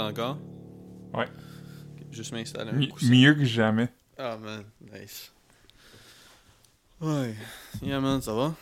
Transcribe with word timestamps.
encore? 0.00 0.38
Ouais. 1.14 1.28
Juste 2.10 2.32
m'installer 2.32 2.70
un 2.70 2.74
Mi- 2.74 2.88
coussin. 2.88 3.10
mieux 3.10 3.34
que 3.34 3.44
jamais. 3.44 3.88
Ah, 4.18 4.36
man, 4.36 4.64
nice. 4.92 5.32
Ouais. 7.00 7.34
Yeah, 7.82 8.00
man, 8.00 8.20
ça 8.20 8.34
va? 8.34 8.54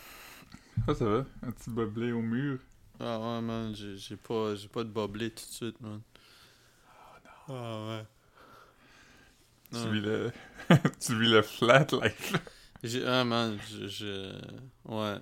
Ah, 0.87 0.93
ça 0.95 1.05
va. 1.05 1.25
Un 1.43 1.51
petit 1.51 1.69
boblé 1.69 2.11
au 2.11 2.21
mur. 2.21 2.59
Ah, 2.99 3.19
ouais, 3.19 3.41
man, 3.41 3.73
j'ai 3.75 4.15
pas, 4.15 4.55
j'ai 4.55 4.67
pas 4.67 4.83
de 4.83 4.89
boblé 4.89 5.29
tout 5.31 5.45
de 5.45 5.51
suite, 5.51 5.81
man. 5.81 6.01
Ah, 7.49 7.87
ouais. 7.87 8.05
Tu 9.71 9.77
Ouais. 9.77 9.91
vis 9.91 10.01
le... 10.01 10.31
tu 10.99 11.19
vis 11.19 11.29
le 11.29 11.41
flat 11.41 11.87
life. 12.01 12.33
J'ai- 12.83 13.05
Ah, 13.05 13.23
man, 13.25 13.57
je. 13.87 14.33
Ouais. 14.85 15.17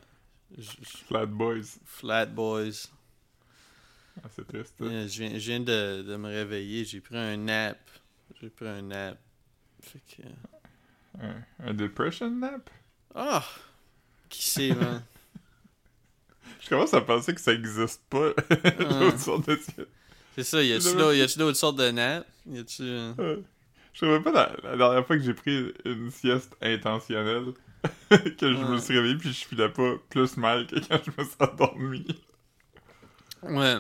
Flat 1.08 1.26
boys. 1.26 1.64
Flat 1.86 2.28
Boys. 2.28 2.88
Ah, 4.24 4.28
c'est 4.36 4.48
triste. 4.48 4.76
Yeah, 4.80 5.08
je 5.08 5.20
viens, 5.24 5.32
je 5.40 5.46
viens 5.52 5.60
de, 5.60 6.02
de 6.04 6.16
me 6.16 6.28
réveiller. 6.28 6.86
J'ai 6.86 7.02
pris 7.02 7.18
un 7.18 7.38
nap. 7.38 7.78
J'ai 8.42 8.50
pris 8.50 8.68
un 8.68 8.82
nap. 8.82 9.18
Fait 9.82 10.02
que. 10.10 10.24
Un, 11.22 11.44
un 11.70 11.74
depression 11.74 12.30
nap? 12.32 12.70
Ah! 13.16 13.44
Qui 14.30 14.44
sait, 14.44 14.74
man? 14.76 15.04
Je 16.62 16.70
commence 16.70 16.94
à 16.94 17.02
penser 17.02 17.34
que 17.34 17.42
ça 17.42 17.54
existe 17.54 18.02
pas. 18.10 18.34
D'autres 18.80 19.20
sortes 19.20 19.48
de... 19.50 19.60
C'est 20.36 20.44
ça, 20.44 20.62
y 20.62 20.74
a-tu 20.74 21.38
d'autres- 21.38 21.54
sortes 21.58 21.78
de 21.78 21.92
naps? 21.92 22.28
Y 22.46 22.60
a-tu. 22.60 22.84
euh, 22.84 23.14
Euh, 23.20 23.42
Je 23.94 24.00
savais 24.00 24.20
pas 24.22 24.32
la, 24.32 24.56
la 24.64 24.78
dernière 24.78 25.06
fois 25.08 25.18
que 25.18 25.24
j'ai 25.24 25.34
pris 25.34 25.74
une 25.86 26.12
sieste 26.12 26.56
intentionnelle 26.62 27.54
que 28.10 28.54
je 28.54 28.64
me 28.66 28.78
suis 28.80 28.96
réveillé 28.96 29.16
puis 29.18 29.32
je 29.34 29.46
filais 29.46 29.70
pas 29.70 29.96
plus 30.10 30.36
mal 30.38 30.68
que 30.68 30.76
quand 30.76 31.00
je 31.06 31.12
me 31.18 31.26
suis 31.26 31.36
endormi. 31.40 32.06
Ouais. 33.44 33.78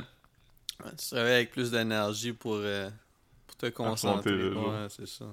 Ouais, 0.83 0.92
Tu 0.92 1.09
te 1.09 1.16
réveilles 1.16 1.36
avec 1.36 1.52
plus 1.52 1.72
d'énergie 1.72 2.33
pour, 2.33 2.56
euh, 2.56 2.89
pour 3.47 3.56
te 3.58 3.66
concentrer. 3.67 4.50
Ouais, 4.50 4.88
c'est 4.89 5.08
ça. 5.08 5.25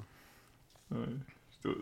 Ouais. 0.90 1.06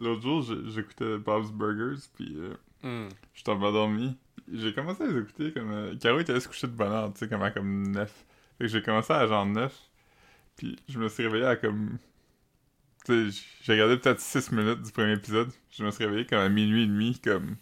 L'autre 0.01 0.23
jour, 0.23 0.43
j'écoutais 0.69 1.19
Bob's 1.19 1.51
Burgers 1.51 2.01
puis 2.15 2.35
euh, 2.37 2.55
Hmm. 2.83 3.09
je 3.35 3.49
endormi. 3.49 4.17
J'ai 4.53 4.75
commencé 4.75 5.05
à 5.05 5.07
les 5.07 5.19
écouter 5.21 5.53
comme... 5.53 5.71
euh, 5.71 5.97
Caro 5.97 6.19
était 6.19 6.33
allée 6.33 6.41
se 6.41 6.49
coucher 6.49 6.67
de 6.67 6.73
bonne 6.73 6.91
heure, 6.91 7.13
tu 7.13 7.21
sais, 7.21 7.29
comme 7.29 7.43
à 7.43 7.53
comme 7.53 7.93
9. 7.93 8.11
Fait 8.59 8.65
que 8.65 8.69
j'ai 8.69 8.83
commencé 8.83 9.13
à 9.13 9.25
genre 9.29 9.47
9. 9.47 9.73
Puis 10.57 10.77
je 10.89 10.99
me 10.99 11.09
suis 11.09 11.23
réveillé 11.25 11.45
à 11.47 11.57
comme... 11.57 11.99
Tu 13.05 13.31
sais, 13.31 13.43
j'ai 13.63 13.73
regardé 13.75 13.97
peut-être 13.99 14.21
6 14.21 14.51
minutes 14.53 14.83
du 14.83 14.91
premier 14.93 15.13
épisode. 15.13 15.51
Je 15.71 15.85
me 15.85 15.91
suis 15.93 16.05
réveillé 16.05 16.27
comme 16.27 16.39
à 16.41 16.49
minuit 16.49 16.83
et 16.85 16.87
demi, 16.87 17.19
comme 17.21 17.57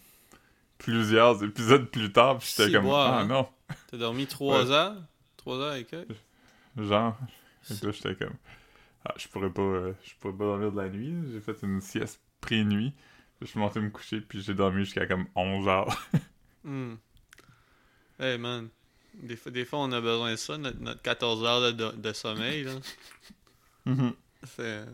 plusieurs 0.79 1.43
épisodes 1.43 1.85
plus 1.89 2.11
tard. 2.11 2.39
Puis 2.39 2.53
j'étais 2.55 2.71
comme, 2.71 2.87
ah 2.89 3.19
hein? 3.21 3.25
non, 3.25 3.47
T'as 3.91 3.97
dormi 3.97 4.25
3 4.27 4.65
Ouais. 4.65 4.71
heures? 4.71 4.95
3 5.41 5.57
heures 5.57 5.73
et 5.75 5.85
quelques? 5.85 6.15
genre. 6.77 7.17
Et 7.69 7.85
là, 7.85 7.91
j'étais 7.91 8.15
comme, 8.15 8.35
ah, 9.05 9.13
je 9.17 9.27
pourrais 9.27 9.49
pas, 9.49 9.61
euh, 9.61 9.93
je 10.03 10.13
pourrais 10.19 10.33
pas 10.33 10.45
dormir 10.45 10.71
de 10.71 10.81
la 10.81 10.89
nuit. 10.89 11.13
J'ai 11.31 11.41
fait 11.41 11.57
une 11.63 11.81
sieste 11.81 12.21
pré-nuit. 12.39 12.93
Je 13.41 13.47
suis 13.47 13.59
monté 13.59 13.79
me 13.79 13.89
coucher, 13.89 14.21
puis 14.21 14.41
j'ai 14.41 14.53
dormi 14.53 14.85
jusqu'à 14.85 15.07
comme 15.07 15.25
11 15.35 15.67
heures. 15.67 16.07
Hmm. 16.63 16.93
Hey, 18.19 18.37
man. 18.37 18.69
Des 19.15 19.35
fois, 19.35 19.51
des 19.51 19.65
fois, 19.65 19.79
on 19.79 19.91
a 19.93 19.99
besoin 19.99 20.29
de 20.29 20.35
ça, 20.35 20.59
notre, 20.59 20.79
notre 20.79 21.01
14 21.01 21.43
heures 21.43 21.73
de, 21.73 21.91
de, 21.99 22.13
sommeil, 22.13 22.65
là. 22.65 22.73
C'est... 24.43 24.85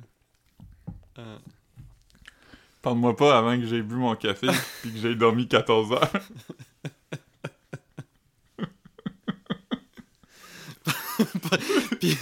euh, 1.19 1.37
Parle-moi 2.81 3.17
pas 3.17 3.37
avant 3.37 3.59
que 3.59 3.65
j'ai 3.65 3.81
bu 3.81 3.95
mon 3.95 4.15
café, 4.15 4.47
puis 4.81 4.93
que 4.93 4.97
j'ai 4.97 5.13
dormi 5.13 5.45
14 5.45 5.91
heures. 5.91 6.11
puis, 11.99 12.15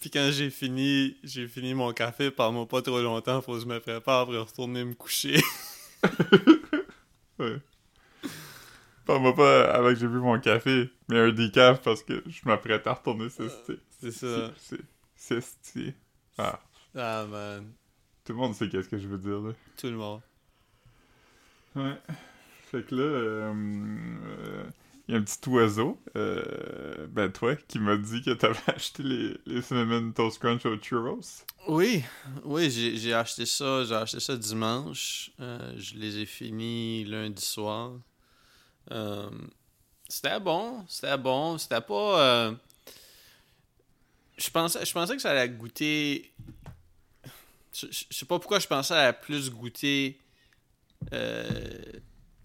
puis 0.00 0.10
quand 0.10 0.30
j'ai 0.32 0.50
fini, 0.50 1.16
j'ai 1.22 1.46
fini 1.48 1.74
mon 1.74 1.92
café, 1.92 2.30
parle-moi 2.30 2.66
pas 2.66 2.82
trop 2.82 3.00
longtemps, 3.00 3.40
faut 3.42 3.54
que 3.54 3.60
je 3.60 3.66
me 3.66 3.78
prépare 3.80 4.26
pour 4.26 4.34
retourner 4.34 4.84
me 4.84 4.94
coucher. 4.94 5.40
Ouais. 7.38 7.56
Parle-moi 9.06 9.34
pas 9.34 9.70
avant 9.72 9.88
que 9.88 9.94
j'ai 9.94 10.06
bu 10.06 10.18
mon 10.18 10.38
café, 10.38 10.90
mais 11.08 11.18
un 11.18 11.32
décaf 11.32 11.80
parce 11.80 12.02
que 12.02 12.22
je 12.26 12.40
m'apprête 12.44 12.86
à 12.86 12.92
retourner 12.92 13.30
siester. 13.30 13.78
C'est 13.98 14.10
ça. 14.10 14.52
C'est 14.58 14.80
siester. 15.16 15.94
Ah, 16.36 16.60
Ah, 16.94 17.24
man. 17.30 17.72
tout 18.24 18.34
le 18.34 18.38
monde 18.38 18.54
sait 18.54 18.68
qu'est-ce 18.68 18.88
que 18.90 18.98
je 18.98 19.08
veux 19.08 19.16
dire, 19.16 19.40
là. 19.40 19.52
Tout 19.78 19.86
le 19.86 19.96
monde. 19.96 20.20
Ouais. 21.76 21.96
Fait 22.70 22.82
que 22.86 22.94
là, 22.94 23.02
euh, 23.02 23.54
euh, 23.54 24.64
y 25.12 25.14
a 25.14 25.18
un 25.18 25.22
petit 25.22 25.48
oiseau, 25.48 26.00
euh, 26.16 27.06
ben 27.08 27.30
toi, 27.32 27.56
qui 27.56 27.78
m'a 27.78 27.96
dit 27.96 28.22
que 28.22 28.30
t'avais 28.30 28.58
acheté 28.68 29.02
les, 29.02 29.36
les 29.46 29.62
Cinnamon 29.62 30.12
Toast 30.12 30.38
Crunch 30.38 30.64
au 30.66 30.76
Churros. 30.78 31.20
Oui, 31.68 32.02
oui, 32.44 32.70
j'ai 32.70 33.14
acheté 33.14 33.46
ça, 33.46 33.84
j'ai 33.84 33.94
acheté 33.94 34.20
ça 34.20 34.36
dimanche. 34.36 35.30
Euh, 35.40 35.72
je 35.76 35.94
les 35.96 36.18
ai 36.18 36.26
finis 36.26 37.04
lundi 37.04 37.44
soir. 37.44 37.92
Euh, 38.90 39.30
c'était 40.08 40.40
bon, 40.40 40.84
c'était 40.88 41.18
bon, 41.18 41.58
c'était 41.58 41.80
pas. 41.80 42.54
Je 44.38 44.50
pensais, 44.50 44.84
je 44.84 44.92
pensais 44.92 45.14
que 45.16 45.22
ça 45.22 45.30
allait 45.32 45.48
goûter. 45.50 46.32
Je, 47.74 47.86
je- 47.90 48.04
sais 48.10 48.26
pas 48.26 48.38
pourquoi 48.38 48.58
je 48.58 48.66
pensais 48.66 48.94
à 48.96 49.12
plus 49.12 49.50
goûter 49.50 50.18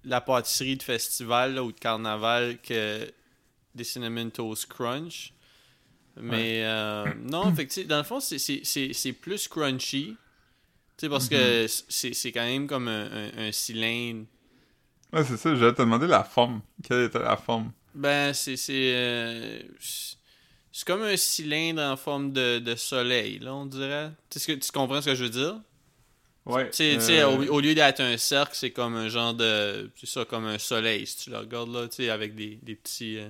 la 0.05 0.21
pâtisserie 0.21 0.77
de 0.77 0.83
festival 0.83 1.55
là, 1.55 1.63
ou 1.63 1.71
de 1.71 1.79
carnaval 1.79 2.59
que 2.61 3.11
des 3.75 3.83
Cinnamon 3.83 4.29
Toast 4.29 4.67
Crunch. 4.67 5.33
Mais 6.17 6.63
euh, 6.65 7.13
non, 7.19 7.51
sais, 7.75 7.83
dans 7.85 7.97
le 7.97 8.03
fond, 8.03 8.19
c'est- 8.19 8.39
plus 9.13 9.47
crunchy. 9.47 10.15
Tu 10.97 11.05
sais, 11.05 11.09
parce 11.09 11.27
que 11.29 11.65
c'est 11.89 12.13
c'est 12.13 12.31
quand 12.31 12.45
même 12.45 12.67
comme 12.67 12.87
un, 12.87 13.05
un- 13.11 13.47
un 13.47 13.51
cylindre. 13.51 14.25
Ouais, 15.13 15.23
c'est 15.23 15.37
ça, 15.37 15.55
j'allais 15.55 15.73
te 15.73 15.81
demander 15.81 16.07
la 16.07 16.23
forme. 16.23 16.61
Quelle 16.83 17.03
était 17.03 17.19
la 17.19 17.37
forme? 17.37 17.71
Ben, 17.93 18.33
c'est. 18.33 18.57
C'est 18.57 18.93
euh, 18.93 19.59
comme 20.85 21.03
un 21.03 21.17
cylindre 21.17 21.81
en 21.81 21.95
forme 21.97 22.31
de, 22.33 22.59
de 22.59 22.75
soleil, 22.75 23.39
là, 23.39 23.55
on 23.55 23.65
dirait. 23.65 24.11
Tu, 24.29 24.39
tu 24.59 24.71
comprends 24.71 25.01
ce 25.01 25.07
que 25.07 25.15
je 25.15 25.23
veux 25.23 25.29
dire? 25.29 25.61
Ouais. 26.45 26.69
Euh, 26.79 27.25
au, 27.27 27.55
au 27.55 27.59
lieu 27.59 27.73
d'être 27.73 28.01
un 28.01 28.17
cercle, 28.17 28.51
c'est 28.55 28.69
comme 28.71 28.95
un 28.95 29.07
genre 29.09 29.33
de. 29.33 29.89
C'est 29.95 30.05
ça, 30.07 30.25
comme 30.25 30.45
un 30.45 30.59
soleil, 30.59 31.07
si 31.07 31.17
tu 31.17 31.29
le 31.31 31.37
regardes, 31.37 31.73
là, 31.73 31.87
tu 31.87 31.95
sais, 31.97 32.09
avec 32.09 32.35
des, 32.35 32.59
des 32.61 32.75
petits. 32.75 33.17
euh, 33.17 33.29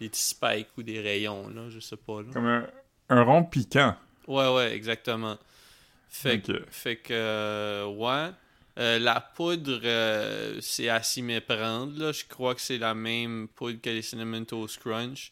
des 0.00 0.08
petits 0.08 0.22
spikes 0.22 0.68
ou 0.76 0.82
des 0.82 1.00
rayons, 1.00 1.48
là, 1.48 1.68
je 1.70 1.78
sais 1.80 1.96
pas, 1.96 2.20
là. 2.22 2.28
Comme 2.32 2.46
un, 2.46 2.66
un 3.10 3.22
rond 3.22 3.44
piquant. 3.44 3.94
Ouais, 4.26 4.52
ouais, 4.52 4.72
exactement. 4.74 5.38
Fait, 6.08 6.40
que- 6.40 6.64
fait 6.70 6.96
que, 6.96 7.12
euh, 7.12 7.86
ouais. 7.86 8.30
La 8.76 9.20
poudre, 9.20 9.80
c'est 10.60 10.88
à 10.88 11.00
s'y 11.02 11.22
méprendre, 11.22 11.96
là. 11.98 12.10
Je 12.12 12.24
crois 12.24 12.54
que 12.56 12.60
c'est 12.60 12.78
la 12.78 12.92
même 12.94 13.46
poudre 13.54 13.80
que 13.80 13.90
les 13.90 14.02
Cinnamon 14.02 14.44
Toast 14.44 14.78
Crunch. 14.80 15.30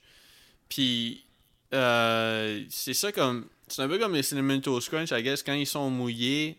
Puis, 0.69 1.25
c'est 1.73 2.95
ça 2.95 3.11
comme... 3.13 3.47
C'est 3.69 3.83
un 3.83 3.89
peu 3.89 3.99
comme 3.99 4.15
les 4.15 4.23
Cinnamon 4.23 4.61
Toast 4.61 4.89
Crunch, 4.89 5.11
I 5.11 5.23
guess, 5.23 5.43
quand 5.43 5.55
ils 5.55 5.67
sont 5.67 5.89
mouillés, 5.91 6.59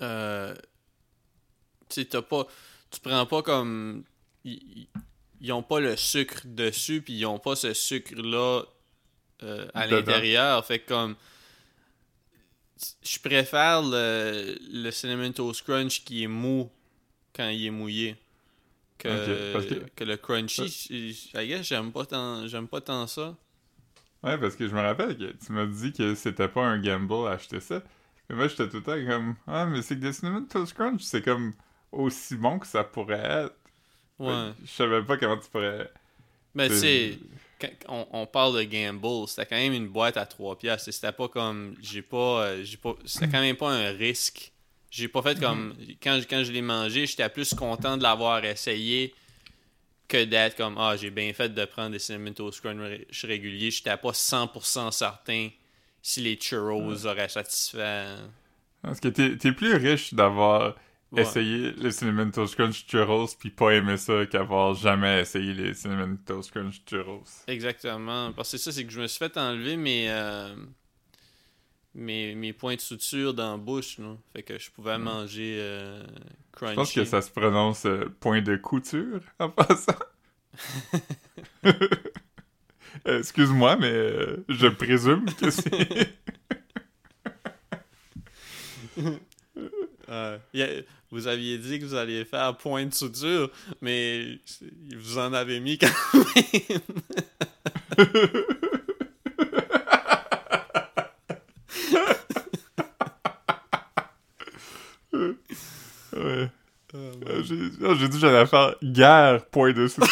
euh, 0.00 0.54
t'as 1.88 2.22
pas... 2.22 2.46
Tu 2.90 3.00
prends 3.00 3.26
pas 3.26 3.42
comme... 3.42 4.04
Ils, 4.44 4.52
ils- 4.54 4.88
ils 5.42 5.52
ont 5.52 5.62
pas 5.62 5.80
le 5.80 5.96
sucre 5.96 6.40
dessus, 6.46 7.02
puis 7.02 7.12
ils 7.12 7.26
ont 7.26 7.38
pas 7.38 7.56
ce 7.56 7.74
sucre-là 7.74 8.62
euh, 9.42 9.68
à 9.74 9.86
l'intérieur. 9.86 10.64
Fait 10.66 10.78
que 10.80 10.88
comme 10.88 11.16
je 13.02 13.18
préfère 13.20 13.82
le, 13.82 14.56
le 14.72 14.90
Cinnamon 14.90 15.32
Toast 15.32 15.62
Crunch 15.62 16.04
qui 16.04 16.22
est 16.24 16.26
mou 16.28 16.70
quand 17.34 17.48
il 17.48 17.66
est 17.66 17.70
mouillé 17.70 18.16
que, 18.98 19.58
que- 19.68 19.86
que 19.96 20.04
le 20.04 20.16
crunchy. 20.18 20.88
Guess 21.34 21.66
j'aime 21.68 21.92
pas 21.92 22.06
tant 22.06 22.46
j'aime 22.48 22.68
pas 22.68 22.80
tant 22.82 23.06
ça. 23.06 23.36
Ouais, 24.22 24.38
parce 24.38 24.56
que 24.56 24.66
je 24.68 24.74
me 24.74 24.80
rappelle 24.80 25.16
que 25.16 25.32
tu 25.44 25.52
m'as 25.52 25.66
dit 25.66 25.92
que 25.92 26.14
c'était 26.14 26.48
pas 26.48 26.64
un 26.66 26.78
gamble 26.80 27.28
acheter 27.28 27.60
ça. 27.60 27.82
Mais 28.28 28.36
moi, 28.36 28.48
j'étais 28.48 28.68
tout 28.68 28.78
le 28.78 28.82
temps 28.82 29.06
comme, 29.06 29.36
ah, 29.46 29.66
mais 29.66 29.82
c'est 29.82 29.96
que 29.96 30.00
des 30.00 30.12
Cinnamon 30.12 30.44
Toast 30.46 30.74
Crunch, 30.74 31.02
c'est 31.02 31.22
comme 31.22 31.54
aussi 31.92 32.36
bon 32.36 32.58
que 32.58 32.66
ça 32.66 32.84
pourrait 32.84 33.18
être. 33.46 33.56
Ouais. 34.18 34.52
Je 34.64 34.70
savais 34.70 35.02
pas 35.04 35.16
comment 35.16 35.38
tu 35.38 35.48
pourrais. 35.50 35.90
Mais 36.54 36.68
tu 36.68 36.74
c'est- 36.80 37.18
on, 37.88 38.06
on 38.12 38.26
parle 38.26 38.56
de 38.58 38.62
gamble, 38.64 39.28
c'était 39.28 39.46
quand 39.46 39.56
même 39.56 39.72
une 39.72 39.88
boîte 39.88 40.16
à 40.16 40.26
3 40.26 40.58
piastres. 40.58 40.92
C'était 40.92 41.12
pas 41.12 41.28
comme 41.28 41.76
j'ai 41.82 42.02
pas 42.02 42.44
euh, 42.46 42.64
j'ai 42.64 42.76
pas 42.76 42.94
c'était 43.04 43.28
quand 43.28 43.40
même 43.40 43.56
pas 43.56 43.70
un 43.70 43.90
risque. 43.92 44.52
J'ai 44.90 45.08
pas 45.08 45.22
fait 45.22 45.38
comme 45.38 45.74
quand 46.02 46.20
quand 46.28 46.44
je 46.44 46.52
l'ai 46.52 46.62
mangé, 46.62 47.06
j'étais 47.06 47.28
plus 47.28 47.54
content 47.54 47.96
de 47.96 48.02
l'avoir 48.02 48.44
essayé 48.44 49.14
que 50.08 50.24
d'être 50.24 50.56
comme 50.56 50.76
ah, 50.78 50.96
j'ai 50.96 51.10
bien 51.10 51.32
fait 51.32 51.50
de 51.50 51.64
prendre 51.64 51.90
des 51.92 51.98
cinnamon 51.98 52.32
toast 52.32 52.60
crunch 52.60 53.24
réguliers. 53.24 53.70
J'étais 53.70 53.96
pas 53.96 54.12
100% 54.12 54.90
certain 54.92 55.50
si 56.06 56.20
les 56.22 56.36
churros 56.36 57.04
auraient 57.04 57.28
satisfait. 57.28 58.06
Parce 58.82 59.00
que 59.00 59.08
t'es 59.08 59.36
t'es 59.36 59.50
plus 59.50 59.74
riche 59.74 60.14
d'avoir 60.14 60.76
Ouais. 61.12 61.22
essayer 61.22 61.72
les 61.72 61.92
Cinnamon 61.92 62.30
Toast 62.32 62.56
Crunch 62.56 62.84
churros 62.86 63.28
puis 63.38 63.50
pas 63.50 63.70
aimer 63.70 63.96
ça 63.96 64.26
qu'avoir 64.26 64.74
jamais 64.74 65.20
essayé 65.20 65.54
les 65.54 65.72
Cinnamon 65.72 66.16
Toast 66.26 66.50
Crunch 66.50 66.82
churros. 66.84 67.22
Exactement. 67.46 68.32
Parce 68.32 68.50
que 68.50 68.58
ça, 68.58 68.72
c'est 68.72 68.84
que 68.84 68.92
je 68.92 69.00
me 69.00 69.06
suis 69.06 69.18
fait 69.18 69.36
enlever 69.36 69.76
mes, 69.76 70.10
euh, 70.10 70.54
mes, 71.94 72.34
mes 72.34 72.52
points 72.52 72.74
de 72.74 72.80
suture 72.80 73.34
dans 73.34 73.52
la 73.52 73.56
bouche. 73.56 73.98
Là. 73.98 74.16
Fait 74.32 74.42
que 74.42 74.58
je 74.58 74.68
pouvais 74.70 74.98
manger 74.98 75.58
euh, 75.60 76.04
crunchy. 76.52 76.72
Je 76.72 76.76
pense 76.76 76.92
que 76.92 77.04
ça 77.04 77.22
se 77.22 77.30
prononce 77.30 77.86
euh, 77.86 78.12
point 78.20 78.42
de 78.42 78.56
couture 78.56 79.20
en 79.38 79.48
passant. 79.48 79.92
Euh, 83.06 83.18
Excuse-moi, 83.20 83.76
mais 83.76 83.92
euh, 83.92 84.44
je 84.48 84.66
présume 84.68 85.24
que 85.40 85.50
c'est. 85.50 86.14
Euh, 90.08 90.38
y 90.54 90.62
a- 90.62 90.68
vous 91.10 91.26
aviez 91.26 91.58
dit 91.58 91.80
que 91.80 91.84
vous 91.84 91.96
alliez 91.96 92.24
faire 92.24 92.56
point 92.56 92.86
de 92.86 92.94
suture, 92.94 93.50
mais 93.80 94.38
vous 94.96 95.18
en 95.18 95.32
avez 95.32 95.58
mis 95.58 95.78
quand 95.78 95.88
même. 96.24 96.80
ouais. 105.12 106.50
Euh, 106.94 107.42
J'ai 107.42 107.56
ah, 107.84 107.94
j'ai 107.98 108.08
dit 108.08 108.16
que 108.16 108.26
j'allais 108.26 108.46
faire 108.46 108.74
guerre 108.82 109.44
point 109.46 109.72
de 109.72 109.86
suture. 109.88 110.06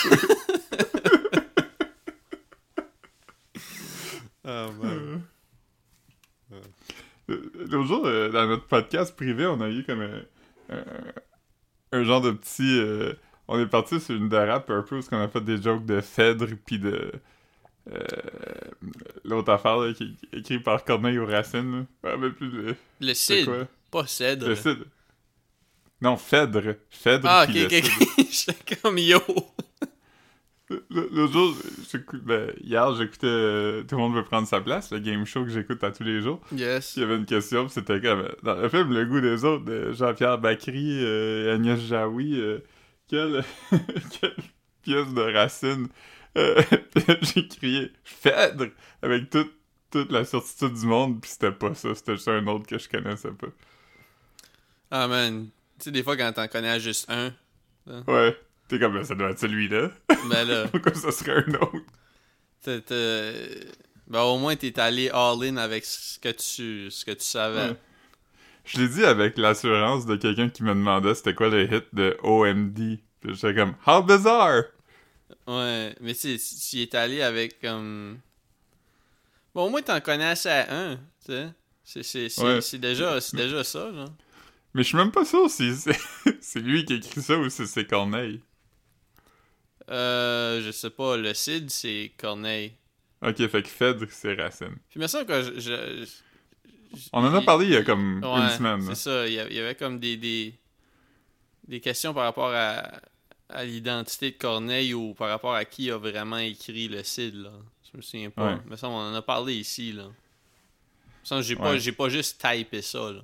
Ah, 4.45 4.69
man. 4.83 5.23
Euh, 6.53 6.61
L'autre 7.29 7.87
jour, 7.89 8.03
euh, 8.07 8.29
dans 8.31 8.47
notre 8.47 8.67
podcast 8.67 9.17
privé, 9.17 9.47
on 9.47 9.61
a 9.61 9.71
eu 9.71 9.83
comme 9.85 10.03
un, 10.03 10.21
un, 10.71 10.85
un 11.93 12.05
genre 12.05 12.21
de 12.21 12.31
petit. 12.33 12.79
euh, 12.79 13.15
on 13.49 13.59
est 13.59 13.67
parti 13.67 14.01
sur 14.01 14.15
une 14.15 14.29
dérape 14.29 14.69
un 14.71 14.83
peu 14.83 14.97
parce 14.97 15.09
qu'on 15.09 15.21
a 15.21 15.29
fait 15.29 15.41
des 15.41 15.61
jokes 15.61 15.87
de 15.87 16.01
Phèdre 16.01 16.49
puis 16.67 16.79
de. 16.79 17.13
euh, 17.91 17.99
L'autre 19.25 19.53
affaire 19.53 19.79
là, 19.79 19.93
qui 19.95 20.17
est 20.33 20.39
écrit 20.39 20.59
par 20.59 20.85
Corneille 20.85 21.19
aux 21.19 21.27
Racines. 21.27 21.87
Là. 22.03 22.11
Rappelle 22.13 22.35
plus 22.35 22.51
le. 22.51 22.77
Le 23.01 23.15
cid, 23.15 23.47
quoi 23.47 23.67
pas 23.91 24.07
cèdre. 24.07 24.49
Le 24.49 24.57
Cid. 24.57 24.79
Non, 26.01 26.17
Phèdre. 26.17 26.75
Phèdre 26.91 27.27
Ah, 27.31 27.47
ok, 27.49 27.57
ok, 27.65 27.71
Cid. 27.71 27.85
ok. 27.87 28.27
J'étais 28.31 28.77
comme 28.77 28.99
yo. 28.99 29.19
Le- 30.71 30.87
L'autre 31.13 31.33
jour, 31.33 31.55
ben, 32.25 32.51
hier, 32.63 32.95
j'écoutais 32.95 33.27
euh, 33.27 33.83
Tout 33.83 33.97
le 33.97 34.01
monde 34.03 34.15
veut 34.15 34.25
prendre 34.25 34.49
sa 34.49 34.61
place, 34.63 34.91
le 34.93 34.99
game 34.99 35.27
show 35.27 35.45
que 35.45 35.51
j'écoute 35.51 35.83
à 35.85 35.91
tous 35.91 36.05
les 36.05 36.23
jours. 36.23 36.41
Yes. 36.53 36.97
Il 36.97 37.01
y 37.01 37.03
avait 37.05 37.17
une 37.17 37.27
question, 37.27 37.69
c'était 37.69 38.01
comme 38.01 38.29
dans 38.43 38.55
le 38.55 38.69
film 38.71 38.93
Le 38.93 39.05
goût 39.05 39.21
des 39.21 39.45
autres 39.45 39.65
de 39.65 39.93
Jean-Pierre 39.93 40.39
Bacry 40.39 41.05
euh, 41.05 41.49
et 41.49 41.51
Agnès 41.53 41.79
Jaoui, 41.81 42.41
euh, 42.41 42.61
quelle, 43.09 43.45
quelle 44.21 44.37
pièce 44.83 45.13
de 45.13 45.33
racine 45.35 45.89
J'ai 46.37 47.47
crié 47.47 47.93
Phèdre 48.03 48.69
avec 49.03 49.31
toute, 49.31 49.53
toute 49.91 50.11
la 50.11 50.25
certitude 50.25 50.73
du 50.75 50.87
monde, 50.87 51.21
puis 51.21 51.31
c'était 51.31 51.53
pas 51.53 51.75
ça, 51.75 51.95
c'était 51.95 52.15
juste 52.15 52.29
un 52.29 52.45
autre 52.47 52.67
que 52.67 52.79
je 52.79 52.89
connaissais 52.89 53.31
pas. 53.31 53.47
Ah, 54.91 55.07
man. 55.09 55.49
Tu 55.79 55.85
sais, 55.85 55.91
des 55.91 56.03
fois, 56.03 56.17
quand 56.17 56.33
t'en 56.33 56.49
connais 56.49 56.81
juste 56.81 57.09
un, 57.11 57.33
Ouais, 58.09 58.37
t'es 58.69 58.79
comme 58.79 58.95
ben, 58.95 59.05
ça 59.05 59.15
doit 59.15 59.31
être 59.31 59.39
celui-là, 59.39 59.91
ben 60.29 60.45
là, 60.49 60.69
pourquoi 60.73 60.95
ça 60.95 61.13
serait 61.13 61.45
un 61.47 61.55
autre? 61.55 61.83
T'as- 62.63 62.81
t'as- 62.81 63.33
ben 64.07 64.21
au 64.23 64.39
moins 64.39 64.57
t'es 64.57 64.79
allé 64.79 65.09
all-in 65.11 65.57
avec 65.57 65.85
ce 65.85 66.19
que 66.19 66.31
tu, 66.31 66.91
ce 66.91 67.05
que 67.05 67.11
tu 67.13 67.25
savais. 67.25 67.71
Ouais. 67.71 67.77
Je 68.65 68.79
l'ai 68.81 68.89
dit 68.89 69.05
avec 69.05 69.37
l'assurance 69.39 70.07
de 70.07 70.17
quelqu'un 70.17 70.49
qui 70.49 70.63
me 70.63 70.71
demandait 70.75 71.15
c'était 71.15 71.35
quoi 71.35 71.49
le 71.49 71.65
hit 71.73 71.85
de 71.93 72.17
OMD. 72.23 72.99
Puis 73.21 73.35
j'étais 73.35 73.55
comme 73.55 73.75
How 73.87 74.03
bizarre! 74.03 74.63
Ouais, 75.47 75.95
mais 76.01 76.15
tu 76.15 76.39
si 76.39 76.71
tu 76.71 76.77
y 76.77 76.83
es 76.83 76.97
allé 76.97 77.21
avec 77.23 77.61
comme. 77.61 78.19
Bon, 79.55 79.67
au 79.67 79.71
moins 79.71 79.83
t'en 79.83 80.01
connais 80.01 80.25
assez 80.27 80.49
à 80.49 80.67
un, 80.75 80.97
tu 80.97 81.33
sais. 81.33 81.49
C'est, 81.87 82.03
c'est, 82.03 82.29
c'est, 82.31 82.43
Ouais. 82.43 82.79
déjà, 82.79 83.21
c'est 83.21 83.37
déjà 83.37 83.63
ça, 83.63 83.91
là. 83.91 84.07
Mais 84.73 84.83
je 84.83 84.89
suis 84.89 84.97
même 84.97 85.11
pas 85.13 85.25
sûr 85.27 85.49
si 85.51 85.77
c'est 85.77 85.99
c'est 86.41 86.61
lui 86.61 86.85
qui 86.87 86.95
écrit 86.95 87.21
ça 87.23 87.37
ou 87.37 87.49
si 87.51 87.67
c'est 87.67 87.87
Corneille. 87.87 88.41
Euh, 89.91 90.63
je 90.63 90.71
sais 90.71 90.91
pas, 90.91 91.17
le 91.17 91.35
Cid, 91.35 91.71
c'est 91.71 92.13
Corneille. 92.17 92.73
Ok, 93.23 93.37
fait 93.49 93.63
que 93.63 93.69
Phèdre, 93.69 94.07
c'est 94.11 94.35
Racine. 94.35 94.77
Puis 94.91 95.01
me 95.01 95.07
semble 95.07 95.27
que 95.27 95.43
je. 95.43 95.61
je- 95.61 96.05
je- 96.05 97.09
On 97.13 97.25
en 97.25 97.35
a 97.35 97.43
parlé 97.43 97.67
il 97.67 97.73
y 97.73 97.77
a 97.77 97.83
comme 97.83 98.23
une 98.23 98.51
semaine. 98.51 98.81
C'est 98.83 98.95
ça, 98.95 99.27
il 99.27 99.33
y 99.35 99.39
avait 99.59 99.75
comme 99.75 99.99
des, 99.99 100.17
des, 100.17 100.55
des 101.67 101.81
questions 101.81 102.15
par 102.15 102.25
rapport 102.25 102.53
à, 102.53 102.91
à 103.49 103.65
l'identité 103.65 104.31
de 104.31 104.37
Corneille 104.37 104.95
ou 104.95 105.13
par 105.15 105.29
rapport 105.29 105.55
à 105.55 105.65
qui 105.65 105.91
a 105.91 105.97
vraiment 105.99 106.39
écrit 106.39 106.89
le 106.89 107.03
Cid, 107.03 107.35
là. 107.35 107.51
Je 107.93 107.97
me 107.97 108.03
souviens 108.03 108.31
pas. 108.31 108.55
Ouais. 108.55 108.61
Me 108.67 108.77
semble 108.77 108.95
qu'on 108.95 109.11
en 109.11 109.15
a 109.15 109.23
parlé 109.23 109.55
ici, 109.55 109.93
là. 109.93 110.09
J'ai 111.41 111.57
pas, 111.57 111.73
Ouais. 111.73 111.79
j'ai 111.79 111.93
pas 111.93 112.09
juste 112.09 112.41
typé 112.41 112.83
ça, 112.83 113.11
là. 113.13 113.23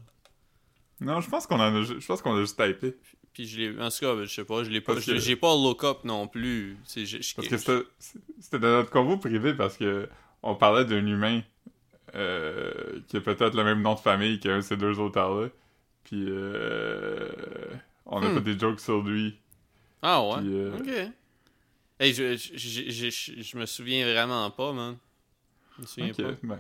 Non, 1.01 1.21
je 1.21 1.29
pense 1.31 1.47
qu'on 1.47 1.61
en 1.61 1.75
a, 1.75 1.83
je 1.83 2.07
pense 2.07 2.23
qu'on 2.23 2.37
a 2.37 2.41
juste 2.41 2.57
typé. 2.63 2.97
Puis 3.41 3.49
je 3.49 3.59
l'ai. 3.59 3.69
En 3.83 3.89
tout 3.89 3.99
cas, 4.01 4.15
je 4.23 4.27
sais 4.27 4.45
pas, 4.45 4.65
je 4.65 4.69
l'ai 4.71 4.83
pas. 4.83 4.95
J'ai 5.01 5.37
pas 5.37 5.55
look 5.55 5.83
up 5.85 5.99
non 6.05 6.29
plus. 6.29 6.77
C'est- 6.85 7.07
je- 7.07 7.23
je- 7.23 7.35
Parce 7.35 7.49
que 7.65 7.89
c'était 8.39 8.59
dans 8.59 8.69
notre 8.69 8.91
convo 8.91 9.17
privé 9.17 9.55
parce 9.55 9.79
que 9.79 10.09
on 10.43 10.55
parlait 10.55 10.85
d'un 10.85 11.07
humain 11.07 11.41
euh, 12.15 13.01
qui 13.09 13.17
a 13.17 13.21
peut-être 13.23 13.55
le 13.57 13.65
même 13.65 13.81
nom 13.81 13.95
de 13.95 13.99
famille 14.01 14.39
qu'un 14.41 14.57
de 14.57 14.61
ces 14.61 14.77
deux 14.77 14.99
auteurs-là. 14.99 15.49
Puis 16.05 16.27
euh, 16.29 17.31
on 18.05 18.23
a 18.23 18.29
Hmm. 18.29 18.35
fait 18.35 18.41
des 18.43 18.59
jokes 18.59 18.81
sur 18.81 19.03
lui. 19.03 19.39
Ah 20.03 20.23
ouais? 20.23 20.41
Puis, 20.41 20.55
euh, 20.55 20.77
Ok. 20.79 21.13
Hey, 21.99 22.13
je, 22.15 22.37
je, 22.37 22.57
je, 22.57 22.91
je- 22.91 23.11
je- 23.11 23.43
je 23.43 23.57
me 23.59 23.65
souviens 23.67 24.11
vraiment 24.13 24.51
pas, 24.51 24.73
man. 24.73 24.97
Je 25.77 25.83
me 25.83 25.87
souviens 25.87 26.13
pas. 26.13 26.33
ben, 26.43 26.59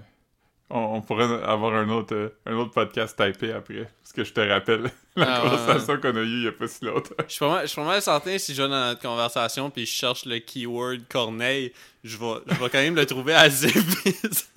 on, 0.70 0.96
on 0.96 1.00
pourrait 1.02 1.25
avoir 1.44 1.75
un 1.75 1.88
autre, 1.90 2.14
euh, 2.14 2.28
un 2.46 2.55
autre 2.56 2.70
podcast 2.72 3.17
typé 3.17 3.52
après. 3.52 3.90
Parce 4.02 4.12
que 4.12 4.25
je 4.25 4.32
te 4.32 4.40
rappelle 4.40 4.90
la 5.17 5.37
Ah, 5.37 5.44
ouais, 5.44 5.50
conversation 5.50 5.99
qu'on 6.00 6.17
a 6.17 6.20
eue 6.20 6.26
il 6.26 6.43
y 6.44 6.49
a 6.49 6.52
pas 6.52 6.69
si 6.69 6.84
longtemps. 6.84 7.14
Je 7.26 7.32
suis 7.32 7.38
pas 7.40 7.62
pas 7.67 7.84
mal 7.84 8.02
certain 8.02 8.38
si 8.38 8.55
je 8.55 8.62
vais 8.62 8.69
dans 8.69 8.87
notre 8.88 9.00
conversation 9.02 9.70
puis 9.70 9.87
je 9.87 9.93
cherche 9.93 10.25
le 10.25 10.38
keyword 10.38 11.00
Corneille, 11.08 11.72
je 12.05 12.17
vais, 12.17 12.34
je 12.46 12.55
vais 12.55 12.70
quand 12.70 12.78
même 12.78 12.94
le 12.96 13.06
trouver 13.06 13.34
assez 13.34 13.67
vite. 14.05 14.49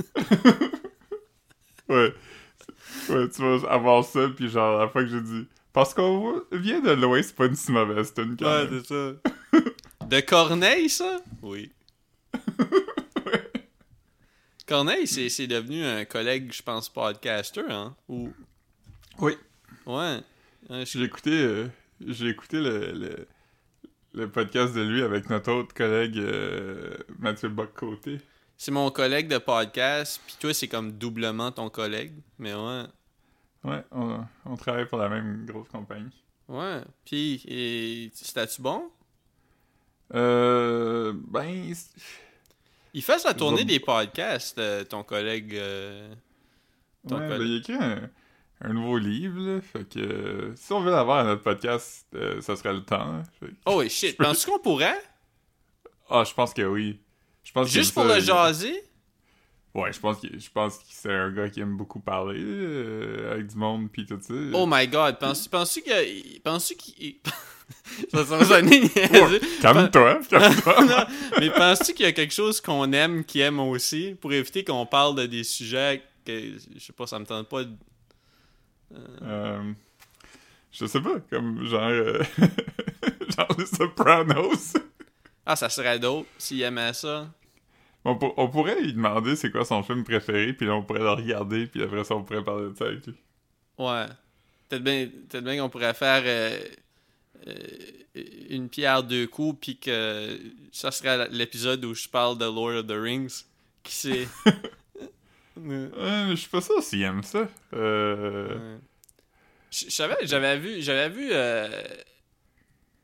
Ouais. 1.90 2.14
Ouais, 3.10 3.30
tu 3.30 3.42
vas 3.42 3.70
avoir 3.70 4.04
ça, 4.06 4.30
puis 4.36 4.50
genre, 4.50 4.80
la 4.80 4.88
fois 4.88 5.04
que 5.04 5.10
j'ai 5.10 5.22
dit. 5.22 5.46
Parce 5.74 5.94
qu'on 5.94 6.42
vient 6.52 6.80
de 6.80 6.92
loin, 6.92 7.22
c'est 7.22 7.36
pas 7.36 7.46
une 7.48 7.56
si 7.56 7.72
mauvaise 7.72 8.14
tune 8.14 8.38
quand 8.40 8.46
ouais, 8.46 8.70
c'est 8.70 8.86
ça. 8.88 9.12
De 10.08 10.20
Corneille, 10.22 10.90
ça? 10.90 11.20
Oui. 11.42 11.72
Corneille, 14.66 15.08
c'est 15.08 15.30
c'est 15.30 15.48
devenu 15.48 15.84
un 15.84 16.06
collègue, 16.06 16.52
je 16.54 16.62
pense, 16.62 16.90
podcaster, 16.90 17.64
hein? 17.70 17.96
Ou... 18.08 18.32
Oui. 19.20 19.34
Ouais. 19.86 20.20
J'ai 20.86 21.04
écouté, 21.04 21.32
euh, 21.32 21.68
j'ai 22.08 22.30
écouté 22.30 22.62
le, 22.62 22.92
le, 22.94 23.28
le 24.14 24.30
podcast 24.32 24.74
de 24.74 24.82
lui 24.82 25.02
avec 25.04 25.30
notre 25.30 25.52
autre 25.52 25.74
collègue 25.74 26.18
euh, 26.18 26.96
Mathieu 27.20 27.50
Bock-Côté. 27.50 28.20
C'est 28.58 28.72
mon 28.72 28.90
collègue 28.92 29.28
de 29.28 29.38
podcast, 29.40 30.22
puis 30.26 30.38
toi, 30.40 30.54
c'est 30.54 30.70
comme 30.70 30.94
doublement 30.94 31.52
ton 31.52 31.70
collègue. 31.70 32.14
Mais 32.40 32.54
ouais. 32.54 32.84
Ouais, 33.66 33.84
on, 33.92 34.20
on 34.46 34.56
travaille 34.56 34.88
pour 34.88 34.98
la 35.00 35.10
même 35.10 35.46
grosse 35.46 35.68
compagnie. 35.68 36.24
Ouais. 36.48 36.82
Puis, 37.06 37.44
et- 37.48 38.12
c'était-tu 38.14 38.62
bon? 38.62 38.90
Euh. 40.14 41.14
Ben. 41.28 41.74
Il 42.94 43.02
fait 43.02 43.20
sa 43.20 43.34
tournée 43.34 43.66
des 43.66 43.80
podcasts, 43.80 44.58
euh, 44.60 44.84
ton 44.84 45.04
collègue. 45.04 45.56
euh, 45.56 46.14
Ton 47.08 47.20
Ouais, 47.20 47.28
collègue. 47.28 47.40
ben, 47.40 47.46
il 47.48 47.54
a 47.54 47.58
écrit 47.60 47.74
un, 47.74 48.10
un 48.70 48.74
nouveau 48.74 48.98
livre, 48.98 49.40
là. 49.42 49.62
Fait 49.62 49.84
que. 49.88 50.00
euh, 50.00 50.56
si 50.56 50.72
on 50.74 50.82
veut 50.82 50.92
l'avoir 50.92 51.20
à 51.20 51.24
notre 51.24 51.42
podcast, 51.44 52.06
euh, 52.16 52.40
ça 52.42 52.56
serait 52.56 52.74
le 52.74 52.84
temps. 52.84 53.02
hein. 53.02 53.24
Que- 53.42 53.48
Oh 53.66 53.84
shit, 53.90 54.16
penses-tu 54.18 54.50
qu'on 54.52 54.60
pourrait? 54.60 55.02
Ah, 56.10 56.24
je 56.24 56.34
pense 56.34 56.54
que 56.54 56.62
oui. 56.62 57.00
Je 57.44 57.52
pense 57.52 57.68
Juste 57.70 57.94
pour 57.94 58.04
le 58.06 58.20
jaser? 58.20 58.84
Ouais, 59.74 59.92
je 59.92 60.00
pense 60.00 60.20
que 60.20 60.28
je 60.38 60.50
pense 60.52 60.78
que 60.78 60.84
c'est 60.90 61.12
un 61.12 61.32
gars 61.32 61.50
qui 61.50 61.60
aime 61.60 61.76
beaucoup 61.76 62.00
parler 62.00 62.40
euh, 62.40 63.34
avec 63.34 63.48
du 63.48 63.56
monde 63.56 63.90
pis 63.92 64.06
tout 64.06 64.20
ça. 64.22 64.34
Oh 64.54 64.66
my 64.68 64.88
god, 64.88 65.18
penses- 65.18 65.48
penses-tu 65.48 65.82
que. 65.82 66.40
Penses-tu 66.42 66.76
qu'il. 66.76 67.16
ça 68.14 68.22
va 68.24 68.46
sonner 68.46 68.88
calme-toi, 69.62 70.20
calme-toi. 70.30 71.08
Mais 71.40 71.50
penses-tu 71.50 71.94
qu'il 71.94 72.06
y 72.06 72.10
a 72.10 72.12
quelque 72.12 72.34
chose 72.34 72.62
qu'on 72.62 72.92
aime, 72.94 73.24
qui 73.26 73.40
aime 73.40 73.60
aussi, 73.60 74.16
pour 74.22 74.32
éviter 74.32 74.64
qu'on 74.64 74.86
parle 74.86 75.16
de 75.16 75.26
des 75.26 75.44
sujets 75.44 76.04
que. 76.24 76.52
Je 76.76 76.80
sais 76.80 76.94
pas, 76.94 77.08
ça 77.08 77.18
me 77.18 77.26
tente 77.26 77.50
pas 77.50 77.64
de. 77.64 77.72
Euh, 79.24 79.74
je 80.72 80.86
sais 80.86 81.02
pas, 81.02 81.20
comme 81.32 81.66
genre 81.66 81.82
euh, 81.90 82.22
genre 83.36 83.56
les 83.58 83.66
Sopranos. 83.66 84.74
Ah, 85.48 85.56
ça 85.56 85.68
serait 85.70 85.98
d'autres 85.98 86.28
s'il 86.38 86.62
aimait 86.62 86.94
ça. 86.94 87.28
On, 88.06 88.16
pour- 88.18 88.34
on 88.38 88.50
pourrait 88.50 88.82
lui 88.82 88.94
demander 88.94 89.36
c'est 89.36 89.50
quoi 89.52 89.64
son 89.66 89.82
film 89.84 90.04
préféré, 90.04 90.54
puis 90.54 90.66
là 90.68 90.76
on 90.76 90.84
pourrait 90.84 91.00
le 91.00 91.12
regarder, 91.12 91.68
puis 91.68 91.82
après 91.84 92.04
ça 92.04 92.16
on 92.16 92.24
pourrait 92.24 92.44
parler 92.44 92.70
de 92.70 92.76
ça 92.76 92.86
avec 92.86 93.06
lui. 93.08 93.16
Ouais. 93.78 94.06
peut-être 94.70 94.84
bien 94.84 95.10
peut 95.30 95.42
bien 95.42 95.58
qu'on 95.62 95.70
pourrait 95.70 95.94
faire 95.94 96.24
euh, 96.26 96.60
euh, 97.48 98.24
une 98.50 98.70
pierre 98.70 99.04
deux 99.04 99.28
coups, 99.28 99.58
puis 99.62 99.78
que 99.78 100.40
ça 100.72 100.92
serait 100.92 101.30
l'épisode 101.30 101.84
où 101.86 101.94
je 101.94 102.08
parle 102.10 102.38
de 102.38 102.46
Lord 102.46 102.80
of 102.80 102.88
the 102.88 102.92
Rings. 102.92 103.44
Qui 103.84 103.94
sait? 103.94 104.28
Euh, 105.56 106.32
je 106.32 106.36
suis 106.36 106.50
pas 106.50 106.62
sûr 106.62 106.82
s'il 106.82 107.04
aime 107.04 107.22
ça. 107.22 107.48
Euh... 107.76 108.48
Ouais. 108.48 108.80
Je 109.70 109.90
savais, 109.92 110.18
j'avais 110.24 110.58
vu, 110.58 110.82
j'avais 110.82 111.10
vu 111.10 111.30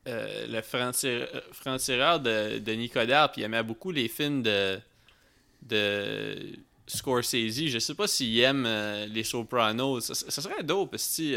le 0.06 0.60
franc-tireur 0.60 1.28
franc-tireur 1.52 2.18
de, 2.18 2.58
de 2.58 2.72
Nicodère, 2.72 3.30
puis 3.30 3.42
il 3.42 3.44
aimait 3.44 3.62
beaucoup 3.62 3.92
les 3.92 4.08
films 4.08 4.42
de, 4.42 4.80
de 5.62 6.56
Scorsese. 6.86 7.68
Je 7.68 7.78
sais 7.78 7.94
pas 7.94 8.06
s'il 8.08 8.38
aime 8.40 8.64
euh, 8.66 9.06
les 9.06 9.24
Sopranos. 9.24 10.00
Ça, 10.00 10.14
ça 10.14 10.42
serait 10.42 10.62
dope, 10.62 10.96
si 10.96 11.34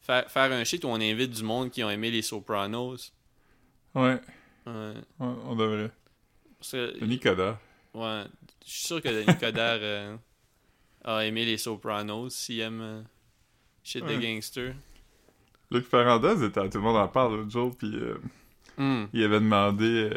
faire, 0.00 0.30
faire 0.30 0.52
un 0.52 0.64
shit 0.64 0.84
où 0.84 0.88
on 0.88 1.00
invite 1.00 1.30
du 1.30 1.42
monde 1.42 1.70
qui 1.70 1.82
ont 1.84 1.90
aimé 1.90 2.10
les 2.10 2.22
Sopranos. 2.22 3.12
Ouais, 3.94 4.20
on 4.66 5.54
devrait. 5.56 5.90
Parce 6.58 6.72
que- 6.72 6.98
Denis 7.00 7.20
Coderre. 7.20 7.58
ouais, 7.94 8.24
je 8.64 8.70
suis 8.70 8.86
sûr 8.86 9.02
que 9.02 9.08
Nicodère 9.30 9.78
euh, 9.82 10.16
a 11.04 11.24
aimé 11.26 11.44
les 11.44 11.58
Sopranos 11.58 12.30
s'il 12.30 12.60
aime 12.60 12.80
euh, 12.80 13.02
shit 13.82 14.02
de 14.02 14.08
Ouais. 14.08 14.18
gangster. 14.34 14.74
Luc 15.70 15.86
Ferrandez 15.86 16.42
était 16.44 16.60
à 16.60 16.68
Tout 16.68 16.78
le 16.78 16.84
monde 16.84 16.96
en 16.96 17.08
parle 17.08 17.36
l'autre 17.36 17.50
jour, 17.50 17.76
puis 17.76 17.94
euh, 17.94 18.16
Hmm. 18.76 19.04
il 19.12 19.22
avait 19.22 19.38
demandé. 19.38 20.10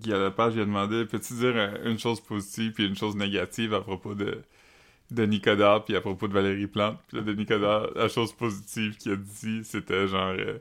Guy 0.00 0.10
Lepage, 0.10 0.54
il 0.56 0.60
a 0.60 0.64
demandé 0.64 1.04
Peux-tu 1.06 1.34
dire 1.34 1.52
euh, 1.56 1.90
une 1.90 1.98
chose 1.98 2.20
positive 2.20 2.72
puis 2.72 2.86
une 2.86 2.96
chose 2.96 3.16
négative 3.16 3.74
à 3.74 3.80
propos 3.80 4.14
de, 4.14 4.38
de 5.10 5.26
Nicodère 5.26 5.84
puis 5.84 5.96
à 5.96 6.00
propos 6.00 6.28
de 6.28 6.32
Valérie 6.34 6.66
Plante? 6.66 6.98
Puis 7.08 7.16
là, 7.18 7.22
de 7.22 7.32
Nicodère, 7.32 7.88
la 7.94 8.08
chose 8.08 8.32
positive 8.32 8.96
qu'il 8.96 9.12
a 9.12 9.16
dit, 9.16 9.64
c'était 9.64 10.06
genre. 10.08 10.34
euh, 10.38 10.58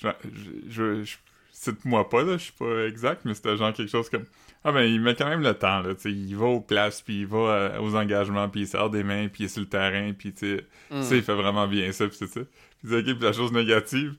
genre, 0.00 0.14
je, 0.24 0.50
je, 0.70 1.04
je- 1.04 1.16
Cite-moi 1.52 2.08
pas, 2.08 2.22
là, 2.22 2.38
je 2.38 2.44
suis 2.44 2.52
pas 2.54 2.86
exact, 2.86 3.22
mais 3.26 3.34
c'était 3.34 3.54
genre 3.54 3.70
quelque 3.74 3.90
chose 3.90 4.08
comme. 4.08 4.24
Ah 4.64 4.72
ben, 4.72 4.80
il 4.82 4.98
met 4.98 5.14
quand 5.14 5.28
même 5.28 5.42
le 5.42 5.52
temps, 5.52 5.80
là, 5.80 5.94
tu 5.94 6.02
sais, 6.02 6.10
il 6.12 6.34
va 6.34 6.46
aux 6.46 6.60
places, 6.60 7.02
puis 7.02 7.20
il 7.20 7.26
va 7.26 7.36
euh, 7.38 7.80
aux 7.80 7.94
engagements, 7.96 8.48
puis 8.48 8.62
il 8.62 8.66
sort 8.66 8.88
des 8.88 9.02
mains, 9.02 9.28
puis 9.28 9.42
il 9.42 9.46
est 9.46 9.48
sur 9.50 9.60
le 9.60 9.68
terrain, 9.68 10.10
puis 10.14 10.32
tu 10.32 10.56
sais, 10.56 11.16
il 11.18 11.22
fait 11.22 11.34
vraiment 11.34 11.66
bien 11.68 11.92
ça, 11.92 12.08
pis 12.08 12.16
c'est 12.16 12.28
ça. 12.28 12.40
Puis 12.82 12.96
ok, 12.96 13.04
puis 13.04 13.18
la 13.20 13.34
chose 13.34 13.52
négative, 13.52 14.14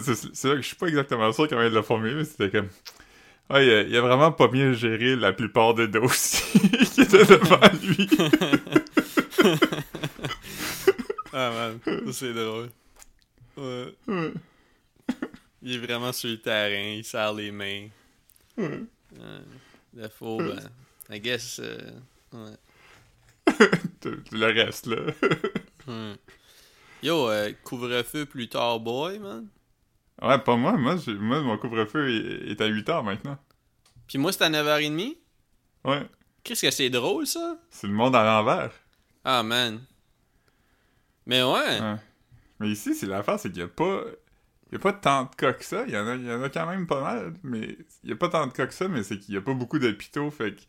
c'est 0.00 0.44
là 0.48 0.54
que 0.54 0.62
je 0.62 0.66
suis 0.66 0.76
pas 0.76 0.86
exactement 0.86 1.30
sûr 1.32 1.46
comment 1.46 1.62
il 1.62 1.72
l'a 1.72 1.82
formulé, 1.82 2.14
mais 2.14 2.24
c'était 2.24 2.48
comme, 2.50 2.68
ouais, 3.50 3.66
il 3.66 3.72
a, 3.72 3.82
il 3.82 3.96
a 3.96 4.00
vraiment 4.00 4.32
pas 4.32 4.48
bien 4.48 4.72
géré 4.72 5.16
la 5.16 5.32
plupart 5.32 5.74
des 5.74 5.88
dossiers 5.88 6.60
qui 6.94 7.00
étaient 7.02 7.24
devant 7.24 7.60
lui. 7.82 8.08
Ah 11.30 11.50
man, 11.50 11.78
c'est 12.12 12.32
drôle. 12.32 12.70
Ouais. 13.56 13.94
Ouais. 14.08 14.32
Il 15.62 15.74
est 15.74 15.78
vraiment 15.78 16.12
sur 16.12 16.30
le 16.30 16.38
terrain, 16.38 16.94
il 16.96 17.04
serre 17.04 17.34
les 17.34 17.50
mains. 17.52 17.88
Ouais. 18.56 18.80
Le 19.94 20.08
faux, 20.08 20.38
ben, 20.38 20.58
I 21.10 21.20
guess, 21.20 21.60
euh, 21.62 21.78
ouais. 22.32 22.56
Le 24.32 24.46
reste, 24.46 24.86
là. 24.86 24.96
Yo, 27.02 27.28
euh, 27.30 27.52
couvre-feu 27.62 28.26
plus 28.26 28.48
tard, 28.48 28.80
boy, 28.80 29.18
man. 29.18 29.46
Ouais, 30.22 30.38
pas 30.38 30.56
moi, 30.56 30.72
moi, 30.76 30.96
j'ai- 30.96 31.14
moi 31.14 31.40
mon 31.40 31.56
couvre-feu 31.58 32.08
est, 32.10 32.50
est 32.52 32.60
à 32.60 32.66
8 32.66 32.88
heures 32.88 33.04
maintenant. 33.04 33.38
Puis 34.06 34.18
moi, 34.18 34.32
c'est 34.32 34.42
à 34.42 34.48
9h30. 34.50 35.16
Ouais. 35.84 36.06
Qu'est-ce 36.42 36.62
que 36.62 36.70
c'est 36.70 36.90
drôle, 36.90 37.26
ça? 37.26 37.58
C'est 37.70 37.86
le 37.86 37.92
monde 37.92 38.16
à 38.16 38.24
l'envers. 38.24 38.72
Ah, 39.24 39.42
man. 39.42 39.80
Mais 41.26 41.42
ouais. 41.42 41.80
Ouais. 41.80 41.96
Mais 42.60 42.70
ici, 42.70 42.94
c'est 42.94 43.06
l'affaire, 43.06 43.38
c'est 43.38 43.50
qu'il 43.50 43.60
y 43.60 43.64
a 43.64 43.68
pas. 43.68 44.02
Il 44.70 44.76
a 44.76 44.78
pas 44.78 44.92
tant 44.92 45.24
de 45.24 45.34
cas 45.34 45.52
que 45.52 45.64
ça. 45.64 45.84
Il 45.86 45.94
y 45.94 45.96
en 45.96 46.06
a, 46.06 46.14
il 46.16 46.26
y 46.26 46.32
en 46.32 46.42
a 46.42 46.48
quand 46.50 46.66
même 46.66 46.86
pas 46.86 47.00
mal. 47.00 47.34
Mais 47.42 47.76
il 48.04 48.10
y 48.10 48.12
a 48.12 48.16
pas 48.16 48.28
tant 48.28 48.46
de 48.46 48.52
cas 48.52 48.66
que 48.66 48.74
ça, 48.74 48.88
mais 48.88 49.02
c'est 49.02 49.18
qu'il 49.18 49.34
y 49.34 49.36
a 49.36 49.40
pas 49.40 49.54
beaucoup 49.54 49.78
d'hôpitaux. 49.78 50.30
Fait 50.30 50.54
que. 50.56 50.60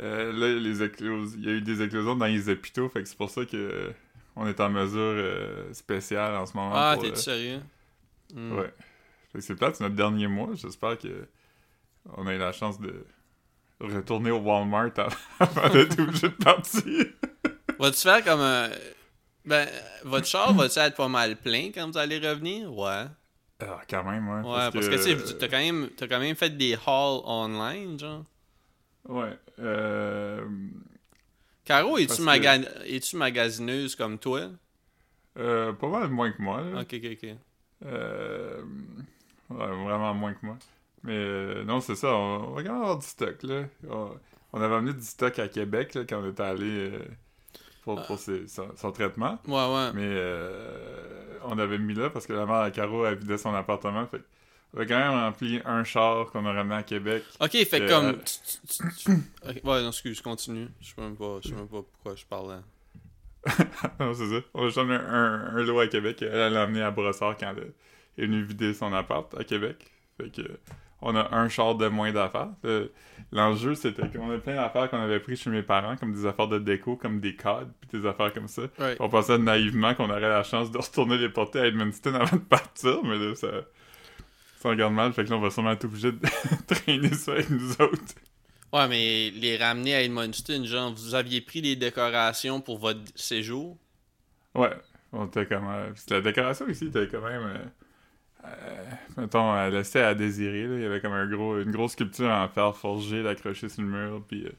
euh, 0.00 0.32
là, 0.32 0.60
les 0.60 0.82
éclos... 0.82 1.26
il 1.36 1.44
y 1.44 1.48
a 1.48 1.52
eu 1.52 1.60
des 1.62 1.82
éclosions 1.82 2.16
dans 2.16 2.26
les 2.26 2.48
hôpitaux. 2.48 2.88
Fait 2.88 3.02
que 3.02 3.08
c'est 3.08 3.16
pour 3.18 3.30
ça 3.30 3.44
que. 3.46 3.56
euh, 3.56 3.90
on 4.36 4.46
est 4.46 4.60
en 4.60 4.68
mesure 4.70 4.98
euh, 5.00 5.72
spéciale 5.72 6.36
en 6.36 6.46
ce 6.46 6.56
moment. 6.56 6.72
Ah, 6.74 6.92
pour, 6.94 7.04
t'es 7.04 7.12
euh, 7.12 7.14
sérieux? 7.14 7.60
Hmm. 8.34 8.52
Ouais. 8.58 8.74
Fait 9.32 9.38
que 9.38 9.40
c'est 9.40 9.54
peut-être 9.56 9.80
notre 9.80 9.94
dernier 9.94 10.26
mois. 10.26 10.50
J'espère 10.54 10.98
que. 10.98 11.26
On 12.16 12.26
a 12.26 12.34
eu 12.34 12.38
la 12.38 12.52
chance 12.52 12.80
de 12.80 13.04
retourner 13.80 14.30
au 14.30 14.38
Walmart 14.38 14.92
avant- 15.38 15.68
d'être 15.72 15.98
obligé 16.00 16.28
de 16.28 16.34
partir. 16.34 16.82
Va-tu 17.78 18.00
faire 18.00 18.24
comme 18.24 18.40
un. 18.40 18.70
Ben, 19.44 19.68
votre 20.04 20.26
char 20.26 20.52
va-tu 20.54 20.78
être 20.78 20.96
pas 20.96 21.08
mal 21.08 21.36
plein 21.36 21.70
quand 21.74 21.90
vous 21.90 21.98
allez 21.98 22.18
revenir? 22.18 22.72
Ouais. 22.72 23.04
Ah, 23.60 23.80
quand 23.88 24.04
même, 24.04 24.28
ouais. 24.28 24.40
Ouais, 24.42 24.70
parce, 24.72 24.88
que, 24.88 25.26
tu 25.28 25.38
t'as 25.38 25.48
quand, 25.48 25.58
même, 25.58 25.88
t'as 25.96 26.06
quand 26.08 26.18
même 26.20 26.34
fait 26.36 26.50
des 26.56 26.74
hauls 26.86 27.22
online, 27.24 27.98
genre. 27.98 28.24
Ouais. 29.08 29.38
Euh. 29.60 30.46
Caro, 31.64 31.96
es-tu, 31.98 32.08
Parce 32.08 32.18
que- 32.20 32.24
maga- 32.24 32.84
es-tu 32.86 33.16
magasineuse 33.16 33.94
comme 33.96 34.18
toi? 34.18 34.42
Euh, 35.38 35.72
pas 35.72 35.88
mal 35.88 36.08
moins 36.10 36.30
que 36.32 36.40
moi. 36.42 36.60
Là. 36.62 36.80
Ok, 36.82 36.94
ok, 36.94 37.18
ok. 37.22 37.28
Euh, 37.86 38.62
ouais, 39.50 39.66
vraiment 39.66 40.14
moins 40.14 40.34
que 40.34 40.44
moi. 40.44 40.56
Mais 41.02 41.14
euh, 41.16 41.64
non, 41.64 41.80
c'est 41.80 41.94
ça. 41.94 42.08
On, 42.14 42.48
on 42.48 42.50
va 42.54 42.62
quand 42.62 42.72
même 42.72 42.82
avoir 42.82 42.98
du 42.98 43.06
stock. 43.06 43.42
Là. 43.44 43.62
On, 43.88 44.10
on 44.52 44.60
avait 44.60 44.74
amené 44.74 44.92
du 44.92 45.04
stock 45.04 45.38
à 45.38 45.48
Québec 45.48 45.94
là, 45.94 46.02
quand 46.08 46.20
on 46.22 46.28
était 46.30 46.42
allé 46.42 46.90
euh, 46.90 46.98
pour, 47.84 48.02
pour 48.06 48.18
ses- 48.18 48.48
son, 48.48 48.68
son 48.76 48.90
traitement. 48.92 49.38
Ouais, 49.46 49.54
ouais. 49.54 49.92
Mais 49.94 50.02
euh, 50.04 51.38
on 51.44 51.58
avait 51.58 51.78
mis 51.78 51.94
là 51.94 52.10
parce 52.10 52.26
que 52.26 52.32
la 52.32 52.44
mère 52.46 52.56
à 52.56 52.70
Caro 52.70 53.04
a 53.04 53.14
vidé 53.14 53.38
son 53.38 53.54
appartement. 53.54 54.06
Fait 54.06 54.22
on 54.74 54.80
a 54.80 54.84
quand 54.86 54.98
même 54.98 55.12
rempli 55.12 55.60
un 55.64 55.84
char 55.84 56.26
qu'on 56.32 56.44
a 56.44 56.52
ramené 56.52 56.74
à 56.74 56.82
Québec. 56.82 57.22
Ok, 57.40 57.52
fait 57.52 57.86
comme. 57.88 58.18
tu- 58.18 58.58
tu- 58.68 58.88
tu- 58.88 58.94
tu- 59.04 59.10
ok, 59.48 59.60
Ouais, 59.64 59.82
non, 59.82 59.88
excuse, 59.88 60.20
continue. 60.20 60.68
Je 60.80 60.88
sais 60.88 61.00
même 61.00 61.16
pas, 61.16 61.38
je 61.42 61.48
sais 61.50 61.54
même 61.54 61.68
pas 61.68 61.82
pourquoi 61.82 62.16
je 62.16 62.24
parlais. 62.26 62.58
non, 64.00 64.12
c'est 64.14 64.26
ça. 64.28 64.40
On 64.54 64.68
a 64.68 64.80
amené 64.80 64.94
un, 64.96 65.56
un 65.56 65.62
lot 65.62 65.80
à 65.80 65.86
Québec. 65.86 66.22
Elle 66.22 66.52
l'a 66.52 66.62
amené 66.62 66.82
à 66.82 66.90
Brossard 66.90 67.36
quand 67.36 67.52
elle 67.56 67.72
est 68.22 68.26
venue 68.26 68.42
vider 68.42 68.74
son 68.74 68.92
appart 68.92 69.32
à 69.38 69.44
Québec. 69.44 69.76
Fait 70.16 70.30
que 70.30 70.42
on 71.02 71.14
a 71.14 71.34
un 71.34 71.48
char 71.48 71.74
de 71.74 71.88
moins 71.88 72.10
d'affaires. 72.12 72.48
Le- 72.64 72.90
L'enjeu, 73.32 73.74
c'était 73.74 74.08
qu'on 74.08 74.30
a 74.30 74.38
plein 74.38 74.54
d'affaires 74.54 74.88
qu'on 74.88 75.00
avait 75.00 75.20
pris 75.20 75.36
chez 75.36 75.50
mes 75.50 75.62
parents, 75.62 75.96
comme 75.96 76.12
des 76.12 76.24
affaires 76.26 76.48
de 76.48 76.58
déco, 76.58 76.96
comme 76.96 77.20
des 77.20 77.34
codes, 77.36 77.70
puis 77.80 78.00
des 78.00 78.06
affaires 78.06 78.32
comme 78.32 78.48
ça. 78.48 78.62
Ouais. 78.78 78.96
On 79.00 79.08
pensait 79.08 79.36
naïvement 79.36 79.94
qu'on 79.94 80.08
aurait 80.08 80.20
la 80.20 80.42
chance 80.42 80.70
de 80.70 80.78
retourner 80.78 81.18
les 81.18 81.28
porter 81.28 81.60
à 81.60 81.66
Edmundston 81.66 82.14
avant 82.20 82.36
de 82.36 82.42
partir, 82.42 83.02
mais 83.04 83.18
là, 83.18 83.34
ça, 83.34 83.48
ça 84.58 84.68
regarde 84.70 84.94
mal. 84.94 85.12
Fait 85.12 85.24
que 85.24 85.30
là, 85.30 85.36
on 85.36 85.40
va 85.40 85.50
sûrement 85.50 85.72
être 85.72 85.84
obligé 85.84 86.12
de 86.12 86.18
traîner 86.66 87.12
ça 87.12 87.32
avec 87.32 87.50
nous 87.50 87.72
autres. 87.72 88.14
Ouais, 88.76 88.86
mais 88.88 89.30
les 89.30 89.56
ramener 89.56 89.94
à 89.96 90.02
Edmundston, 90.02 90.64
genre, 90.66 90.94
vous 90.94 91.16
aviez 91.16 91.40
pris 91.40 91.60
les 91.62 91.74
décorations 91.74 92.60
pour 92.60 92.78
votre 92.78 93.00
séjour? 93.16 93.76
Ouais, 94.54 94.70
on 95.12 95.26
était 95.26 95.46
comme. 95.46 95.66
euh, 95.68 95.92
la 96.10 96.20
décoration 96.20 96.68
ici 96.68 96.86
était 96.86 97.08
quand 97.08 97.20
même. 97.20 97.42
euh, 97.42 97.64
euh, 98.46 98.84
mettons, 99.18 99.56
elle 99.56 99.74
laissait 99.74 100.02
à 100.02 100.14
désirer. 100.14 100.62
Il 100.64 100.82
y 100.82 100.86
avait 100.86 101.00
comme 101.00 101.12
un 101.14 101.26
gros, 101.28 101.60
une 101.60 101.72
grosse 101.72 101.92
sculpture 101.92 102.30
en 102.30 102.48
fer 102.48 102.76
forgé, 102.76 103.22
d'accrocher 103.22 103.68
sur 103.68 103.82
le 103.82 103.88
mur, 103.88 104.24
puis 104.28 104.46
euh, 104.46 104.52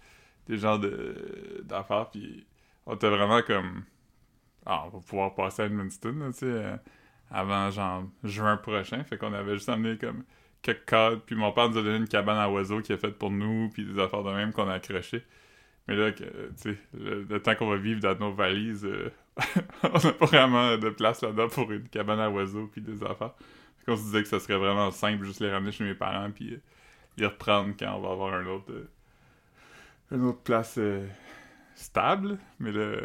des 0.47 0.57
genres 0.57 0.79
de, 0.79 1.63
d'affaires. 1.65 2.09
Puis 2.11 2.45
on 2.85 2.95
était 2.95 3.09
vraiment 3.09 3.41
comme. 3.43 3.85
Ah, 4.65 4.85
on 4.87 4.89
va 4.91 4.99
pouvoir 5.01 5.35
passer 5.35 5.63
à 5.63 5.65
Edmundston, 5.67 6.31
tu 6.33 6.39
sais, 6.39 6.45
euh, 6.47 6.77
avant 7.31 7.71
genre 7.71 8.05
juin 8.23 8.57
prochain. 8.57 9.03
Fait 9.05 9.17
qu'on 9.17 9.33
avait 9.33 9.55
juste 9.55 9.69
amené 9.69 9.97
comme 9.97 10.23
quelques 10.73 10.85
cadres. 10.85 11.21
Puis 11.25 11.35
mon 11.35 11.51
père 11.51 11.69
nous 11.69 11.77
a 11.77 11.81
donné 11.83 11.97
une 11.97 12.07
cabane 12.07 12.37
à 12.37 12.49
oiseaux 12.49 12.81
qu'il 12.81 12.95
a 12.95 12.97
faite 12.97 13.17
pour 13.17 13.31
nous, 13.31 13.69
puis 13.69 13.85
des 13.85 13.99
affaires 13.99 14.23
de 14.23 14.31
même 14.31 14.51
qu'on 14.53 14.67
a 14.67 14.73
accrochées. 14.73 15.23
Mais 15.87 15.95
là, 15.95 16.11
que, 16.11 16.23
tu 16.23 16.51
sais, 16.55 16.77
le, 16.93 17.23
le 17.23 17.41
temps 17.41 17.55
qu'on 17.55 17.69
va 17.69 17.77
vivre 17.77 18.01
dans 18.01 18.15
nos 18.15 18.33
valises, 18.33 18.85
euh, 18.85 19.09
on 19.83 19.99
n'a 19.99 20.13
pas 20.13 20.25
vraiment 20.25 20.77
de 20.77 20.89
place 20.89 21.21
là-dedans 21.21 21.47
pour 21.47 21.71
une 21.71 21.87
cabane 21.87 22.19
à 22.19 22.29
oiseaux 22.29 22.67
puis 22.67 22.81
des 22.81 23.03
affaires. 23.03 23.33
Fait 23.79 23.85
qu'on 23.85 23.97
se 23.97 24.03
disait 24.03 24.23
que 24.23 24.27
ça 24.27 24.39
serait 24.39 24.57
vraiment 24.57 24.91
simple 24.91 25.25
juste 25.25 25.39
les 25.39 25.51
ramener 25.51 25.71
chez 25.71 25.83
mes 25.83 25.95
parents 25.95 26.29
puis 26.31 26.53
euh, 26.53 26.61
les 27.17 27.25
reprendre 27.25 27.73
quand 27.79 27.95
on 27.95 28.01
va 28.01 28.11
avoir 28.11 28.33
un 28.33 28.45
autre, 28.47 28.71
euh, 28.71 28.89
une 30.11 30.25
autre 30.25 30.41
place 30.41 30.75
euh, 30.77 31.07
stable. 31.75 32.37
Mais 32.59 32.71
là, 32.71 32.97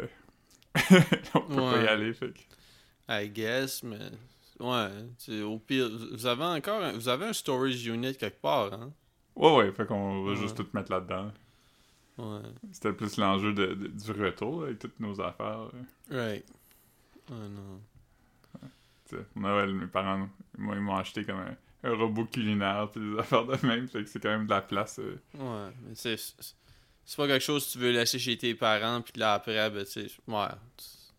on 1.35 1.41
peut 1.41 1.55
pas 1.55 1.83
y 1.83 1.87
aller. 1.87 2.13
Fait 2.13 2.31
que... 2.31 2.39
I 3.09 3.29
guess, 3.29 3.83
mais. 3.83 4.11
Ouais, 4.63 5.41
au 5.43 5.59
pire. 5.59 5.89
Vous 6.11 6.25
avez 6.25 6.43
encore 6.43 6.81
un, 6.81 6.93
vous 6.93 7.09
avez 7.09 7.25
un 7.25 7.33
storage 7.33 7.85
unit 7.85 8.15
quelque 8.15 8.41
part, 8.41 8.73
hein? 8.73 8.91
Ouais, 9.35 9.55
ouais, 9.57 9.71
fait 9.73 9.85
qu'on 9.85 10.23
va 10.23 10.31
Ouais. 10.31 10.35
juste 10.37 10.55
tout 10.57 10.67
mettre 10.73 10.91
là-dedans. 10.91 11.31
Ouais. 12.17 12.41
C'était 12.71 12.93
plus 12.93 13.17
l'enjeu 13.17 13.53
de, 13.53 13.73
de- 13.73 13.87
du 13.87 14.11
retour 14.11 14.61
là, 14.61 14.67
avec 14.67 14.79
toutes 14.79 14.99
nos 14.99 15.19
affaires. 15.19 15.69
euh. 15.73 15.81
Right. 16.11 16.45
Oh 17.29 17.33
non. 17.33 17.81
Tu 19.09 19.15
sais, 19.17 19.25
Noël, 19.35 19.73
mes 19.73 19.87
parents, 19.87 20.29
moi, 20.57 20.75
ils 20.75 20.81
m'ont 20.81 20.95
acheté 20.95 21.25
comme 21.25 21.39
un, 21.39 21.55
un 21.83 21.95
robot 21.95 22.25
culinaire, 22.25 22.89
puis 22.91 23.01
des 23.01 23.19
affaires 23.19 23.45
de 23.45 23.65
même, 23.65 23.87
fait 23.87 24.03
que 24.03 24.09
c'est 24.09 24.21
quand 24.21 24.29
même 24.29 24.45
de 24.45 24.51
la 24.51 24.61
place. 24.61 24.99
euh. 24.99 25.19
Ouais, 25.35 25.73
mais 25.83 25.95
c'est. 25.95 26.15
c'est- 26.17 26.55
pas 27.17 27.27
quelque 27.27 27.43
chose 27.43 27.65
que 27.67 27.71
tu 27.73 27.79
veux 27.79 27.91
laisser 27.91 28.17
chez 28.19 28.37
tes 28.37 28.55
parents, 28.55 29.01
puis 29.01 29.19
là 29.19 29.33
après, 29.33 29.69
ben, 29.71 29.83
tu 29.83 29.91
sais. 29.91 30.07
Ouais. 30.27 30.47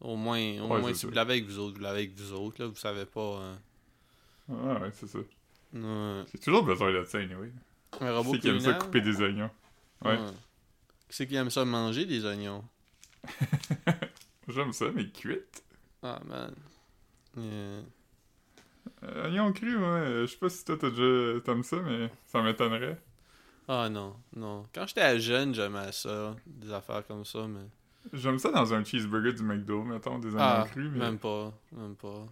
Au 0.05 0.17
moins, 0.17 0.39
au 0.61 0.69
Ouais, 0.69 0.81
moins 0.81 0.89
c'est 0.93 1.01
si 1.01 1.07
vous 1.07 1.13
l'avez 1.13 1.33
avec 1.35 1.47
vous 1.47 1.59
autres, 1.59 1.77
vous 1.79 1.83
l'avez 1.83 2.01
avec 2.01 2.15
vous 2.15 2.33
autres, 2.35 2.61
là. 2.63 2.69
Vous 2.69 2.77
savez 2.77 3.07
pas. 3.07 3.21
euh, 3.41 3.55
Ouais, 4.49 4.81
ouais, 4.83 4.91
c'est 4.93 5.07
ça. 5.09 5.19
ouais. 5.19 6.25
J'ai 6.33 6.39
toujours 6.39 6.63
besoin 6.63 6.93
de 6.93 7.05
ça, 7.05 7.19
anyway. 7.19 7.51
Un 8.01 8.07
Qui 8.07 8.13
robot 8.13 8.33
c'est 8.35 8.39
qui 8.41 8.49
aime 8.49 8.61
ça 8.61 8.75
couper 8.75 9.01
des 9.01 9.21
oignons? 9.23 9.51
Ouais. 10.05 10.19
Qui 11.09 11.17
c'est 11.17 11.27
qui 11.27 11.37
aime 11.37 11.51
ça 11.51 11.65
manger 11.65 12.05
des 12.07 12.25
oignons? 12.25 12.65
J'aime 14.49 14.73
ça, 14.73 14.87
mais 14.95 15.09
cuite. 15.09 15.63
Ah, 16.03 16.21
man. 16.27 16.55
Yeah. 17.37 17.83
Euh, 19.05 19.27
oignons 19.29 19.53
crus, 19.53 19.77
ouais. 19.77 20.21
Je 20.23 20.27
sais 20.27 20.37
pas 20.37 20.49
si 20.51 20.65
toi 20.65 20.77
t'as 20.79 20.91
déjà... 20.91 21.41
t'aimes 21.41 21.63
ça, 21.63 21.77
mais 21.81 22.11
ça 22.27 22.43
m'étonnerait. 22.43 23.01
Ah, 23.67 23.89
non, 23.89 24.15
non. 24.37 24.67
Quand 24.75 24.87
j'étais 24.87 25.19
jeune, 25.21 25.55
j'aimais 25.55 25.93
ça. 25.93 26.37
Des 26.47 26.71
affaires 26.73 27.07
comme 27.07 27.25
ça, 27.25 27.47
mais. 27.47 27.65
J'aime 28.13 28.39
ça 28.39 28.51
dans 28.51 28.75
un 28.75 28.85
cheeseburger 28.85 29.33
du 29.33 29.43
McDo, 29.43 29.83
mettons, 29.83 30.19
des 30.19 30.29
oignons 30.29 30.39
Ah, 30.41 30.67
crus, 30.71 30.91
mais... 30.93 30.99
même 30.99 31.19
pas. 31.19 31.53
Même 31.73 31.97
pas. 31.97 32.27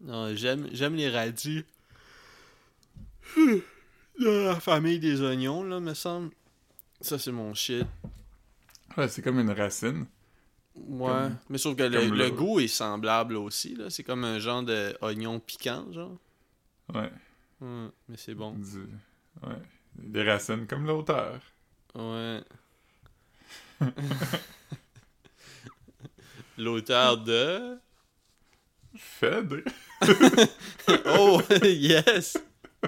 Non, 0.00 0.34
j'aime, 0.34 0.68
j'aime 0.72 0.94
les 0.94 1.10
radis. 1.10 1.64
De 3.36 3.62
la 4.46 4.60
famille 4.60 4.98
des 4.98 5.20
oignons, 5.22 5.62
là, 5.62 5.80
me 5.80 5.94
semble. 5.94 6.30
Ça, 7.00 7.18
c'est 7.18 7.32
mon 7.32 7.54
shit. 7.54 7.86
Ouais, 8.96 9.08
c'est 9.08 9.22
comme 9.22 9.38
une 9.40 9.50
racine. 9.50 10.06
Ouais. 10.74 11.08
Comme- 11.08 11.36
mais 11.48 11.58
sauf 11.58 11.76
que 11.76 11.82
le, 11.82 12.30
goût 12.30 12.60
est 12.60 12.68
semblable 12.68 13.36
aussi, 13.36 13.74
là. 13.74 13.90
C'est 13.90 14.02
comme 14.02 14.24
un 14.24 14.38
genre 14.38 14.62
d'oignon 14.62 15.38
piquant, 15.40 15.86
genre. 15.92 16.16
Ouais. 16.92 17.10
Ouais, 17.60 17.88
mais 18.08 18.16
c'est 18.16 18.34
bon. 18.34 18.52
Du... 18.52 18.80
Ouais. 19.42 19.56
Des 19.96 20.22
racines 20.22 20.66
comme 20.66 20.86
l'auteur. 20.86 21.40
Ouais. 21.94 22.42
L'auteur 26.58 27.18
de. 27.18 27.78
Phèdre. 28.96 29.56
Oh, 31.06 31.40
yes! 31.62 32.36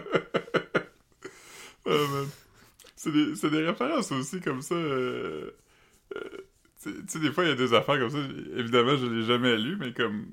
Man. 1.87 2.29
C'est 2.97 3.13
des, 3.51 3.67
références 3.67 4.11
aussi 4.13 4.41
comme 4.41 4.61
ça. 4.63 4.75
euh, 4.75 5.51
euh, 6.17 6.21
tu 6.83 6.91
sais- 7.07 7.19
des 7.21 7.33
fois, 7.33 7.45
il 7.45 7.51
y 7.51 7.53
a 7.53 7.57
des 7.57 7.73
affaires 7.75 7.99
comme 7.99 8.11
ça. 8.11 8.19
Évidemment, 8.57 8.97
je 8.97 9.07
l'ai 9.07 9.23
jamais 9.25 9.57
lu, 9.57 9.77
mais 9.77 9.93
comme. 9.93 10.27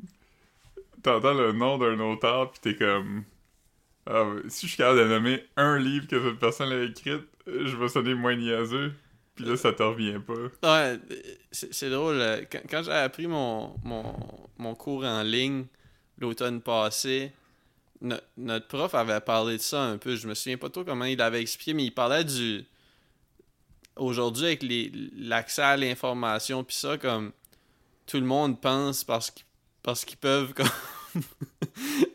T'entends 1.03 1.33
le 1.33 1.51
nom 1.51 1.77
d'un 1.77 1.99
auteur, 1.99 2.51
pis 2.51 2.59
t'es 2.61 2.75
comme. 2.75 3.23
Ah, 4.07 4.25
si 4.49 4.65
je 4.67 4.71
suis 4.73 4.77
capable 4.77 4.99
de 4.99 5.05
nommer 5.05 5.43
un 5.57 5.77
livre 5.77 6.07
que 6.07 6.19
cette 6.21 6.39
personne 6.39 6.71
a 6.71 6.83
écrit, 6.83 7.11
euh, 7.11 7.21
je 7.67 7.75
vais 7.77 7.87
sonner 7.89 8.13
moins 8.15 8.35
niaiseux. 8.35 8.93
Pis 9.35 9.43
là, 9.43 9.57
ça 9.57 9.73
te 9.73 9.81
revient 9.81 10.19
pas. 10.19 10.33
Ouais, 10.85 10.99
c'est 11.51 11.89
drôle. 11.89 12.15
euh, 12.19 12.43
Quand, 12.69 12.83
j'ai 12.83 12.91
appris 12.91 13.25
mon, 13.27 13.75
mon, 13.83 14.15
mon 14.57 14.75
cours 14.75 15.03
en 15.05 15.23
ligne 15.23 15.65
l'automne 16.19 16.61
passé, 16.61 17.31
no- 18.01 18.15
notre 18.37 18.67
prof 18.67 18.93
avait 18.93 19.19
parlé 19.21 19.57
de 19.57 19.61
ça 19.61 19.81
un 19.83 19.97
peu. 19.97 20.15
Je 20.15 20.27
me 20.27 20.35
souviens 20.35 20.57
pas 20.57 20.69
trop 20.69 20.83
comment 20.83 21.05
il 21.05 21.19
avait 21.21 21.41
expliqué, 21.41 21.73
mais 21.73 21.85
il 21.85 21.91
parlait 21.91 22.23
du. 22.23 22.63
Aujourd'hui, 23.95 24.45
avec 24.47 24.63
l'accès 25.17 25.61
à 25.61 25.77
l'information, 25.77 26.63
puis 26.63 26.75
ça, 26.75 26.97
comme. 26.97 27.31
Tout 28.05 28.17
le 28.19 28.25
monde 28.25 28.59
pense 28.59 29.03
parce 29.03 29.31
qu'ils 29.31 29.45
parce 29.81 30.03
peuvent. 30.05 30.53
Comme, 30.53 30.69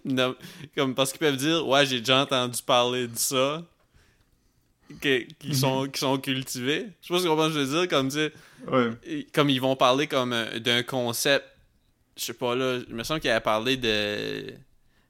comme 0.77 0.95
parce 0.95 1.11
qu'ils 1.13 1.21
peuvent 1.21 1.37
dire 1.37 1.67
Ouais, 1.67 1.87
j'ai 1.87 2.01
déjà 2.01 2.21
entendu 2.23 2.63
parler 2.63 3.09
de 3.09 3.17
ça. 3.17 3.65
Qui, 5.01 5.55
sont, 5.55 5.87
qui 5.89 6.01
sont 6.01 6.19
cultivés. 6.19 6.87
Je 7.03 7.09
sais 7.09 7.15
pas 7.15 7.19
ce 7.21 7.25
que 7.25 7.53
je 7.55 7.59
veux 7.59 7.81
dire, 7.81 7.89
comme 7.89 8.11
Ouais. 8.67 8.91
et- 9.05 9.25
comme 9.33 9.51
ils 9.51 9.61
vont 9.61 9.77
parler 9.77 10.07
comme 10.07 10.33
euh, 10.33 10.59
d'un 10.59 10.83
concept, 10.83 11.45
je 12.17 12.25
sais 12.25 12.33
pas 12.35 12.55
là, 12.57 12.81
il 12.89 12.95
me 12.95 13.05
semble 13.05 13.21
qu'il 13.21 13.31
avait 13.31 13.41
parlé 13.41 13.77
de 13.77 14.53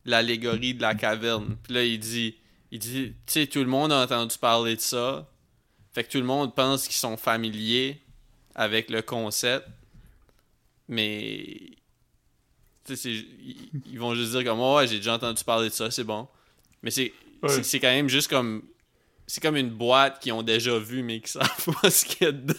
l'allégorie 0.04 0.74
de 0.74 0.82
la 0.82 0.94
caverne. 0.94 1.56
Puis 1.62 1.72
là, 1.74 1.84
il 1.84 1.98
dit, 1.98 2.36
il 2.70 2.78
dit, 2.78 3.12
tu 3.26 3.32
sais, 3.32 3.46
tout 3.46 3.60
le 3.60 3.66
monde 3.66 3.92
a 3.92 4.02
entendu 4.02 4.36
parler 4.38 4.76
de 4.76 4.80
ça. 4.80 5.26
Fait 5.94 6.04
que 6.04 6.10
tout 6.10 6.18
le 6.18 6.24
monde 6.24 6.54
pense 6.54 6.84
qu'ils 6.86 6.96
sont 6.96 7.16
familiers 7.16 8.00
avec 8.54 8.90
le 8.90 9.00
concept. 9.02 9.66
Mais, 10.88 11.56
tu 12.84 12.94
sais, 12.94 12.96
c'est- 12.96 13.26
ils, 13.90 13.98
vont 13.98 14.14
juste 14.14 14.32
dire 14.32 14.44
comme, 14.44 14.60
oh, 14.60 14.76
ouais, 14.76 14.86
j'ai 14.86 14.96
déjà 14.96 15.14
entendu 15.14 15.42
parler 15.44 15.68
de 15.68 15.74
ça, 15.74 15.90
c'est 15.90 16.04
bon. 16.04 16.26
Mais 16.82 16.90
c'est 16.90 17.12
Ouais. 17.42 17.48
c'est- 17.50 17.62
c'est 17.62 17.80
quand 17.80 17.88
même 17.88 18.08
juste 18.08 18.28
comme 18.28 18.62
c'est 19.28 19.40
comme 19.40 19.56
une 19.56 19.70
boîte 19.70 20.18
qu'ils 20.20 20.32
ont 20.32 20.42
déjà 20.42 20.76
vue 20.78 21.02
mais 21.04 21.20
qui 21.20 21.30
savent 21.30 21.66
pas 21.82 21.90
ce 21.90 22.04
qu'il 22.04 22.26
y 22.26 22.28
a 22.28 22.32
dedans. 22.32 22.54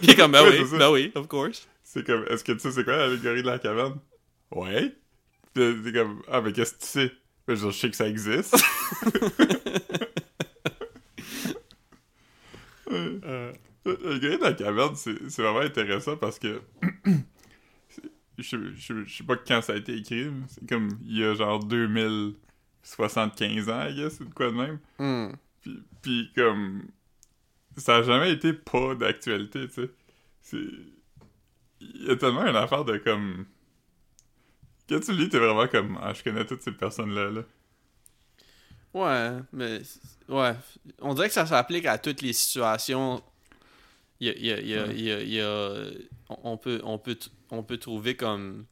Puis 0.00 0.14
comme 0.16 0.32
ben 0.32 0.42
oui, 0.48 0.64
c'est 0.70 0.78
ben 0.78 0.90
oui, 0.90 1.12
of 1.14 1.28
course. 1.28 1.68
C'est 1.84 2.06
comme, 2.06 2.24
est-ce 2.30 2.42
que 2.44 2.52
tu 2.52 2.60
sais 2.60 2.70
c'est 2.72 2.84
quoi 2.84 2.96
l'allégorie 2.96 3.42
de 3.42 3.46
la 3.48 3.58
caverne? 3.58 3.98
Ouais. 4.50 4.94
Puis 5.52 5.74
t'es 5.84 5.92
comme, 5.92 6.22
ah, 6.30 6.40
mais 6.40 6.52
qu'est-ce 6.54 6.72
que 6.74 6.80
tu 6.80 6.86
sais? 6.86 7.12
Ben, 7.46 7.54
je 7.56 7.70
sais 7.70 7.90
que 7.90 7.96
ça 7.96 8.08
existe. 8.08 8.56
Euh, 12.90 13.52
L'allégorie 13.84 14.38
de 14.38 14.42
la 14.44 14.52
caverne, 14.52 14.94
c'est 14.96 15.16
c'est 15.28 15.42
vraiment 15.42 15.58
intéressant 15.60 16.16
parce 16.16 16.38
que. 16.38 16.60
c'est- 17.88 18.02
je, 18.38 18.42
sais- 18.42 18.56
je, 18.76 19.04
je 19.04 19.16
sais 19.16 19.24
pas 19.24 19.36
quand 19.36 19.60
ça 19.62 19.72
a 19.72 19.76
été 19.76 19.96
écrit, 19.96 20.26
mais 20.26 20.44
c'est 20.48 20.68
comme 20.68 20.88
il 21.04 21.18
y 21.18 21.24
a 21.24 21.34
genre 21.34 21.58
2075 21.64 23.68
ans, 23.70 23.86
I 23.88 23.94
guess, 23.94 24.20
ou 24.20 24.24
de 24.26 24.34
quoi 24.34 24.46
de 24.50 24.56
même. 24.56 24.78
hmm. 24.98 25.32
Puis, 25.62 25.82
puis 26.02 26.32
comme. 26.34 26.88
Ça 27.76 27.96
a 27.96 28.02
jamais 28.02 28.32
été 28.32 28.52
pas 28.52 28.94
d'actualité, 28.94 29.66
tu 29.68 29.74
sais. 29.74 29.90
C'est. 30.42 30.64
Il 31.80 32.06
y 32.06 32.10
a 32.10 32.16
tellement 32.16 32.46
une 32.46 32.56
affaire 32.56 32.84
de 32.84 32.98
comme. 32.98 33.46
Quand 34.88 35.00
tu 35.00 35.12
lis, 35.12 35.28
t'es 35.28 35.38
vraiment 35.38 35.66
comme. 35.68 35.98
Ah, 36.02 36.12
je 36.12 36.22
connais 36.22 36.44
toutes 36.44 36.62
ces 36.62 36.72
personnes-là, 36.72 37.30
là. 37.30 37.42
Ouais, 38.94 39.38
mais 39.54 39.80
ouais, 40.28 40.54
on 41.00 41.14
dirait 41.14 41.28
que 41.28 41.34
ça 41.34 41.46
s'applique 41.46 41.86
à 41.86 41.96
toutes 41.96 42.20
les 42.20 42.34
situations. 42.34 43.22
Il 44.20 44.26
y 44.28 44.30
a, 44.30 44.34
il 44.36 44.46
y 44.46 44.52
a- 44.52 44.60
il 44.60 44.68
y 44.68 44.74
a- 44.78 44.84
Ouais. 44.86 44.94
il 44.94 45.04
y 45.04 45.12
a- 45.12 45.22
il 45.22 45.32
y 45.32 45.40
a- 45.40 45.90
on 46.28 46.56
peut 46.58 46.80
on 46.84 46.98
peut 46.98 47.18
on 47.50 47.62
peut 47.62 47.78
trouver 47.78 48.16
comme 48.16 48.66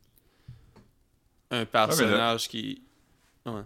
un 1.50 1.64
personnage 1.64 2.48
qui 2.48 2.82
ouais. 3.46 3.62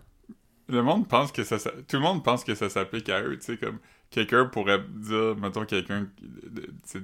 Le 0.69 0.83
monde 0.83 1.09
pense 1.09 1.31
que 1.33 1.45
ça. 1.45 1.59
Tout 1.59 1.97
le 1.97 2.01
monde 2.01 2.25
pense 2.25 2.45
que 2.45 2.55
ça 2.55 2.69
s'applique 2.69 3.09
à 3.09 3.23
eux, 3.23 3.39
tu 3.39 3.45
sais, 3.45 3.57
comme. 3.57 3.79
Quelqu'un 4.11 4.47
pourrait 4.47 4.85
dire, 4.89 5.37
mettons, 5.37 5.65
quelqu'un. 5.65 6.09
Tu 6.17 6.63
sais, 6.85 7.01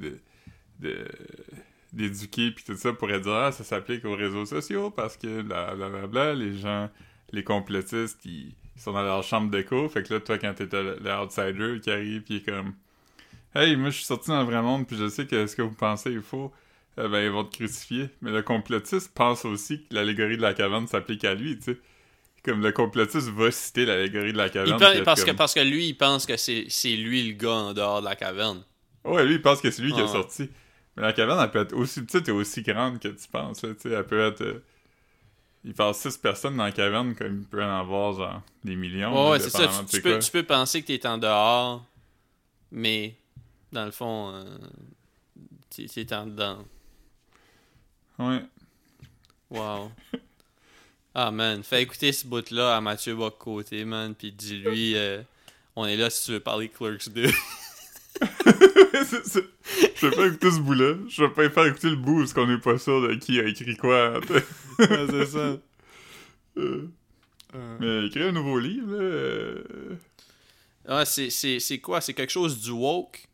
d'éduquer 1.92 2.53
puis 2.53 2.64
tout 2.64 2.77
ça 2.77 2.92
pourrait 2.92 3.20
dire 3.20 3.33
ah 3.33 3.53
ça 3.53 3.64
s'applique 3.64 4.05
aux 4.05 4.14
réseaux 4.14 4.46
sociaux 4.46 4.90
parce 4.90 5.16
que 5.16 5.42
bla 5.42 5.75
bla 6.07 6.35
les 6.35 6.57
gens 6.57 6.88
les 7.33 7.42
complotistes 7.42 8.25
ils, 8.25 8.55
sont 8.77 8.92
dans 8.92 9.03
leur 9.03 9.23
chambre 9.23 9.51
d'écho 9.51 9.88
fait 9.88 10.03
que 10.03 10.14
là 10.14 10.20
toi 10.20 10.38
quand 10.38 10.55
t'es 10.55 10.68
l'outsider 10.73 11.81
qui 11.81 11.90
arrive 11.90 12.23
puis 12.23 12.37
il 12.37 12.42
comme 12.44 12.75
hey 13.55 13.77
moi 13.77 13.90
je 13.90 13.96
suis 13.96 14.05
sorti 14.05 14.31
dans 14.31 14.40
le 14.40 14.46
vrai 14.46 14.62
monde 14.62 14.87
puis 14.87 14.96
je 14.96 15.09
sais 15.09 15.27
que 15.27 15.46
ce 15.46 15.57
que 15.57 15.62
vous 15.62 15.75
pensez 15.75 16.12
est 16.12 16.23
faux 16.23 16.53
eh 16.96 17.09
ben 17.09 17.20
ils 17.20 17.31
vont 17.31 17.44
te 17.44 17.57
crucifier 17.57 18.09
mais 18.23 18.31
le 18.31 18.42
complotiste 18.42 19.12
pense 19.14 19.44
aussi 19.44 19.83
que 19.83 19.94
l'allégorie 19.94 20.37
de 20.37 20.42
la 20.42 20.55
caverne 20.55 20.87
s'applique 20.87 21.25
à 21.25 21.35
lui 21.35 21.59
tu 21.59 21.73
sais 21.73 21.79
comme 22.44 22.62
le 22.62 22.72
complotiste 22.72 23.29
va 23.29 23.50
citer 23.50 23.85
l'allégorie 23.87 24.33
de 24.33 24.38
la 24.38 24.46
Il 24.46 24.50
caverne 24.53 24.79
pense- 24.79 25.00
parce 25.05 25.24
que 25.24 25.31
parce 25.33 25.55
que 25.55 25.61
lui 25.61 25.88
il 25.88 25.94
pense 25.94 26.26
que 26.26 26.37
c'est 26.37 26.66
c'est 26.68 26.96
lui 26.96 27.22
le 27.29 27.35
gars 27.35 27.50
en 27.50 27.72
dehors 27.74 28.00
de 28.00 28.07
la 28.07 28.16
caverne. 28.16 28.62
Ouais, 29.05 29.24
lui, 29.24 29.35
il 29.35 29.42
pense 29.42 29.61
que 29.61 29.70
c'est 29.70 29.83
lui 29.83 29.92
qui 29.92 30.00
est 30.00 30.09
sorti. 30.09 30.50
Mais 30.96 31.03
la 31.03 31.12
caverne, 31.14 31.40
elle 31.42 31.50
peut 31.50 31.61
être 31.61 31.74
aussi 31.74 32.03
petite 32.03 32.29
et 32.29 32.33
aussi 32.33 32.62
grande 32.62 32.98
que 32.98 33.09
tu 33.09 33.29
penses. 33.29 33.62
Là, 33.62 33.70
tu 33.81 33.92
elle 33.92 34.05
peut 34.07 34.20
être. 34.20 34.42
euh, 34.42 34.62
Il 35.64 35.74
passe 35.74 36.00
six 36.00 36.18
personnes 36.18 36.57
dans 36.57 36.64
la 36.64 36.72
caverne, 36.72 37.14
comme 37.14 37.40
il 37.40 37.46
peut 37.46 37.62
en 37.62 37.79
avoir 37.81 38.12
genre 38.14 38.42
des 38.64 38.76
millions. 38.76 39.31
Ouais, 39.31 39.38
c'est 39.38 39.50
ça. 39.50 39.68
Tu, 39.88 39.96
tu 39.96 40.03
peux, 40.03 40.18
tu 40.18 40.31
peux 40.31 40.42
penser 40.42 40.83
que 40.83 40.87
t'es 40.88 41.07
en 41.07 41.16
dehors, 41.18 41.85
mais 42.72 43.14
dans 43.72 43.85
le 43.87 43.90
fond, 43.90 44.33
euh, 44.35 44.44
t'es 45.70 45.87
t'es 45.87 46.14
en 46.14 46.26
dedans. 46.26 46.59
Ouais. 48.18 48.42
Wow. 49.50 49.90
Ah, 51.14 51.31
man. 51.31 51.62
Fais 51.62 51.83
écouter 51.83 52.12
ce 52.12 52.27
bout-là 52.27 52.77
à 52.77 52.81
Mathieu 52.81 53.14
Bock-Côté, 53.14 53.85
man, 53.85 54.14
pis 54.14 54.33
dis-lui, 54.33 54.96
euh, 54.96 55.23
on 55.77 55.87
est 55.87 55.96
là 55.96 56.11
si 56.11 56.27
tu 56.27 56.33
veux 56.33 56.40
parler 56.40 56.68
Clerks 56.68 57.09
2. 57.09 57.31
c'est 59.05 59.27
ça. 59.27 59.40
Je 59.96 60.07
vais 60.07 60.16
pas 60.16 60.27
écouter 60.27 60.51
ce 60.51 60.59
bout-là. 60.59 60.94
Je 61.09 61.25
vais 61.25 61.31
pas 61.31 61.49
faire 61.49 61.66
écouter 61.66 61.90
le 61.90 61.96
bout 61.96 62.18
parce 62.18 62.33
qu'on 62.33 62.51
est 62.51 62.59
pas 62.59 62.79
sûr 62.79 63.01
de 63.03 63.14
qui 63.14 63.40
a 63.40 63.44
écrit 63.44 63.77
quoi. 63.77 64.20
c'est 64.79 65.27
ça. 65.27 65.57
Euh, 66.59 66.87
Mais 67.81 68.07
écrire 68.07 68.29
un 68.29 68.33
nouveau 68.33 68.59
livre, 68.59 68.92
là. 68.96 69.03
euh, 70.88 71.05
c'est 71.05 71.31
c'est 71.31 71.79
quoi? 71.79 72.01
C'est 72.01 72.14
quelque 72.14 72.31
chose 72.33 72.61
du 72.61 72.70
woke? 72.70 73.27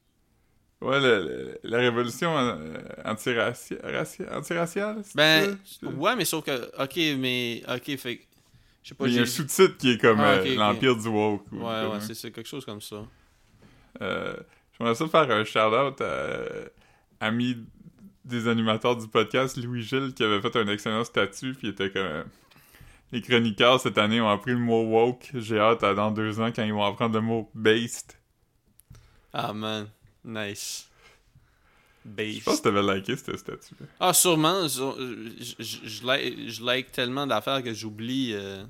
Ouais, 0.82 1.00
la, 1.00 1.20
la- 1.20 1.52
la 1.64 1.78
révolution 1.78 2.36
euh, 2.36 2.78
antiracia- 3.04 3.80
racia- 3.82 4.30
antiraciale. 4.36 5.02
Ben, 5.14 5.58
ça? 5.64 5.86
ouais, 5.88 6.16
mais 6.16 6.24
sauf 6.26 6.44
que, 6.44 6.82
ok, 6.82 7.18
mais, 7.18 7.62
ok, 7.68 7.96
fait 7.96 8.20
je 8.82 8.90
sais 8.90 8.94
pas, 8.94 9.06
Il 9.08 9.14
y 9.14 9.18
a 9.18 9.22
un 9.22 9.26
sous-titre 9.26 9.76
qui 9.78 9.92
est 9.92 9.98
comme 10.00 10.20
Ah, 10.20 10.34
euh, 10.34 10.54
l'Empire 10.54 10.94
du 10.96 11.08
Woke. 11.08 11.46
ou 11.50 11.56
Ouais, 11.58 11.86
ouais, 11.86 12.00
c'est 12.00 12.14
c'est 12.14 12.30
quelque 12.30 12.46
chose 12.48 12.64
comme 12.64 12.80
ça. 12.80 13.04
Euh, 14.02 14.36
J'aimerais 14.78 14.94
ça 14.94 15.08
faire 15.08 15.30
un 15.30 15.44
shout-out 15.44 16.00
à 16.02 17.26
Ami 17.26 17.56
des 18.24 18.46
animateurs 18.46 18.96
du 18.96 19.08
podcast, 19.08 19.56
Louis-Gilles, 19.56 20.12
qui 20.14 20.22
avait 20.22 20.40
fait 20.42 20.54
un 20.56 20.68
excellent 20.68 21.02
statut, 21.04 21.54
puis 21.54 21.68
il 21.68 21.70
était 21.70 21.90
comme... 21.90 22.24
Les 23.12 23.22
chroniqueurs, 23.22 23.80
cette 23.80 23.96
année, 23.98 24.20
ont 24.20 24.28
appris 24.28 24.50
le 24.50 24.58
mot 24.58 24.82
woke. 24.82 25.30
J'ai 25.34 25.58
hâte 25.60 25.82
à 25.84 25.94
dans 25.94 26.10
deux 26.10 26.38
ans 26.40 26.50
quand 26.54 26.64
ils 26.64 26.72
vont 26.72 26.84
apprendre 26.84 27.14
le 27.14 27.20
mot 27.22 27.48
based. 27.54 28.12
Ah, 29.32 29.52
man. 29.52 29.86
Nice. 30.26 30.88
Je 32.18 32.42
pense 32.44 32.60
que 32.60 32.68
t'avais 32.68 32.94
liké 32.96 33.16
ce 33.16 33.36
statut-là. 33.36 33.86
Ah, 33.98 34.12
sûrement. 34.12 34.68
Je, 34.68 35.54
je, 35.58 35.88
je, 35.88 36.06
like, 36.06 36.48
je 36.48 36.64
like 36.64 36.92
tellement 36.92 37.26
d'affaires 37.26 37.62
que 37.62 37.72
j'oublie... 37.72 38.32
euh, 38.34 38.64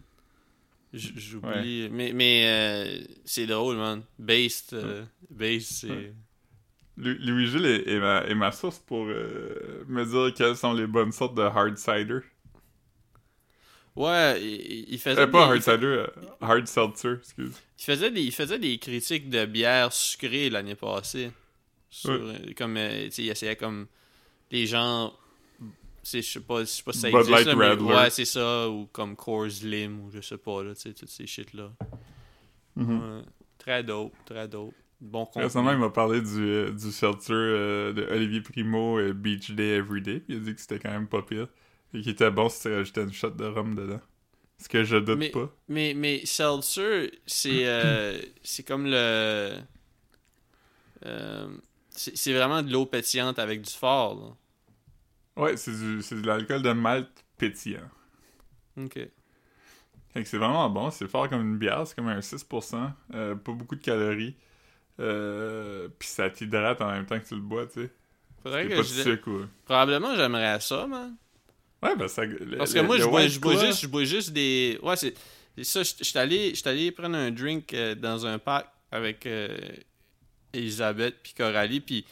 J'oublie... 0.94 1.88
Mais, 1.90 2.12
mais 2.14 2.44
euh, 2.46 3.04
c'est 3.26 3.46
drôle, 3.46 3.76
man. 3.76 4.02
Based, 4.18 4.72
euh, 4.72 5.04
based, 5.28 5.68
c'est... 5.70 5.90
Ouais. 5.90 6.14
Louis-Gilles 6.96 7.66
est, 7.66 7.86
est 7.88 8.00
ma, 8.00 8.22
est 8.24 8.34
ma 8.34 8.50
source 8.52 8.78
pour 8.78 9.04
euh, 9.06 9.84
me 9.86 10.06
dire 10.06 10.32
quelles 10.34 10.56
sont 10.56 10.72
les 10.72 10.86
bonnes 10.86 11.12
sortes 11.12 11.34
de 11.34 11.42
hard 11.42 11.76
cider. 11.76 12.20
Ouais, 13.94 14.42
il, 14.42 14.94
il 14.94 14.98
faisait 14.98 15.26
pas 15.26 15.46
des- 15.46 15.52
hard 15.52 15.60
cider, 15.60 15.86
euh, 15.86 16.06
hard 16.40 16.66
seltzer, 16.66 17.16
excuse. 17.18 17.52
Il 17.78 17.84
faisait 17.84 18.10
des, 18.10 18.22
il 18.22 18.32
faisait 18.32 18.58
des 18.58 18.78
critiques 18.78 19.28
de 19.28 19.44
bière 19.44 19.92
sucrée 19.92 20.48
l'année 20.48 20.74
passée. 20.74 21.30
Sur, 21.90 22.10
Ouais. 22.10 22.34
euh, 22.48 22.52
Comme, 22.56 22.76
euh, 22.76 23.08
il 23.16 23.28
essayait 23.28 23.56
comme... 23.56 23.86
Les 24.50 24.66
gens... 24.66 25.12
Je 26.04 26.20
sais 26.20 26.38
pas, 26.40 26.60
je 26.60 26.66
sais 26.66 26.82
pas 26.84 26.92
si 26.92 27.00
ça 27.00 27.10
existe, 27.10 27.30
Light 27.30 27.46
là, 27.48 27.74
mais 27.76 27.82
ouais, 27.82 28.10
c'est 28.10 28.24
ça, 28.24 28.68
ou 28.70 28.86
comme 28.92 29.16
Coors 29.16 29.50
Slim, 29.50 30.04
ou 30.04 30.10
je 30.12 30.20
sais 30.20 30.38
pas, 30.38 30.62
là, 30.62 30.72
tu 30.72 30.82
sais, 30.82 30.92
toutes 30.94 31.08
ces 31.08 31.26
shit-là. 31.26 31.72
Ouais. 32.76 33.22
Très 33.58 33.82
dope, 33.82 34.12
très 34.24 34.46
dope. 34.46 34.72
Bon 35.00 35.26
contenu. 35.26 35.42
Récemment, 35.42 35.72
il 35.72 35.78
m'a 35.78 35.90
parlé 35.90 36.20
du, 36.20 36.40
euh, 36.40 36.70
du 36.70 36.92
seltzer 36.92 37.32
euh, 37.34 37.92
de 37.92 38.04
Olivier 38.04 38.40
Primo, 38.40 38.98
Beach 39.14 39.50
Day 39.50 39.78
Everyday. 39.78 40.22
Il 40.28 40.36
a 40.36 40.38
dit 40.38 40.54
que 40.54 40.60
c'était 40.60 40.78
quand 40.78 40.90
même 40.92 41.08
pas 41.08 41.22
pire. 41.22 41.48
Et 41.92 42.00
qu'il 42.00 42.12
était 42.12 42.30
bon 42.30 42.48
si 42.48 42.62
tu 42.62 42.72
rajoutais 42.74 43.02
une 43.02 43.12
shot 43.12 43.30
de 43.30 43.44
rhum 43.44 43.74
dedans. 43.74 44.00
Ce 44.58 44.68
que 44.68 44.84
je 44.84 44.96
doute 44.98 45.18
Mais- 45.18 45.30
pas. 45.30 45.52
Mais, 45.68 45.92
mais 45.92 46.24
Seltzer, 46.24 47.10
c'est 47.26 47.66
euh, 47.66 48.16
c'est 48.44 48.62
comme 48.62 48.86
le... 48.86 49.58
euh, 51.04 51.48
c'est 51.96 52.32
vraiment 52.32 52.62
de 52.62 52.72
l'eau 52.72 52.86
pétillante 52.86 53.38
avec 53.38 53.62
du 53.62 53.70
fort, 53.72 54.14
là. 54.14 55.42
Ouais, 55.42 55.56
c'est 55.56 55.70
de 55.72 56.26
l'alcool 56.26 56.62
de 56.62 56.72
malt 56.72 57.08
pétillant. 57.36 57.88
Ok. 58.78 58.94
Fait 58.94 60.22
que 60.22 60.24
c'est 60.24 60.38
vraiment 60.38 60.70
bon. 60.70 60.90
C'est 60.90 61.06
fort 61.08 61.28
comme 61.28 61.42
une 61.42 61.58
bière. 61.58 61.86
C'est 61.86 61.94
comme 61.94 62.08
un 62.08 62.20
6%. 62.20 62.90
euh, 63.14 63.34
pas 63.34 63.52
beaucoup 63.52 63.76
de 63.76 63.82
calories. 63.82 64.34
Euh, 64.98 65.88
Puis 65.98 66.08
ça 66.08 66.30
t'hydrate 66.30 66.80
en 66.80 66.90
même 66.90 67.04
temps 67.04 67.18
que 67.20 67.26
tu 67.26 67.34
le 67.34 67.40
bois, 67.42 67.66
tu 67.66 67.82
sais. 67.82 67.90
Faudrait 68.42 68.66
que 68.68 68.76
pas 68.76 68.82
je... 68.82 68.94
de 68.96 69.02
sucre, 69.02 69.30
ouais. 69.30 69.46
Probablement, 69.66 70.14
j'aimerais 70.16 70.58
ça, 70.60 70.86
man. 70.86 71.16
Ouais, 71.82 71.94
ben 71.96 72.08
ça... 72.08 72.24
le- 72.24 72.56
Parce 72.56 72.72
que 72.72 72.78
le- 72.78 72.86
moi, 72.86 72.96
le 72.96 73.02
je 73.02 73.08
bois, 73.08 73.26
je, 73.26 73.38
bois 73.38 73.56
juste, 73.66 73.80
je 73.82 73.86
bois 73.88 74.04
juste 74.04 74.30
des. 74.30 74.78
Ouais, 74.82 74.96
c'est 74.96 75.14
ça. 75.62 75.82
Je 75.82 76.02
suis 76.02 76.18
allé, 76.18 76.54
allé 76.64 76.92
prendre 76.92 77.16
un 77.16 77.30
drink 77.30 77.74
euh, 77.74 77.94
dans 77.94 78.24
un 78.24 78.38
parc 78.38 78.68
avec 78.90 79.26
euh, 79.26 79.54
Elisabeth 80.56 81.16
puis 81.22 81.32
Coralie. 81.36 81.80
Puis 81.80 82.04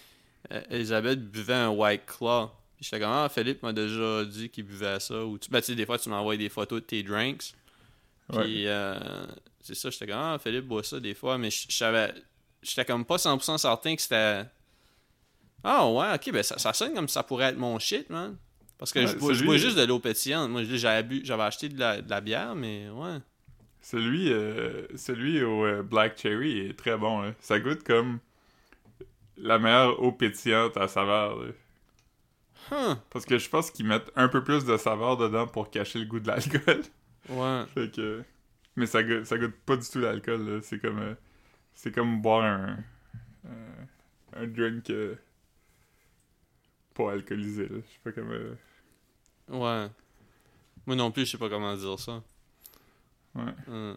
euh, 0.52 0.60
Elisabeth 0.70 1.20
buvait 1.30 1.54
un 1.54 1.68
White 1.70 2.02
Claw. 2.06 2.48
Puis 2.76 2.84
j'étais 2.84 3.00
comme, 3.00 3.12
ah, 3.12 3.28
Philippe 3.32 3.62
m'a 3.62 3.72
déjà 3.72 4.24
dit 4.24 4.48
qu'il 4.50 4.64
buvait 4.64 5.00
ça. 5.00 5.24
Ou 5.24 5.38
tu, 5.38 5.50
ben, 5.50 5.60
tu 5.60 5.66
sais, 5.66 5.74
des 5.74 5.86
fois, 5.86 5.98
tu 5.98 6.08
m'envoies 6.08 6.36
des 6.36 6.48
photos 6.48 6.80
de 6.80 6.86
tes 6.86 7.02
drinks. 7.02 7.54
Puis 8.30 8.38
Ouais. 8.38 8.64
euh, 8.66 9.26
c'est 9.60 9.74
ça, 9.74 9.90
j'étais 9.90 10.06
comme, 10.06 10.16
ah, 10.18 10.38
Philippe 10.42 10.66
boit 10.66 10.82
ça 10.82 10.98
des 11.00 11.14
fois. 11.14 11.38
Mais. 11.38 11.48
J'étais 11.50 12.84
comme 12.86 13.04
pas 13.04 13.16
100% 13.18 13.58
certain 13.58 13.94
que 13.94 14.00
c'était. 14.00 14.44
Ah, 15.62 15.86
ouais, 15.90 16.14
ok, 16.14 16.32
ben 16.32 16.42
ça, 16.42 16.58
ça 16.58 16.72
sonne 16.72 16.94
comme 16.94 17.08
ça 17.08 17.22
pourrait 17.22 17.46
être 17.46 17.58
mon 17.58 17.78
shit, 17.78 18.08
man. 18.10 18.36
Parce 18.78 18.92
que 18.92 19.00
Ouais, 19.00 19.06
je, 19.06 19.16
bois, 19.16 19.32
je 19.32 19.38
celui- 19.38 19.46
bois 19.46 19.56
juste 19.58 19.76
de 19.76 19.84
l'eau 19.84 19.98
pétillante. 19.98 20.50
Moi, 20.50 20.62
j'avais 20.64 21.42
acheté 21.42 21.68
de 21.68 21.78
la, 21.78 22.00
de 22.02 22.08
la 22.10 22.20
bière, 22.20 22.54
mais 22.54 22.88
ouais. 22.90 23.18
Celui, 23.82 24.32
euh, 24.32 24.86
celui 24.96 25.42
au 25.42 25.64
euh, 25.64 25.82
Black 25.82 26.18
Cherry 26.20 26.58
est 26.60 26.78
très 26.78 26.96
bon. 26.96 27.22
hein. 27.22 27.34
Ça 27.40 27.60
goûte 27.60 27.82
comme 27.84 28.18
la 29.36 29.58
meilleure 29.58 30.02
eau 30.02 30.12
pétillante 30.12 30.76
à 30.76 30.88
saveur. 30.88 31.36
là. 31.42 31.52
Huh. 32.70 32.96
Parce 33.10 33.26
que 33.26 33.36
je 33.38 33.48
pense 33.50 33.70
qu'ils 33.70 33.86
mettent 33.86 34.10
un 34.16 34.28
peu 34.28 34.42
plus 34.42 34.64
de 34.64 34.76
saveur 34.76 35.16
dedans 35.16 35.46
pour 35.46 35.70
cacher 35.70 35.98
le 35.98 36.06
goût 36.06 36.20
de 36.20 36.28
l'alcool. 36.28 36.82
Ouais. 37.28 37.64
fait 37.74 37.94
que... 37.94 38.22
Mais 38.76 38.86
ça 38.86 39.02
goûte, 39.02 39.24
ça 39.26 39.36
goûte 39.38 39.54
pas 39.66 39.76
du 39.76 39.88
tout 39.88 40.00
l'alcool. 40.00 40.48
là. 40.48 40.60
C'est 40.62 40.78
comme, 40.80 40.98
euh, 40.98 41.14
c'est 41.74 41.92
comme 41.94 42.20
boire 42.22 42.44
un, 42.44 42.76
euh, 43.46 43.84
un 44.36 44.46
drink 44.46 44.88
euh, 44.90 45.14
pas 46.94 47.12
alcoolisé. 47.12 47.68
Je 47.68 47.74
sais 47.80 48.00
pas 48.02 48.12
comment... 48.12 48.32
euh, 48.32 48.54
Ouais. 49.48 49.90
Moi 50.86 50.96
non 50.96 51.10
plus, 51.10 51.26
je 51.26 51.32
sais 51.32 51.38
pas 51.38 51.48
comment 51.50 51.74
dire 51.76 51.98
ça. 51.98 52.22
Ouais. 53.34 53.52
Hum. 53.68 53.96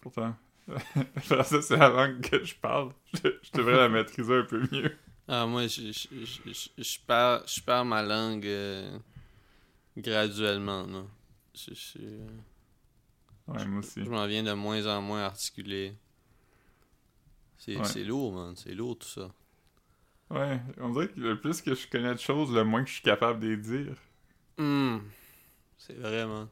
Pourtant, 0.00 0.34
français, 1.22 1.62
c'est 1.62 1.76
la 1.76 1.88
langue 1.88 2.20
que 2.20 2.44
je 2.44 2.54
parle. 2.54 2.92
Je, 3.14 3.28
je 3.42 3.50
devrais 3.58 3.76
la 3.76 3.88
maîtriser 3.88 4.34
un 4.34 4.44
peu 4.44 4.60
mieux. 4.70 4.94
Ah, 5.26 5.46
moi, 5.46 5.66
je, 5.66 5.92
je, 5.92 6.08
je, 6.24 6.52
je- 6.52 6.98
je 7.46 7.60
perds 7.62 7.84
ma 7.84 8.02
langue 8.02 8.46
euh, 8.46 8.98
graduellement, 9.96 10.86
là. 10.86 11.04
Ouais, 13.48 13.64
moi 13.66 13.78
aussi. 13.80 14.04
je 14.04 14.10
m'en 14.10 14.26
viens 14.26 14.42
de 14.42 14.52
moins 14.52 14.86
en 14.86 15.00
moins 15.02 15.22
articulé. 15.24 15.94
C'est 17.58 17.76
Ouais. 17.76 18.04
lourd, 18.04 18.32
man. 18.32 18.54
C'est 18.56 18.74
lourd, 18.74 18.98
tout 18.98 19.08
ça. 19.08 19.30
Ouais, 20.30 20.60
on 20.78 20.90
dirait 20.90 21.08
que 21.08 21.18
le 21.18 21.40
plus 21.40 21.62
que 21.62 21.74
je 21.74 21.86
connais 21.88 22.14
de 22.14 22.20
choses, 22.20 22.52
le 22.52 22.62
moins 22.64 22.82
que 22.82 22.88
je 22.88 22.94
suis 22.94 23.02
capable 23.02 23.40
de 23.40 23.48
les 23.48 23.56
dire. 23.56 23.96
Hum. 24.58 25.02
C'est 25.78 25.94
vraiment. 25.98 26.48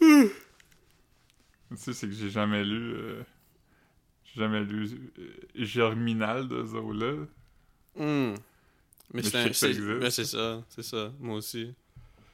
Tu 0.00 0.30
sais, 1.76 1.92
c'est 1.92 2.06
que 2.08 2.12
j'ai 2.14 2.30
jamais 2.30 2.64
lu. 2.64 2.92
euh, 2.94 3.22
j'ai 4.24 4.40
jamais 4.40 4.64
lu 4.64 4.88
euh, 5.18 5.30
Germinal 5.54 6.48
de 6.48 6.64
Zola. 6.64 7.12
Hum. 7.98 8.34
Mais 9.14 9.20
Mais, 9.20 9.22
c'est 9.22 9.36
un- 9.38 9.52
ça 9.52 10.24
ça. 10.24 10.64
C'est 10.68 10.82
ça. 10.82 11.12
Moi 11.20 11.36
aussi. 11.36 11.74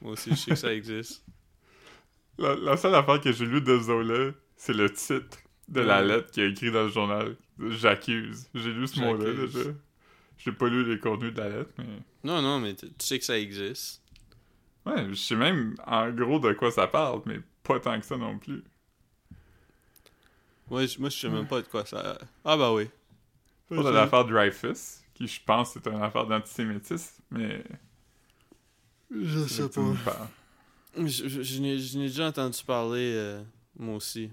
Moi 0.01 0.13
aussi, 0.13 0.29
je 0.31 0.35
sais 0.35 0.51
que 0.51 0.57
ça 0.57 0.73
existe. 0.73 1.23
La, 2.37 2.55
la 2.55 2.77
seule 2.77 2.95
affaire 2.95 3.19
que 3.19 3.33
j'ai 3.33 3.45
lue 3.45 3.59
de 3.59 3.77
Zola, 3.79 4.31
c'est 4.55 4.71
le 4.73 4.89
titre 4.89 5.39
de 5.67 5.81
la 5.81 5.99
Ouais. 6.01 6.07
lettre 6.07 6.31
qu'il 6.31 6.43
a 6.43 6.45
écrit 6.47 6.71
dans 6.71 6.83
le 6.83 6.89
journal. 6.89 7.35
J'accuse. 7.59 8.47
J'ai 8.55 8.71
lu 8.71 8.87
ce 8.87 8.97
mot-là 9.01 9.33
déjà. 9.33 9.71
J'ai 10.37 10.53
pas 10.53 10.69
lu 10.69 10.85
les 10.85 10.99
contenus 10.99 11.33
de 11.33 11.37
la 11.41 11.49
lettre, 11.49 11.71
mais. 11.77 11.83
Non, 12.23 12.41
non, 12.41 12.61
mais 12.61 12.75
tu 12.75 12.87
sais 12.99 13.19
que 13.19 13.25
ça 13.25 13.37
existe. 13.37 14.01
Ouais, 14.85 15.05
je 15.09 15.15
sais 15.15 15.35
même 15.35 15.75
en 15.85 16.09
gros 16.11 16.39
de 16.39 16.53
quoi 16.53 16.71
ça 16.71 16.87
parle, 16.87 17.21
mais 17.25 17.41
pas 17.61 17.77
tant 17.81 17.99
que 17.99 18.05
ça 18.05 18.15
non 18.15 18.39
plus. 18.39 18.63
Moi, 20.69 20.85
je, 20.85 20.99
moi, 20.99 21.09
je 21.09 21.17
sais 21.17 21.29
même 21.29 21.47
pas 21.47 21.61
de 21.61 21.67
quoi 21.67 21.85
ça. 21.85 22.17
Ah, 22.45 22.57
bah 22.57 22.73
oui. 22.73 22.89
Pas 23.69 23.83
de 23.83 23.89
l'affaire 23.89 24.25
Dreyfus, 24.25 25.03
qui 25.13 25.27
je 25.27 25.41
pense 25.43 25.73
c'est 25.73 25.85
une 25.87 26.01
affaire 26.01 26.25
d'antisémitisme, 26.25 27.21
mais. 27.31 27.63
Je 29.11 29.17
me 29.17 30.03
parles. 30.03 30.27
Je, 30.97 31.27
je, 31.27 31.41
je 31.41 31.61
n'ai 31.61 31.77
je 31.77 31.97
n'ai 31.97 32.07
déjà 32.07 32.27
entendu 32.27 32.63
parler, 32.63 33.13
euh, 33.15 33.43
moi 33.77 33.95
aussi. 33.95 34.31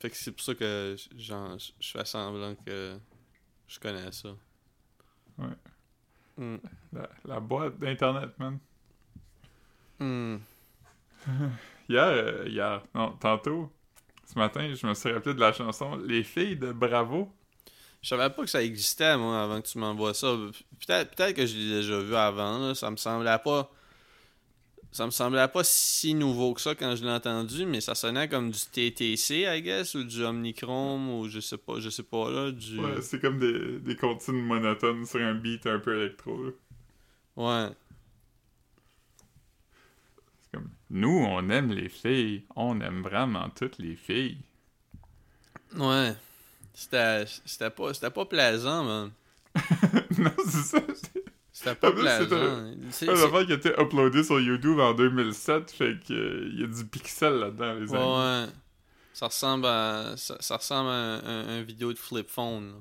Fait 0.00 0.08
que 0.10 0.16
c'est 0.16 0.32
pour 0.32 0.40
ça 0.40 0.54
que 0.54 0.96
genre, 1.16 1.58
je 1.58 1.72
je 1.78 1.90
fais 1.90 2.04
semblant 2.04 2.54
que 2.54 2.98
je 3.68 3.78
connais 3.78 4.10
ça. 4.12 4.30
Ouais. 5.38 5.46
Hmm. 6.36 6.56
La, 6.92 7.08
la 7.26 7.40
boîte 7.40 7.78
d'Internet, 7.78 8.30
man. 8.38 8.58
Hmm. 9.98 10.38
Hier, 11.88 12.04
euh, 12.06 12.46
hier, 12.48 12.82
non, 12.94 13.16
tantôt, 13.18 13.70
ce 14.32 14.38
matin, 14.38 14.72
je 14.72 14.86
me 14.86 14.94
suis 14.94 15.10
rappelé 15.10 15.34
de 15.34 15.40
la 15.40 15.52
chanson 15.52 15.96
Les 15.96 16.22
filles 16.22 16.56
de 16.56 16.70
Bravo. 16.70 17.28
Je 18.00 18.08
savais 18.08 18.30
pas 18.30 18.42
que 18.42 18.48
ça 18.48 18.62
existait, 18.62 19.16
moi, 19.16 19.42
avant 19.42 19.60
que 19.60 19.66
tu 19.66 19.76
m'envoies 19.76 20.14
ça. 20.14 20.36
Peut-être 20.86 21.16
peut 21.16 21.32
que 21.32 21.44
je 21.44 21.56
l'ai 21.56 21.80
déjà 21.80 21.98
vu 21.98 22.14
avant, 22.14 22.58
là. 22.58 22.74
Ça 22.76 22.90
me 22.92 22.96
semblait 22.96 23.38
pas... 23.42 23.72
Ça 24.92 25.04
me 25.06 25.10
semblait 25.10 25.48
pas 25.48 25.62
si 25.64 26.14
nouveau 26.14 26.54
que 26.54 26.60
ça 26.60 26.74
quand 26.74 26.96
je 26.96 27.04
l'ai 27.04 27.10
entendu, 27.10 27.66
mais 27.66 27.80
ça 27.80 27.94
sonnait 27.94 28.28
comme 28.28 28.50
du 28.50 28.58
TTC, 28.58 29.46
I 29.48 29.62
guess, 29.62 29.94
ou 29.94 30.04
du 30.04 30.24
Omnichrome, 30.24 31.10
ou 31.10 31.28
je 31.28 31.40
sais 31.40 31.58
pas, 31.58 31.78
je 31.78 31.90
sais 31.90 32.02
pas, 32.02 32.30
là, 32.30 32.50
du... 32.50 32.78
Ouais, 32.78 33.00
c'est 33.02 33.20
comme 33.20 33.38
des, 33.38 33.78
des 33.80 33.96
comptines 33.96 34.40
monotones 34.42 35.06
sur 35.06 35.20
un 35.20 35.34
beat 35.34 35.66
un 35.66 35.78
peu 35.78 35.96
électro. 36.00 36.44
là. 36.44 36.50
Ouais. 37.36 37.72
C'est 40.42 40.58
comme 40.58 40.70
Nous, 40.90 41.24
on 41.28 41.48
aime 41.50 41.70
les 41.72 41.88
filles. 41.88 42.44
On 42.56 42.80
aime 42.80 43.02
vraiment 43.02 43.48
toutes 43.50 43.78
les 43.78 43.94
filles. 43.96 44.38
Ouais. 45.76 46.14
C'était 46.74 47.24
c'était 47.44 47.70
pas, 47.70 47.94
c'était 47.94 48.10
pas 48.10 48.24
plaisant, 48.26 48.84
man. 48.84 49.10
non, 50.18 50.30
c'est 50.44 50.62
ça. 50.62 50.78
C'était 51.52 51.74
pas 51.74 51.92
plaisant. 51.92 52.72
C'est- 52.90 53.06
c'est- 53.06 53.10
affaire 53.10 53.46
qui 53.46 53.52
a 53.52 53.56
été 53.56 53.70
uploadée 53.78 54.24
sur 54.24 54.40
YouTube 54.40 54.78
en 54.80 54.94
2007, 54.94 55.70
fait 55.70 55.98
que 56.06 56.12
euh, 56.12 56.50
y 56.54 56.64
a 56.64 56.66
du 56.66 56.84
pixel 56.86 57.34
là-dedans, 57.34 57.74
les 57.74 57.94
amis. 57.94 58.04
Ouais. 58.46 58.52
Ça 59.12 59.26
ressemble 59.26 59.66
à. 59.66 60.16
Ça, 60.16 60.36
ça 60.40 60.56
ressemble 60.56 60.88
à 60.90 60.92
un, 60.92 61.24
un- 61.24 61.48
un 61.58 61.62
vidéo 61.62 61.92
de 61.92 61.98
flip 61.98 62.28
phone. 62.28 62.72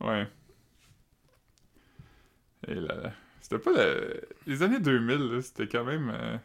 là. 0.00 0.06
Ouais. 0.08 0.28
Et 2.68 2.74
là, 2.74 2.94
là. 2.96 3.12
C'était 3.40 3.58
pas 3.60 3.70
le... 3.72 4.22
Les 4.46 4.62
années 4.62 4.80
2000, 4.80 5.16
là, 5.18 5.40
c'était 5.40 5.68
quand 5.68 5.84
même... 5.84 6.10
euh, 6.12 6.36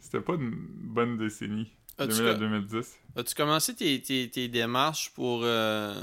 C'était 0.00 0.20
pas 0.20 0.34
une 0.34 0.54
bonne 0.54 1.16
décennie. 1.18 1.70
As-tu 1.98 2.18
2000 2.18 2.28
à 2.28 2.34
co- 2.34 2.40
2010. 2.40 2.98
As-tu 3.16 3.34
commencé 3.34 3.74
tes, 3.74 4.00
tes, 4.00 4.30
tes 4.30 4.48
démarches 4.48 5.10
pour, 5.14 5.40
euh, 5.42 5.94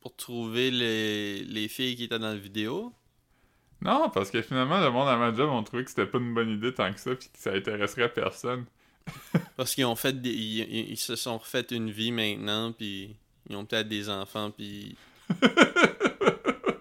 pour 0.00 0.14
trouver 0.14 0.70
les, 0.70 1.42
les 1.44 1.68
filles 1.68 1.96
qui 1.96 2.04
étaient 2.04 2.18
dans 2.18 2.28
la 2.28 2.36
vidéo? 2.36 2.92
Non, 3.80 4.10
parce 4.10 4.30
que 4.30 4.42
finalement, 4.42 4.80
le 4.80 4.90
monde 4.90 5.08
à 5.08 5.16
ma 5.16 5.32
job 5.32 5.50
ont 5.50 5.62
trouvé 5.62 5.84
que 5.84 5.90
c'était 5.90 6.06
pas 6.06 6.18
une 6.18 6.34
bonne 6.34 6.50
idée 6.50 6.74
tant 6.74 6.92
que 6.92 6.98
ça, 6.98 7.14
puis 7.14 7.28
que 7.28 7.38
ça 7.38 7.52
intéresserait 7.52 8.12
personne. 8.12 8.64
Parce 9.56 9.74
qu'ils 9.74 9.86
ont 9.86 9.96
fait 9.96 10.20
des, 10.20 10.30
ils, 10.30 10.96
se 10.98 11.16
sont 11.16 11.38
refait 11.38 11.64
une 11.70 11.90
vie 11.90 12.12
maintenant, 12.12 12.72
puis 12.72 13.16
ils 13.48 13.56
ont 13.56 13.64
peut-être 13.64 13.88
des 13.88 14.10
enfants, 14.10 14.50
puis... 14.50 14.96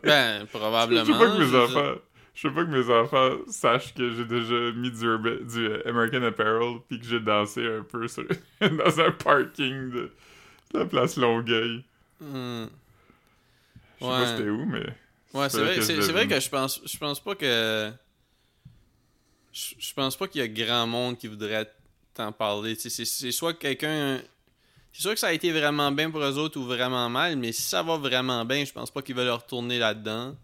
ben, 0.03 0.45
probablement. 0.47 1.05
Je 1.05 1.11
pas 1.13 1.37
que 1.37 1.37
mes 1.37 1.55
enfants... 1.55 2.01
Je 2.37 2.47
veux 2.47 2.53
pas 2.53 2.65
que 2.65 2.69
mes 2.69 2.93
enfants 2.93 3.31
sachent 3.47 3.95
que 3.95 4.11
j'ai 4.13 4.25
déjà 4.25 4.71
mis 4.75 4.91
du, 4.91 5.07
euh, 5.07 5.81
American 5.89 6.21
Apparel 6.21 6.77
puis 6.87 6.99
que 6.99 7.05
j'ai 7.07 7.19
dansé 7.19 7.65
un 7.65 7.81
peu 7.81 8.07
sur- 8.07 8.27
dans 8.61 8.99
un 8.99 9.11
parking 9.11 9.89
de, 9.89 10.11
de 10.71 10.79
la 10.79 10.85
place 10.85 11.17
Longueuil. 11.17 11.83
Hmm. 12.21 12.65
Je 13.99 14.05
sais 14.05 14.11
Ouais. 14.11 14.17
pas 14.21 14.37
c'était 14.37 14.49
où, 14.49 14.65
mais... 14.67 14.85
Ouais, 15.33 15.49
c'est 15.49 15.61
vrai, 15.63 15.81
c'est, 15.81 16.11
vrai 16.11 16.27
que 16.27 16.39
je 16.39 16.49
pense, 16.49 16.79
je 16.85 16.97
pense 16.99 17.19
pas 17.19 17.33
que. 17.33 17.91
Je, 19.51 19.73
je 19.79 19.93
pense 19.95 20.15
pas 20.15 20.27
qu'il 20.27 20.41
y 20.41 20.43
a 20.43 20.47
grand 20.47 20.85
monde 20.85 21.17
qui 21.17 21.27
voudrait 21.27 21.71
t'en 22.13 22.31
parler. 22.31 22.75
C'est, 22.75 23.31
soit 23.31 23.53
que 23.53 23.59
quelqu'un. 23.59 24.21
C'est 24.93 25.01
sûr 25.01 25.11
que 25.13 25.19
ça 25.19 25.27
a 25.27 25.33
été 25.33 25.51
vraiment 25.51 25.91
bien 25.91 26.11
pour 26.11 26.21
eux 26.21 26.37
autres 26.37 26.59
ou 26.59 26.63
vraiment 26.65 27.09
mal, 27.09 27.35
mais 27.35 27.51
si 27.51 27.63
ça 27.63 27.81
va 27.81 27.97
vraiment 27.97 28.45
bien, 28.45 28.63
je 28.63 28.71
pense 28.71 28.91
pas 28.91 29.01
qu'ils 29.01 29.15
veulent 29.15 29.29
retourner 29.29 29.79
là-dedans. 29.79 30.35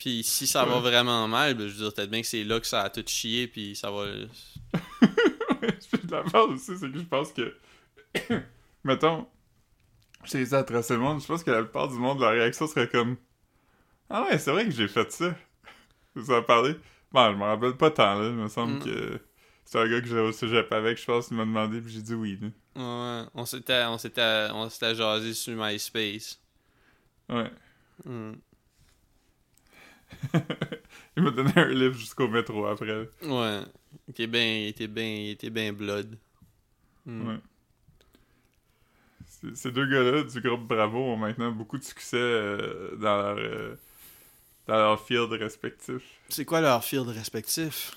Puis 0.00 0.24
si 0.24 0.46
ça 0.48 0.64
va 0.64 0.80
vraiment 0.80 1.28
mal, 1.28 1.54
ben, 1.54 1.68
je 1.68 1.74
veux 1.74 1.84
dire, 1.84 1.94
peut-être 1.94 2.10
bien 2.10 2.22
que 2.22 2.26
c'est 2.26 2.42
là 2.42 2.58
que 2.58 2.66
ça 2.66 2.82
a 2.82 2.90
tout 2.90 3.04
chié, 3.06 3.46
puis 3.46 3.76
ça 3.76 3.90
va. 3.90 4.06
Puis 5.60 6.00
la 6.10 6.22
base 6.22 6.48
aussi, 6.50 6.76
c'est 6.78 6.90
que 6.90 6.98
je 6.98 7.04
pense 7.04 7.32
que... 7.32 7.54
Mettons, 8.84 9.28
j'ai 10.24 10.40
essayé 10.40 10.56
à 10.56 10.64
tracer 10.64 10.94
le 10.94 11.00
monde, 11.00 11.20
je 11.20 11.26
pense 11.26 11.44
que 11.44 11.50
la 11.50 11.62
plupart 11.62 11.88
du 11.88 11.96
monde, 11.98 12.18
leur 12.20 12.30
réaction 12.32 12.66
serait 12.66 12.88
comme... 12.88 13.16
Ah 14.08 14.24
ouais, 14.24 14.38
c'est 14.38 14.50
vrai 14.50 14.64
que 14.64 14.70
j'ai 14.70 14.88
fait 14.88 15.12
ça. 15.12 15.34
Ça 16.26 16.38
a 16.38 16.42
parlé. 16.42 16.74
Bon, 17.12 17.30
je 17.32 17.36
me 17.36 17.44
rappelle 17.44 17.76
pas 17.76 17.90
tant, 17.90 18.18
là. 18.18 18.26
Il 18.28 18.34
me 18.34 18.48
semble 18.48 18.78
Mm. 18.78 18.84
que... 18.84 19.20
C'est 19.66 19.78
un 19.78 19.88
gars 19.88 20.00
que 20.00 20.06
j'allais 20.08 20.22
au 20.22 20.32
cégep 20.32 20.72
avec, 20.72 20.98
je 20.98 21.04
pense, 21.04 21.28
il 21.30 21.36
m'a 21.36 21.44
demandé, 21.44 21.80
puis 21.80 21.92
j'ai 21.92 22.02
dit 22.02 22.14
oui. 22.14 22.38
là. 22.40 22.48
Ouais, 23.22 23.28
on 23.34 23.44
s'était, 23.44 23.84
on 23.84 23.98
s'était, 23.98 24.48
on 24.52 24.68
s'était 24.70 24.94
jasé 24.96 25.32
sur 25.34 25.54
MySpace. 25.56 26.40
Ouais. 27.28 27.50
Hmm. 28.04 28.32
Il 31.16 31.22
m'a 31.22 31.30
donné 31.30 31.52
un 31.56 31.68
livre 31.68 31.94
jusqu'au 31.94 32.28
métro 32.28 32.66
après. 32.66 33.08
Ouais. 33.22 33.60
Il 34.06 34.10
était 34.10 34.26
bien, 34.26 34.58
il 34.58 34.68
était 34.68 34.86
bien, 34.88 35.04
il 35.04 35.30
était 35.30 35.50
bien 35.50 35.72
blood. 35.72 36.16
Hmm. 37.06 37.28
Ouais. 37.28 37.38
Ces 39.54 39.70
deux 39.70 39.86
gars-là 39.86 40.22
du 40.24 40.40
groupe 40.40 40.66
Bravo 40.66 40.98
ont 40.98 41.16
maintenant 41.16 41.50
beaucoup 41.50 41.78
de 41.78 41.84
succès 41.84 42.18
euh, 42.18 42.94
dans 42.96 43.16
leur 43.16 43.38
euh, 43.38 43.74
dans 44.66 44.76
leur 44.76 45.04
field 45.06 45.32
respectif. 45.32 46.02
C'est 46.28 46.44
quoi 46.44 46.60
leur 46.60 46.84
field 46.84 47.08
respectif? 47.08 47.92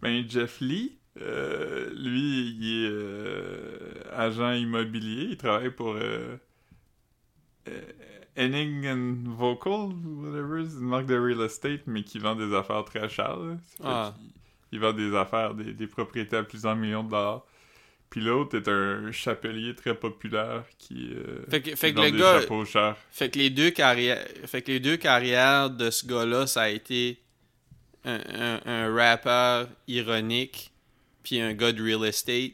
Ben 0.00 0.28
Jeff 0.28 0.60
Lee, 0.60 0.96
euh, 1.20 1.90
lui, 1.94 2.56
il 2.58 2.84
est 2.86 4.12
agent 4.12 4.52
immobilier, 4.52 5.28
il 5.30 5.36
travaille 5.36 5.70
pour 5.70 5.96
Henning 8.38 8.86
and 8.86 9.14
Vocal, 9.36 9.90
whatever, 10.22 10.64
c'est 10.64 10.78
une 10.78 10.86
marque 10.88 11.06
de 11.06 11.18
real 11.18 11.40
estate, 11.44 11.80
mais 11.86 12.02
qui 12.04 12.18
vend 12.18 12.36
des 12.36 12.54
affaires 12.54 12.84
très 12.84 13.08
chères. 13.08 13.38
Ah. 13.82 14.14
Il 14.70 14.80
vend 14.80 14.92
des 14.92 15.14
affaires, 15.16 15.54
des, 15.54 15.72
des 15.72 15.86
propriétés 15.86 16.36
à 16.36 16.42
plusieurs 16.44 16.76
millions 16.76 17.02
de 17.02 17.10
dollars. 17.10 17.42
Puis 18.10 18.20
l'autre 18.22 18.56
est 18.56 18.68
un 18.68 19.12
chapelier 19.12 19.74
très 19.74 19.94
populaire 19.94 20.64
qui, 20.78 21.12
euh, 21.14 21.44
Fait 21.50 21.60
que, 21.60 21.76
fait 21.76 21.92
que 21.92 22.00
le 22.00 22.10
gars, 22.10 22.40
chers. 22.64 22.96
fait 23.10 23.28
que 23.30 23.38
les 23.38 23.50
deux 23.50 23.70
carrières, 23.70 24.24
fait 24.46 24.62
que 24.62 24.72
les 24.72 24.80
deux 24.80 24.96
carrières 24.96 25.68
de 25.68 25.90
ce 25.90 26.06
gars-là, 26.06 26.46
ça 26.46 26.62
a 26.62 26.68
été 26.70 27.18
un, 28.04 28.20
un, 28.34 28.60
un 28.64 28.94
rappeur 28.94 29.68
ironique, 29.88 30.72
puis 31.22 31.40
un 31.40 31.52
gars 31.52 31.72
de 31.72 31.82
real 31.82 32.06
estate. 32.08 32.52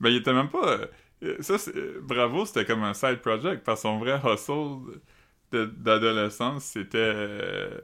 Ben, 0.00 0.08
il 0.10 0.16
était 0.16 0.32
même 0.32 0.48
pas. 0.48 0.78
euh, 1.22 1.36
Ça, 1.40 1.56
Bravo, 2.02 2.46
c'était 2.46 2.64
comme 2.64 2.82
un 2.84 2.94
side 2.94 3.18
project, 3.20 3.64
parce 3.64 3.80
que 3.80 3.88
son 3.88 3.98
vrai 3.98 4.18
hustle 4.24 4.98
d'adolescence, 5.52 6.64
c'était 6.64 6.98
euh, 6.98 7.78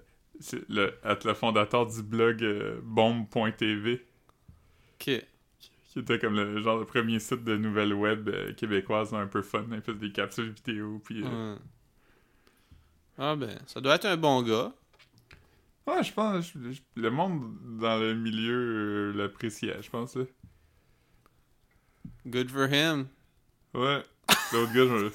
le, 0.68 0.92
être 1.04 1.26
le 1.26 1.34
fondateur 1.34 1.86
du 1.86 2.02
blog 2.02 2.42
euh, 2.42 2.80
bombe.tv, 2.82 4.04
Ok. 4.94 5.10
qui 5.88 5.98
était 5.98 6.18
comme 6.18 6.34
le 6.36 6.60
genre 6.62 6.78
le 6.78 6.84
premier 6.86 7.18
site 7.20 7.44
de 7.44 7.56
nouvelles 7.56 7.94
web 7.94 8.28
euh, 8.28 8.52
québécoises 8.54 9.14
un 9.14 9.26
peu 9.26 9.42
fun. 9.42 9.64
Il 9.72 9.80
faisait 9.82 9.98
des 9.98 10.12
capsules 10.12 10.50
vidéo, 10.50 11.00
puis. 11.04 11.22
euh. 11.24 11.56
Ah 13.18 13.36
ben, 13.36 13.58
ça 13.66 13.80
doit 13.80 13.94
être 13.96 14.06
un 14.06 14.16
bon 14.16 14.42
gars. 14.42 14.72
Ouais, 15.86 16.02
je 16.02 16.12
pense. 16.12 16.52
je- 16.54 16.72
je- 16.72 16.80
le 17.00 17.10
monde 17.10 17.54
dans 17.80 17.98
le 17.98 18.14
milieu 18.14 19.12
l'appréciait, 19.12 19.82
je 19.82 19.90
pense. 19.90 20.16
là. 20.16 20.24
Good 22.26 22.50
for 22.50 22.66
him. 22.72 23.08
Ouais. 23.74 24.02
L'autre 24.52 24.72
gars, 24.72 24.86
je 24.86 25.10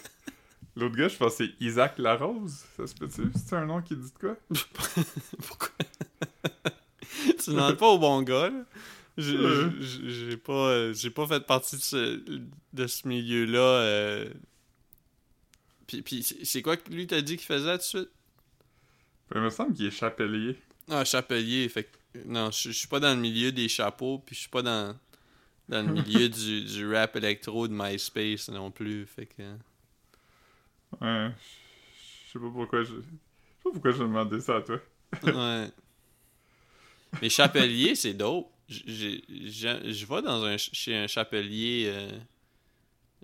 L'autre 0.78 0.96
gars, 0.96 1.08
je 1.08 1.18
pense 1.18 1.36
c'est 1.38 1.50
Isaac 1.60 1.98
Larose. 1.98 2.63
Ça 2.76 2.86
se 2.86 2.94
peut-tu? 2.94 3.32
C'est 3.36 3.56
un 3.56 3.66
nom 3.66 3.82
qui 3.82 3.96
dit 3.96 4.12
de 4.12 4.20
quoi? 4.20 4.38
Pourquoi? 5.48 5.70
tu 7.44 7.50
demandes 7.50 7.78
pas 7.78 7.88
au 7.88 7.98
bon 7.98 8.22
gars, 8.22 8.50
là. 8.50 8.63
J'ai 9.18 10.38
pas, 10.38 10.54
euh, 10.54 10.94
j'ai 10.94 11.10
pas 11.10 11.26
fait 11.26 11.40
partie 11.40 11.78
de 11.78 11.82
ce, 11.82 12.22
de 12.74 12.88
ce 12.88 13.08
milieu-là. 13.08 13.60
euh. 13.60 14.30
Puis, 15.88 16.04
puis 16.04 16.22
c'est 16.22 16.62
quoi 16.62 16.78
que 16.78 16.92
lui 16.92 17.08
t'a 17.08 17.22
dit 17.22 17.38
qu'il 17.38 17.48
faisait 17.48 17.72
tout 17.72 17.78
de 17.78 17.82
suite? 17.82 18.10
Ben, 19.32 19.40
il 19.40 19.42
me 19.42 19.50
semble 19.50 19.74
qu'il 19.74 19.88
est 19.88 19.92
chapelier. 19.92 20.60
Ah, 20.92 21.04
chapelier. 21.04 21.68
Fait 21.70 21.86
que, 21.86 22.20
non, 22.26 22.52
je 22.52 22.70
je 22.70 22.78
suis 22.78 22.88
pas 22.88 23.00
dans 23.00 23.16
le 23.16 23.20
milieu 23.20 23.52
des 23.52 23.68
chapeaux, 23.68 24.20
puis 24.20 24.36
je 24.36 24.42
suis 24.42 24.50
pas 24.50 24.62
dans, 24.62 24.96
dans 25.70 25.82
le 25.88 25.94
milieu 25.94 26.30
du, 26.30 26.66
du 26.66 26.94
rap 26.94 27.16
électro 27.16 27.68
de 27.68 27.74
MySpace 27.74 28.50
non 28.50 28.70
plus. 28.70 29.08
Fait 29.08 29.26
que. 29.26 29.42
Ouais. 31.02 31.32
Je 32.26 32.32
sais 32.34 32.39
pas 32.39 32.50
pourquoi 32.54 32.84
je. 32.84 32.95
Je 32.95 33.02
sais 33.02 33.63
pas 33.63 33.69
pourquoi 33.71 33.91
je 33.91 33.97
demandais 34.00 34.39
ça 34.39 34.58
à 34.58 34.62
toi. 34.62 34.80
Ouais. 35.23 35.69
Mais 37.21 37.30
chapelier, 37.30 37.95
c'est 37.95 38.13
dope. 38.13 38.50
Je 38.69 40.06
vais 40.06 40.21
dans 40.21 40.43
un, 40.43 40.58
ch- 40.58 40.69
chez 40.73 40.95
un 40.95 41.08
chapelier 41.08 41.86
euh, 41.88 42.12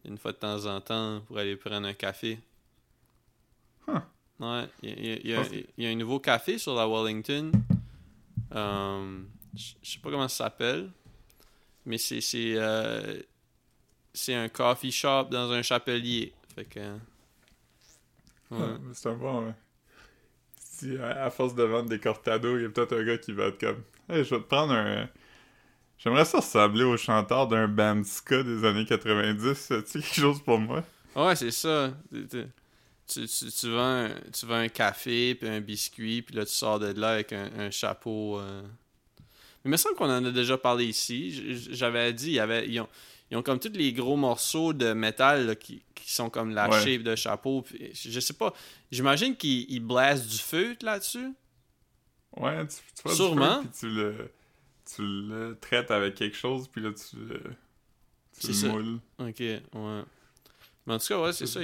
une 0.06 0.18
fois 0.18 0.32
de 0.32 0.38
temps 0.38 0.66
en 0.66 0.80
temps 0.80 1.22
pour 1.28 1.38
aller 1.38 1.56
prendre 1.58 1.86
un 1.88 1.94
café. 1.94 2.40
Huh. 3.88 3.98
Ouais, 4.40 4.68
il 4.82 4.90
y, 4.90 5.12
a- 5.12 5.16
il 5.18 5.28
y 5.30 5.34
a- 5.34 5.44
c'est- 5.44 5.66
il 5.78 5.84
y 5.84 5.88
a 5.88 5.90
un 5.92 5.96
nouveau 5.96 6.20
café 6.20 6.58
sur 6.58 6.76
la 6.76 6.88
Wellington. 6.88 7.52
Euh, 8.56 9.22
je 9.56 9.74
sais 9.84 10.00
pas 10.00 10.10
comment 10.12 10.28
ça 10.30 10.46
s'appelle, 10.46 10.90
mais 11.86 11.98
c'est 11.98 12.22
c'est 12.22 12.54
euh, 12.56 13.20
c'est 14.14 14.34
un 14.36 14.48
coffee 14.48 14.92
shop 14.92 15.26
dans 15.30 15.52
un 15.52 15.62
chapelier. 15.62 16.34
Fait 16.56 16.66
que 16.66 16.80
ouais. 18.60 18.78
C'est 18.94 19.10
un 19.10 19.16
bon. 19.16 19.46
ouais. 19.48 19.54
Si 20.58 20.98
à, 20.98 21.30
force 21.30 21.56
de 21.56 21.64
vendre 21.64 21.90
des 21.90 22.00
cortados, 22.00 22.58
il 22.58 22.64
y 22.64 22.66
a 22.66 22.70
peut-être 22.70 22.94
un 22.98 23.04
gars 23.04 23.18
qui 23.18 23.32
va 23.32 23.46
être 23.48 23.60
comme. 23.60 23.84
Hey, 24.10 24.24
je 24.24 24.36
vais 24.36 24.42
te 24.42 24.48
prendre 24.48 24.74
un. 24.74 25.10
J'aimerais 25.98 26.26
ça 26.26 26.38
ressembler 26.40 26.84
au 26.84 26.98
chanteur 26.98 27.48
d'un 27.48 27.68
band 27.68 28.04
ska 28.04 28.44
des 28.44 28.66
années 28.66 28.86
90. 28.86 29.68
Tu 29.68 30.00
quelque 30.02 30.14
chose 30.16 30.42
pour 30.44 30.60
moi? 30.60 30.84
Ouais, 31.16 31.36
c'est 31.36 31.52
ça. 31.52 31.94
Tu, 32.12 32.28
tu- 32.28 33.28
tu, 33.28 33.70
vends 33.70 34.06
un, 34.06 34.10
tu 34.34 34.46
vends 34.46 34.56
un 34.56 34.68
café, 34.70 35.36
puis 35.36 35.48
un 35.48 35.62
biscuit, 35.62 36.22
puis 36.22 36.36
là, 36.36 36.46
tu 36.46 36.52
sors 36.52 36.80
de 36.80 36.88
là 37.00 37.12
avec 37.12 37.32
un, 37.34 37.50
un 37.58 37.72
chapeau. 37.72 38.40
euh. 38.40 38.62
Mais 39.64 39.70
il 39.70 39.72
me 39.72 39.78
semble 39.78 39.96
qu'on 39.96 40.10
en 40.10 40.26
a 40.26 40.32
déjà 40.32 40.58
parlé 40.58 40.86
ici. 40.86 41.56
J'avais 41.72 42.12
dit, 42.12 42.28
il 42.32 42.34
y 42.34 42.40
avait, 42.40 42.68
ils, 42.68 42.82
ont, 42.82 42.90
ils 43.34 43.38
ont 43.38 43.42
comme 43.42 43.58
tous 43.60 43.74
les 43.74 43.92
gros 43.94 44.16
morceaux 44.16 44.74
de 44.74 44.94
métal 44.94 45.48
là, 45.48 45.56
qui, 45.56 45.82
qui 45.96 46.14
sont 46.14 46.30
comme 46.30 46.52
la 46.54 46.70
Ouais. 46.70 46.84
shape 46.84 47.02
de 47.02 47.16
chapeau. 47.16 47.64
puis 47.64 47.90
je 47.96 48.20
sais 48.20 48.34
pas. 48.34 48.54
J'imagine 48.92 49.36
qu'ils 49.36 49.66
ils 49.72 49.80
blasent 49.80 50.28
du 50.28 50.38
feu 50.38 50.76
là-dessus? 50.84 51.34
Ouais, 52.38 52.66
tu, 52.68 52.76
tu 52.96 53.02
vois 53.04 53.12
du 53.12 53.18
Sûrement. 53.18 53.62
feu, 53.64 53.68
puis 53.70 53.80
tu 53.80 53.90
le. 53.90 54.32
Tu 54.96 55.02
le 55.02 55.58
traites 55.60 55.90
avec 55.92 56.14
quelque 56.16 56.36
chose, 56.38 56.68
puis 56.68 56.82
là, 56.82 56.92
tu 56.94 57.16
le. 57.16 57.42
Tu 58.40 58.48
le 58.48 58.54
ça. 58.54 58.68
moules. 58.68 59.00
Ok, 59.18 59.40
ouais. 59.40 59.62
Mais 60.86 60.94
en 60.94 61.00
tout 61.00 61.08
cas, 61.08 61.20
ouais, 61.22 61.34
c'est 61.34 61.46
ça. 61.48 61.62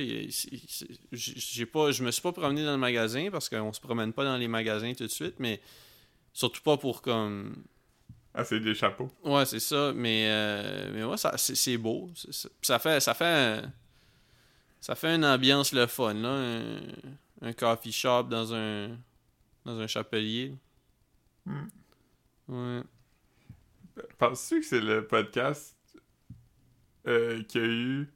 j'ai 1.11 1.65
pas, 1.65 1.91
je 1.91 2.03
me 2.03 2.11
suis 2.11 2.21
pas 2.21 2.31
promené 2.31 2.63
dans 2.63 2.71
le 2.71 2.77
magasin 2.77 3.29
parce 3.31 3.49
qu'on 3.49 3.73
se 3.73 3.79
promène 3.81 4.13
pas 4.13 4.23
dans 4.23 4.37
les 4.37 4.47
magasins 4.47 4.93
tout 4.93 5.03
de 5.03 5.09
suite, 5.11 5.35
mais 5.39 5.61
surtout 6.33 6.61
pas 6.61 6.77
pour 6.77 7.01
comme. 7.01 7.63
Ah, 8.33 8.43
c'est 8.45 8.59
des 8.59 8.75
chapeaux. 8.75 9.11
Ouais, 9.23 9.45
c'est 9.45 9.59
ça. 9.59 9.91
Mais, 9.93 10.25
euh, 10.29 10.91
mais 10.93 11.03
ouais, 11.03 11.17
ça, 11.17 11.35
c'est, 11.37 11.77
beau. 11.77 12.09
Ça 12.61 12.79
fait, 12.79 12.99
ça 12.99 13.13
fait, 13.13 13.25
un- 13.25 13.73
ça 14.79 14.95
fait 14.95 15.15
une 15.15 15.25
ambiance 15.25 15.73
le 15.73 15.87
fun 15.87 16.13
là, 16.13 16.29
un, 16.29 16.79
un 17.41 17.53
coffee 17.53 17.91
shop 17.91 18.23
dans 18.23 18.53
un, 18.53 18.89
Dans 19.65 19.79
un 19.79 19.87
chapelier. 19.87 20.55
Hmm. 21.45 21.67
Ouais. 22.47 22.81
Penses-tu 24.17 24.59
que 24.61 24.65
c'est 24.65 24.79
le 24.81 25.05
podcast 25.05 25.75
euh, 27.07 27.43
qui 27.43 27.57
a 27.57 27.65
eu 27.65 28.07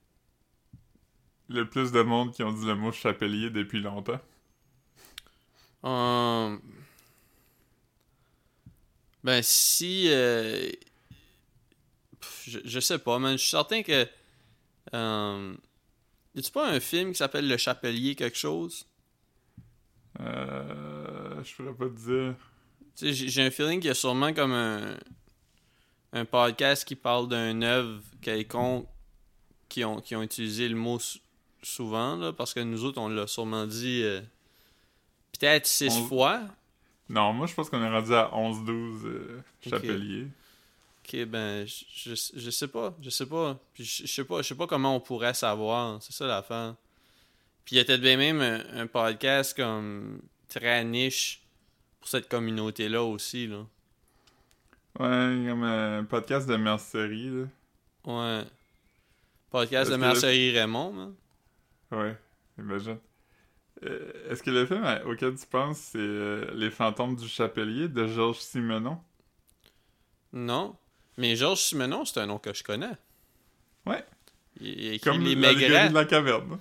le 1.50 1.70
plus 1.70 1.92
de 1.92 2.02
monde 2.02 2.32
qui 2.34 2.44
ont 2.44 2.54
dit 2.54 2.66
le 2.66 2.76
mot 2.76 2.92
chapelier 2.92 3.50
depuis 3.50 3.82
longtemps? 3.82 4.20
Hum, 5.84 6.62
Ben, 9.24 9.42
si. 9.42 10.06
euh, 10.10 10.70
pff, 12.20 12.44
Je, 12.48 12.60
je 12.66 12.80
sais 12.80 13.00
pas, 13.00 13.20
man. 13.20 13.34
Je 13.38 13.42
suis 13.42 13.50
certain 13.52 13.84
que. 13.84 14.08
Um... 14.92 15.58
Y 16.36 16.50
pas 16.52 16.68
un 16.68 16.80
film 16.80 17.12
qui 17.12 17.18
s'appelle 17.20 17.48
Le 17.48 17.58
Chapelier 17.58 18.16
quelque 18.16 18.38
chose? 18.38 18.88
Euh, 20.20 21.44
je 21.44 21.56
pourrais 21.56 21.74
pas 21.74 21.86
te 21.86 22.00
dire. 22.00 22.36
Tu 22.96 23.14
sais, 23.14 23.28
j'ai 23.30 23.42
un 23.44 23.52
feeling 23.52 23.80
qu'il 23.80 23.88
y 23.88 23.92
a 23.92 23.96
sûrement 23.96 24.34
comme 24.34 24.52
un. 24.54 24.98
Un 26.16 26.26
podcast 26.26 26.86
qui 26.86 26.96
parle 26.96 27.28
d'un 27.28 27.60
œuvre 27.64 28.00
quelconque 28.22 28.88
qui 29.68 29.84
ont, 29.84 30.00
qui 30.00 30.16
ont 30.16 30.22
utilisé 30.22 30.70
le 30.70 30.76
mot 30.76 31.00
sou- 31.00 31.18
souvent, 31.64 32.16
là, 32.18 32.32
parce 32.32 32.54
que 32.54 32.60
nous 32.60 32.84
autres, 32.84 33.02
on 33.02 33.08
l'a 33.10 33.26
sûrement 33.26 33.66
dit. 33.66 34.02
euh, 34.04 34.22
Peut-être 35.40 35.66
six 35.66 35.92
On- 35.92 36.08
fois. 36.08 36.42
Non, 37.10 37.34
moi 37.34 37.48
je 37.48 37.54
pense 37.54 37.70
qu'on 37.70 37.82
est 37.84 37.90
rendu 37.90 38.14
à 38.14 38.30
11-12 38.34 39.06
euh, 39.06 39.42
chapeliers. 39.68 40.28
Ok, 41.06 41.26
ben, 41.26 41.68
je, 41.68 42.16
je, 42.16 42.40
je 42.40 42.50
sais 42.50 42.68
pas, 42.68 42.96
je 43.02 43.10
sais 43.10 43.26
pas. 43.26 43.60
Puis 43.74 43.84
je, 43.84 44.04
je 44.04 44.12
sais 44.12 44.24
pas, 44.24 44.42
je 44.42 44.48
sais 44.48 44.56
pas 44.56 44.68
comment 44.68 44.96
on 44.96 45.00
pourrait 45.00 45.34
savoir, 45.34 46.02
c'est 46.02 46.14
ça 46.14 46.26
l'affaire. 46.26 46.76
Puis 47.66 47.76
il 47.76 47.78
y 47.78 47.82
a 47.82 47.86
peut-être 47.86 48.02
bien 48.02 48.18
même 48.18 48.42
un, 48.42 48.82
un 48.82 48.88
podcast 48.88 49.56
comme 49.56 50.22
très 50.48 50.84
niche 50.84 51.42
pour 52.00 52.10
cette 52.10 52.30
communauté-là 52.30 53.04
aussi, 53.04 53.48
là. 53.48 53.66
Ouais, 55.00 55.50
comme 55.50 55.64
un 55.64 56.04
podcast 56.04 56.48
de 56.48 56.56
mercerie, 56.56 57.30
là. 57.30 57.46
Ouais. 58.06 58.44
Podcast 59.50 59.92
de 59.92 59.98
Mercerie 59.98 60.52
Raymond, 60.52 60.92
man. 60.92 61.14
Ouais, 61.92 62.18
imagine. 62.58 62.98
Euh, 63.86 64.32
Est-ce 64.32 64.44
que 64.44 64.50
le 64.52 64.66
film 64.66 64.84
euh, 64.84 65.04
auquel 65.06 65.36
tu 65.36 65.46
penses, 65.48 65.78
c'est 65.78 65.98
euh, 66.00 66.52
Les 66.56 66.70
fantômes 66.70 67.16
du 67.16 67.28
chapelier 67.28 67.88
de 67.88 68.08
Georges 68.08 68.40
Simenon? 68.40 68.98
Non. 70.32 70.76
Mais 71.18 71.36
Georges 71.36 71.60
Simenon, 71.62 72.06
c'est 72.06 72.20
un 72.20 72.28
nom 72.28 72.40
que 72.40 72.54
je 72.54 72.64
connais. 72.64 72.92
Ouais. 73.86 74.04
Il, 74.60 74.94
écrit 74.94 75.00
Comme 75.12 75.24
Les 75.24 75.36
Maigrets. 75.36 75.90
de 75.90 75.94
la 75.94 76.06
caverne. 76.06 76.60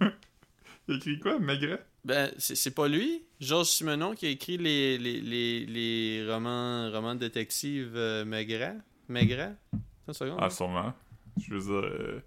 Il 0.88 0.96
écrit 0.96 1.18
quoi, 1.18 1.38
Maigret? 1.38 1.82
Ben, 2.04 2.30
c'est 2.38 2.74
pas 2.74 2.88
lui, 2.88 3.24
Georges 3.40 3.68
Simenon, 3.68 4.14
qui 4.14 4.26
a 4.26 4.28
écrit 4.28 4.58
les, 4.58 4.98
les, 4.98 5.20
les, 5.20 5.64
les 5.64 6.30
romans, 6.30 6.90
romans 6.90 7.14
détectives 7.14 7.94
euh, 7.96 8.24
Maigret. 8.26 8.76
Maigret? 9.08 9.54
Seconde. 10.12 10.38
Ah, 10.40 10.50
sûrement. 10.50 10.92
Je 11.40 11.54
veux 11.54 11.60
dire, 11.60 11.88
euh, 11.88 12.22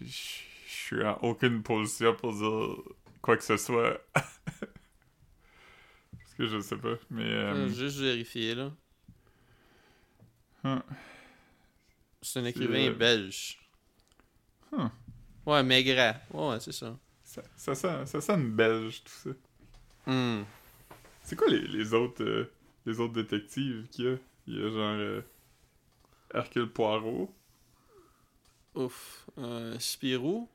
je 0.00 0.06
je 0.88 0.94
suis 0.96 1.04
en 1.04 1.18
aucune 1.22 1.62
position 1.62 2.14
pour 2.14 2.32
dire 2.32 2.76
quoi 3.22 3.36
que 3.36 3.44
ce 3.44 3.56
soit. 3.56 4.00
Parce 4.14 4.34
que 6.36 6.46
je 6.46 6.60
sais 6.60 6.76
pas, 6.76 6.94
mais... 7.10 7.24
euh, 7.24 7.68
juste 7.68 7.98
vérifier, 7.98 8.54
là. 8.54 8.72
Hum. 10.64 10.82
C'est 12.22 12.40
un 12.40 12.44
écrivain 12.44 12.90
belge. 12.90 13.58
Hum. 14.72 14.90
Ouais, 15.46 15.62
Maigret. 15.62 16.20
Ouais, 16.32 16.48
ouais, 16.50 16.60
c'est 16.60 16.72
ça. 16.72 16.98
ça, 17.24 17.42
ça, 17.56 17.74
sent, 17.74 18.06
ça 18.06 18.20
sonne 18.20 18.50
belge, 18.54 19.02
tout 19.04 19.12
ça. 19.12 19.30
Hmm. 20.12 20.44
C'est 21.22 21.36
quoi 21.36 21.48
les, 21.48 21.60
les 21.66 21.94
autres 21.94 22.22
euh, 22.24 22.50
les 22.86 23.00
autres 23.00 23.14
détectives 23.14 23.86
qu'il 23.90 24.04
y 24.04 24.08
a? 24.08 24.16
Il 24.46 24.58
y 24.58 24.62
a 24.64 24.70
genre 24.70 24.96
euh, 24.98 25.22
Hercule 26.32 26.70
Poirot. 26.70 27.34
Ouf. 28.74 29.26
Euh, 29.36 29.78
Spirou? 29.78 30.48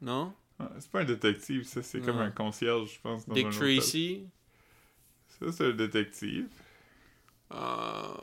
Non? 0.00 0.32
Ah, 0.58 0.70
c'est 0.78 0.90
pas 0.90 1.00
un 1.00 1.04
détective, 1.04 1.64
ça, 1.64 1.82
c'est 1.82 2.00
comme 2.00 2.18
un 2.20 2.30
concierge, 2.30 2.94
je 2.94 3.00
pense. 3.00 3.26
Dans 3.26 3.34
Dick 3.34 3.46
un 3.46 3.56
hôtel. 3.56 3.76
Tracy? 3.78 4.28
Ça, 5.28 5.52
c'est 5.52 5.66
un 5.66 5.72
détective. 5.72 6.48
Euh, 7.52 8.14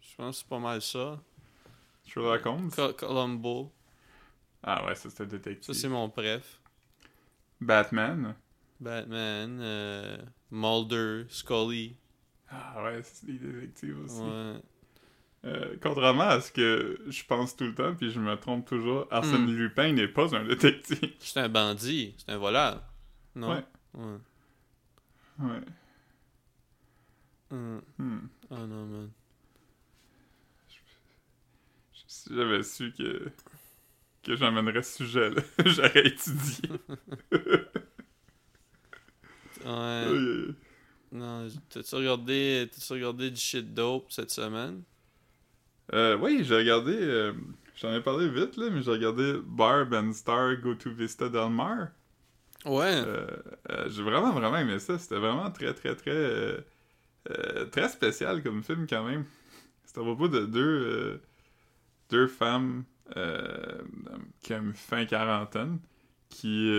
Je 0.00 0.14
pense 0.16 0.36
que 0.36 0.42
c'est 0.42 0.48
pas 0.48 0.58
mal 0.58 0.80
ça. 0.82 1.20
Sherlock 2.06 2.46
Holmes? 2.46 2.70
Co- 2.70 2.92
Columbo. 2.92 3.72
Ah 4.62 4.84
ouais, 4.86 4.94
ça, 4.94 5.10
c'est 5.10 5.22
un 5.22 5.26
détective. 5.26 5.74
Ça, 5.74 5.80
c'est 5.80 5.88
mon 5.88 6.08
préf. 6.10 6.60
Batman? 7.60 8.34
Batman, 8.80 9.58
euh, 9.60 10.18
Mulder, 10.50 11.24
Scully. 11.28 11.96
Ah 12.50 12.82
ouais, 12.84 13.02
c'est 13.02 13.26
des 13.26 13.38
détectives 13.38 13.98
aussi. 14.04 14.20
Ouais. 14.22 14.60
Euh, 15.44 15.76
contrairement 15.82 16.24
à 16.24 16.40
ce 16.40 16.50
que 16.50 16.98
je 17.06 17.22
pense 17.24 17.54
tout 17.54 17.64
le 17.64 17.74
temps, 17.74 17.94
puis 17.94 18.10
je 18.10 18.18
me 18.18 18.34
trompe 18.36 18.66
toujours, 18.66 19.06
Arsène 19.10 19.44
Hmm. 19.46 19.56
Lupin 19.56 19.92
n'est 19.92 20.08
pas 20.08 20.34
un 20.34 20.44
détective. 20.44 21.12
C'est 21.18 21.40
un 21.40 21.48
bandit, 21.50 22.14
c'est 22.16 22.32
un 22.32 22.38
voleur. 22.38 22.82
Non? 23.34 23.50
Ouais. 23.52 23.64
Ouais. 23.94 24.18
Ouais. 25.40 25.60
Hmm. 27.50 27.78
Oh 28.50 28.56
non, 28.56 28.86
man. 28.86 29.10
Si 32.06 32.34
j'avais 32.34 32.62
su 32.62 32.92
que, 32.96 33.30
que 34.22 34.36
j'emmènerais 34.36 34.82
ce 34.82 34.96
sujet-là, 35.04 35.42
j'aurais 35.66 36.06
étudié. 36.06 36.70
Ouais. 39.64 40.52
Non, 41.12 41.48
t'as-tu 41.70 41.94
regardé, 41.94 42.68
t'as-tu 42.70 42.92
regardé 42.92 43.30
du 43.30 43.40
shit 43.40 43.72
dope 43.72 44.10
cette 44.12 44.30
semaine? 44.30 44.82
Euh, 45.92 46.16
oui, 46.16 46.44
j'ai 46.44 46.56
regardé, 46.56 46.96
euh, 46.96 47.32
j'en 47.76 47.92
ai 47.92 48.00
parlé 48.00 48.28
vite, 48.28 48.56
là, 48.56 48.70
mais 48.70 48.82
j'ai 48.82 48.90
regardé 48.90 49.34
Barb 49.44 49.92
and 49.92 50.12
Star 50.12 50.56
Go 50.56 50.74
to 50.74 50.90
Vista 50.90 51.28
Del 51.28 51.50
Mar. 51.50 51.88
Ouais. 52.64 53.02
Euh, 53.06 53.26
euh, 53.70 53.88
j'ai 53.90 54.02
vraiment, 54.02 54.32
vraiment 54.32 54.56
aimé 54.56 54.78
ça. 54.78 54.98
C'était 54.98 55.18
vraiment 55.18 55.50
très, 55.50 55.74
très, 55.74 55.94
très, 55.94 56.64
très 57.70 57.88
spécial 57.88 58.42
comme 58.42 58.62
film 58.62 58.86
quand 58.88 59.04
même. 59.04 59.24
C'était 59.84 60.00
à 60.00 60.04
propos 60.04 60.28
de 60.28 60.46
deux, 60.46 61.20
deux 62.10 62.26
femmes 62.26 62.84
qui 64.40 64.54
ont 64.54 64.62
une 64.62 64.74
fin 64.74 65.04
quarantaine, 65.04 65.78
qui... 66.30 66.72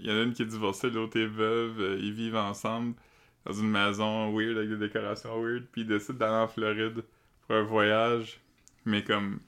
Il 0.00 0.06
y 0.06 0.10
en 0.10 0.16
a 0.16 0.22
une 0.22 0.32
qui 0.32 0.42
est 0.42 0.46
divorcée, 0.46 0.90
l'autre 0.90 1.18
est 1.18 1.26
veuve, 1.26 1.80
euh, 1.80 1.98
ils 2.00 2.12
vivent 2.12 2.36
ensemble 2.36 2.94
dans 3.44 3.52
une 3.52 3.70
maison 3.70 4.32
weird 4.36 4.56
avec 4.56 4.70
des 4.70 4.76
décorations 4.76 5.40
weird, 5.40 5.66
puis 5.70 5.82
ils 5.82 5.86
décident 5.86 6.18
d'aller 6.18 6.44
en 6.44 6.48
Floride 6.48 7.04
pour 7.48 7.56
un 7.56 7.62
voyage, 7.62 8.40
mais 8.84 9.02
comme... 9.02 9.40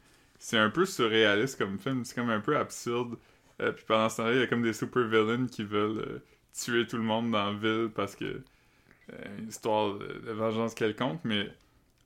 C'est 0.42 0.56
un 0.56 0.70
peu 0.70 0.86
surréaliste 0.86 1.58
comme 1.58 1.78
film, 1.78 2.02
c'est 2.02 2.14
comme 2.14 2.30
un 2.30 2.40
peu 2.40 2.56
absurde. 2.56 3.18
Euh, 3.60 3.72
puis 3.72 3.84
pendant 3.86 4.08
ce 4.08 4.16
temps-là, 4.16 4.32
il 4.32 4.38
y 4.40 4.42
a 4.42 4.46
comme 4.46 4.62
des 4.62 4.72
super 4.72 5.06
villains 5.06 5.46
qui 5.46 5.64
veulent 5.64 5.98
euh, 5.98 6.18
tuer 6.54 6.86
tout 6.86 6.96
le 6.96 7.02
monde 7.02 7.30
dans 7.30 7.52
la 7.52 7.58
ville 7.58 7.90
parce 7.94 8.16
que 8.16 8.24
euh, 8.24 9.38
une 9.38 9.48
histoire 9.48 9.98
de, 9.98 10.06
de 10.26 10.32
vengeance 10.32 10.72
quelconque, 10.74 11.20
mais 11.24 11.46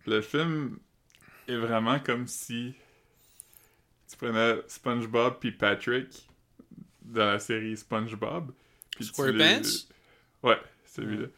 le 0.08 0.20
film 0.20 0.78
est 1.46 1.56
vraiment 1.56 2.00
comme 2.00 2.26
si 2.26 2.74
tu 4.10 4.16
prenais 4.16 4.60
SpongeBob 4.66 5.38
puis 5.38 5.52
Patrick 5.52 6.28
dans 7.02 7.26
la 7.26 7.38
série 7.38 7.76
SpongeBob. 7.76 8.50
Puis 8.96 9.04
SquarePants? 9.04 9.32
les- 9.38 9.62
Ouais, 10.42 10.58
celui-là. 10.86 11.28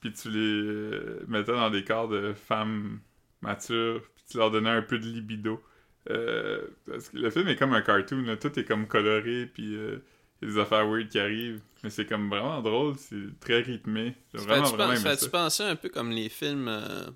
Puis 0.00 0.12
tu 0.12 0.30
les 0.30 0.38
euh, 0.38 1.24
mettais 1.26 1.52
dans 1.52 1.70
des 1.70 1.82
corps 1.82 2.08
de 2.08 2.32
femmes 2.34 3.00
matures, 3.46 4.02
puis 4.14 4.24
tu 4.30 4.36
leur 4.38 4.50
donnais 4.50 4.70
un 4.70 4.82
peu 4.82 4.98
de 4.98 5.06
libido. 5.06 5.62
Euh, 6.10 6.66
parce 6.86 7.08
que 7.08 7.16
le 7.18 7.30
film 7.30 7.48
est 7.48 7.56
comme 7.56 7.72
un 7.72 7.82
cartoon, 7.82 8.22
là. 8.22 8.36
tout 8.36 8.56
est 8.58 8.64
comme 8.64 8.86
coloré, 8.86 9.46
puis 9.46 9.74
euh, 9.74 9.98
il 10.40 10.48
y 10.48 10.50
a 10.50 10.54
des 10.54 10.60
affaires 10.60 10.86
weird 10.86 11.08
qui 11.08 11.18
arrivent. 11.18 11.60
Mais 11.82 11.90
c'est 11.90 12.06
comme 12.06 12.28
vraiment 12.28 12.60
drôle, 12.62 12.94
c'est 12.96 13.38
très 13.40 13.60
rythmé. 13.60 14.14
Ça 14.34 14.38
vraiment, 14.42 14.94
fait-tu 14.96 15.24
ça. 15.24 15.28
penser 15.30 15.62
un 15.64 15.76
peu 15.76 15.88
comme 15.88 16.10
les 16.10 16.28
films. 16.28 16.68
euh, 16.68 17.06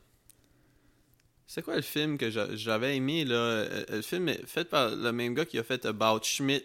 C'est 1.47 1.63
quoi 1.63 1.77
le 1.77 1.83
film 1.83 2.19
que 2.19 2.31
j'a- 2.31 2.55
j'avais 2.55 2.97
aimé 2.97 3.25
là? 3.25 3.65
Le 3.91 4.03
film 4.03 4.29
est 4.29 4.47
fait 4.47 4.69
par 4.69 4.91
le 4.95 5.13
même 5.13 5.35
gars 5.35 5.45
qui 5.45 5.59
a 5.59 5.63
fait 5.65 5.85
About 5.87 6.21
Schmidt. 6.23 6.65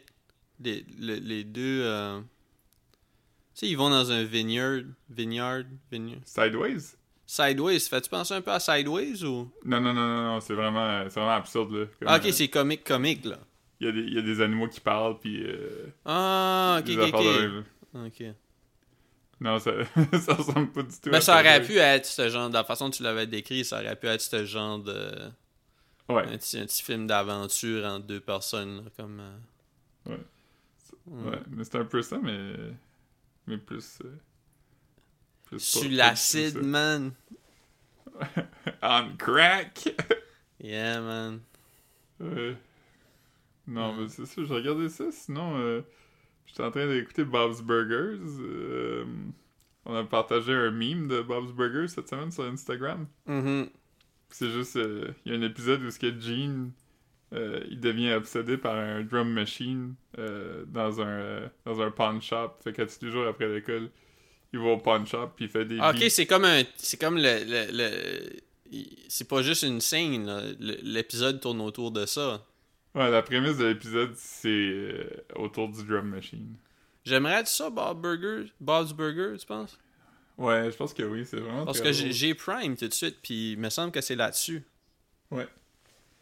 Les, 0.60 0.86
le- 1.00 1.16
les 1.16 1.44
deux. 1.44 1.84
Tu 3.54 3.60
sais, 3.62 3.68
ils 3.68 3.76
vont 3.78 3.90
dans 3.90 4.12
un 4.12 4.24
vineyard. 4.24 4.82
Vineyard. 5.10 5.64
vineyard. 5.92 6.22
Sideways? 6.26 6.96
Sideways. 7.28 7.80
Fais-tu 7.80 8.10
penser 8.10 8.34
un 8.36 8.42
peu 8.42 8.52
à 8.52 8.60
Sideways 8.60 9.24
ou? 9.24 9.50
Non, 9.66 9.82
non, 9.82 9.94
non, 9.94 10.08
non, 10.08 10.24
non, 10.34 10.40
c'est 10.42 10.54
vraiment, 10.54 11.04
c'est 11.10 11.20
vraiment 11.20 11.36
absurde, 11.36 11.72
là. 11.74 11.86
Comme, 12.00 12.08
Ah, 12.08 12.18
ok, 12.18 12.26
euh, 12.28 12.32
c'est 12.32 12.48
comique, 12.48 12.84
comique 12.84 13.26
là. 13.26 13.38
Il 13.80 13.88
y, 13.88 13.90
a 13.90 13.92
des- 13.92 14.02
il 14.02 14.14
y 14.14 14.18
a 14.18 14.22
des 14.22 14.42
animaux 14.42 14.68
qui 14.70 14.80
parlent, 14.80 15.18
puis... 15.20 15.44
euh, 15.44 15.88
Ah, 16.06 16.80
ok, 16.82 16.90
ok, 16.98 17.14
ok. 17.14 17.66
Ok. 18.08 18.24
Non, 19.42 19.60
ça, 19.60 19.72
ça 20.22 20.34
ressemble 20.34 20.72
pas 20.72 20.82
du 20.84 20.90
tout 21.00 21.10
Ben, 21.10 21.16
à 21.18 21.22
ça 21.22 21.40
aurait 21.40 21.62
pu 21.62 21.78
être 21.78 22.06
ce 22.06 22.30
genre. 22.30 22.48
De 22.50 22.54
la 22.54 22.64
façon 22.64 22.90
que 22.90 22.96
tu 22.96 23.04
l'avais 23.04 23.28
décrit, 23.28 23.66
ça 23.66 23.82
aurait 23.82 23.96
pu 23.98 24.08
être 24.08 24.22
ce 24.22 24.46
genre 24.46 24.80
de. 24.80 25.12
Ouais, 26.08 26.24
Un 26.28 26.38
petit, 26.38 26.58
un 26.60 26.66
petit 26.66 26.84
film 26.84 27.06
d'aventure 27.08 27.84
entre 27.86 28.06
deux 28.06 28.20
personnes, 28.22 28.78
là, 28.78 28.84
comme. 28.98 29.20
euh, 29.20 30.10
Ouais. 30.12 30.20
Ouais. 31.08 31.32
ouais, 31.32 31.40
mais 31.50 31.64
c'est 31.64 31.76
un 31.78 31.86
peu 31.86 32.02
ça, 32.02 32.18
mais... 32.22 32.54
Mais 33.48 33.58
plus. 33.58 34.00
euh, 34.06 34.16
pas- 35.58 35.80
pas 35.82 35.88
l'acide, 35.96 36.58
man. 36.58 37.12
On 38.82 39.16
crack! 39.18 39.90
Yeah, 40.64 41.00
man. 41.02 41.42
Ouais. 42.20 42.56
Non, 43.68 43.94
Mm. 43.94 44.02
mais 44.02 44.08
c'est 44.08 44.26
ça, 44.26 44.42
j'ai 44.44 44.54
regardé 44.54 44.90
ça. 44.90 45.12
Sinon, 45.12 45.58
euh, 45.58 45.82
j'étais 46.48 46.64
en 46.64 46.72
train 46.72 46.88
d'écouter 46.88 47.24
Bob's 47.24 47.62
Burgers. 47.62 48.18
euh, 48.40 49.06
on 49.86 49.94
a 49.96 50.04
partagé 50.06 50.54
un 50.54 50.72
meme 50.72 51.08
de 51.08 51.22
Bob's 51.22 51.52
Burgers 51.52 51.90
cette 51.90 52.08
semaine 52.10 52.32
sur 52.32 52.46
Instagram. 52.46 53.06
Mhm. 53.28 53.70
C'est 54.30 54.50
juste, 54.50 54.78
euh, 54.78 55.12
il 55.26 55.34
y 55.34 55.36
a 55.36 55.38
un 55.38 55.44
épisode 55.44 55.84
où 55.84 55.92
ce 55.92 56.00
que 56.00 56.20
Gene, 56.20 56.72
euh, 57.34 57.64
il 57.70 57.80
devient 57.80 58.14
obsédé 58.14 58.58
par 58.58 58.76
un 58.76 59.04
drum 59.04 59.30
machine 59.32 59.94
dans 60.18 61.02
un 61.02 61.52
dans 61.66 61.80
un 61.82 61.92
pawn 61.92 62.22
shop. 62.24 62.54
Fait 62.64 62.76
les 63.04 63.12
jours 63.12 63.28
après 63.28 63.48
l'école, 63.54 63.92
il 64.54 64.60
va 64.60 64.66
au 64.70 64.78
pawn 64.78 65.06
shop 65.06 65.30
puis 65.36 65.46
il 65.46 65.50
fait 65.52 65.66
des 65.66 65.78
Ah, 65.80 65.92
ok, 65.92 66.06
c'est 66.10 66.26
comme 66.26 66.46
un. 66.46 66.64
C'est 66.78 67.00
comme 67.00 67.18
le. 67.18 67.44
le, 67.46 68.30
C'est 69.10 69.28
pas 69.28 69.42
juste 69.42 69.64
une 69.64 69.82
scène, 69.82 70.56
L'épisode 70.60 71.40
tourne 71.42 71.62
autour 71.62 71.92
de 71.92 72.06
ça. 72.06 72.46
Ouais, 72.94 73.10
la 73.12 73.22
prémisse 73.22 73.58
de 73.58 73.66
l'épisode, 73.66 74.14
c'est 74.16 74.48
euh, 74.50 75.10
autour 75.36 75.68
du 75.70 75.84
drum 75.84 76.08
machine. 76.08 76.56
J'aimerais 77.04 77.42
être 77.42 77.48
ça, 77.48 77.70
Bob 77.70 78.02
Burger, 78.02 78.50
Bob's 78.60 78.94
Burger, 78.94 79.38
tu 79.38 79.46
penses? 79.46 79.78
Ouais, 80.38 80.72
je 80.72 80.76
pense 80.76 80.94
que 80.94 81.04
oui, 81.04 81.26
c'est 81.26 81.38
vraiment 81.40 81.66
Parce 81.66 81.82
que 81.82 81.92
j'ai 81.92 82.34
Prime 82.34 82.76
tout 82.76 82.88
de 82.88 82.94
suite, 82.94 83.18
puis 83.22 83.52
il 83.54 83.60
me 83.60 83.70
semble 83.70 83.92
que 83.92 84.02
c'est 84.02 84.16
là-dessus. 84.16 84.64
Ouais. 85.30 85.48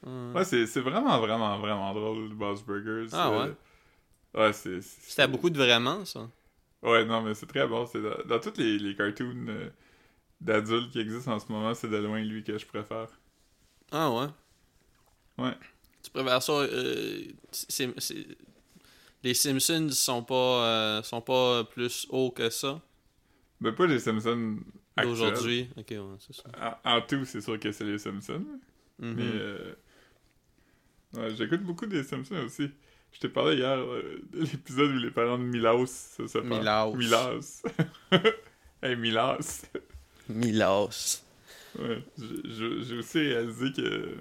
Hum. 0.05 0.36
Ouais, 0.36 0.43
c'est 0.43 0.65
vraiment, 0.82 1.19
vraiment, 1.19 1.57
vraiment 1.59 1.93
drôle, 1.93 2.30
Bob's 2.34 2.63
Burgers. 2.63 3.07
Ah 3.13 3.32
Euh, 3.32 3.53
Ouais, 4.36 4.51
c'est... 4.51 4.82
c'est- 4.82 5.01
C'était 5.11 5.28
beaucoup 5.28 5.49
de 5.51 5.57
vraiment, 5.57 6.03
ça. 6.05 6.28
Ouais, 6.84 7.05
non, 7.05 7.21
mais 7.23 7.34
c'est 7.34 7.45
très 7.47 7.67
bon. 7.67 7.86
C'est 7.88 8.01
dans, 8.01 8.23
dans 8.25 8.39
tous 8.39 8.57
les, 8.59 8.77
les 8.77 8.95
cartoons 8.95 9.47
euh, 9.47 9.69
d'adultes 10.41 10.91
qui 10.91 10.99
existent 10.99 11.34
en 11.34 11.39
ce 11.39 11.51
moment, 11.51 11.73
c'est 11.75 11.89
de 11.89 11.97
loin 11.97 12.19
lui 12.21 12.43
que 12.43 12.57
je 12.57 12.65
préfère. 12.65 13.07
Ah 13.91 14.11
ouais? 14.11 14.27
Ouais. 15.38 15.53
Tu 16.03 16.11
préfères 16.11 16.41
ça... 16.43 16.53
euh, 16.53 17.23
c'est- 17.51 17.99
c'est- 17.99 18.27
Les 19.23 19.34
Simpsons 19.34 19.89
sont 19.91 20.23
pas, 20.23 20.65
euh, 20.99 21.03
sont 21.03 21.21
pas 21.21 21.63
plus 21.65 22.05
hauts 22.09 22.31
que 22.31 22.49
ça? 22.49 22.81
Mais 23.61 23.71
pas 23.71 23.88
les 23.88 23.99
Simpsons 23.99 24.57
actuels. 24.97 25.07
d'aujourd'hui. 25.09 25.69
Ok, 25.77 25.88
ouais, 25.91 26.17
c'est 26.19 26.36
ça. 26.36 26.43
En, 26.86 26.97
en 26.97 27.01
tout, 27.01 27.23
c'est 27.25 27.39
sûr 27.41 27.57
que 27.59 27.71
c'est 27.71 27.86
les 27.86 27.97
Simpsons. 27.99 28.45
Mhm. 28.99 29.13
Mais 29.15 29.75
ouais, 31.13 31.36
j'écoute 31.36 31.61
beaucoup 31.63 31.86
des 31.86 32.03
Simpsons 32.03 32.36
aussi. 32.45 32.69
Je 33.14 33.20
t'ai 33.20 33.30
parlé 33.30 33.57
hier 33.57 33.78
euh, 33.78 34.22
de 34.32 34.41
l'épisode 34.41 34.91
où 34.91 34.97
les 34.97 35.11
parents 35.11 35.38
de 35.38 35.43
Milaus 35.43 35.86
se 36.18 36.28
séparent. 36.28 36.93
Milaus. 36.95 36.95
Milaus. 36.95 37.64
hey, 38.82 38.95
Milaus. 38.95 39.64
Milos. 40.30 41.24
Ouais, 41.80 42.03
j'ai- 42.18 42.97
aussi 42.97 43.18
réalisé 43.20 43.72
que, 43.74 44.18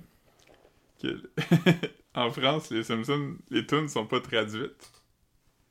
que 1.02 1.20
en 2.14 2.30
France, 2.30 2.70
les 2.70 2.82
Simpsons, 2.82 3.36
les 3.50 3.66
tunes 3.66 3.88
sont 3.88 4.06
pas 4.06 4.20
traduites. 4.20 4.90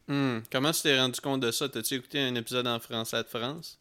Hmm, 0.07 0.39
Comment 0.51 0.71
tu 0.71 0.81
t'es 0.81 0.99
rendu 0.99 1.19
compte 1.21 1.41
de 1.41 1.51
ça? 1.51 1.69
T'as-tu 1.69 1.95
écouté 1.95 2.19
un 2.19 2.35
épisode 2.35 2.67
en 2.67 2.79
français 2.79 3.23
de 3.23 3.27
France? 3.27 3.79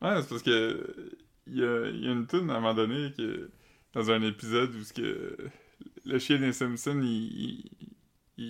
Ouais, 0.00 0.20
c'est 0.22 0.28
parce 0.28 0.42
que 0.42 1.10
il 1.46 1.58
y 1.58 1.64
a, 1.64 1.86
il 1.88 2.04
y 2.04 2.08
a 2.08 2.12
une 2.12 2.26
tune 2.26 2.50
à 2.50 2.54
un 2.54 2.60
moment 2.60 2.74
donné 2.74 3.12
que 3.16 3.50
dans 3.92 4.10
un 4.10 4.22
épisode 4.22 4.74
où 4.74 4.82
que 4.94 5.36
le 6.04 6.18
chien 6.18 6.38
des 6.38 6.52
Simpsons 6.52 7.00
il, 7.02 7.70
il, 7.80 7.91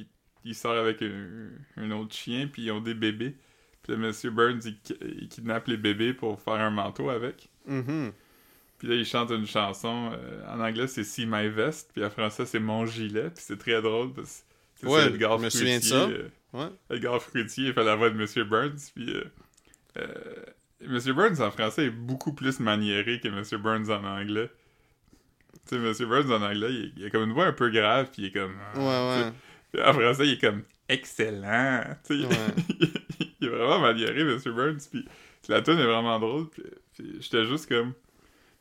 il- 0.01 0.07
il 0.45 0.55
sort 0.55 0.77
avec 0.77 1.03
un, 1.03 1.51
un 1.77 1.91
autre 1.93 2.15
chien 2.15 2.49
puis 2.53 2.63
ils 2.63 2.71
ont 2.73 2.81
des 2.81 2.95
bébés. 2.95 3.37
Puis 3.83 3.93
le 3.93 3.99
monsieur 3.99 4.31
Burns 4.31 4.61
il, 4.65 4.79
ki- 4.81 4.97
il 5.21 5.29
kidnappe 5.29 5.67
les 5.69 5.77
bébés 5.77 6.15
pour 6.15 6.41
faire 6.41 6.55
un 6.55 6.71
manteau 6.71 7.11
avec. 7.11 7.49
Mhm. 7.67 8.13
Puis 8.79 8.89
là, 8.89 8.95
il 8.97 9.05
chante 9.07 9.31
une 9.31 9.47
chanson. 9.47 10.11
euh, 10.13 10.45
en 10.49 10.59
anglais, 10.61 10.89
c'est 10.89 11.05
See 11.05 11.25
My 11.27 11.49
Vest. 11.49 11.91
Puis 11.95 12.05
en 12.05 12.11
français, 12.11 12.45
c'est 12.47 12.59
Mon 12.59 12.85
gilet. 12.87 13.31
Puis 13.31 13.45
c'est 13.47 13.59
très 13.59 13.81
drôle 13.81 14.13
parce 14.13 14.45
que 14.81 14.87
Ouais, 14.87 15.07
Edgar 15.07 15.39
je 15.39 15.45
me 15.45 15.51
souviens 15.51 15.79
de 15.79 15.85
Fruitier, 15.85 15.99
ça. 15.99 16.09
euh, 16.11 16.29
Ouais. 16.53 16.69
Edgar 16.97 17.23
Fruitier 17.23 17.69
il 17.69 17.73
fait 17.75 17.85
la 17.85 17.95
voix 17.95 18.11
de 18.11 18.17
Monsieur 18.17 18.45
Burns. 18.45 18.91
Puis 18.95 19.15
euh, 19.97 20.05
Monsieur 20.81 21.13
Burns 21.15 21.41
en 21.41 21.51
français 21.53 21.87
est 21.87 21.91
beaucoup 21.91 22.33
plus 22.33 22.59
maniéré 22.59 23.21
que 23.21 23.29
Monsieur 23.29 23.59
Burns 23.59 23.89
en 23.91 24.03
anglais. 24.05 24.51
Tu 25.69 25.77
sais, 25.77 25.79
Monsieur 25.79 26.07
Burns 26.07 26.31
en 26.33 26.43
anglais, 26.43 26.73
il, 26.73 26.93
il 26.97 27.05
a 27.07 27.11
comme 27.11 27.23
une 27.23 27.33
voix 27.33 27.47
un 27.47 27.53
peu 27.53 27.71
grave. 27.71 28.09
Puis 28.13 28.23
il 28.23 28.25
est 28.27 28.33
comme. 28.33 28.57
Ouais, 28.75 28.83
ouais. 28.83 29.31
Puis 29.31 29.33
en 29.81 29.93
français, 29.93 30.27
il 30.27 30.33
est 30.35 30.41
comme 30.41 30.63
excellent. 30.89 31.83
Tu 32.07 32.21
sais, 32.21 32.27
Ouais. 32.27 32.35
il 33.41 33.47
est 33.47 33.51
vraiment 33.51 33.81
maniéré, 33.81 34.25
Monsieur 34.25 34.53
Burns. 34.53 34.89
Puis 34.91 35.07
la 35.49 35.63
tune 35.63 35.79
est 35.79 35.87
vraiment 35.87 36.19
drôle. 36.19 36.49
Puis, 36.51 36.63
puis 36.93 37.17
j'étais 37.21 37.45
juste 37.47 37.69
comme. 37.69 37.93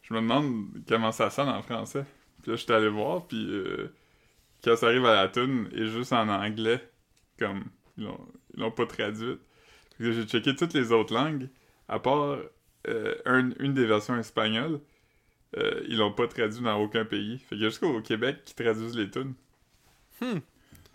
Je 0.04 0.14
me 0.14 0.22
demande 0.22 0.68
comment 0.88 1.12
ça 1.12 1.30
sonne 1.30 1.50
en 1.50 1.62
français. 1.62 2.06
Puis 2.42 2.52
là, 2.52 2.58
j'étais 2.58 2.74
allé 2.74 2.90
voir. 2.90 3.28
Puis 3.28 3.46
euh, 3.50 3.94
quand 4.64 4.76
ça 4.76 4.88
arrive 4.88 5.06
à 5.06 5.16
la 5.16 5.28
tune, 5.28 5.70
est 5.76 5.88
juste 5.88 6.14
en 6.14 6.28
anglais. 6.30 6.82
Comme. 7.40 7.66
Ils 7.98 8.08
l'ont, 8.58 8.72
pas 8.72 8.86
traduite. 8.86 9.40
J'ai 10.00 10.24
checké 10.26 10.56
toutes 10.56 10.74
les 10.74 10.92
autres 10.92 11.14
langues. 11.14 11.50
À 11.88 12.00
part 12.00 12.38
euh, 12.88 13.16
un- 13.26 13.52
une 13.60 13.74
des 13.74 13.86
versions 13.86 14.18
espagnoles. 14.18 14.80
euh, 15.58 15.84
ils 15.88 15.98
l'ont 15.98 16.14
pas 16.14 16.28
traduit 16.28 16.62
dans 16.64 16.78
aucun 16.82 17.06
pays. 17.06 17.38
Fait 17.40 17.56
a 17.56 17.60
jusqu'au 17.60 18.02
Québec 18.02 18.38
qui 18.46 18.56
traduisent 18.56 18.96
les 18.98 19.10
tunes. 19.12 19.34
Hmm. 20.22 20.40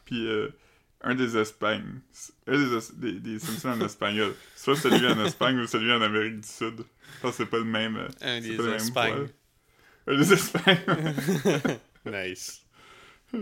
Puis 0.06 0.26
euh, 0.26 0.48
un 1.02 1.14
des 1.14 1.36
Espagnes. 1.36 2.00
Un 2.46 2.52
des, 2.56 2.74
es- 2.76 2.94
des, 2.96 3.12
des 3.20 3.38
Simpsons 3.38 3.68
en 3.78 3.84
espagnol. 3.84 4.34
Soit 4.56 4.76
celui 4.76 5.06
en 5.06 5.22
Espagne 5.24 5.58
ou 5.58 5.66
celui 5.66 5.92
en 5.92 6.00
Amérique 6.00 6.40
du 6.40 6.48
Sud. 6.48 6.78
Je 6.78 7.20
pense 7.20 7.32
que 7.32 7.44
c'est 7.44 7.50
pas 7.50 7.58
le 7.58 7.64
même. 7.64 7.96
euh, 7.98 8.08
Un 8.22 8.40
des 8.40 8.54
Espagnes. 8.74 9.28
Un 10.06 10.16
des 10.16 10.32
Espagnes. 10.32 10.80
nice. 12.06 12.62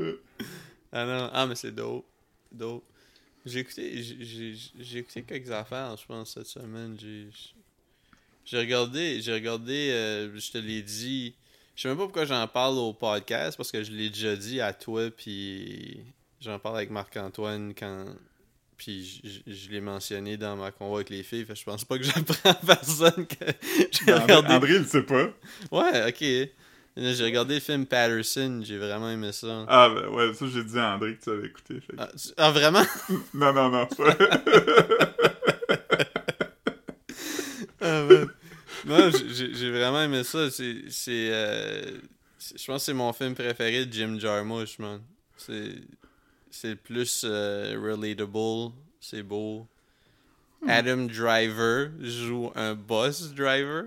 ah 0.92 1.04
non, 1.06 1.30
ah 1.32 1.46
mais 1.46 1.54
c'est 1.54 1.72
dope. 1.72 2.06
Dope. 2.50 2.84
J'ai 3.46 3.60
écouté, 3.60 4.02
j'ai- 4.02 4.98
écouté 4.98 5.22
quelques 5.22 5.50
affaires, 5.50 5.96
je 5.98 6.06
pense, 6.06 6.32
cette 6.34 6.46
semaine. 6.46 6.96
J'ai 6.98 7.28
j'ai 8.46 8.58
regardé, 8.58 9.20
j'ai 9.22 9.32
regardé, 9.32 9.90
euh, 9.92 10.38
je 10.38 10.50
te 10.50 10.58
l'ai 10.58 10.82
dit. 10.82 11.34
Je 11.76 11.82
sais 11.82 11.88
même 11.88 11.96
pas 11.96 12.04
pourquoi 12.04 12.24
j'en 12.26 12.46
parle 12.46 12.76
au 12.78 12.92
podcast, 12.92 13.56
parce 13.56 13.70
que 13.72 13.82
je 13.82 13.90
l'ai 13.90 14.08
déjà 14.10 14.36
dit 14.36 14.60
à 14.60 14.72
toi, 14.72 15.10
puis 15.10 16.00
j'en 16.44 16.58
parle 16.58 16.76
avec 16.76 16.90
Marc-Antoine 16.90 17.74
quand. 17.76 18.04
Puis 18.76 19.20
je, 19.46 19.52
je- 19.52 19.70
l'ai 19.70 19.80
mentionné 19.80 20.36
dans 20.36 20.56
ma 20.56 20.70
convoi 20.72 20.98
avec 20.98 21.10
les 21.10 21.22
filles, 21.22 21.44
fait 21.44 21.54
je 21.54 21.64
pense 21.64 21.84
pas 21.84 21.96
que 21.96 22.02
j'apprends 22.04 22.50
à 22.50 22.54
personne 22.54 23.26
que 23.26 23.44
j'ai 23.92 24.12
André, 24.12 24.22
regardé. 24.22 24.48
André, 24.54 24.72
il 24.74 24.78
le 24.80 24.84
sait 24.84 25.02
pas. 25.02 25.28
Ouais, 25.70 26.08
ok. 26.08 26.50
J'ai 26.96 27.24
regardé 27.24 27.54
le 27.54 27.60
film 27.60 27.86
Patterson, 27.86 28.60
j'ai 28.64 28.78
vraiment 28.78 29.10
aimé 29.10 29.32
ça. 29.32 29.64
Ah, 29.68 29.88
ben 29.92 30.08
ouais, 30.10 30.32
ça 30.34 30.46
j'ai 30.52 30.62
dit 30.64 30.78
à 30.78 30.94
André 30.94 31.16
que 31.16 31.24
tu 31.24 31.30
avais 31.30 31.46
écouté. 31.46 31.80
fait 31.80 31.94
Ah, 31.98 32.08
ah, 32.36 32.50
vraiment? 32.52 32.84
Non, 33.34 33.52
non, 33.52 33.68
non. 33.68 33.88
Ah. 37.80 38.06
Non, 38.86 39.10
j'ai- 39.28 39.70
vraiment 39.70 40.02
aimé 40.02 40.24
ça. 40.24 40.50
C'est. 40.50 40.74
euh, 41.08 41.98
c'est- 42.38 42.58
Je 42.58 42.66
pense 42.66 42.82
que 42.82 42.86
c'est 42.86 42.92
mon 42.94 43.12
film 43.12 43.34
préféré 43.34 43.86
de 43.86 43.92
Jim 43.92 44.18
Jarmusch, 44.18 44.78
man. 44.78 45.00
C'est. 45.36 45.74
C'est 46.56 46.76
plus 46.76 47.22
euh, 47.24 47.76
relatable. 47.82 48.72
C'est 49.00 49.24
beau. 49.24 49.66
Adam 50.68 51.06
Driver 51.06 51.90
joue 52.00 52.52
un 52.54 52.74
boss 52.74 53.34
driver. 53.34 53.86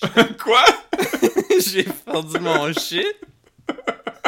Quoi? 0.42 0.64
J'ai 1.66 1.82
perdu 1.82 2.38
mon 2.38 2.72
shit. 2.72 3.04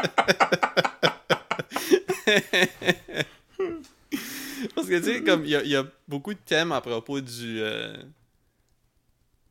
Parce 4.74 4.88
que 4.88 4.98
tu 4.98 5.04
sais, 5.04 5.22
comme 5.22 5.44
il 5.44 5.50
y 5.50 5.56
a, 5.56 5.62
il 5.62 5.70
y 5.70 5.76
a 5.76 5.86
beaucoup 6.08 6.34
de 6.34 6.38
thèmes 6.44 6.72
à 6.72 6.80
propos 6.80 7.20
du. 7.20 7.60
euh, 7.60 7.96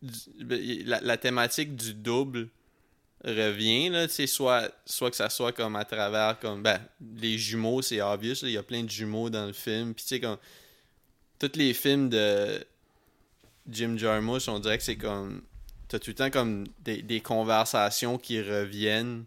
du- 0.02 0.44
ben, 0.44 0.60
la 0.86 1.18
thématique 1.18 1.76
du 1.76 1.94
double 1.94 2.50
revient, 3.24 3.90
là, 3.90 4.08
tu 4.08 4.14
sais, 4.14 4.28
soit, 4.28 4.70
soit 4.86 5.10
que 5.10 5.16
ça 5.16 5.30
soit 5.30 5.52
comme 5.52 5.76
à 5.76 5.86
travers, 5.86 6.40
comme, 6.40 6.62
ben, 6.62 6.80
les 7.16 7.38
jumeaux, 7.38 7.82
c'est 7.82 8.02
obvious, 8.02 8.36
il 8.44 8.52
y 8.52 8.58
a 8.58 8.64
plein 8.64 8.84
de 8.84 8.90
jumeaux 8.90 9.30
dans 9.30 9.46
le 9.46 9.54
film, 9.54 9.94
puis 9.94 10.04
tu 10.04 10.10
sais, 10.10 10.20
comme, 10.20 10.38
tous 11.40 11.52
les 11.56 11.74
films 11.74 12.10
de 12.10 12.64
Jim 13.70 13.98
Jarmusch, 13.98 14.48
on 14.48 14.60
dirait 14.60 14.78
que 14.78 14.84
c'est 14.84 14.96
comme, 14.98 15.42
t'as 15.88 16.00
tout 16.00 16.12
le 16.12 16.16
temps 16.16 16.30
comme 16.30 16.68
des, 16.80 17.02
des 17.02 17.22
conversations 17.22 18.18
qui 18.18 18.42
reviennent, 18.42 19.26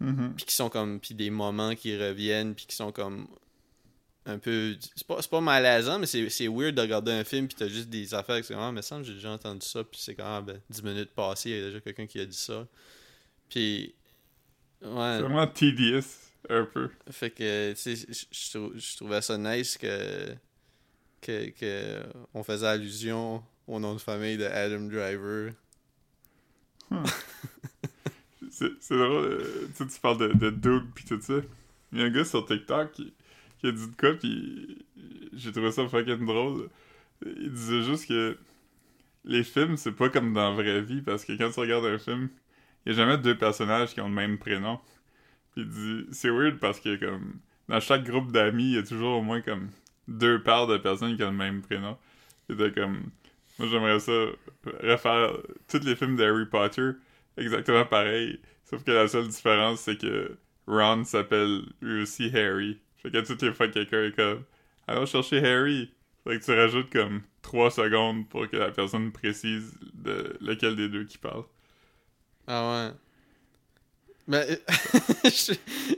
Mhm. 0.00 0.34
puis 0.36 0.44
qui 0.44 0.54
sont 0.54 0.68
comme, 0.68 0.98
puis 0.98 1.14
des 1.14 1.30
moments 1.30 1.74
qui 1.76 1.96
reviennent, 1.96 2.54
puis 2.54 2.66
qui 2.66 2.74
sont 2.74 2.90
comme 2.90 3.28
un 4.26 4.38
peu, 4.38 4.76
c'est 4.96 5.06
pas, 5.06 5.20
pas 5.22 5.40
malaisant, 5.40 5.98
mais 5.98 6.06
c'est 6.06 6.48
weird 6.48 6.74
de 6.74 6.80
regarder 6.80 7.12
un 7.12 7.24
film, 7.24 7.46
puis 7.46 7.56
t'as 7.56 7.68
juste 7.68 7.88
des 7.90 8.14
affaires, 8.14 8.40
que 8.40 8.46
c'est 8.46 8.54
ah, 8.54 8.72
mais 8.72 8.82
semble 8.82 9.02
que 9.02 9.08
j'ai 9.08 9.14
déjà 9.14 9.32
entendu 9.32 9.66
ça, 9.66 9.84
puis 9.84 10.00
c'est 10.02 10.14
quand 10.14 10.24
ah, 10.26 10.40
ben, 10.40 10.60
10 10.70 10.82
minutes 10.82 11.10
passées, 11.14 11.50
il 11.50 11.56
y 11.56 11.60
a 11.60 11.66
déjà 11.66 11.80
quelqu'un 11.80 12.06
qui 12.06 12.20
a 12.20 12.24
dit 12.26 12.36
ça. 12.36 12.66
Puis, 13.50 13.94
ouais. 14.82 14.88
C'est 14.90 15.20
vraiment 15.22 15.46
tedious, 15.46 16.04
un 16.48 16.64
peu. 16.64 16.90
Fait 17.10 17.30
que, 17.30 17.72
tu 17.72 17.76
sais, 17.80 17.96
je- 17.96 18.24
je 18.30 18.50
trou- 18.58 18.72
je 18.74 18.96
trouvais 18.96 19.20
ça 19.22 19.36
nice 19.38 19.76
que, 19.76 20.34
que, 21.20 21.50
que 21.50 22.02
on 22.32 22.42
faisait 22.42 22.66
allusion 22.66 23.42
au 23.66 23.78
nom 23.80 23.94
de 23.94 24.00
famille 24.00 24.36
de 24.38 24.44
Adam 24.44 24.80
Driver. 24.88 25.52
C'est 28.50 28.70
c'est 28.80 28.96
drôle, 28.96 29.24
euh, 29.24 29.68
tu 29.76 29.84
sais, 29.84 29.94
tu 29.94 30.00
parles 30.00 30.18
de, 30.18 30.28
de 30.28 30.50
Doug 30.50 30.84
pis 30.94 31.04
tout 31.04 31.20
ça. 31.20 31.34
Il 31.92 31.98
y 31.98 32.02
a 32.02 32.04
un 32.04 32.10
gars 32.10 32.24
sur 32.24 32.46
TikTok 32.46 32.92
qui, 32.92 33.12
qui 33.64 33.68
a 33.68 33.72
dit 33.72 33.88
de 33.88 33.96
quoi 33.96 34.12
pis 34.12 34.84
j'ai 35.32 35.50
trouvé 35.50 35.72
ça 35.72 35.88
fucking 35.88 36.26
drôle. 36.26 36.68
Il 37.24 37.50
disait 37.50 37.82
juste 37.82 38.06
que 38.06 38.36
les 39.24 39.42
films, 39.42 39.76
c'est 39.78 39.92
pas 39.92 40.10
comme 40.10 40.34
dans 40.34 40.50
la 40.50 40.54
vraie 40.54 40.82
vie 40.82 41.00
parce 41.00 41.24
que 41.24 41.32
quand 41.32 41.50
tu 41.50 41.60
regardes 41.60 41.86
un 41.86 41.98
film, 41.98 42.28
il 42.84 42.92
y 42.92 42.94
a 42.94 42.98
jamais 42.98 43.18
deux 43.18 43.36
personnages 43.36 43.94
qui 43.94 44.00
ont 44.02 44.08
le 44.08 44.14
même 44.14 44.38
prénom. 44.38 44.78
Puis 45.52 45.62
il 45.62 45.68
dit, 45.68 46.06
c'est 46.12 46.28
weird 46.28 46.58
parce 46.58 46.78
que 46.78 46.96
comme 46.96 47.40
dans 47.68 47.80
chaque 47.80 48.04
groupe 48.04 48.32
d'amis, 48.32 48.64
il 48.64 48.74
y 48.74 48.78
a 48.78 48.82
toujours 48.82 49.18
au 49.18 49.22
moins 49.22 49.40
comme 49.40 49.70
deux 50.08 50.42
paires 50.42 50.66
de 50.66 50.76
personnes 50.76 51.16
qui 51.16 51.24
ont 51.24 51.30
le 51.30 51.36
même 51.36 51.62
prénom. 51.62 51.96
C'était 52.50 52.70
comme, 52.72 53.10
moi 53.58 53.68
j'aimerais 53.68 53.98
ça 53.98 54.12
refaire 54.82 55.32
tous 55.68 55.84
les 55.84 55.96
films 55.96 56.16
d'Harry 56.16 56.44
Potter 56.46 56.90
exactement 57.38 57.86
pareil. 57.86 58.40
Sauf 58.64 58.84
que 58.84 58.90
la 58.90 59.08
seule 59.08 59.28
différence, 59.28 59.80
c'est 59.80 59.98
que 59.98 60.36
Ron 60.66 61.04
s'appelle 61.04 61.62
lui 61.80 62.02
aussi 62.02 62.30
Harry. 62.36 62.78
Fait 63.04 63.10
que 63.12 63.18
toutes 63.20 63.42
les 63.42 63.52
fois 63.52 63.68
que 63.68 63.74
quelqu'un 63.74 64.02
est 64.04 64.12
comme 64.16 64.42
Allons 64.88 65.06
chercher 65.06 65.38
Harry. 65.46 65.92
Fait 66.24 66.38
que 66.38 66.44
tu 66.44 66.52
rajoutes 66.52 66.90
comme 66.90 67.22
3 67.42 67.70
secondes 67.70 68.26
pour 68.28 68.48
que 68.48 68.56
la 68.56 68.70
personne 68.72 69.12
précise 69.12 69.74
de 69.92 70.36
lequel 70.40 70.74
des 70.74 70.88
deux 70.88 71.04
qui 71.04 71.18
parle. 71.18 71.44
Ah 72.46 72.88
ouais. 72.88 72.92
Mais 74.26 74.58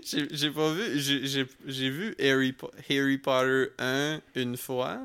j'ai- 0.03 0.51
pas 0.51 0.73
vu. 0.73 0.99
j'ai- 0.99 1.91
vu 1.91 2.15
Harry, 2.21 2.55
Harry 2.91 3.19
Potter 3.19 3.67
1 3.79 4.21
une 4.35 4.57
fois. 4.57 4.99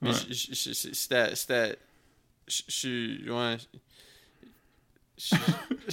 Mais 0.00 0.10
Ouais. 0.10 0.14
c'était. 0.32 1.34
C'était. 1.36 1.76
Je 2.48 2.62
suis. 2.68 3.30
Ouais. 3.30 3.58
Je- 5.18 5.36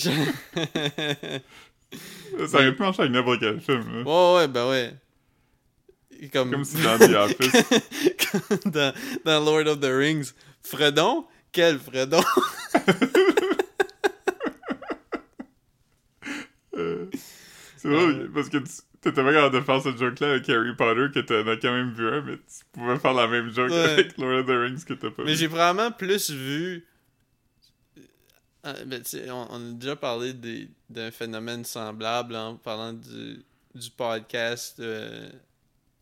Ça 2.47 2.57
aurait 2.57 2.73
pu 2.75 2.81
marcher 2.81 3.01
avec 3.01 3.11
n'importe 3.13 3.39
quel 3.39 3.59
film. 3.59 4.03
là. 4.03 4.03
ouais, 4.03 4.35
ouais, 4.41 4.47
ben 4.47 4.69
ouais. 4.69 4.93
Comme, 6.27 6.51
Comme 6.51 6.63
si 6.65 6.81
dans 6.81 6.97
The 6.97 7.13
Office. 7.15 7.63
dans, 8.65 8.93
dans 9.25 9.45
Lord 9.45 9.67
of 9.67 9.79
the 9.79 9.85
Rings. 9.91 10.33
Fredon? 10.61 11.25
Quel 11.51 11.79
Fredon? 11.79 12.21
Euh, 16.75 17.05
c'est 17.77 17.89
drôle 17.89 18.31
parce 18.33 18.49
que 18.49 18.57
tu 18.57 18.71
t'étais 19.01 19.23
pas 19.23 19.33
capable 19.33 19.55
de 19.55 19.61
faire 19.61 19.81
ce 19.81 19.95
joke-là 19.95 20.31
avec 20.31 20.49
Harry 20.49 20.75
Potter 20.75 21.07
que 21.13 21.19
t'en 21.21 21.47
as 21.49 21.57
quand 21.57 21.71
même 21.71 21.93
vu 21.93 22.07
un, 22.07 22.21
mais 22.21 22.37
tu 22.37 22.65
pouvais 22.71 22.97
faire 22.99 23.13
la 23.13 23.27
même 23.27 23.49
joke 23.53 23.71
Ouais. 23.71 23.77
avec 23.91 24.17
Lord 24.17 24.39
of 24.41 24.45
the 24.45 24.49
Rings 24.49 24.83
que 24.85 24.93
t'as 24.93 25.09
pas 25.09 25.23
Mais 25.23 25.31
vu. 25.33 25.37
j'ai 25.37 25.47
probablement 25.47 25.91
plus 25.91 26.29
vu. 26.31 26.85
Euh, 28.65 28.73
ben, 28.85 29.01
on, 29.29 29.47
on 29.51 29.69
a 29.69 29.73
déjà 29.73 29.95
parlé 29.95 30.33
des- 30.33 30.69
d'un 30.89 31.11
phénomène 31.11 31.63
semblable 31.63 32.35
en 32.35 32.55
parlant 32.57 32.91
du, 32.93 33.41
du 33.73 33.89
podcast 33.91 34.79
euh, 34.81 35.29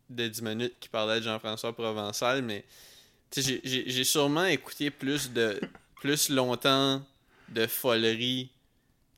de 0.10 0.28
10 0.28 0.42
minutes 0.42 0.74
qui 0.80 0.90
parlait 0.90 1.20
de 1.20 1.26
Jean-François 1.26 1.74
Provençal, 1.74 2.42
mais 2.42 2.64
j'ai- 3.36 4.04
sûrement 4.04 4.46
écouté 4.46 4.90
plus 4.90 5.32
de 5.32 5.60
plus 6.02 6.30
longtemps 6.30 7.06
de 7.50 7.66
folerie 7.68 8.50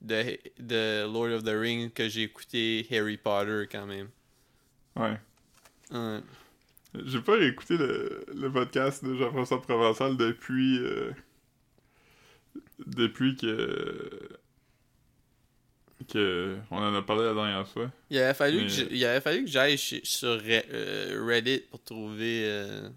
de, 0.01 0.37
de 0.59 1.03
Lord 1.11 1.31
of 1.37 1.43
the 1.43 1.49
Rings 1.55 1.91
que 1.91 2.07
j'ai 2.09 2.23
écouté 2.23 2.87
Harry 2.91 3.17
Potter 3.17 3.65
quand 3.71 3.85
même. 3.85 4.07
Ouais. 4.95 5.17
Ouais. 5.91 6.19
J'ai 7.05 7.21
pas 7.21 7.37
écouté 7.39 7.77
le, 7.77 8.25
le 8.33 8.51
podcast 8.51 9.03
de 9.05 9.15
Jean-François 9.15 9.61
Provençal 9.61 10.17
depuis. 10.17 10.79
euh, 10.79 11.11
depuis 12.85 13.35
que. 13.35 14.29
Que. 16.11 16.57
On 16.71 16.77
en 16.77 16.93
a 16.95 17.01
parlé 17.01 17.23
la 17.25 17.33
dernière 17.33 17.67
fois. 17.67 17.89
Il 18.09 18.17
avait 18.17 18.33
fallu 18.33 18.57
Mais- 18.57 18.63
que 18.63 18.69
je- 18.69 18.85
il 18.91 19.05
avait 19.05 19.21
fallu 19.21 19.45
que 19.45 19.49
j'aille 19.49 19.77
sur 19.77 20.37
Re- 20.37 20.65
euh, 20.71 21.25
Reddit 21.27 21.59
pour 21.71 21.81
trouver 21.83 22.43
euh, 22.47 22.89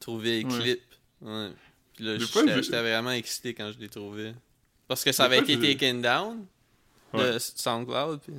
trouver 0.00 0.42
les 0.42 0.44
clips. 0.44 0.82
Ouais. 1.20 1.50
Puis 1.94 2.04
là, 2.04 2.16
j'étais 2.18 2.80
vraiment 2.80 3.10
excité 3.12 3.54
quand 3.54 3.72
je 3.72 3.78
l'ai 3.78 3.88
trouvé. 3.88 4.32
Parce 4.86 5.02
que 5.04 5.12
ça 5.12 5.24
avait 5.24 5.42
fois, 5.42 5.52
été 5.52 5.74
taken 5.76 6.00
down 6.02 6.46
de. 7.14 7.38
SoundCloud. 7.38 8.20
puis- 8.20 8.34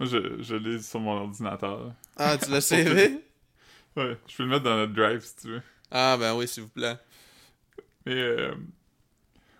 Moi, 0.00 0.08
je, 0.08 0.42
je 0.42 0.54
l'ai 0.56 0.80
sur 0.80 0.98
mon 1.00 1.12
ordinateur. 1.22 1.92
Ah, 2.16 2.36
tu 2.42 2.50
l'as 2.50 2.60
sauvé? 2.60 3.18
Ouais, 3.96 4.16
je 4.26 4.36
peux 4.36 4.42
le 4.44 4.48
mettre 4.48 4.64
dans 4.64 4.76
notre 4.76 4.92
drive 4.94 5.20
si 5.20 5.36
tu 5.36 5.48
veux. 5.48 5.62
Ah, 5.90 6.16
ben 6.18 6.34
oui, 6.34 6.48
s'il 6.48 6.62
vous 6.62 6.68
plaît. 6.70 6.96
Mais. 8.06 8.14
euh, 8.14 8.54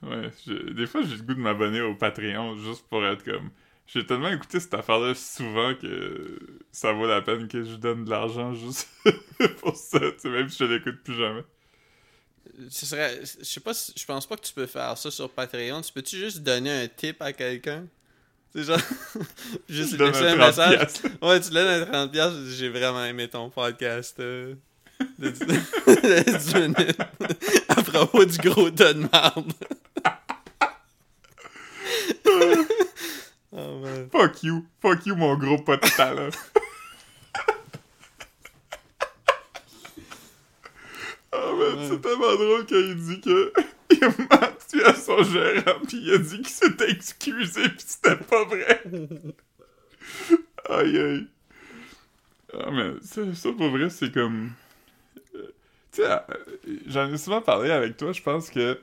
ouais, 0.03 0.31
je- 0.47 0.73
des 0.73 0.87
fois, 0.87 1.03
j'ai 1.03 1.17
le 1.17 1.23
goût 1.23 1.35
de 1.35 1.41
m'abonner 1.41 1.81
au 1.81 1.95
Patreon 1.95 2.57
juste 2.57 2.87
pour 2.89 3.05
être 3.07 3.25
comme. 3.25 3.51
J'ai 3.87 4.07
tellement 4.07 4.31
écouté 4.31 4.61
cette 4.61 4.73
affaire-là 4.75 5.15
souvent 5.15 5.75
que 5.75 6.39
ça 6.71 6.93
vaut 6.93 7.07
la 7.07 7.21
peine 7.21 7.49
que 7.49 7.63
je 7.65 7.75
donne 7.75 8.05
de 8.05 8.11
l'argent 8.11 8.55
juste 8.55 8.89
pour 9.61 9.77
ça, 9.77 9.99
tu 9.99 10.19
sais, 10.19 10.29
même 10.31 10.49
si 10.49 10.59
je 10.59 10.65
l'écoute 10.65 11.03
plus 11.03 11.15
jamais. 11.17 11.43
Ce 12.71 12.87
serait, 12.87 13.21
je 13.23 13.45
sais 13.45 13.61
pas, 13.61 13.75
si- 13.75 13.93
je 13.97 14.05
pense 14.05 14.27
pas 14.27 14.37
que 14.37 14.43
tu 14.47 14.53
peux 14.53 14.67
faire 14.67 14.97
ça 14.97 15.11
sur 15.11 15.29
Patreon. 15.31 15.81
Tu 15.83 15.93
peux-tu 15.93 16.17
juste 16.17 16.39
donner 16.43 16.71
un 16.85 16.89
tip 16.89 17.21
à 17.23 17.33
quelqu'un? 17.33 17.87
C'est 18.55 18.65
genre, 18.65 18.79
juste 19.69 19.99
laisser 19.99 20.27
un 20.27 20.33
un 20.33 20.37
30 20.37 20.39
message. 20.39 20.77
piastres. 20.79 21.07
Ouais, 21.23 21.41
tu 21.41 21.51
donnes 21.51 21.83
un 21.83 21.87
30 21.87 22.13
piastres, 22.13 22.39
je 22.39 22.45
dis, 22.51 22.57
j'ai 22.57 22.69
vraiment 22.69 23.05
aimé 23.05 23.29
ton 23.29 23.49
podcast 23.51 24.19
euh, 24.21 24.55
de, 25.19 25.29
10, 25.31 25.39
de 25.41 26.39
10 26.39 26.55
minutes 26.55 26.99
à 27.69 27.83
propos 27.83 28.25
du 28.25 28.39
gros 28.39 28.71
tas 28.71 28.93
de 28.93 29.07
marde. 29.11 29.53
oh 33.53 33.79
man. 33.81 34.09
Fuck 34.11 34.43
you. 34.43 34.67
Fuck 34.81 35.07
you, 35.07 35.17
mon 35.17 35.37
gros 35.37 35.59
pot 35.59 35.77
de 35.83 35.89
talent. 35.97 36.31
oh 41.33 41.57
man, 41.57 41.89
c'est 41.89 42.01
tellement 42.01 42.35
drôle 42.35 42.67
quand 42.67 42.77
il 42.77 42.97
dit 42.97 43.21
que 43.21 43.53
il 43.91 44.05
a 44.05 44.09
menti 44.09 44.81
à 44.85 44.95
son 44.95 45.23
gérant 45.23 45.81
pis 45.87 46.01
il 46.03 46.15
a 46.15 46.19
dit 46.19 46.43
qu'il 46.43 46.49
s'était 46.49 46.91
excusé 46.91 47.69
pis 47.69 47.85
c'était 47.87 48.17
pas 48.17 48.45
vrai. 48.45 48.83
aïe 50.69 50.99
aïe. 50.99 51.27
Ah 52.55 52.71
mais 52.71 52.93
ça, 53.03 53.23
ça 53.35 53.51
pour 53.53 53.71
vrai 53.71 53.89
c'est 53.91 54.13
comme... 54.13 54.51
Tu 55.93 56.03
sais, 56.03 56.09
euh, 56.11 56.19
j'en 56.87 57.13
ai 57.13 57.19
souvent 57.19 57.43
parlé 57.43 57.71
avec 57.71 57.97
toi, 57.97 58.13
je 58.13 58.23
pense 58.23 58.51
que 58.51 58.81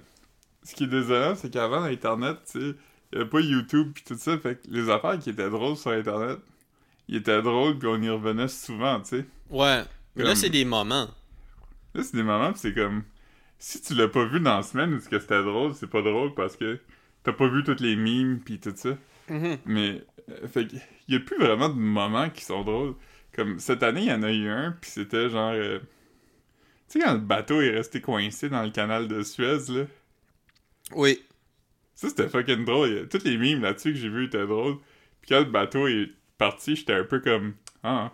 ce 0.63 0.75
qui 0.75 0.83
est 0.85 0.87
désolant 0.87 1.35
c'est 1.35 1.49
qu'avant 1.51 1.83
Internet, 1.83 2.37
tu 2.51 2.59
sais, 2.59 2.75
il 3.11 3.17
y 3.17 3.21
avait 3.21 3.29
pas 3.29 3.39
YouTube 3.41 3.93
pis 3.93 4.03
tout 4.03 4.15
ça, 4.17 4.37
fait 4.37 4.55
que 4.61 4.67
les 4.69 4.89
affaires 4.89 5.17
qui 5.19 5.31
étaient 5.31 5.49
drôles 5.49 5.77
sur 5.77 5.91
Internet, 5.91 6.39
ils 7.07 7.17
étaient 7.17 7.41
drôles 7.41 7.79
pis 7.79 7.87
on 7.87 8.01
y 8.01 8.09
revenait 8.09 8.47
souvent, 8.47 8.99
tu 9.01 9.09
sais. 9.19 9.25
Ouais, 9.49 9.83
mais 10.15 10.23
là 10.23 10.35
c'est 10.35 10.49
des 10.49 10.65
moments. 10.65 11.09
Là, 11.95 12.03
c'est 12.03 12.15
des 12.15 12.23
moments 12.23 12.53
pis 12.53 12.59
c'est 12.59 12.73
comme... 12.73 13.03
Si 13.57 13.81
tu 13.81 13.93
l'as 13.95 14.07
pas 14.07 14.25
vu 14.25 14.39
dans 14.39 14.57
la 14.57 14.63
semaine 14.63 14.93
ou 14.93 14.97
que 14.99 15.19
c'était 15.19 15.43
drôle, 15.43 15.73
c'est 15.75 15.89
pas 15.89 16.01
drôle 16.01 16.33
parce 16.33 16.55
que 16.55 16.79
t'as 17.23 17.33
pas 17.33 17.47
vu 17.49 17.63
toutes 17.63 17.81
les 17.81 17.95
mimes 17.97 18.39
pis 18.39 18.59
tout 18.59 18.73
ça. 18.75 18.91
Mhm. 19.29 19.57
Mais, 19.65 20.03
euh, 20.29 20.47
fait 20.47 20.67
qu'il 20.67 20.81
y 21.09 21.15
a 21.15 21.19
plus 21.19 21.37
vraiment 21.37 21.67
de 21.69 21.73
moments 21.75 22.29
qui 22.29 22.45
sont 22.45 22.63
drôles. 22.63 22.95
Comme 23.35 23.59
cette 23.59 23.83
année, 23.83 24.01
il 24.03 24.07
y 24.07 24.13
en 24.13 24.23
a 24.23 24.31
eu 24.31 24.47
un, 24.49 24.71
puis 24.79 24.89
c'était 24.91 25.29
genre. 25.29 25.51
euh, 25.53 25.79
Tu 26.89 26.99
sais, 26.99 27.05
quand 27.05 27.13
le 27.13 27.19
bateau 27.19 27.61
est 27.61 27.69
resté 27.69 28.01
coincé 28.01 28.49
dans 28.49 28.63
le 28.63 28.71
canal 28.71 29.07
de 29.07 29.21
Suez, 29.21 29.59
là. 29.69 29.85
Oui. 30.95 31.23
Ça, 31.95 32.09
c'était 32.09 32.29
fucking 32.29 32.65
drôle. 32.65 33.07
Toutes 33.09 33.23
les 33.25 33.37
mimes 33.37 33.61
là-dessus 33.61 33.93
que 33.93 33.99
j'ai 33.99 34.09
vu 34.09 34.25
étaient 34.25 34.47
drôles. 34.47 34.77
Puis 35.21 35.29
quand 35.29 35.39
le 35.39 35.45
bateau 35.45 35.87
est 35.87 36.09
parti, 36.37 36.75
j'étais 36.75 36.93
un 36.93 37.03
peu 37.03 37.19
comme. 37.19 37.53
Ah. 37.83 38.11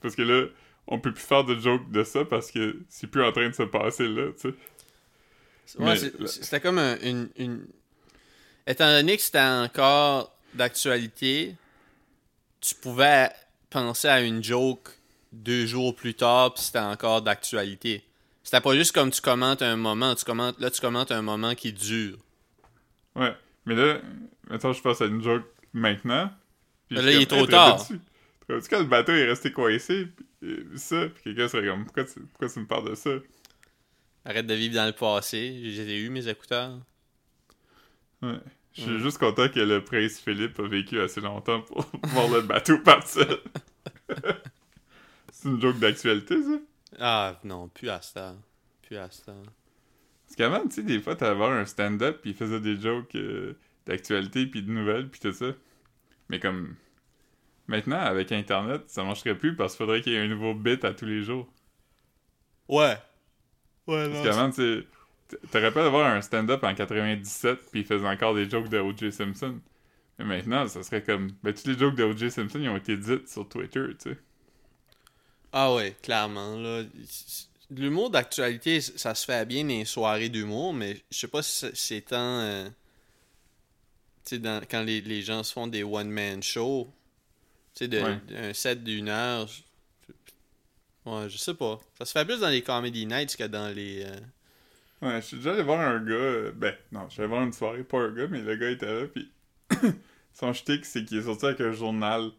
Parce 0.00 0.14
que 0.14 0.22
là, 0.22 0.46
on 0.86 0.98
peut 1.00 1.12
plus 1.12 1.22
faire 1.24 1.44
de 1.44 1.58
joke 1.58 1.90
de 1.90 2.04
ça 2.04 2.24
parce 2.24 2.50
que 2.50 2.76
c'est 2.88 3.06
plus 3.08 3.22
en 3.24 3.32
train 3.32 3.48
de 3.48 3.54
se 3.54 3.62
passer 3.62 4.06
là, 4.06 4.30
tu 4.32 4.50
sais. 4.50 5.78
Ouais, 5.78 5.96
c'était 6.26 6.60
comme 6.60 6.78
un- 6.78 6.98
une, 7.00 7.30
une. 7.36 7.66
Étant 8.66 8.90
donné 8.90 9.16
que 9.16 9.22
c'était 9.22 9.40
encore 9.40 10.34
d'actualité, 10.54 11.54
tu 12.60 12.74
pouvais 12.74 13.30
penser 13.70 14.08
à 14.08 14.20
une 14.20 14.44
joke 14.44 14.90
deux 15.32 15.66
jours 15.66 15.94
plus 15.96 16.14
tard, 16.14 16.54
puis 16.54 16.62
c'était 16.64 16.78
encore 16.78 17.22
d'actualité. 17.22 18.04
C'était 18.44 18.60
pas 18.60 18.74
juste 18.76 18.92
comme 18.92 19.10
tu 19.10 19.20
commentes 19.20 19.62
un 19.62 19.74
moment, 19.76 20.14
tu 20.14 20.24
commentes, 20.24 20.60
là 20.60 20.70
tu 20.70 20.80
commentes 20.80 21.10
un 21.10 21.22
moment 21.22 21.54
qui 21.56 21.72
dure. 21.72 22.18
Ouais. 23.16 23.34
Mais 23.66 23.74
là, 23.74 24.00
maintenant, 24.48 24.72
je 24.72 24.80
pense 24.82 25.00
à 25.00 25.06
une 25.06 25.22
joke 25.22 25.44
maintenant. 25.72 26.30
Puis 26.88 26.98
là, 26.98 27.10
il 27.10 27.22
est 27.22 27.26
trop 27.26 27.46
tard. 27.46 27.78
rappelles-tu 28.46 28.68
quand 28.68 28.78
le 28.80 28.84
bateau 28.84 29.12
est 29.12 29.24
resté 29.24 29.50
coincé, 29.50 30.08
euh, 30.42 30.64
ça, 30.76 31.08
puis 31.08 31.22
quelqu'un 31.24 31.48
serait 31.48 31.66
comme, 31.66 31.84
pourquoi 31.86 32.04
tu, 32.04 32.20
pourquoi 32.20 32.48
tu 32.48 32.60
me 32.60 32.66
parles 32.66 32.90
de 32.90 32.94
ça? 32.94 33.10
Arrête 34.26 34.46
de 34.46 34.54
vivre 34.54 34.74
dans 34.74 34.86
le 34.86 34.92
passé, 34.92 35.60
j'ai 35.64 35.98
eu 36.00 36.10
mes 36.10 36.28
écouteurs. 36.28 36.78
Ouais. 38.22 38.38
Je 38.74 38.82
suis 38.82 38.90
Ouais. 38.92 38.98
juste 38.98 39.18
content 39.18 39.48
que 39.48 39.60
le 39.60 39.82
prince 39.82 40.18
Philippe 40.20 40.58
a 40.58 40.66
vécu 40.68 41.00
assez 41.00 41.20
longtemps 41.22 41.62
pour 41.62 41.86
voir 42.08 42.28
le 42.28 42.42
bateau 42.42 42.78
partir. 42.84 43.38
C'est 45.32 45.48
une 45.48 45.60
joke 45.60 45.78
d'actualité, 45.78 46.42
ça? 46.42 46.58
Ah, 46.98 47.38
non, 47.44 47.68
plus 47.68 47.88
à 47.88 48.00
ça. 48.00 48.36
Plus 48.82 48.96
à 48.96 49.10
ça. 49.10 49.32
Parce 50.26 50.36
qu'avant, 50.36 50.62
tu 50.66 50.76
sais, 50.76 50.82
des 50.82 51.00
fois, 51.00 51.14
voir 51.34 51.52
un 51.52 51.64
stand-up, 51.64 52.20
puis 52.22 52.30
il 52.30 52.36
faisait 52.36 52.60
des 52.60 52.80
jokes 52.80 53.14
euh, 53.14 53.54
d'actualité, 53.86 54.46
puis 54.46 54.62
de 54.62 54.70
nouvelles, 54.70 55.08
puis 55.08 55.20
tout 55.20 55.32
ça. 55.32 55.52
Mais 56.28 56.40
comme... 56.40 56.76
Maintenant, 57.66 57.98
avec 58.00 58.30
Internet, 58.32 58.82
ça 58.88 59.04
marcherait 59.04 59.38
plus 59.38 59.56
parce 59.56 59.72
qu'il 59.72 59.78
faudrait 59.78 60.02
qu'il 60.02 60.12
y 60.12 60.16
ait 60.16 60.20
un 60.20 60.28
nouveau 60.28 60.54
bit 60.54 60.84
à 60.84 60.92
tous 60.92 61.06
les 61.06 61.22
jours. 61.22 61.48
Ouais. 62.68 62.98
Ouais, 63.86 64.10
Parce 64.10 64.22
qu'avant, 64.22 64.50
tu 64.50 64.86
t'aurais 65.50 65.72
pas 65.72 65.82
d'avoir 65.82 66.06
un 66.06 66.20
stand-up 66.20 66.62
en 66.62 66.74
97, 66.74 67.70
puis 67.70 67.80
il 67.80 67.86
faisait 67.86 68.06
encore 68.06 68.34
des 68.34 68.48
jokes 68.48 68.68
de 68.68 68.78
O.J. 68.78 69.12
Simpson. 69.12 69.60
Mais 70.18 70.24
maintenant, 70.26 70.68
ça 70.68 70.82
serait 70.82 71.02
comme... 71.02 71.30
Ben, 71.42 71.54
tous 71.54 71.66
les 71.68 71.78
jokes 71.78 71.96
de 71.96 72.04
O.J. 72.04 72.30
Simpson, 72.30 72.58
ils 72.60 72.68
ont 72.68 72.76
été 72.76 72.96
dites 72.96 73.28
sur 73.28 73.48
Twitter, 73.48 73.86
tu 73.98 74.10
sais. 74.10 74.18
Ah 75.56 75.72
ouais, 75.74 75.94
clairement. 76.02 76.56
Là. 76.56 76.82
L'humour 77.70 78.10
d'actualité, 78.10 78.80
ça 78.80 79.14
se 79.14 79.24
fait 79.24 79.46
bien 79.46 79.62
dans 79.62 79.68
les 79.68 79.84
soirées 79.84 80.28
d'humour, 80.28 80.74
mais 80.74 81.00
je 81.10 81.18
sais 81.18 81.28
pas 81.28 81.42
si 81.42 81.66
c'est- 81.74 82.00
tant... 82.02 82.40
euh, 82.40 82.68
tu 84.24 84.36
sais, 84.36 84.60
quand 84.70 84.82
les, 84.82 85.00
les 85.00 85.22
gens 85.22 85.42
se 85.42 85.52
font 85.52 85.66
des 85.66 85.82
one-man 85.84 86.42
shows, 86.42 86.90
tu 87.74 87.84
sais, 87.84 87.88
de- 87.88 88.00
Ouais. 88.02 88.18
un 88.36 88.52
set 88.52 88.82
d'une 88.82 89.08
heure... 89.08 89.46
je- 89.46 89.62
Ouais, 91.06 91.28
je 91.28 91.36
sais 91.36 91.54
pas. 91.54 91.78
Ça 91.98 92.06
se 92.06 92.12
fait 92.12 92.24
plus 92.24 92.40
dans 92.40 92.48
les 92.48 92.62
comedy 92.62 93.04
nights 93.06 93.36
que 93.36 93.44
dans 93.44 93.68
les... 93.74 94.04
euh, 94.06 94.20
Ouais, 95.02 95.20
je 95.20 95.26
suis 95.26 95.36
déjà 95.36 95.52
allé 95.52 95.62
voir 95.62 95.80
un 95.80 96.00
gars. 96.02 96.12
euh, 96.14 96.52
Ben, 96.52 96.74
non, 96.92 97.06
je 97.08 97.12
suis 97.12 97.20
allé 97.20 97.28
voir 97.28 97.42
une 97.42 97.52
soirée, 97.52 97.84
pas 97.84 97.98
un 97.98 98.10
gars, 98.10 98.26
mais 98.26 98.40
le 98.40 98.56
gars 98.56 98.70
était 98.70 98.86
là, 99.02 99.06
puis 99.06 99.30
son 100.32 100.52
shtick, 100.54 100.84
c'est 100.86 101.04
qu'il 101.04 101.18
est 101.18 101.22
sorti 101.24 101.44
avec 101.46 101.60
un 101.60 101.72
journal, 101.72 102.30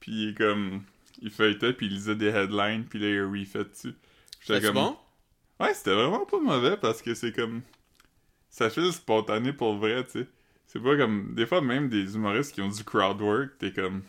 puis 0.00 0.12
il 0.12 0.28
est 0.30 0.34
comme. 0.34 0.82
Il 1.22 1.30
feuilletait, 1.30 1.72
puis 1.72 1.86
il 1.86 1.92
lisait 1.94 2.14
des 2.16 2.28
headlines, 2.28 2.84
puis 2.86 2.98
là, 2.98 3.08
il 3.08 3.22
refait 3.24 3.64
dessus. 3.64 3.94
C'était 4.40 4.60
comme. 4.62 4.74
bon? 4.74 4.96
Ouais, 5.60 5.74
c'était 5.74 5.94
vraiment 5.94 6.24
pas 6.26 6.40
mauvais 6.40 6.76
parce 6.76 7.02
que 7.02 7.14
c'est 7.14 7.32
comme. 7.32 7.62
Ça 8.50 8.70
fait 8.70 8.90
spontané 8.92 9.52
pour 9.52 9.76
vrai, 9.76 10.04
tu 10.04 10.12
sais. 10.22 10.28
C'est 10.66 10.80
pas 10.82 10.96
comme. 10.96 11.34
Des 11.34 11.46
fois, 11.46 11.60
même 11.60 11.88
des 11.88 12.14
humoristes 12.16 12.54
qui 12.54 12.62
ont 12.62 12.68
du 12.68 12.84
crowd 12.84 13.20
work, 13.20 13.58
t'es 13.58 13.72
comme. 13.72 14.02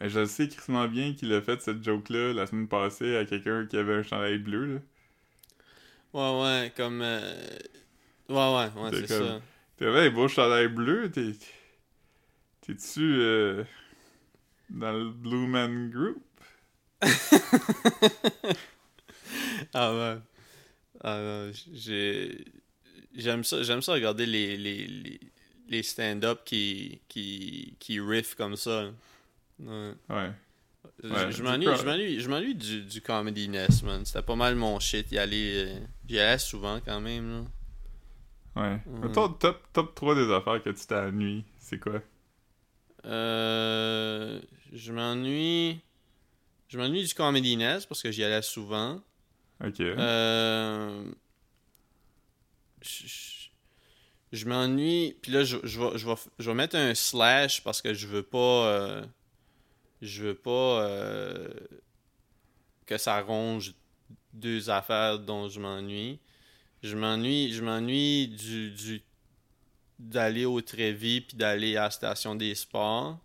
Mais 0.00 0.08
je 0.10 0.24
sais 0.26 0.48
crissement 0.48 0.88
bien 0.88 1.14
qu'il 1.14 1.32
a 1.34 1.42
fait 1.42 1.60
cette 1.62 1.84
joke-là 1.84 2.32
la 2.34 2.46
semaine 2.46 2.68
passée 2.68 3.16
à 3.16 3.24
quelqu'un 3.26 3.66
qui 3.66 3.76
avait 3.76 3.94
un 3.96 4.02
chandail 4.02 4.38
bleu, 4.38 4.66
là. 4.74 4.80
Ouais, 6.12 6.42
ouais, 6.42 6.72
comme... 6.76 7.02
euh, 7.02 7.34
Ouais, 8.28 8.36
ouais, 8.36 8.82
ouais, 8.82 8.90
C'est 8.92 9.06
c'est 9.06 9.18
comme- 9.18 9.26
ça. 9.28 9.42
T'avais 9.76 10.06
un 10.08 10.10
beau 10.10 10.28
chandail 10.28 10.68
bleu, 10.68 11.10
t'es. 11.10 11.32
T'es-tu 12.60 13.00
euh, 13.20 13.64
dans 14.70 14.92
le 14.92 15.10
Blue 15.10 15.46
Man 15.46 15.90
Group? 15.90 16.22
Ah 19.74 19.94
ouais. 19.94 20.16
Ah 21.02 21.18
j'aime 23.14 23.44
ça 23.44 23.62
j'aime 23.62 23.82
ça 23.82 23.92
regarder 23.92 24.26
les 24.26 24.56
les, 24.56 24.86
les, 24.86 25.20
les 25.68 25.82
stand-up 25.82 26.40
qui 26.44 27.00
qui 27.08 27.74
qui 27.78 28.00
riff 28.00 28.34
comme 28.34 28.56
ça. 28.56 28.90
Ouais. 29.60 29.92
Ouais. 30.08 30.30
Je- 31.02 31.08
Ouais, 31.08 31.30
je 31.32 31.36
du 31.36 31.42
m'ennuie 31.42 31.66
je 32.20 32.28
du 32.54 32.82
du 32.82 33.00
comedy 33.00 33.48
nest 33.48 33.82
man. 33.82 34.04
C'était 34.04 34.22
pas 34.22 34.36
mal 34.36 34.54
mon 34.56 34.78
shit 34.80 35.10
y 35.12 35.18
aller 35.18 35.66
euh, 35.66 35.78
j'y 36.08 36.18
allais 36.18 36.38
souvent 36.38 36.80
quand 36.84 37.00
même 37.00 37.30
là. 37.30 38.62
Ouais. 38.62 38.80
Mettons, 38.86 39.28
top, 39.28 39.62
top 39.72 39.94
3 39.94 40.14
des 40.16 40.30
affaires 40.32 40.62
que 40.62 40.70
tu 40.70 40.84
t'ennuies, 40.86 41.44
c'est 41.60 41.78
quoi? 41.78 42.02
Euh, 43.06 44.40
je 44.72 44.92
m'ennuie 44.92 45.80
je 46.70 46.78
m'ennuie 46.78 47.04
du 47.06 47.12
comedy 47.14 47.56
nest 47.58 47.86
parce 47.88 48.02
que 48.02 48.10
j'y 48.10 48.24
allais 48.24 48.40
souvent. 48.42 49.02
Ok. 49.62 49.80
Euh, 49.80 51.04
je 52.80 53.06
je- 53.06 53.48
je 54.32 54.46
m'ennuie. 54.46 55.16
Puis 55.20 55.32
là, 55.32 55.42
je, 55.44 55.58
je, 55.64 55.78
vais, 55.80 55.98
je, 55.98 56.06
vais, 56.06 56.14
je 56.38 56.48
vais 56.50 56.54
mettre 56.54 56.76
un 56.76 56.94
slash 56.94 57.62
parce 57.62 57.82
que 57.82 57.92
je 57.92 58.06
veux 58.06 58.22
pas. 58.22 58.38
euh, 58.68 59.04
je 60.00 60.22
veux 60.22 60.34
pas 60.34 60.82
euh, 60.84 61.48
que 62.86 62.96
ça 62.96 63.20
ronge 63.20 63.74
deux 64.32 64.70
affaires 64.70 65.18
dont 65.18 65.48
je 65.48 65.60
m'ennuie. 65.60 66.20
Je 66.82 66.96
m'ennuie. 66.96 67.52
Je 67.52 67.62
m'ennuie 67.62 68.28
du, 68.28 68.70
du 68.70 69.02
d'aller 69.98 70.46
au 70.46 70.60
Trévis 70.62 71.20
puis 71.22 71.36
d'aller 71.36 71.76
à 71.76 71.82
la 71.82 71.90
station 71.90 72.34
des 72.36 72.54
sports. 72.54 73.18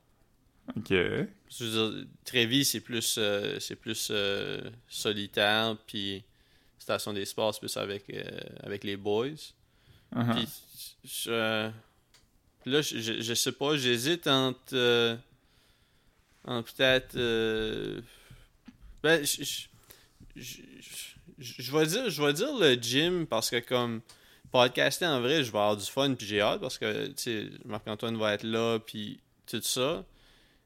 Ok. 0.76 0.90
Je 0.90 1.28
veux 1.64 1.92
dire, 1.92 2.08
Trévis, 2.26 2.66
c'est 2.66 2.80
plus, 2.82 3.16
euh, 3.18 3.60
c'est 3.60 3.76
plus 3.76 4.10
euh, 4.12 4.62
solitaire, 4.88 5.78
puis 5.88 6.24
Station 6.80 7.14
des 7.14 7.26
Sports, 7.26 7.54
c'est 7.54 7.60
plus 7.60 7.78
avec, 7.78 8.10
euh, 8.10 8.24
avec 8.64 8.84
les 8.84 8.98
boys. 8.98 9.28
Uh-huh. 10.16 10.34
Puis, 10.36 10.48
je- 11.04 11.70
là, 12.66 12.82
je, 12.82 13.22
je, 13.22 13.34
sais 13.34 13.52
pas, 13.52 13.78
j'hésite 13.78 14.28
entre, 14.28 15.18
entre 16.46 16.74
peut-être... 16.74 17.16
ben, 19.04 19.24
je, 19.26 19.44
je, 19.44 19.68
je, 20.36 20.62
je- 21.38 21.62
je 21.62 21.72
vais 21.78 21.86
dire, 21.86 22.10
je 22.10 22.24
vais 22.24 22.34
dire 22.34 22.58
le 22.58 22.74
gym, 22.76 23.28
parce 23.28 23.50
que 23.50 23.60
comme 23.60 24.02
podcaster 24.52 25.06
en 25.06 25.22
vrai, 25.22 25.44
je 25.44 25.52
vais 25.52 25.58
avoir 25.60 25.78
du 25.78 25.86
fun, 25.86 26.14
puis 26.16 26.26
j'ai 26.26 26.42
hâte, 26.42 26.62
parce 26.62 26.78
que, 26.78 27.12
Marc-Antoine 27.66 28.18
va 28.18 28.34
être 28.34 28.44
là, 28.44 28.80
puis 28.80 29.20
tout 29.48 29.62
ça. 29.62 30.04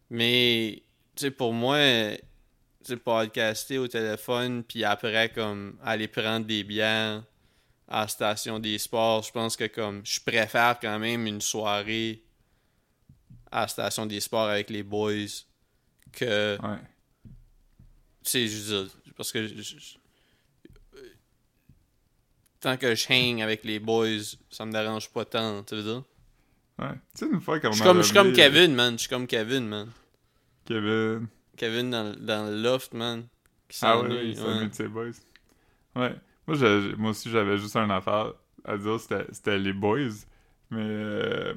Mais, 0.09 0.83
tu 1.15 1.21
sais, 1.25 1.31
pour 1.31 1.53
moi, 1.53 1.77
tu 1.77 2.17
sais, 2.83 2.97
podcaster 2.97 3.77
au 3.77 3.87
téléphone, 3.87 4.63
puis 4.63 4.83
après, 4.83 5.31
comme, 5.31 5.77
aller 5.83 6.07
prendre 6.07 6.45
des 6.45 6.63
bières 6.63 7.23
à 7.87 8.01
la 8.01 8.07
station 8.07 8.59
des 8.59 8.77
sports, 8.77 9.23
je 9.23 9.31
pense 9.31 9.55
que, 9.55 9.65
comme, 9.65 10.01
je 10.05 10.19
préfère 10.19 10.79
quand 10.79 10.97
même 10.99 11.27
une 11.27 11.41
soirée 11.41 12.23
à 13.51 13.61
la 13.61 13.67
station 13.67 14.05
des 14.05 14.19
sports 14.19 14.47
avec 14.47 14.69
les 14.69 14.83
boys 14.83 15.25
que, 16.11 16.57
Ouais. 16.61 16.77
tu 18.23 18.29
sais, 18.31 18.47
je 18.47 18.57
veux 18.57 18.83
dire, 18.85 18.93
parce 19.15 19.31
que 19.31 19.47
je- 19.47 19.61
je- 19.61 19.97
tant 22.59 22.77
que 22.77 22.93
je 22.93 23.07
hang 23.11 23.41
avec 23.41 23.63
les 23.63 23.79
boys, 23.79 24.19
ça 24.49 24.65
me 24.65 24.71
dérange 24.71 25.09
pas 25.09 25.25
tant, 25.25 25.63
tu 25.63 25.75
veux 25.75 25.83
dire? 25.83 26.03
Ouais. 26.79 26.93
Tu 27.17 27.25
sais, 27.25 27.31
une 27.31 27.41
fois, 27.41 27.59
quand 27.59 27.71
Je 27.71 27.75
suis 27.75 28.13
comme, 28.13 28.29
je 28.31 28.35
Kevin, 28.35 28.73
man. 28.75 28.93
Je 28.93 28.99
suis 28.99 29.09
comme 29.09 29.27
Kevin, 29.27 29.67
man. 29.67 29.87
Kevin. 30.65 31.27
Kevin 31.57 31.89
dans, 31.89 32.15
dans 32.19 32.49
le 32.49 32.61
loft, 32.61 32.93
man. 32.93 33.27
Qui 33.67 33.77
Ah 33.83 33.93
s'ennuie, 33.97 34.29
il 34.29 34.37
s'ennuie 34.37 34.69
de 34.69 34.73
ses 34.73 34.87
boys. 34.87 35.05
Ouais. 35.95 36.15
Moi, 36.47 36.57
j'ai- 36.57 36.95
moi 36.95 37.11
aussi, 37.11 37.29
j'avais 37.29 37.57
juste 37.57 37.75
une 37.75 37.91
affaire 37.91 38.33
à 38.65 38.77
dire, 38.77 38.97
c'était 38.99 39.57
les 39.59 39.73
boys. 39.73 40.09
Mais 40.71 40.81
euh, 40.81 41.53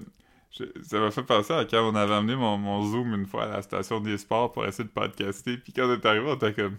je- 0.50 0.64
ça 0.82 0.98
m'a 0.98 1.10
fait 1.10 1.22
penser 1.22 1.52
à 1.52 1.64
quand 1.64 1.88
on 1.88 1.94
avait 1.94 2.14
amené 2.14 2.34
mon, 2.34 2.56
mon 2.58 2.82
Zoom 2.90 3.14
une 3.14 3.26
fois 3.26 3.44
à 3.44 3.48
la 3.48 3.62
station 3.62 4.00
des 4.00 4.18
sports 4.18 4.52
pour 4.52 4.66
essayer 4.66 4.84
de 4.84 4.92
podcaster. 4.92 5.56
Puis 5.58 5.72
quand 5.72 5.86
on 5.88 5.92
est 5.94 6.04
arrivé, 6.06 6.26
on 6.28 6.34
était 6.34 6.52
comme, 6.54 6.76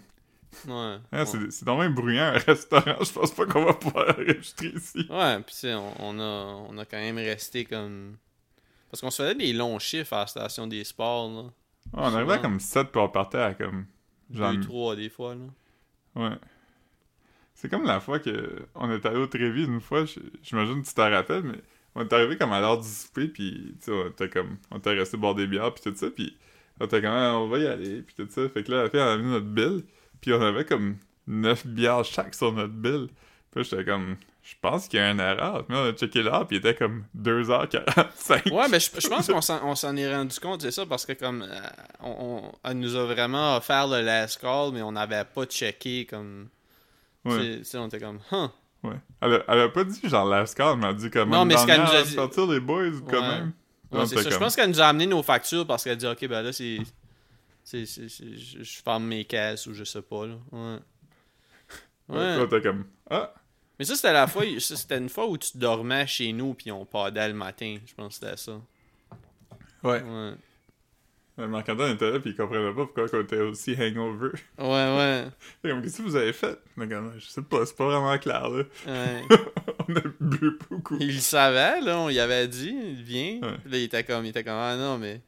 Ouais. 0.68 0.96
Ouais. 1.12 1.26
c'est 1.26 1.50
c'est 1.50 1.64
vraiment 1.64 1.88
bruyant 1.90 2.26
un 2.26 2.38
restaurant. 2.38 2.96
Je 3.02 3.12
pense 3.12 3.32
pas 3.32 3.46
qu'on 3.46 3.64
va 3.64 3.72
pouvoir 3.74 4.10
enregistrer 4.10 4.68
ici. 4.68 5.06
Ouais, 5.10 5.38
pis 5.38 5.52
tu 5.54 5.60
sais, 5.60 5.74
on, 5.74 5.92
on 5.98 6.20
a, 6.20 6.66
on 6.68 6.78
a 6.78 6.84
quand 6.84 6.98
même 6.98 7.16
resté 7.18 7.64
comme. 7.64 8.16
Parce 8.94 9.00
qu'on 9.00 9.10
se 9.10 9.24
faisait 9.24 9.34
des 9.34 9.52
longs 9.52 9.80
chiffres 9.80 10.12
à 10.12 10.20
la 10.20 10.26
station 10.28 10.68
des 10.68 10.84
sports, 10.84 11.28
là. 11.28 11.50
On 11.94 12.14
arrivait 12.14 12.34
à 12.34 12.38
comme 12.38 12.60
7 12.60 12.92
puis 12.92 13.00
on 13.00 13.08
partait 13.08 13.38
à 13.38 13.52
comme. 13.52 13.86
Genre, 14.30 14.52
Deux, 14.52 14.60
trois, 14.60 14.94
des 14.94 15.08
fois, 15.08 15.34
là. 15.34 15.46
Ouais. 16.14 16.36
C'est 17.54 17.68
comme 17.68 17.82
la 17.86 17.98
fois 17.98 18.20
que 18.20 18.68
on 18.76 18.88
est 18.92 19.04
allé 19.04 19.16
au 19.16 19.26
Trévis 19.26 19.64
une 19.64 19.80
fois, 19.80 20.04
j'imagine 20.44 20.80
que 20.80 20.86
tu 20.86 20.94
t'en 20.94 21.10
rappelles, 21.10 21.42
mais 21.42 21.58
on 21.96 22.02
est 22.02 22.12
arrivé 22.12 22.38
comme 22.38 22.52
à 22.52 22.60
l'heure 22.60 22.78
du 22.78 22.86
souper, 22.86 23.26
puis 23.26 23.74
tu 23.80 23.86
sais, 23.86 23.90
on 23.90 24.10
était 24.10 24.28
comme, 24.28 24.58
on 24.70 24.78
était 24.78 24.94
resté 24.94 25.16
boire 25.16 25.34
des 25.34 25.48
bières, 25.48 25.74
puis 25.74 25.82
tout 25.82 25.96
ça, 25.98 26.08
puis 26.10 26.36
on 26.78 26.84
était 26.84 27.02
comme, 27.02 27.10
Ah, 27.10 27.36
on 27.36 27.48
va 27.48 27.58
y 27.58 27.66
aller, 27.66 28.02
puis 28.02 28.14
tout 28.14 28.28
ça. 28.30 28.48
Fait 28.48 28.62
que 28.62 28.70
là, 28.70 28.84
la 28.84 28.90
fille, 28.90 29.00
elle 29.00 29.08
a 29.08 29.16
mis 29.16 29.28
notre 29.28 29.46
bill, 29.46 29.82
puis 30.20 30.32
on 30.32 30.40
avait 30.40 30.64
comme 30.64 30.98
9 31.26 31.66
bières 31.66 32.04
chaque 32.04 32.36
sur 32.36 32.52
notre 32.52 32.74
bill. 32.74 33.08
Puis 33.50 33.64
j'étais 33.64 33.84
comme, 33.84 34.18
je 34.46 34.54
pense 34.60 34.88
qu'il 34.88 34.98
y 34.98 35.02
a 35.02 35.10
une 35.10 35.20
erreur. 35.20 35.64
Mais 35.70 35.76
on 35.76 35.84
a 35.86 35.92
checké 35.92 36.22
l'heure, 36.22 36.46
puis 36.46 36.56
il 36.56 36.58
était 36.58 36.74
comme 36.74 37.04
2h45. 37.18 38.52
Ouais, 38.52 38.68
mais 38.68 38.78
je, 38.78 38.90
je 39.00 39.08
pense 39.08 39.26
qu'on 39.32 39.40
s'en, 39.40 39.66
on 39.66 39.74
s'en 39.74 39.96
est 39.96 40.14
rendu 40.14 40.38
compte, 40.38 40.60
c'est 40.60 40.70
ça, 40.70 40.84
parce 40.84 41.06
que 41.06 41.14
comme. 41.14 41.42
euh, 41.42 41.60
on, 42.02 42.52
nous 42.74 42.94
a 42.94 43.04
vraiment 43.06 43.56
offert 43.56 43.86
le 43.88 44.02
last 44.02 44.38
call, 44.40 44.72
mais 44.72 44.82
on 44.82 44.92
n'avait 44.92 45.24
pas 45.24 45.46
checké, 45.46 46.04
comme. 46.06 46.48
Ouais, 47.24 47.58
tu 47.58 47.64
sais, 47.64 47.78
on 47.78 47.86
était 47.86 47.98
comme, 48.00 48.18
huh. 48.30 48.48
ouais. 48.82 48.96
Elle 49.22 49.32
a, 49.34 49.44
elle 49.48 49.60
a 49.60 49.68
pas 49.70 49.82
dit 49.84 49.98
genre 50.04 50.26
last 50.26 50.54
call, 50.54 50.76
mais 50.76 50.84
elle 50.88 50.90
a 50.90 50.94
dit 50.94 51.10
comme, 51.10 51.30
Non, 51.30 51.46
mais 51.46 51.56
ce 51.56 51.64
qu'elle 51.64 51.80
nous 51.80 51.86
a 51.90 52.02
dit- 52.02 52.12
sortir 52.12 52.46
les 52.46 52.60
boys, 52.60 52.90
quand 53.08 53.12
Ouais. 53.16 53.20
même. 53.28 53.52
Ouais, 53.90 54.00
Là, 54.00 54.06
c'est 54.06 54.22
ça. 54.22 54.28
Je 54.30 54.36
pense 54.36 54.54
qu'elle 54.56 54.68
nous 54.68 54.80
a 54.80 54.86
amené 54.86 55.06
nos 55.06 55.22
factures 55.22 55.66
parce 55.66 55.84
qu'elle 55.84 55.92
a 55.94 55.96
dit, 55.96 56.06
ok, 56.06 56.26
ben 56.28 56.42
là, 56.42 56.52
c'est. 56.52 56.78
c'est, 57.62 57.86
c'est, 57.86 58.10
c'est- 58.10 58.36
je, 58.36 58.82
ferme 58.84 59.04
mes 59.06 59.24
caisses 59.24 59.66
ou 59.68 59.72
je 59.72 59.84
sais 59.84 60.02
pas, 60.02 60.26
là. 60.26 60.34
Ouais. 60.52 60.78
Ouais. 62.08 62.16
Ouais. 62.18 62.32
Puis 62.34 62.42
on 62.42 62.44
était 62.46 62.60
comme, 62.68 62.84
ah! 63.08 63.32
Mais 63.78 63.84
ça, 63.84 63.96
c'était 63.96 64.12
la 64.12 64.26
fois, 64.26 64.44
c'était 64.58 64.98
une 64.98 65.08
fois 65.08 65.26
où 65.28 65.36
tu 65.36 65.56
dormais 65.58 66.06
chez 66.06 66.32
nous 66.32 66.54
puis 66.54 66.70
on 66.70 66.84
padait 66.84 67.28
le 67.28 67.34
matin. 67.34 67.76
Je 67.86 67.94
pense 67.94 68.18
que 68.18 68.26
c'était 68.26 68.36
ça. 68.36 68.52
Ouais. 69.82 70.00
Ouais. 70.02 70.32
Euh, 71.40 71.48
Marc-Antoine 71.48 71.94
était 71.96 72.08
là, 72.12 72.20
puis 72.20 72.30
il 72.30 72.36
comprenait 72.36 72.72
pas 72.72 72.84
pourquoi 72.86 73.06
on 73.12 73.20
était 73.22 73.40
aussi 73.40 73.74
hangover. 73.76 74.30
Ouais, 74.56 74.66
ouais. 74.68 75.24
Fait 75.62 75.70
comme, 75.70 75.82
qu'est-ce 75.82 75.98
que 75.98 76.02
vous 76.02 76.14
avez 76.14 76.32
fait? 76.32 76.56
Mais 76.76 76.86
comme, 76.86 77.12
je 77.18 77.26
sais 77.26 77.42
pas, 77.42 77.66
c'est 77.66 77.76
pas 77.76 77.86
vraiment 77.86 78.16
clair, 78.18 78.48
là. 78.48 78.62
ouais. 78.86 79.22
on 79.88 79.96
a 79.96 80.00
bu 80.20 80.56
beaucoup. 80.70 80.96
Il 81.00 81.08
le 81.14 81.20
savait, 81.20 81.80
là, 81.80 81.98
on 81.98 82.08
y 82.08 82.20
avait 82.20 82.46
dit. 82.46 82.70
Ouais. 82.72 83.40
Puis 83.40 83.70
Là, 83.72 83.78
il 83.78 83.82
était 83.82 84.04
comme, 84.04 84.24
il 84.24 84.28
était 84.28 84.44
comme, 84.44 84.54
ah 84.54 84.76
non, 84.76 84.96
mais. 84.96 85.20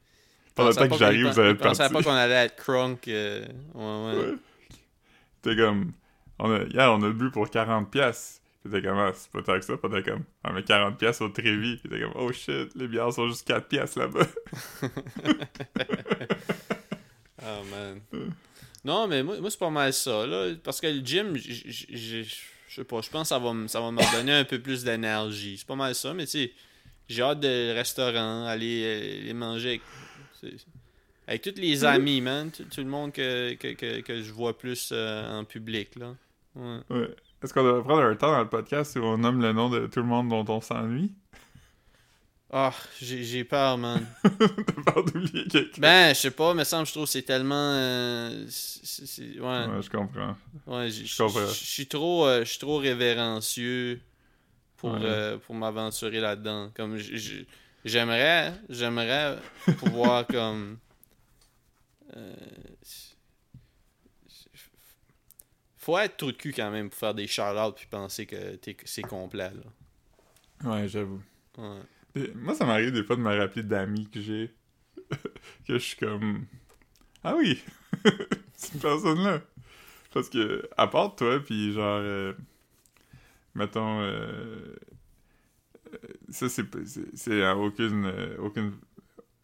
Pendant 0.54 0.68
le 0.70 0.76
temps 0.76 0.88
que 0.88 0.96
j'arrive, 0.96 1.26
vous 1.26 1.40
allez 1.40 1.50
il 1.50 1.54
être 1.54 1.60
parti. 1.62 1.92
pas 1.92 2.02
qu'on 2.04 2.10
allait 2.12 2.44
être 2.46 2.56
crunk. 2.56 3.08
euh, 3.08 3.44
Ouais, 3.74 3.82
ouais. 4.14 4.26
Ouais. 4.30 4.34
T'es 5.42 5.56
comme, 5.56 5.90
on 6.38 6.50
a, 6.50 6.64
hier, 6.64 6.92
on 6.92 7.02
a 7.02 7.10
bu 7.10 7.30
pour 7.30 7.48
40 7.50 7.90
pièces. 7.90 8.40
Comme, 8.68 8.98
ah, 8.98 9.12
c'est 9.14 9.30
pas 9.30 9.42
tant 9.42 9.54
que 9.58 9.64
ça. 9.64 9.76
Puis 9.76 9.90
t'es 9.92 10.02
comme, 10.10 10.24
on 10.42 10.52
met 10.52 10.62
40 10.64 10.98
pièces 10.98 11.20
au 11.20 11.28
Trévis. 11.28 11.76
Puis 11.76 11.88
t'es 11.88 12.00
comme, 12.00 12.12
oh 12.16 12.32
shit, 12.32 12.74
les 12.74 12.88
bières 12.88 13.12
sont 13.12 13.28
juste 13.28 13.46
4 13.46 13.68
pièces 13.68 13.96
là-bas. 13.96 14.26
Oh 17.42 17.62
man. 17.70 18.00
Non, 18.84 19.06
mais 19.06 19.22
moi, 19.22 19.38
moi 19.40 19.50
c'est 19.50 19.58
pas 19.58 19.70
mal 19.70 19.92
ça, 19.92 20.26
là. 20.26 20.54
Parce 20.64 20.80
que 20.80 20.86
le 20.86 21.04
gym, 21.04 21.36
je 21.36 22.24
sais 22.68 22.84
pas, 22.84 23.00
je 23.02 23.10
pense 23.10 23.22
que 23.22 23.28
ça 23.28 23.38
va, 23.38 23.52
me- 23.52 23.68
ça 23.68 23.80
va 23.80 23.90
me 23.90 24.00
redonner 24.00 24.32
un 24.32 24.44
peu 24.44 24.58
plus 24.60 24.82
d'énergie. 24.84 25.56
C'est 25.58 25.66
pas 25.66 25.76
mal 25.76 25.94
ça, 25.94 26.12
mais 26.14 26.24
tu 26.24 26.32
sais, 26.32 26.52
j'ai 27.08 27.22
hâte 27.22 27.40
de 27.40 27.74
restaurant, 27.74 28.46
aller, 28.46 28.82
euh, 28.84 29.22
aller 29.22 29.34
manger 29.34 29.80
avec, 31.28 31.42
tous 31.42 31.60
les 31.60 31.84
amis, 31.84 32.20
man. 32.20 32.50
Tout, 32.50 32.64
tout 32.64 32.80
le 32.80 32.86
monde 32.86 33.12
que, 33.12 33.54
que, 33.54 33.74
que, 33.74 34.00
que 34.00 34.22
je 34.22 34.32
vois 34.32 34.56
plus 34.56 34.90
euh, 34.92 35.38
en 35.40 35.44
public, 35.44 35.96
là. 35.96 36.14
Ouais. 36.56 36.78
Ouais. 36.90 37.16
Est-ce 37.42 37.52
qu'on 37.54 37.62
devrait 37.62 37.82
prendre 37.82 38.02
un 38.02 38.16
temps 38.16 38.32
dans 38.32 38.40
le 38.40 38.48
podcast 38.48 38.96
où 38.96 39.00
on 39.04 39.18
nomme 39.18 39.40
le 39.42 39.52
nom 39.52 39.68
de 39.70 39.86
tout 39.86 40.00
le 40.00 40.06
monde 40.06 40.28
dont 40.28 40.44
on 40.48 40.60
s'ennuie? 40.60 41.12
Ah, 42.52 42.72
j'ai 43.02 43.24
j'ai 43.24 43.44
peur, 43.44 43.76
man. 43.76 44.06
T'as 44.22 44.92
peur 44.92 45.04
d'oublier 45.04 45.46
quelqu'un? 45.48 45.80
Ben, 45.80 46.14
je 46.14 46.20
sais 46.20 46.30
pas, 46.30 46.54
mais 46.54 46.64
semble 46.64 46.86
je 46.86 46.92
trouve 46.92 47.04
que 47.04 47.10
c'est 47.10 47.22
tellement. 47.22 47.54
euh, 47.74 48.46
ouais. 49.18 49.40
Ouais, 49.40 49.82
je 49.82 49.90
comprends. 49.90 50.36
Ouais, 50.66 50.88
Je 50.88 51.16
comprends. 51.22 51.40
je- 51.40 51.46
je 51.46 51.52
suis 51.64 51.86
trop, 51.88 52.24
euh, 52.26 52.44
je 52.44 52.50
suis 52.50 52.58
trop 52.60 52.78
révérencieux 52.78 54.00
pour, 54.76 54.92
Ouais. 54.92 55.00
euh, 55.02 55.38
pour 55.38 55.54
m'aventurer 55.56 56.20
là-dedans. 56.20 56.70
Comme 56.74 56.96
j'aimerais, 57.84 58.54
j'aimerais 58.70 59.38
pouvoir 59.78 60.24
comme. 60.28 60.78
Faut 65.86 65.98
être 65.98 66.16
trou 66.16 66.32
de 66.32 66.36
cul 66.36 66.52
quand 66.52 66.70
même 66.70 66.90
pour 66.90 66.98
faire 66.98 67.14
des 67.14 67.26
shout-outs 67.28 67.72
puis 67.76 67.86
penser 67.86 68.26
que 68.26 68.56
t'es- 68.56 68.76
c'est 68.84 69.02
complet 69.02 69.50
là. 69.54 70.70
Ouais, 70.70 70.88
j'avoue. 70.88 71.22
Ouais. 71.58 72.32
Moi, 72.34 72.54
ça 72.54 72.64
m'arrive 72.64 72.92
des 72.92 73.04
fois 73.04 73.16
de 73.16 73.20
me 73.20 73.38
rappeler 73.38 73.62
d'amis 73.62 74.08
que 74.08 74.20
j'ai. 74.20 74.52
que 75.66 75.74
je 75.74 75.78
suis 75.78 75.96
comme. 75.96 76.46
Ah 77.22 77.34
oui! 77.36 77.62
Cette 78.54 78.80
personne-là! 78.80 79.42
Parce 80.12 80.28
que, 80.30 80.68
à 80.76 80.86
part 80.86 81.14
toi, 81.14 81.38
puis 81.40 81.72
genre. 81.72 82.00
euh, 82.02 82.32
mettons. 83.54 84.00
euh, 84.00 84.74
euh, 85.92 85.98
ça, 86.30 86.46
c'est 86.48 87.44
à 87.44 87.56
aucune, 87.56 88.12
aucune 88.38 88.72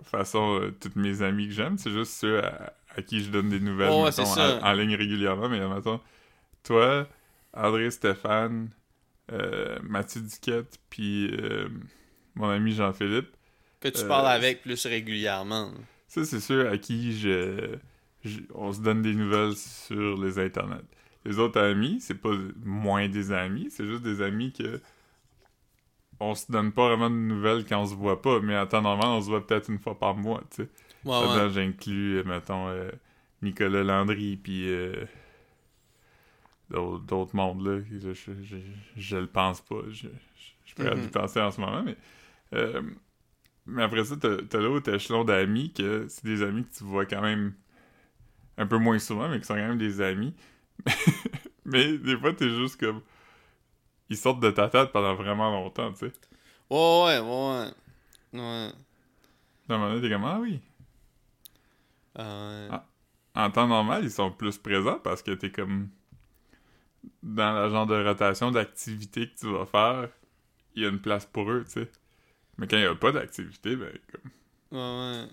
façon 0.02 0.60
euh, 0.60 0.70
toutes 0.80 0.96
mes 0.96 1.22
amis 1.22 1.48
que 1.48 1.54
j'aime. 1.54 1.78
C'est 1.78 1.90
juste 1.92 2.12
ceux 2.12 2.42
à, 2.42 2.72
à 2.96 3.02
qui 3.02 3.22
je 3.22 3.30
donne 3.30 3.48
des 3.48 3.60
nouvelles 3.60 3.90
Oh, 3.92 4.04
ouais, 4.04 4.10
mettons, 4.10 4.64
en, 4.64 4.72
ligne 4.72 4.94
régulièrement. 4.96 5.48
Mais 5.48 5.66
mettons, 5.68 6.00
toi, 6.64 7.08
André 7.54 7.90
Stéphane, 7.90 8.70
euh, 9.32 9.78
Mathieu 9.82 10.20
Duquette, 10.22 10.78
puis 10.90 11.30
euh, 11.40 11.68
mon 12.34 12.48
ami 12.50 12.72
Jean-Philippe. 12.72 13.28
Que 13.80 13.88
tu 13.88 14.02
Euh, 14.02 14.08
parles 14.08 14.28
avec 14.28 14.62
plus 14.62 14.86
régulièrement. 14.86 15.72
Ça, 16.08 16.24
c'est 16.24 16.40
ceux 16.40 16.68
à 16.68 16.78
qui 16.78 17.18
je, 17.18 17.76
je- 18.24 18.40
on 18.54 18.72
se 18.72 18.80
donne 18.80 19.02
des 19.02 19.14
nouvelles 19.14 19.56
sur 19.56 20.22
les 20.22 20.38
internets. 20.38 20.84
Les 21.24 21.38
autres 21.38 21.60
amis, 21.60 21.98
c'est 22.00 22.14
pas 22.20 22.34
moins 22.64 23.08
des 23.08 23.32
amis, 23.32 23.68
c'est 23.70 23.86
juste 23.86 24.02
des 24.02 24.22
amis 24.22 24.52
que 24.52 24.80
on 26.20 26.34
se 26.34 26.50
donne 26.50 26.72
pas 26.72 26.88
vraiment 26.88 27.10
de 27.10 27.16
nouvelles 27.16 27.64
quand 27.64 27.80
on 27.82 27.86
se 27.86 27.94
voit 27.94 28.22
pas, 28.22 28.40
mais 28.40 28.56
en 28.56 28.66
temps 28.66 28.82
normal, 28.82 29.08
on 29.08 29.20
se 29.20 29.26
voit 29.28 29.44
peut-être 29.46 29.68
une 29.70 29.78
fois 29.78 29.98
par 29.98 30.14
mois, 30.14 30.42
tu 30.50 30.62
sais. 30.62 30.68
Ouais, 31.04 31.10
ouais. 31.18 31.36
Là-dedans, 31.36 31.48
j'inclus, 31.52 32.18
euh, 32.18 32.24
mettons, 32.24 32.68
euh, 32.68 32.90
Nicolas 33.42 33.82
Landry, 33.82 34.36
puis 34.36 34.68
euh, 34.70 35.04
d'autres 36.72 37.36
mondes, 37.36 37.66
là. 37.66 37.80
Je, 37.90 38.12
je, 38.14 38.32
je, 38.42 38.56
je 38.96 39.16
le 39.16 39.26
pense 39.26 39.60
pas. 39.62 39.76
Je, 39.90 40.08
je, 40.66 40.74
pourrais 40.74 40.96
Mhm. 40.96 41.04
y 41.04 41.08
penser 41.08 41.40
en 41.40 41.50
ce 41.50 41.60
moment, 41.60 41.82
mais... 41.84 41.96
euh, 42.54 42.82
mais 43.66 43.82
après 43.84 44.04
ça, 44.04 44.16
t'as 44.18 44.58
l'autre 44.60 44.92
échelon 44.94 45.24
d'amis, 45.24 45.72
que 45.72 46.06
c'est 46.08 46.24
des 46.24 46.42
amis 46.42 46.64
que 46.66 46.74
tu 46.78 46.84
vois 46.84 47.06
quand 47.06 47.22
même 47.22 47.54
un 48.58 48.66
peu 48.66 48.78
moins 48.78 48.98
souvent, 48.98 49.28
mais 49.28 49.40
qui 49.40 49.46
sont 49.46 49.54
quand 49.54 49.60
même 49.68 49.78
des 49.78 50.00
amis. 50.00 50.34
mais 51.64 51.98
des 51.98 52.18
fois, 52.18 52.32
t'es 52.34 52.50
juste 52.50 52.78
comme... 52.80 53.02
Ils 54.08 54.16
sortent 54.16 54.38
de 54.38 54.52
ta 54.52 54.68
tête 54.68 54.92
pendant 54.92 55.16
vraiment 55.16 55.50
longtemps, 55.50 55.90
tu 55.92 56.06
sais. 56.06 56.12
Ouais, 56.70 57.18
ouais, 57.20 57.20
ouais. 57.20 57.72
Ouais. 58.40 58.72
À 59.68 59.74
un 59.74 59.78
moment 59.78 60.00
t'es 60.00 60.08
comme, 60.08 60.24
ah 60.24 60.38
oui. 60.40 60.60
Ah. 62.68 62.86
en 63.34 63.50
temps 63.50 63.68
normal, 63.68 64.04
ils 64.04 64.10
sont 64.10 64.30
plus 64.32 64.58
présents 64.58 64.98
parce 65.00 65.22
que 65.22 65.32
t'es 65.32 65.50
comme 65.52 65.90
dans 67.22 67.64
le 67.64 67.70
genre 67.70 67.86
de 67.86 68.04
rotation 68.04 68.50
d'activité 68.50 69.28
que 69.28 69.38
tu 69.38 69.52
vas 69.52 69.66
faire, 69.66 70.08
il 70.74 70.82
y 70.82 70.86
a 70.86 70.88
une 70.88 71.00
place 71.00 71.26
pour 71.26 71.50
eux, 71.50 71.64
tu 71.66 71.72
sais. 71.82 71.90
Mais 72.58 72.66
quand 72.66 72.76
il 72.76 72.80
n'y 72.82 72.86
a 72.86 72.94
pas 72.94 73.12
d'activité, 73.12 73.76
ben 73.76 73.92
comme. 74.12 74.30
Ouais, 74.78 75.28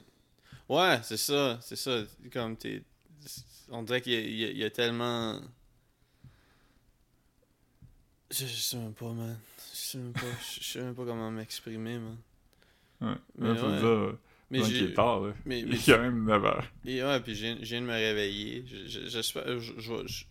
ouais. 0.70 0.76
Ouais, 0.78 1.00
c'est 1.04 1.18
ça, 1.18 1.58
c'est 1.62 1.76
ça. 1.76 2.04
Comme 2.32 2.56
t'es. 2.58 2.84
On 3.70 3.84
dirait 3.84 4.02
qu'il 4.02 4.14
y, 4.14 4.46
a- 4.46 4.52
y 4.52 4.66
y 4.66 4.72
tellement. 4.72 5.40
Je, 8.32 8.46
je 8.46 8.56
sais 8.56 8.78
même 8.78 8.94
pas, 8.94 9.12
man. 9.12 9.38
Je 9.74 9.78
sais 9.78 9.98
même 9.98 10.14
pas, 10.14 10.22
je, 10.60 10.64
sais 10.64 10.82
même 10.82 10.94
pas 10.94 11.06
comment 11.06 11.32
m'exprimer, 11.32 11.98
man. 11.98 12.18
Ouais. 13.02 13.16
Mais 13.38 13.56
faut 13.56 13.68
ouais. 13.68 13.80
dire, 13.80 14.18
Mais 14.52 14.64
j'ai. 14.64 14.94
tard, 14.94 15.22
là. 15.22 15.34
Mais, 15.46 15.62
Il 15.62 15.74
est 15.74 15.86
quand 15.86 16.00
même 16.00 16.24
9 16.26 16.46
heures. 16.46 16.68
et 16.86 17.04
ouais, 17.04 17.20
puis 17.22 17.34
je 17.36 17.42
viens, 17.64 17.82
de 17.82 17.86
me 17.88 17.92
réveiller. 17.94 18.64
Je- 18.68 18.88
je- 18.88 19.08
J'espère. 19.08 19.60
Je, 19.60 19.74
je, 19.80 19.94
je, 20.08 20.26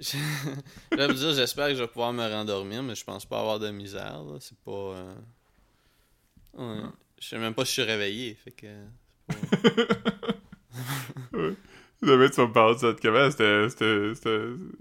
vous 0.00 1.12
dire, 1.14 1.32
j'espère 1.34 1.68
que 1.68 1.74
je 1.74 1.80
vais 1.82 1.88
pouvoir 1.88 2.12
me 2.12 2.26
rendormir, 2.28 2.82
mais 2.82 2.94
je 2.94 3.04
pense 3.04 3.24
pas 3.26 3.40
avoir 3.40 3.58
de 3.58 3.70
misère. 3.70 4.20
C'est 4.40 4.58
pas. 4.58 4.70
euh, 4.72 5.14
ouais. 6.54 6.88
Je 7.20 7.28
sais 7.28 7.38
même 7.38 7.54
pas 7.54 7.64
si 7.64 7.74
je 7.76 7.82
suis 7.82 7.90
réveillé. 7.90 8.34
Fait 8.34 8.50
que. 8.52 8.66
pas- 9.28 9.34
Demain, 12.02 12.30
tu 12.30 12.36
vas 12.36 12.46
me 12.46 12.52
parler 12.52 12.74
de 12.76 12.80
cette 12.80 13.00
comment 13.02 13.30
c'était. 13.30 13.66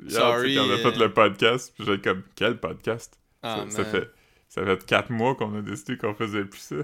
Hier, 0.07 0.09
Sorry, 0.09 0.55
quand 0.55 0.63
on 0.67 0.69
a 0.69 0.73
euh. 0.73 0.77
fait 0.77 0.97
le 0.97 1.13
podcast, 1.13 1.73
puis 1.75 1.83
j'étais 1.85 2.09
comme, 2.09 2.23
quel 2.35 2.57
podcast? 2.57 3.19
Ah, 3.43 3.65
ça, 3.67 3.75
ça 3.83 3.85
fait. 3.85 4.09
Ça 4.47 4.63
fait 4.65 4.85
4 4.85 5.11
mois 5.11 5.35
qu'on 5.35 5.53
a 5.57 5.61
décidé 5.61 5.97
qu'on 5.97 6.15
faisait 6.15 6.45
plus 6.45 6.59
ça. 6.59 6.75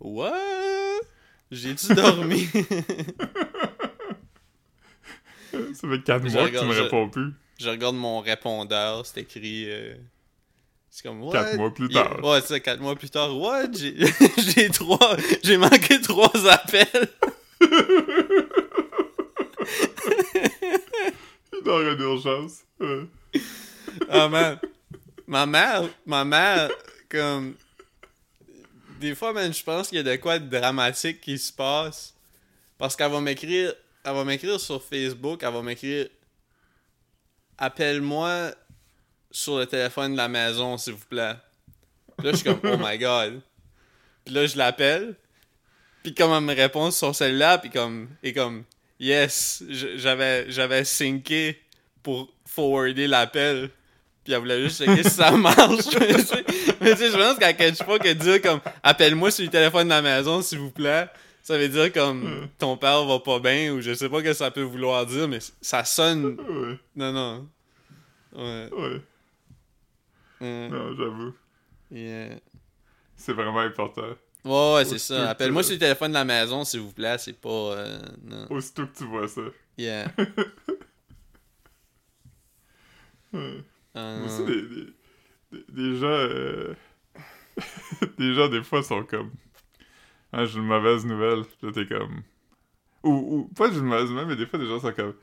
What? 0.00 0.32
J'ai-tu 1.50 1.94
dormi? 1.94 2.46
Ça 5.74 5.86
fait 5.88 6.02
4 6.02 6.26
Je 6.28 6.32
mois 6.32 6.48
que 6.50 6.58
tu 6.58 6.64
me 6.64 6.72
réponds 6.72 7.08
plus. 7.10 7.32
Je 7.58 7.68
regarde 7.68 7.96
mon 7.96 8.20
répondeur, 8.20 9.04
c'est 9.06 9.20
écrit. 9.20 9.64
euh, 9.68 9.94
C'est 10.90 11.02
comme. 11.06 11.22
What? 11.22 11.32
Quatre 11.32 11.56
mois 11.56 11.72
plus 11.74 11.86
Il- 11.88 11.94
tard. 11.94 12.22
Ouais, 12.24 12.40
c'est 12.40 12.48
ça, 12.48 12.60
4 12.60 12.80
mois 12.80 12.96
plus 12.96 13.10
tard. 13.10 13.36
What? 13.36 13.72
J'ai 13.74 13.96
j'ai 14.38 14.68
trois. 14.70 15.16
J'ai 15.42 15.56
manqué 15.56 16.00
trois 16.00 16.30
appels. 16.50 17.08
Il 21.52 21.62
dort 21.64 21.80
en 21.80 21.98
urgence. 22.00 22.58
Ouais. 22.80 23.06
Ah, 24.08 24.28
man. 24.28 24.58
Ma 25.26 25.46
mère, 25.46 25.88
ma 26.06 26.24
mère, 26.24 26.70
comme. 27.08 27.54
Des 29.00 29.14
fois, 29.14 29.32
man, 29.32 29.52
je 29.52 29.62
pense 29.62 29.88
qu'il 29.88 29.96
y 29.96 30.00
a 30.00 30.04
de 30.04 30.16
quoi 30.16 30.38
de 30.38 30.48
dramatique 30.48 31.20
qui 31.20 31.38
se 31.38 31.52
passe. 31.52 32.14
Parce 32.78 32.94
qu'elle 32.96 33.10
va 33.10 33.20
m'écrire. 33.20 33.72
Elle 34.04 34.14
va 34.14 34.24
m'écrire 34.24 34.58
sur 34.60 34.82
Facebook, 34.82 35.40
elle 35.42 35.52
va 35.52 35.62
m'écrire. 35.62 36.08
Appelle-moi 37.62 38.50
sur 39.30 39.56
le 39.56 39.66
téléphone 39.66 40.14
de 40.14 40.16
la 40.16 40.26
maison, 40.26 40.76
s'il 40.76 40.94
vous 40.94 41.06
plaît. 41.08 41.34
Puis 42.18 42.26
là, 42.26 42.32
je 42.32 42.36
suis 42.38 42.44
comme, 42.44 42.58
oh 42.64 42.76
my 42.76 42.98
god. 42.98 43.40
Puis 44.24 44.34
là, 44.34 44.46
je 44.48 44.58
l'appelle. 44.58 45.14
Puis 46.02 46.12
comme 46.12 46.32
elle 46.32 46.40
me 46.40 46.60
répond 46.60 46.90
sur 46.90 47.14
celle-là, 47.14 47.58
puis 47.58 47.70
comme, 47.70 48.08
et 48.24 48.32
comme, 48.32 48.64
yes, 48.98 49.62
j'avais, 49.68 50.50
j'avais 50.50 50.82
synqué 50.82 51.62
pour 52.02 52.34
forwarder 52.44 53.06
l'appel. 53.06 53.70
Puis 54.24 54.32
elle 54.32 54.40
voulait 54.40 54.62
juste 54.62 54.84
checker 54.84 55.04
si 55.04 55.10
ça 55.10 55.30
marche. 55.36 55.54
mais 56.80 56.94
tu 56.94 56.96
sais, 56.96 57.12
je 57.12 57.16
pense 57.16 57.38
qu'à 57.38 57.52
quelque 57.52 57.84
fois 57.84 58.00
que 58.00 58.12
dire 58.12 58.42
comme, 58.42 58.60
appelle-moi 58.82 59.30
sur 59.30 59.44
le 59.44 59.50
téléphone 59.52 59.84
de 59.84 59.90
la 59.90 60.02
maison, 60.02 60.42
s'il 60.42 60.58
vous 60.58 60.72
plaît, 60.72 61.06
ça 61.42 61.58
veut 61.58 61.68
dire 61.68 61.92
comme, 61.92 62.48
ton 62.58 62.76
père 62.76 63.04
va 63.04 63.18
pas 63.20 63.38
bien, 63.40 63.72
ou 63.74 63.80
je 63.80 63.94
sais 63.94 64.08
pas 64.08 64.18
ce 64.18 64.24
que 64.24 64.32
ça 64.32 64.50
peut 64.50 64.62
vouloir 64.62 65.04
dire, 65.06 65.28
mais 65.28 65.38
ça 65.60 65.84
sonne. 65.84 66.36
Ouais, 66.40 66.78
Non, 66.96 67.12
non. 67.12 67.48
Ouais. 68.34 68.68
ouais. 68.72 69.00
Hum, 70.40 70.68
Non, 70.68 70.96
j'avoue. 70.96 71.34
yeah. 71.90 72.36
C'est 73.16 73.32
vraiment 73.32 73.60
important. 73.60 74.06
Ouais, 74.44 74.74
ouais, 74.74 74.84
c'est 74.84 74.98
ça. 74.98 75.30
Appelle-moi 75.30 75.62
sur 75.62 75.74
le 75.74 75.78
téléphone 75.78 76.08
de 76.10 76.14
la 76.14 76.24
maison, 76.24 76.64
s'il 76.64 76.80
vous 76.80 76.90
plaît. 76.92 77.16
C'est 77.18 77.38
pas. 77.40 77.48
euh, 77.48 77.98
non. 78.24 78.46
Aussitôt 78.50 78.86
que 78.88 78.96
tu 78.98 79.04
vois 79.04 79.28
ça. 79.28 79.42
Yeah. 79.78 80.10
Ouais. 83.32 83.64
Euh, 83.96 84.24
Aussi, 84.26 84.44
des, 84.44 84.62
des, 84.62 84.86
des, 85.52 85.64
des 85.68 85.96
gens. 85.98 86.06
euh, 86.06 86.74
des 88.18 88.34
gens, 88.34 88.48
des 88.48 88.62
fois, 88.62 88.82
sont 88.82 89.02
comme. 89.04 89.30
Ah, 90.32 90.44
j'ai 90.46 90.58
une 90.58 90.66
mauvaise 90.66 91.04
nouvelle. 91.06 91.42
Puis 91.44 91.66
Là, 91.66 91.72
t'es 91.72 91.86
comme. 91.86 92.22
Ou, 93.04 93.10
ou 93.12 93.44
pas 93.54 93.70
j'ai 93.70 93.78
une 93.78 93.86
mauvaise 93.86 94.08
nouvelle, 94.10 94.26
mais 94.26 94.36
des 94.36 94.46
fois, 94.46 94.58
des 94.58 94.66
gens 94.66 94.80
sont 94.80 94.92
comme. 94.92 95.14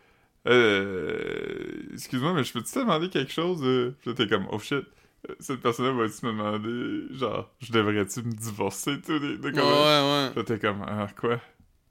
Euh. 0.47 1.83
Excuse-moi, 1.93 2.33
mais 2.33 2.43
je 2.43 2.53
peux-tu 2.53 2.71
te 2.71 2.79
demander 2.79 3.09
quelque 3.09 3.31
chose? 3.31 3.61
euh? 3.63 3.95
Puis 4.01 4.09
là, 4.11 4.15
t'es 4.15 4.27
comme, 4.27 4.47
oh 4.51 4.59
shit. 4.59 4.85
Euh, 5.29 5.35
Cette 5.39 5.61
personne-là 5.61 5.91
va-tu 5.91 6.25
me 6.25 6.31
demander, 6.31 7.13
genre, 7.17 7.51
je 7.59 7.71
devrais-tu 7.73 8.21
me 8.23 8.31
divorcer, 8.31 8.95
sais, 9.03 9.19
de, 9.19 9.35
de 9.35 9.43
Ouais, 9.47 9.51
comme- 9.51 9.65
ouais, 9.65 10.33
Là, 10.35 10.43
t'es 10.45 10.59
comme, 10.59 10.81
ah, 10.87 11.07
quoi? 11.19 11.39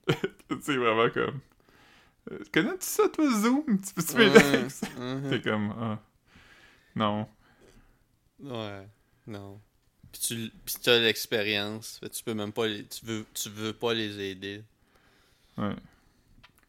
c'est 0.61 0.77
vraiment 0.77 1.11
comme. 1.11 1.41
Connais-tu 2.53 2.77
ça, 2.87 3.09
toi, 3.09 3.25
Zoom? 3.31 3.64
Tu 3.81 3.95
peux-tu 3.95 4.14
ouais. 4.16 4.31
m'aider. 4.31 5.31
T'es 5.31 5.41
comme, 5.51 5.75
ah. 5.79 5.99
Non. 6.97 7.27
Ouais. 8.41 8.87
Non. 9.27 9.61
Puis 10.12 10.20
tu 10.20 10.50
t'as 10.82 10.98
l'expérience. 10.98 11.98
Que 12.02 12.09
Tu 12.09 12.22
peux 12.24 12.34
même 12.34 12.52
pas 12.52 12.66
les. 12.66 12.84
Tu 12.84 13.04
veux, 13.04 13.24
tu 13.34 13.48
veux 13.50 13.72
pas 13.72 13.94
les 13.94 14.18
aider. 14.20 14.62
Ouais. 15.56 15.74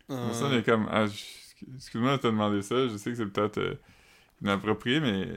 Euh, 0.09 0.33
Ça, 0.33 0.45
on 0.45 0.57
est 0.57 0.63
comme, 0.63 0.87
ah, 0.91 1.05
excuse-moi 1.75 2.17
de 2.17 2.21
te 2.21 2.27
demander 2.27 2.61
ça, 2.61 2.87
je 2.87 2.97
sais 2.97 3.11
que 3.11 3.17
c'est 3.17 3.25
peut-être 3.27 3.59
euh, 3.59 3.75
inapproprié, 4.41 4.99
mais. 4.99 5.27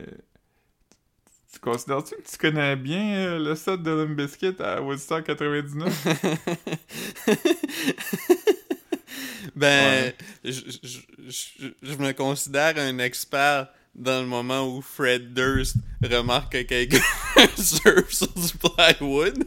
Tu 1.52 1.58
considères-tu 1.60 2.16
que 2.16 2.22
tu 2.22 2.38
connais 2.38 2.76
bien 2.76 3.14
euh, 3.14 3.38
le 3.38 3.54
set 3.54 3.82
de 3.82 3.90
Limp 3.90 4.16
Bizkit 4.16 4.54
à 4.58 4.80
Woodstock 4.80 5.24
99? 5.24 6.06
ben, 9.54 10.14
je, 10.42 10.50
je, 10.50 10.98
je, 11.28 11.68
je 11.82 11.94
me 11.96 12.12
considère 12.12 12.78
un 12.78 12.98
expert 13.00 13.68
dans 13.94 14.20
le 14.20 14.26
moment 14.26 14.66
où 14.68 14.80
Fred 14.82 15.34
Durst 15.34 15.76
remarque 16.02 16.52
que 16.52 16.62
quelqu'un 16.62 16.98
surfe 17.56 18.10
sur 18.12 18.28
du 18.28 18.52
plywood. 18.58 19.44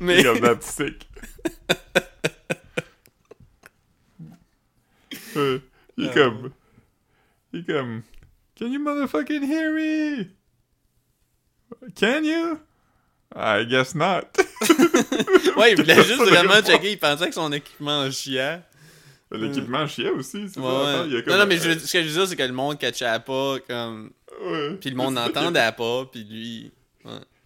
Mais. 0.00 0.22
Comme 0.22 0.40
that 0.40 0.60
sick. 0.62 1.06
Euh, 5.36 5.58
il 5.96 6.06
est 6.06 6.08
Ah. 6.10 6.14
comme. 6.14 6.50
Il 7.52 7.60
est 7.60 7.64
comme. 7.64 8.02
Can 8.58 8.66
you 8.68 8.80
motherfucking 8.80 9.42
hear 9.44 9.72
me? 9.74 10.30
Can 11.94 12.24
you? 12.24 12.60
I 13.34 13.64
guess 13.64 13.94
not. 13.94 14.24
ouais, 15.56 15.72
il 15.72 15.76
voulait 15.76 15.96
juste 16.02 16.22
vraiment 16.22 16.62
checker. 16.62 16.92
Il 16.92 16.98
pensait 16.98 17.28
que 17.28 17.34
son 17.34 17.52
équipement 17.52 18.10
chiait. 18.10 18.60
L'équipement 19.32 19.86
chiait 19.86 20.10
aussi, 20.10 20.48
c'est 20.48 20.60
Ouais, 20.60 20.66
ça. 20.66 20.82
l'affaire, 20.84 21.00
ouais. 21.02 21.06
il 21.08 21.14
y 21.14 21.16
a 21.16 21.22
comme 21.22 21.32
Non, 21.32 21.38
non, 21.40 21.46
mais 21.46 21.56
je 21.56 21.78
ce 21.78 21.92
que 21.92 22.02
je 22.02 22.08
veux 22.08 22.12
dire, 22.14 22.28
c'est 22.28 22.36
que 22.36 22.42
le 22.44 22.52
monde 22.52 22.78
catchait 22.78 23.18
pas, 23.26 23.56
comme. 23.66 24.10
Ouais. 24.44 24.76
Puis 24.80 24.90
le 24.90 24.96
monde 24.96 25.14
n'entendait 25.16 25.72
pas, 25.76 26.04
puis 26.06 26.24
lui. 26.24 26.72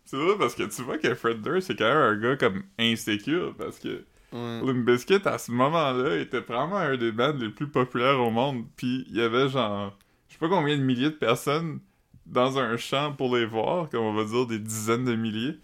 C'est 0.05 0.16
vrai 0.16 0.35
parce 0.39 0.55
que 0.55 0.64
tu 0.64 0.83
vois 0.83 0.99
que 0.99 1.14
Fred 1.14 1.41
Durst, 1.41 1.68
c'est 1.68 1.76
quand 1.76 1.85
même 1.89 1.97
un 1.97 2.16
gars 2.16 2.37
comme 2.37 2.62
insécure 2.78 3.55
parce 3.57 3.78
que 3.78 4.05
Bizkit, 4.33 5.20
à 5.24 5.39
ce 5.39 5.53
moment-là, 5.53 6.16
était 6.16 6.41
probablement 6.41 6.78
un 6.78 6.97
des 6.97 7.12
bands 7.12 7.33
les 7.33 7.49
plus 7.49 7.68
populaires 7.68 8.18
au 8.20 8.31
monde. 8.31 8.64
Puis 8.76 9.05
il 9.09 9.16
y 9.16 9.22
avait 9.22 9.49
genre, 9.49 9.97
je 10.28 10.33
sais 10.35 10.39
pas 10.41 10.49
combien 10.49 10.76
de 10.76 10.83
milliers 10.83 11.11
de 11.11 11.14
personnes 11.14 11.78
dans 12.26 12.59
un 12.59 12.76
champ 12.76 13.12
pour 13.12 13.35
les 13.37 13.47
voir, 13.47 13.89
comme 13.89 14.03
on 14.03 14.12
va 14.14 14.24
dire 14.24 14.47
des 14.47 14.59
dizaines 14.59 15.05
de 15.05 15.14
milliers. 15.14 15.59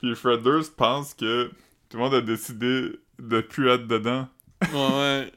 Puis 0.00 0.14
Fred 0.14 0.42
Durst 0.42 0.76
pense 0.76 1.14
que 1.14 1.50
tout 1.88 1.96
le 1.96 2.02
monde 2.02 2.14
a 2.14 2.20
décidé 2.20 2.90
de 3.18 3.40
plus 3.40 3.68
être 3.70 3.86
dedans. 3.86 4.28
Ouais, 4.72 4.78
ouais. 4.98 5.32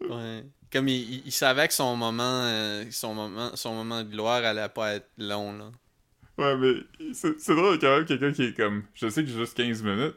Ouais. 0.00 0.44
Comme 0.72 0.88
il, 0.88 1.30
savait 1.32 1.68
que 1.68 1.74
son 1.74 1.96
moment, 1.96 2.22
euh, 2.44 2.84
son 2.90 3.14
moment, 3.14 3.54
son 3.54 3.74
moment 3.74 4.02
de 4.02 4.10
gloire 4.10 4.44
allait 4.44 4.68
pas 4.68 4.94
être 4.94 5.08
long, 5.16 5.56
là. 5.56 5.70
Ouais, 6.38 6.56
mais 6.56 7.12
c'est 7.14 7.54
drôle 7.54 7.78
quand 7.78 7.96
même 7.96 8.04
quelqu'un 8.04 8.32
qui 8.32 8.42
est 8.44 8.54
comme, 8.56 8.82
je 8.94 9.08
sais 9.08 9.22
que 9.22 9.30
j'ai 9.30 9.38
juste 9.38 9.56
15 9.56 9.82
minutes. 9.82 10.16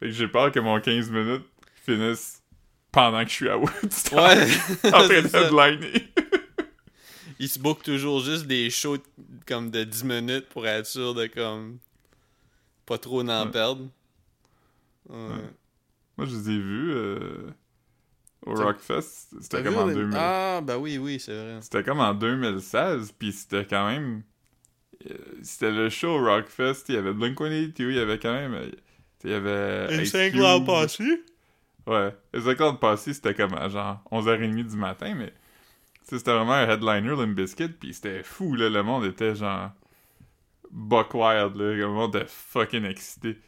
Fait 0.00 0.06
que 0.06 0.12
j'ai 0.12 0.26
peur 0.26 0.50
que 0.50 0.58
mon 0.58 0.80
15 0.80 1.10
minutes 1.10 1.44
finisse 1.84 2.42
pendant 2.90 3.22
que 3.22 3.28
je 3.30 3.34
suis 3.34 3.48
à 3.48 3.56
Woodstock. 3.56 4.18
Ouais, 4.18 4.48
en 4.86 4.90
train 4.90 5.22
de. 5.76 6.02
Il 7.38 7.48
se 7.48 7.58
book 7.58 7.82
toujours 7.82 8.20
juste 8.20 8.46
des 8.46 8.68
shows 8.68 8.98
comme 9.46 9.70
de 9.70 9.84
10 9.84 10.04
minutes 10.04 10.48
pour 10.48 10.66
être 10.66 10.86
sûr 10.86 11.14
de 11.14 11.26
comme 11.26 11.78
pas 12.84 12.98
trop 12.98 13.20
en 13.22 13.44
Ouais. 13.46 13.50
perdre. 13.52 13.86
Ouais. 15.08 15.16
Ouais. 15.16 15.50
Moi, 16.16 16.26
je 16.26 16.36
les 16.36 16.50
ai 16.50 16.58
vus 16.58 16.90
euh, 16.92 17.50
au 18.46 18.54
Rockfest. 18.54 19.28
C'était 19.40 19.62
comme 19.62 19.76
en 19.76 19.86
Olymp- 19.86 19.94
2000. 19.94 20.16
Ah, 20.18 20.60
bah 20.62 20.78
oui, 20.78 20.98
oui, 20.98 21.20
c'est 21.20 21.32
vrai. 21.32 21.58
C'était 21.62 21.82
comme 21.82 22.00
en 22.00 22.14
2016, 22.14 23.12
puis 23.18 23.32
c'était 23.32 23.66
quand 23.66 23.86
même. 23.88 24.22
euh, 25.10 25.14
C'était 25.42 25.70
le 25.70 25.88
show 25.90 26.08
au 26.18 26.24
Rockfest. 26.24 26.84
Il 26.88 26.94
y 26.94 26.98
avait 26.98 27.12
Blink-182, 27.12 27.72
il 27.90 27.94
y 27.96 27.98
avait 28.00 28.18
quand 28.18 28.32
même. 28.32 28.54
euh, 28.54 28.70
Il 29.24 29.30
y 29.30 29.34
avait. 29.34 29.86
Ice 30.04 30.12
Cube. 30.32 30.40
Ouais. 31.86 32.14
Les 32.34 32.40
5 32.42 32.60
ans 32.60 32.74
passés, 32.76 33.14
c'était 33.14 33.34
comme 33.34 33.54
à 33.54 33.68
genre 33.68 34.02
11h30 34.10 34.64
du 34.68 34.76
matin, 34.76 35.14
mais. 35.14 35.32
C'était 36.02 36.32
vraiment 36.32 36.54
un 36.54 36.68
headliner, 36.68 37.14
Limp 37.14 37.36
Bizkit, 37.36 37.68
puis 37.68 37.94
c'était 37.94 38.22
fou, 38.24 38.54
là. 38.56 38.68
Le 38.68 38.82
monde 38.82 39.04
était 39.04 39.34
genre. 39.34 39.70
Buck 40.70 41.14
wild, 41.14 41.56
là. 41.56 41.72
Le 41.74 41.88
monde 41.88 42.14
était 42.16 42.26
fucking 42.26 42.84
excité. 42.84 43.38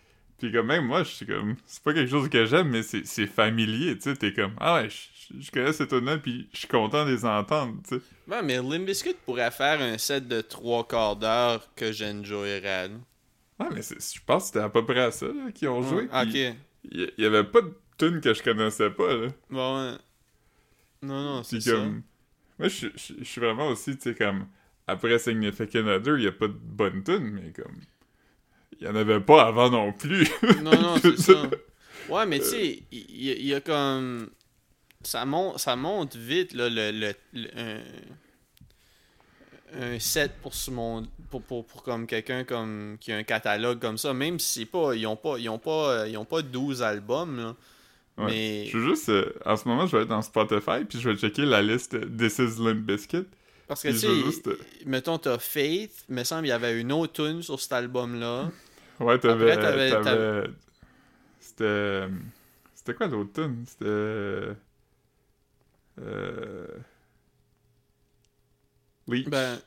Puis 0.43 0.51
comme 0.51 0.67
même 0.67 0.87
moi, 0.87 1.05
je 1.05 1.11
suis 1.11 1.25
comme. 1.25 1.55
C'est 1.67 1.85
pas 1.85 1.95
quelque 1.95 2.11
chose 2.11 2.29
que 2.29 2.45
j'aime, 2.47 2.69
mais 2.71 2.83
c'est 2.83 3.07
c'est 3.07 3.29
familier, 3.29 3.95
tu 3.95 4.11
sais. 4.11 4.17
T'es 4.17 4.33
comme. 4.33 4.55
Ah 4.59 4.75
ouais, 4.75 4.89
je- 4.91 5.41
je 5.41 5.51
connais 5.53 5.73
ces 5.73 5.87
tunes-là, 5.87 6.19
puis 6.19 6.49
je 6.53 6.59
suis 6.59 6.67
content 6.67 7.05
de 7.07 7.13
les 7.13 7.25
entendre, 7.25 7.77
tu 7.89 7.95
sais. 7.95 8.03
Ouais, 8.27 8.43
mais 8.43 8.57
Limp 8.57 8.85
Bizkit 8.85 9.15
pourrait 9.25 9.53
faire 9.53 9.81
un 9.81 9.97
set 9.99 10.27
de 10.27 10.41
trois 10.41 10.85
quarts 10.89 11.15
d'heure 11.15 11.69
que 11.77 11.93
j'enjoyerais. 11.93 12.91
Ah, 13.61 13.69
mais 13.73 13.83
je 13.83 14.19
pense 14.27 14.43
que 14.43 14.47
c'était 14.49 14.65
à 14.65 14.69
peu 14.69 14.85
près 14.85 14.99
à 15.03 15.11
ça 15.13 15.27
là, 15.27 15.53
qu'ils 15.55 15.69
ont 15.69 15.81
joué. 15.83 16.09
Ok. 16.13 16.57
Il 16.91 17.13
y, 17.19 17.25
avait 17.25 17.45
pas 17.45 17.61
de 17.61 17.73
tune 17.97 18.21
que 18.21 18.35
je 18.35 18.43
connaissais 18.43 18.91
pas, 18.91 19.15
là. 19.15 19.29
Bon, 19.49 19.77
ouais. 19.93 19.97
Non, 21.03 21.23
non, 21.23 21.43
c'est 21.45 21.61
ça. 21.61 21.71
comme. 21.71 22.03
Moi, 22.59 22.67
je, 22.67 22.89
je, 22.97 23.13
je 23.21 23.25
suis 23.25 23.41
vraiment 23.41 23.69
aussi, 23.69 23.97
tu 23.97 24.11
sais, 24.11 24.15
comme. 24.17 24.49
Après 24.89 25.21
Significant 25.21 25.87
Other, 25.87 26.19
il 26.19 26.25
y 26.25 26.27
a 26.27 26.33
pas 26.33 26.49
de 26.49 26.59
bonne 26.61 27.05
tune, 27.05 27.31
mais 27.31 27.53
comme. 27.53 27.77
Il 28.83 28.87
y 28.87 28.89
en 28.89 28.97
avait 28.97 29.21
pas 29.21 29.45
avant 29.47 29.71
non 29.71 29.93
plus. 29.93 30.29
Non, 30.61 30.73
non, 30.73 30.97
c'est 31.01 31.17
ça. 31.17 31.41
Ouais, 32.09 32.27
mais 32.27 32.41
tu 32.41 32.47
sais, 32.47 32.83
il 32.91 33.25
y, 33.25 33.31
a- 33.31 33.35
il 33.37 33.47
y 33.47 33.55
a 33.55 33.61
comme. 33.61 34.29
Ça 35.05 35.25
monte, 35.25 35.59
ça 35.61 35.77
monte 35.77 36.17
vite, 36.17 36.53
là, 36.53 36.69
le. 36.69 36.91
le, 36.91 37.13
le- 37.33 37.51
un, 37.57 37.81
un 39.95 39.99
set 40.01 40.33
pour 40.43 40.55
ce 40.55 40.71
monde. 40.73 41.07
Pour, 41.31 41.43
pour, 41.43 41.65
pour 41.65 41.83
comme 41.83 42.07
quelqu'un 42.07 42.45
comme 42.45 42.97
qui 43.01 43.11
a 43.13 43.17
un 43.17 43.23
catalogue 43.23 43.79
comme 43.79 43.97
ça, 43.99 44.13
même 44.13 44.39
si 44.41 44.61
c'est 44.61 44.67
pas. 44.67 44.95
Ils 44.95 45.07
ont 45.07 45.17
pas. 45.17 45.39
Ils 45.39 45.49
ont 45.49 45.59
pas. 45.61 46.01
euh, 46.01 46.09
Ils 46.09 46.17
ont 46.19 46.25
pas 46.25 46.43
12 46.43 46.83
albums, 46.83 47.37
là. 47.39 47.55
Ouais. 48.19 48.25
Mais. 48.33 48.67
Je 48.67 48.79
veux 48.79 48.89
juste. 48.91 49.09
euh, 49.11 49.33
en 49.47 49.57
ce 49.57 49.67
moment, 49.69 49.87
je 49.87 49.97
vais 49.97 50.03
être 50.03 50.09
dans 50.09 50.23
Spotify, 50.23 50.85
puis 50.89 50.99
je 51.01 51.09
vais 51.09 51.17
checker 51.17 51.45
la 51.47 51.63
liste 51.63 51.97
This 52.17 52.39
is 52.39 52.61
Limp 52.61 52.81
Bizkit. 52.85 53.25
Parce 53.69 53.83
que 53.85 53.89
tu 53.89 53.99
sais, 53.99 54.15
juste. 54.27 54.49
euh, 54.49 54.59
mettons, 54.87 55.17
t'as 55.19 55.39
Faith, 55.39 56.05
me 56.09 56.25
semble 56.25 56.47
il 56.47 56.51
y 56.51 56.53
avait 56.53 56.79
une 56.81 56.91
autre 56.93 57.13
tune 57.25 57.43
sur 57.43 57.61
cet 57.61 57.73
album-là. 57.73 58.51
Ouais, 59.03 59.19
t'avais. 59.19 59.53
Après, 59.53 59.91
t'avais- 60.03 60.51
C'était. 61.41 62.09
C'était 62.75 62.95
quoi 62.95 63.07
l'autre 63.09 63.33
tune? 63.35 63.65
C'était. 63.67 64.55
Euh. 66.01 66.67
Leech. 69.09 69.29
Ben. 69.29 69.59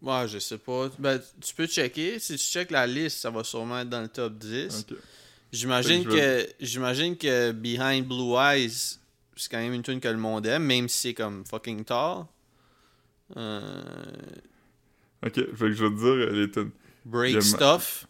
Ouais, 0.00 0.28
je 0.28 0.38
sais 0.38 0.58
pas. 0.58 0.88
Ben, 0.98 1.20
tu 1.40 1.54
peux 1.54 1.66
checker. 1.66 2.18
Si 2.18 2.36
tu 2.36 2.42
checkes 2.44 2.70
la 2.70 2.86
liste, 2.86 3.18
ça 3.18 3.30
va 3.30 3.42
sûrement 3.44 3.80
être 3.80 3.88
dans 3.88 4.00
le 4.00 4.08
top 4.08 4.34
10. 4.38 4.86
Ok. 4.90 4.96
J'imagine 5.50 6.04
que 6.04 6.10
je 6.10 6.16
que 6.46 6.52
j'imagine 6.60 7.16
que 7.16 7.52
Behind 7.52 8.06
Blue 8.06 8.34
Eyes, 8.36 8.98
c'est 9.34 9.50
quand 9.50 9.58
même 9.58 9.72
une 9.72 9.82
tune 9.82 9.98
que 9.98 10.08
le 10.08 10.18
monde 10.18 10.46
aime, 10.46 10.64
même 10.64 10.88
si 10.88 11.00
c'est 11.08 11.14
comme 11.14 11.44
fucking 11.46 11.84
tard. 11.84 12.26
Euh, 13.36 13.82
Ok, 15.26 15.34
fait 15.34 15.42
que 15.56 15.72
je 15.72 15.84
vais 15.84 15.90
te 15.90 15.96
dire 15.96 16.06
euh, 16.28 16.30
les 16.32 16.50
tunes. 16.50 16.70
Break 17.08 17.42
Stuff. 17.42 18.06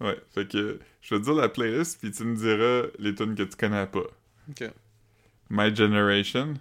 Ouais, 0.00 0.18
fait 0.34 0.48
que 0.48 0.78
je 1.00 1.14
vais 1.14 1.20
te 1.20 1.24
dire 1.26 1.34
la 1.34 1.48
playlist, 1.48 2.00
puis 2.00 2.10
tu 2.10 2.24
me 2.24 2.36
diras 2.36 2.88
les 2.98 3.14
tunes 3.14 3.34
que 3.34 3.42
tu 3.44 3.56
connais 3.56 3.86
pas. 3.86 4.04
Ok. 4.50 4.70
My 5.50 5.74
Generation. 5.74 6.54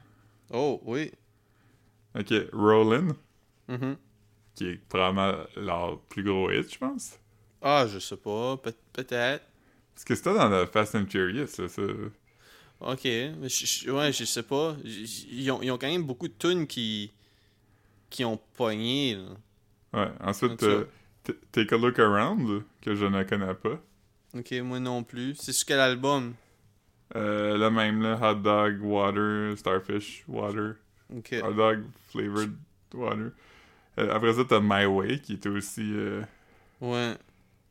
Oh, 0.52 0.82
oui. 0.86 1.12
Ok, 2.18 2.32
Rollin', 2.54 3.16
Mhm. 3.68 3.98
qui 4.56 4.66
est 4.68 4.76
probablement 4.88 5.34
leur 5.56 6.00
plus 6.02 6.24
gros 6.24 6.52
hit, 6.52 6.72
je 6.72 6.78
pense. 6.78 7.18
Ah, 7.62 7.86
je 7.92 7.98
sais 8.00 8.18
pas. 8.18 8.58
Peut- 8.58 8.74
Peut-être. 8.94 9.44
Parce 9.96 10.06
que 10.06 10.16
c'était 10.16 10.34
dans 10.34 10.50
la 10.50 10.68
Fast 10.68 10.96
and 10.96 11.06
Furious, 11.10 11.48
ça. 11.48 11.68
ça. 11.68 11.82
Ok. 12.82 13.04
Mais 13.06 13.48
je- 13.50 13.66
je- 13.66 13.90
ouais, 13.92 14.12
je 14.12 14.26
sais 14.26 14.44
pas. 14.44 14.76
Ils 14.84 15.50
ont, 15.52 15.62
ils 15.62 15.72
ont 15.72 15.78
quand 15.78 15.88
même 15.90 16.04
beaucoup 16.04 16.28
de 16.28 16.34
tunes 16.38 16.68
qui, 16.68 17.12
qui 18.10 18.24
ont 18.26 18.40
pogné. 18.56 19.16
là. 19.16 20.02
Ouais, 20.06 20.12
ensuite, 20.22 20.62
euh, 20.64 20.86
Take 21.52 21.74
a 21.74 21.78
Look 21.78 22.00
Around, 22.00 22.64
que 22.82 22.96
je 22.96 23.06
ne 23.06 23.24
connais 23.24 23.54
pas. 23.54 23.80
Ok, 24.38 24.52
moi 24.64 24.80
non 24.80 25.04
plus. 25.04 25.36
C'est 25.36 25.54
sur 25.54 25.66
quel 25.68 25.80
album? 25.80 26.34
Euh, 27.16 27.58
le 27.58 27.70
même, 27.70 28.02
là. 28.02 28.18
Hot 28.22 28.36
dog, 28.42 28.82
water, 28.82 29.56
starfish, 29.58 30.24
water. 30.28 30.76
Ok. 31.16 31.36
Hot 31.44 31.54
dog, 31.54 31.84
flavored 32.10 32.56
water. 32.94 33.32
Euh, 34.00 34.12
après 34.14 34.34
ça, 34.34 34.44
t'as 34.44 34.60
My 34.62 34.86
Way, 34.86 35.20
qui 35.20 35.34
est 35.34 35.46
aussi... 35.48 35.92
euh, 35.94 36.24
Ouais. 36.82 37.16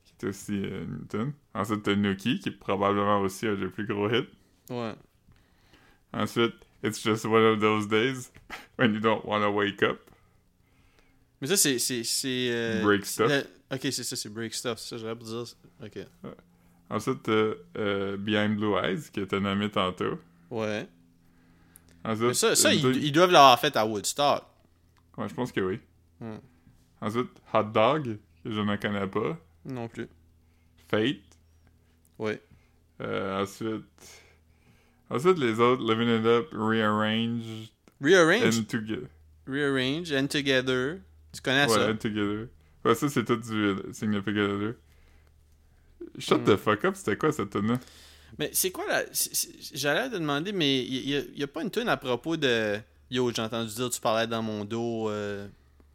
qui 0.04 0.24
est 0.24 0.28
aussi 0.28 0.62
euh, 0.64 0.84
tune. 1.10 1.32
Ensuite, 1.52 1.82
t'as 1.82 1.94
Nuki, 1.96 2.38
qui 2.38 2.50
est 2.50 2.52
probablement 2.52 3.20
aussi 3.20 3.46
un 3.48 3.54
des 3.56 3.66
plus 3.66 3.84
gros 3.86 4.08
hits. 4.08 4.28
Ouais. 4.70 4.94
Ensuite, 6.14 6.54
It's 6.84 7.02
Just 7.02 7.24
One 7.26 7.42
of 7.42 7.60
Those 7.60 7.88
Days, 7.88 8.30
When 8.78 8.94
You 8.94 9.00
Don't 9.00 9.24
Wanna 9.24 9.50
Wake 9.50 9.82
Up. 9.82 9.98
Mais 11.42 11.48
ça, 11.48 11.56
c'est. 11.56 12.48
euh, 12.50 12.82
Break 12.82 13.04
Stuff. 13.04 13.28
le- 13.28 13.44
Ok, 13.74 13.80
c'est 13.82 14.04
ça, 14.04 14.14
c'est 14.16 14.28
Break 14.28 14.54
Stuff. 14.54 14.78
C'est 14.78 14.90
ça, 14.90 14.98
j'aurais 14.98 15.16
dire. 15.16 15.44
Ok. 15.82 15.98
Ensuite, 16.88 17.28
euh, 17.28 18.16
Behind 18.16 18.56
Blue 18.56 18.76
Eyes, 18.76 19.10
qui 19.12 19.20
était 19.20 19.40
nommé 19.40 19.68
tantôt. 19.70 20.18
Ouais. 20.50 20.86
Ensuite, 22.04 22.28
Mais 22.28 22.54
ça, 22.54 22.72
ils, 22.72 23.10
doivent 23.12 23.32
l'avoir 23.32 23.58
fait 23.58 23.74
à 23.76 23.84
Woodstock. 23.84 24.44
Ouais, 25.18 25.28
je 25.28 25.34
pense 25.34 25.50
que 25.52 25.60
oui. 25.60 25.80
Hmm. 26.20 26.36
Ensuite, 27.00 27.30
Hot 27.52 27.62
Dog, 27.64 28.18
que 28.44 28.52
je 28.52 28.60
ne 28.60 28.76
connais 28.76 29.06
pas. 29.08 29.36
Non 29.64 29.88
plus. 29.88 30.08
Fate. 30.88 31.16
Ouais. 32.18 32.40
Euh, 33.00 33.42
ensuite... 33.42 33.84
Ensuite, 35.10 35.38
les 35.38 35.58
autres, 35.60 35.82
Living 35.82 36.20
It 36.20 36.24
Up, 36.26 36.48
Rearrange, 36.52 37.70
Rearrange. 38.00 38.58
and 38.58 38.64
Together. 38.68 39.08
Rearrange 39.46 40.12
and 40.12 40.26
Together. 40.28 41.00
Tu 41.32 41.40
connais 41.40 41.64
Ouais, 41.66 41.74
ça? 41.78 41.90
and 41.90 41.96
Together. 41.96 42.48
Ouais, 42.84 42.94
ça, 42.94 43.08
c'est 43.08 43.24
tout 43.24 43.36
du 43.36 43.76
Significant 43.92 44.40
Other. 44.40 44.74
Shut 46.18 46.40
Hmm. 46.40 46.44
the 46.44 46.56
fuck 46.56 46.84
up, 46.84 46.94
c'était 46.96 47.16
quoi 47.16 47.32
cette 47.32 47.50
tune 47.50 47.78
Mais 48.38 48.50
c'est 48.52 48.70
quoi 48.70 48.84
la. 48.88 49.02
J'allais 49.72 50.10
te 50.10 50.16
demander, 50.16 50.52
mais 50.52 50.82
il 50.84 51.08
y, 51.08 51.16
a- 51.16 51.22
y 51.36 51.42
a 51.42 51.46
pas 51.46 51.62
une 51.62 51.70
tune 51.70 51.88
à 51.88 51.96
propos 51.96 52.36
de. 52.36 52.78
Yo, 53.10 53.30
j'ai 53.34 53.42
entendu 53.42 53.72
dire 53.74 53.88
tu 53.90 54.00
parlais 54.00 54.26
dans 54.26 54.42
mon 54.42 54.64
dos. 54.64 55.08
euh, 55.10 55.46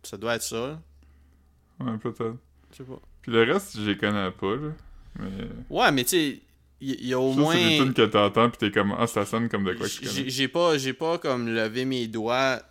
Ça 0.03 0.17
doit 0.17 0.35
être 0.35 0.43
ça. 0.43 0.79
Ouais, 1.79 1.97
peut-être. 1.97 2.37
Je 2.71 2.77
sais 2.77 2.83
pas. 2.83 2.99
Puis 3.21 3.31
le 3.31 3.43
reste, 3.43 3.77
je 3.77 3.81
les 3.89 3.97
connais 3.97 4.31
pas, 4.31 4.55
là. 4.55 4.69
Mais... 5.19 5.27
Ouais, 5.69 5.91
mais 5.91 6.03
tu 6.03 6.09
sais, 6.11 6.39
il 6.79 7.05
y, 7.07 7.13
a 7.13 7.19
au 7.19 7.33
Ça, 7.33 7.39
moins. 7.39 7.55
c'est 7.55 7.69
des 7.69 7.77
tunes 7.79 7.93
que 7.93 8.05
t'entends, 8.05 8.49
pis 8.49 8.57
t'es 8.59 8.71
comme, 8.71 8.95
ah, 8.97 9.07
ça 9.07 9.25
sonne 9.25 9.49
comme 9.49 9.63
de 9.65 9.73
quoi 9.73 9.87
que 9.87 9.91
J'ai 9.91 10.05
connais. 10.07 10.29
j'ai 10.29 10.47
pas, 10.47 10.77
j'ai 10.77 10.93
pas 10.93 11.17
comme 11.17 11.47
levé 11.49 11.83
mes 11.85 12.07
doigts 12.07 12.61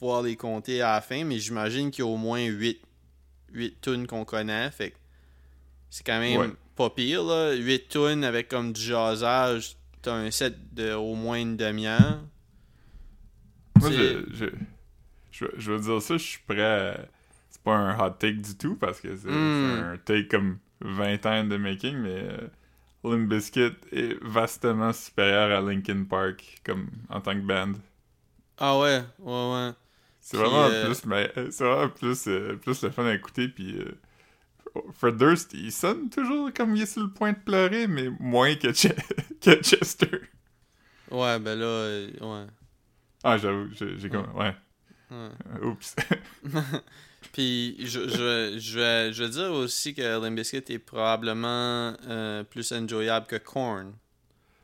pouvoir 0.00 0.22
les 0.22 0.34
compter 0.36 0.82
à 0.82 0.94
la 0.94 1.00
fin, 1.00 1.22
mais 1.24 1.38
j'imagine 1.38 1.90
qu'il 1.92 2.04
y 2.04 2.08
a 2.08 2.10
au 2.10 2.16
moins 2.16 2.44
8, 2.44 2.80
8 3.52 3.80
tunes 3.80 4.06
qu'on 4.08 4.24
connaît. 4.24 4.70
Fait 4.72 4.94
c'est 5.90 6.04
quand 6.04 6.18
même 6.18 6.40
Ouais. 6.40 6.50
pas 6.76 6.90
pire, 6.90 7.22
là. 7.22 7.52
8 7.52 7.88
tunes 7.88 8.24
avec 8.24 8.48
comme 8.48 8.72
du 8.72 8.80
jasage. 8.80 9.76
T'as 10.02 10.14
un 10.14 10.30
set 10.30 10.54
de 10.74 10.92
au 10.94 11.14
moins 11.14 11.38
une 11.38 11.56
demi-heure. 11.56 12.20
Moi, 13.80 13.90
je, 13.92 14.24
je, 14.32 14.46
je, 15.30 15.44
veux- 15.44 15.54
je 15.56 15.72
veux 15.72 15.80
dire 15.80 16.02
ça, 16.02 16.16
je 16.16 16.22
suis 16.22 16.40
prêt 16.46 16.62
à... 16.62 16.98
C'est 17.50 17.62
pas 17.62 17.74
un 17.76 17.98
hot 17.98 18.10
take 18.18 18.34
du 18.38 18.56
tout, 18.56 18.76
parce 18.76 19.00
que 19.00 19.16
c'est 19.16 19.28
Mm. 19.28 19.76
c'est 19.76 19.82
un 19.84 19.96
take 19.98 20.28
comme 20.28 20.58
20 20.80 21.26
ans 21.26 21.44
de 21.44 21.56
making, 21.56 21.96
mais 21.96 22.14
euh, 22.22 22.48
Limp 23.04 23.28
Bizkit 23.28 23.72
est 23.92 24.16
vastement 24.22 24.92
supérieur 24.92 25.50
à 25.58 25.60
Linkin 25.60 26.04
Park, 26.04 26.60
comme 26.64 26.88
en 27.10 27.20
tant 27.20 27.34
que 27.34 27.40
band. 27.40 27.72
Ah 28.58 28.78
ouais, 28.78 29.02
ouais, 29.18 29.52
ouais. 29.52 29.70
C'est 30.20 30.36
Puis, 30.36 30.46
vraiment 30.46 30.70
euh, 30.70 30.86
plus, 30.86 31.04
mais, 31.06 31.32
euh, 31.36 31.48
c'est 31.50 31.64
vraiment 31.64 31.88
plus, 31.88 32.26
euh, 32.28 32.56
plus 32.56 32.82
le 32.82 32.90
fun 32.90 33.06
à 33.06 33.14
écouter, 33.14 33.48
puis... 33.48 33.76
euh, 33.78 33.92
Fred 34.94 35.16
Durst, 35.16 35.52
il 35.54 35.72
sonne 35.72 36.10
toujours 36.10 36.52
comme 36.52 36.76
il 36.76 36.82
est 36.82 36.86
sur 36.86 37.02
le 37.02 37.10
point 37.10 37.32
de 37.32 37.38
pleurer, 37.38 37.86
mais 37.86 38.08
moins 38.20 38.54
que, 38.56 38.68
Che- 38.72 38.94
que 39.40 39.62
Chester. 39.62 40.20
Ouais, 41.10 41.38
ben 41.38 41.58
là, 41.58 41.66
euh, 41.66 42.10
ouais. 42.20 42.46
Ah, 43.22 43.36
j'avoue, 43.38 43.68
j'ai 43.74 44.10
comme... 44.10 44.26
Ouais. 44.36 44.54
ouais. 45.10 45.60
Oups. 45.62 45.96
Puis 47.32 47.76
je, 47.80 48.08
je, 48.08 48.58
je, 48.58 48.78
vais, 48.78 49.12
je 49.12 49.24
vais 49.24 49.30
dire 49.30 49.52
aussi 49.52 49.94
que 49.94 50.02
Limp 50.20 50.36
Bizkit 50.36 50.64
est 50.72 50.78
probablement 50.78 51.94
euh, 52.08 52.44
plus 52.44 52.72
enjoyable 52.72 53.26
que 53.26 53.36
Korn. 53.36 53.94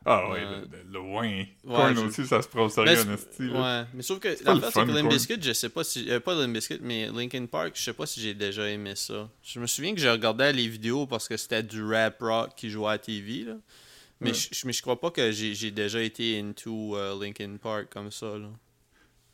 Ah 0.09 0.31
ouais, 0.31 0.39
Euh, 0.41 0.61
de, 0.67 0.89
de 0.89 0.95
loin. 0.95 1.45
Korn 1.67 1.95
je- 1.97 2.01
aussi, 2.03 2.27
ça 2.27 2.41
se 2.41 2.47
prend 2.47 2.61
au 2.63 2.65
Mais 2.67 2.71
sérieux, 2.71 2.97
c'est- 2.97 3.09
en 3.09 3.15
esti, 3.15 3.43
là. 3.49 3.81
Ouais, 3.83 3.87
mais 3.93 4.03
sauf 4.03 4.21
que 4.21 4.29
l'affaire 4.29 4.71
c'est 4.73 4.87
que 4.87 4.91
Limp. 4.93 5.09
Bizkit, 5.11 5.43
je 5.43 5.53
sais 5.53 5.69
pas 5.69 5.83
si 5.83 6.09
euh, 6.11 6.21
pas 6.21 6.35
Limp 6.37 6.53
Bizkit 6.55 6.79
mais 6.81 7.09
Linkin 7.09 7.47
Park, 7.47 7.73
je 7.75 7.83
sais 7.83 7.93
pas 7.93 8.07
si 8.07 8.21
j'ai 8.21 8.33
déjà 8.35 8.69
aimé 8.69 8.95
ça. 8.95 9.29
Je 9.43 9.59
me 9.59 9.67
souviens 9.67 9.93
que 9.95 10.01
j'ai 10.01 10.09
regardé 10.11 10.53
les 10.53 10.69
vidéos 10.69 11.07
parce 11.09 11.27
que 11.27 11.37
c'était 11.37 11.65
du 11.65 11.83
rap 11.85 12.19
rock 12.21 12.51
qui 12.57 12.71
jouait 12.71 12.87
à 12.87 12.93
la 12.93 12.99
TV 12.99 13.43
là. 13.45 13.55
Mais, 14.21 14.31
Ouais. 14.31 14.35
je, 14.53 14.67
mais 14.67 14.73
je 14.73 14.81
crois 14.81 14.99
pas 15.01 15.11
que 15.11 15.31
j'ai 15.33 15.55
j'ai 15.55 15.71
déjà 15.73 16.01
été 16.01 16.39
into 16.41 16.97
euh, 16.97 17.21
Linkin 17.21 17.57
Park 17.61 17.89
comme 17.93 18.11
ça 18.13 18.27
là. 18.39 18.49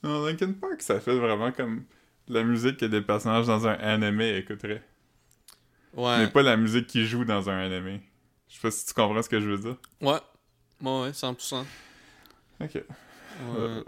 Non, 0.02 0.24
Linkin 0.24 0.52
Park, 0.54 0.80
ça 0.80 0.98
fait 1.00 1.14
vraiment 1.16 1.52
comme 1.52 1.84
la 2.28 2.42
musique 2.44 2.78
que 2.78 2.86
des 2.86 3.02
personnages 3.02 3.46
dans 3.46 3.66
un 3.66 3.74
anime 3.74 4.20
écouteraient. 4.22 4.82
Ouais. 5.94 6.18
Mais 6.18 6.28
pas 6.28 6.42
la 6.42 6.56
musique 6.56 6.86
qui 6.86 7.04
joue 7.06 7.24
dans 7.26 7.50
un 7.50 7.58
anime. 7.70 8.00
Je 8.48 8.54
sais 8.54 8.60
pas 8.62 8.70
si 8.70 8.86
tu 8.86 8.94
comprends 8.94 9.22
ce 9.22 9.28
que 9.28 9.38
je 9.40 9.48
veux 9.50 9.58
dire. 9.58 9.76
Ouais. 10.00 10.18
Ouais, 10.82 11.02
ouais, 11.02 11.10
100%. 11.10 11.64
Ok. 12.60 12.74
Ouais. 12.74 12.84
Euh, 13.56 13.82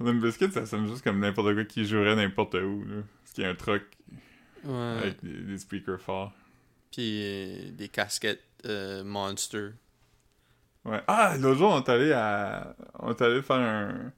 Limp 0.00 0.24
ça 0.52 0.66
sonne 0.66 0.88
juste 0.88 1.02
comme 1.02 1.20
n'importe 1.20 1.54
quoi 1.54 1.64
qui 1.64 1.84
jouerait 1.84 2.16
n'importe 2.16 2.54
où, 2.54 2.84
là. 2.86 3.02
Parce 3.22 3.32
qu'il 3.34 3.44
y 3.44 3.46
a 3.46 3.50
un 3.50 3.54
truck 3.54 3.82
ouais. 4.64 4.74
avec 4.74 5.24
des, 5.24 5.40
des 5.40 5.58
speakers 5.58 6.00
forts. 6.00 6.32
Puis 6.92 7.22
euh, 7.22 7.70
des 7.72 7.88
casquettes 7.88 8.44
euh, 8.66 9.04
Monster. 9.04 9.70
Ouais. 10.84 11.02
Ah, 11.06 11.36
l'autre 11.38 11.58
jour, 11.58 11.72
on 11.72 11.82
est 11.82 11.88
allé 11.88 12.12
à... 12.12 12.74
On 12.98 13.10
est 13.10 13.22
allé 13.22 13.42
faire 13.42 13.56
un... 13.56 14.12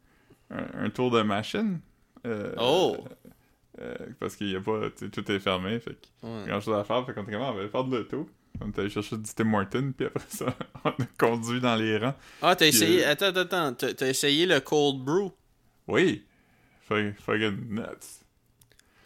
Un, 0.52 0.84
un 0.84 0.90
tour 0.90 1.10
de 1.10 1.22
machine. 1.22 1.80
Euh, 2.26 2.54
Oh! 2.58 2.96
euh, 3.80 3.94
parce 4.18 4.36
qu'il 4.36 4.50
y 4.50 4.56
a 4.56 4.60
pas... 4.60 4.90
Tout 4.90 5.30
est 5.32 5.40
fermé, 5.40 5.78
fait 5.80 5.94
que... 5.94 6.26
Ouais. 6.26 6.46
grand 6.46 6.60
chose 6.60 6.76
à 6.76 6.84
faire, 6.84 7.04
fait 7.06 7.14
qu'on 7.14 7.22
était 7.22 7.32
comme, 7.32 7.42
on 7.42 7.52
va 7.52 7.60
aller 7.60 7.68
faire 7.68 7.84
de 7.84 7.96
l'auto. 7.96 8.28
On 8.60 8.68
est 8.70 8.78
allé 8.78 8.90
chercher 8.90 9.16
du 9.16 9.30
Tim 9.34 9.44
Martin, 9.44 9.92
puis 9.96 10.06
après 10.06 10.24
ça, 10.28 10.54
on 10.84 10.90
a 10.90 11.06
conduit 11.18 11.60
dans 11.60 11.76
les 11.76 11.96
rangs. 11.98 12.14
Ah, 12.42 12.54
t'as 12.56 12.66
essayé. 12.66 13.04
euh, 13.06 13.10
Attends, 13.12 13.26
attends, 13.36 13.66
attends. 13.68 13.86
T'as 13.96 14.08
essayé 14.08 14.46
le 14.46 14.60
Cold 14.60 15.02
Brew? 15.04 15.30
Oui! 15.88 16.24
Fuck- 16.88 17.14
Fucking 17.20 17.68
nuts. 17.74 18.24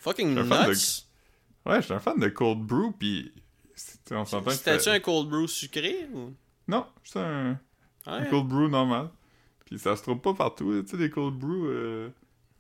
Fucking 0.01 0.35
de- 0.35 0.43
nuts? 0.43 1.03
Ouais, 1.67 1.77
je 1.77 1.81
suis 1.87 1.95
un 1.95 2.01
fan 2.01 2.19
de 2.19 2.29
Cold 2.29 2.61
Brew, 2.61 2.93
puis 2.99 3.33
on 4.11 4.25
s'entend 4.25 4.47
que 4.47 4.53
C'était-tu 4.57 4.89
un 4.91 5.01
Cold 5.01 5.29
Brew 5.29 5.47
sucré 5.47 6.07
ou? 6.13 6.33
Non, 6.69 6.87
c'est 7.03 7.21
un. 7.21 7.59
Cold 8.31 8.47
Brew 8.49 8.69
normal. 8.69 9.09
Puis 9.65 9.79
ça 9.79 9.97
se 9.97 10.03
trouve 10.03 10.19
pas 10.21 10.35
partout, 10.35 10.83
tu 10.83 10.89
sais, 10.91 10.97
des 10.99 11.09
Cold 11.11 11.35
Brew, 11.39 11.67
euh, 11.69 12.09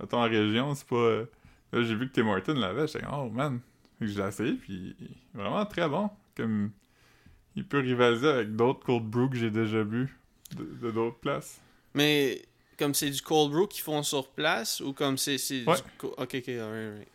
mettons, 0.01 0.19
en 0.19 0.29
région, 0.29 0.75
c'est 0.75 0.87
pas... 0.87 0.97
euh, 0.97 1.27
Là, 1.73 1.83
j'ai 1.83 1.95
vu 1.97 2.09
que 2.09 2.15
Tim 2.15 2.25
Martin 2.25 2.55
l'avait, 2.55 2.87
j'étais 2.87 3.05
comme, 3.05 3.15
oh 3.15 3.29
man! 3.31 3.61
Je 4.01 4.19
l'ai 4.21 4.29
essayé, 4.29 4.53
puis 4.55 4.97
vraiment 5.35 5.67
très 5.67 5.89
bon. 5.89 6.09
Comme, 6.37 6.71
il 7.57 7.67
peut 7.67 7.81
rivaliser 7.81 8.29
avec 8.29 8.57
d'autres 8.57 8.85
Cold 8.85 9.05
Brew 9.05 9.31
que 9.31 9.37
j'ai 9.37 9.51
déjà 9.51 9.85
bu 9.85 10.17
de 10.57 10.91
d'autres 10.91 11.19
places. 11.19 11.61
Mais 11.95 12.43
comme 12.79 12.95
c'est 12.95 13.11
du 13.11 13.23
Cold 13.23 13.53
Brew 13.53 13.69
qu'ils 13.69 13.83
font 13.83 14.03
sur 14.03 14.29
place 14.29 14.81
ou 14.81 14.93
comme 14.93 15.17
c'est. 15.19 15.39
c'est 15.39 15.65
Ouais. 15.67 15.77
du 15.77 16.07
Ok, 16.07 16.19
ok, 16.19 16.49
alright, 16.49 16.49
alright. 16.49 17.09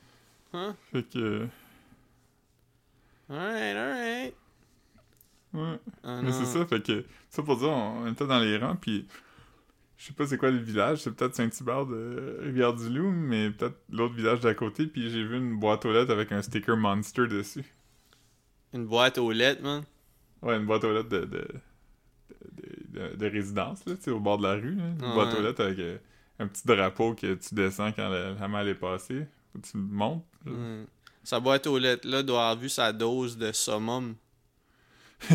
Hein? 0.54 0.76
Fait 0.92 1.04
que... 1.04 1.48
Alright, 3.30 3.78
alright. 3.78 4.36
Ouais. 5.54 5.80
Ah, 6.04 6.22
Mais 6.24 6.32
c'est 6.32 6.46
ça, 6.46 6.66
fait 6.66 6.82
que 6.82 7.06
ça 7.30 7.44
pour 7.44 7.58
dire, 7.58 7.70
on, 7.70 8.04
on 8.04 8.12
était 8.12 8.26
dans 8.28 8.40
les 8.40 8.58
rangs, 8.58 8.76
puis 8.76 9.08
je 9.98 10.06
sais 10.06 10.14
pas 10.14 10.26
c'est 10.28 10.38
quoi 10.38 10.52
le 10.52 10.60
village, 10.60 11.00
c'est 11.00 11.12
peut-être 11.12 11.36
Saint-Hubert 11.36 11.86
de 11.86 12.38
Rivière-du-Loup, 12.42 13.12
mais 13.12 13.50
peut-être 13.50 13.78
l'autre 13.90 14.14
village 14.14 14.40
d'à 14.42 14.54
côté, 14.54 14.88
puis 14.88 15.10
j'ai 15.10 15.24
vu 15.24 15.38
une 15.38 15.60
boîte 15.60 15.86
aux 15.86 15.92
lettres 15.92 16.12
avec 16.12 16.32
un 16.32 16.42
sticker 16.42 16.78
Monster 16.78 17.28
dessus. 17.28 17.66
Une 18.74 18.86
boîte 18.86 19.18
aux 19.18 19.32
lettres, 19.32 19.62
man. 19.64 19.84
Ouais, 20.42 20.56
une 20.58 20.66
boîte 20.66 20.84
aux 20.84 20.94
lettres 20.94 21.10
de, 21.10 21.22
de, 21.26 21.48
de, 22.54 23.10
de- 23.10 23.16
de 23.16 23.26
résidence, 23.30 23.80
là, 23.86 23.94
au 24.14 24.20
bord 24.20 24.38
de 24.38 24.44
la 24.44 24.54
rue, 24.54 24.76
là. 24.76 24.84
Une 24.84 24.98
Ah 25.04 25.14
boîte 25.14 25.34
ouais. 25.34 25.40
aux 25.40 25.44
lettres 25.44 25.64
avec 25.64 25.80
euh, 25.80 25.98
un 26.40 26.48
petit 26.48 26.66
drapeau 26.66 27.14
que 27.16 27.34
tu 27.34 27.56
descends 27.56 27.92
quand 27.92 28.08
la, 28.10 28.32
la 28.34 28.48
malle 28.48 28.68
est 28.70 28.76
passée. 28.76 29.26
Que 29.54 29.60
tu 29.60 29.78
le 29.78 29.84
montes. 29.84 30.24
Ouais. 30.46 30.86
Sa 31.24 31.40
boîte 31.40 31.68
aux 31.68 31.78
lettres 31.78 32.08
là 32.08 32.24
doit 32.24 32.40
avoir 32.50 32.56
vu 32.62 32.70
sa 32.70 32.94
dose 32.94 33.38
de 33.38 33.52
summum. 33.52 34.16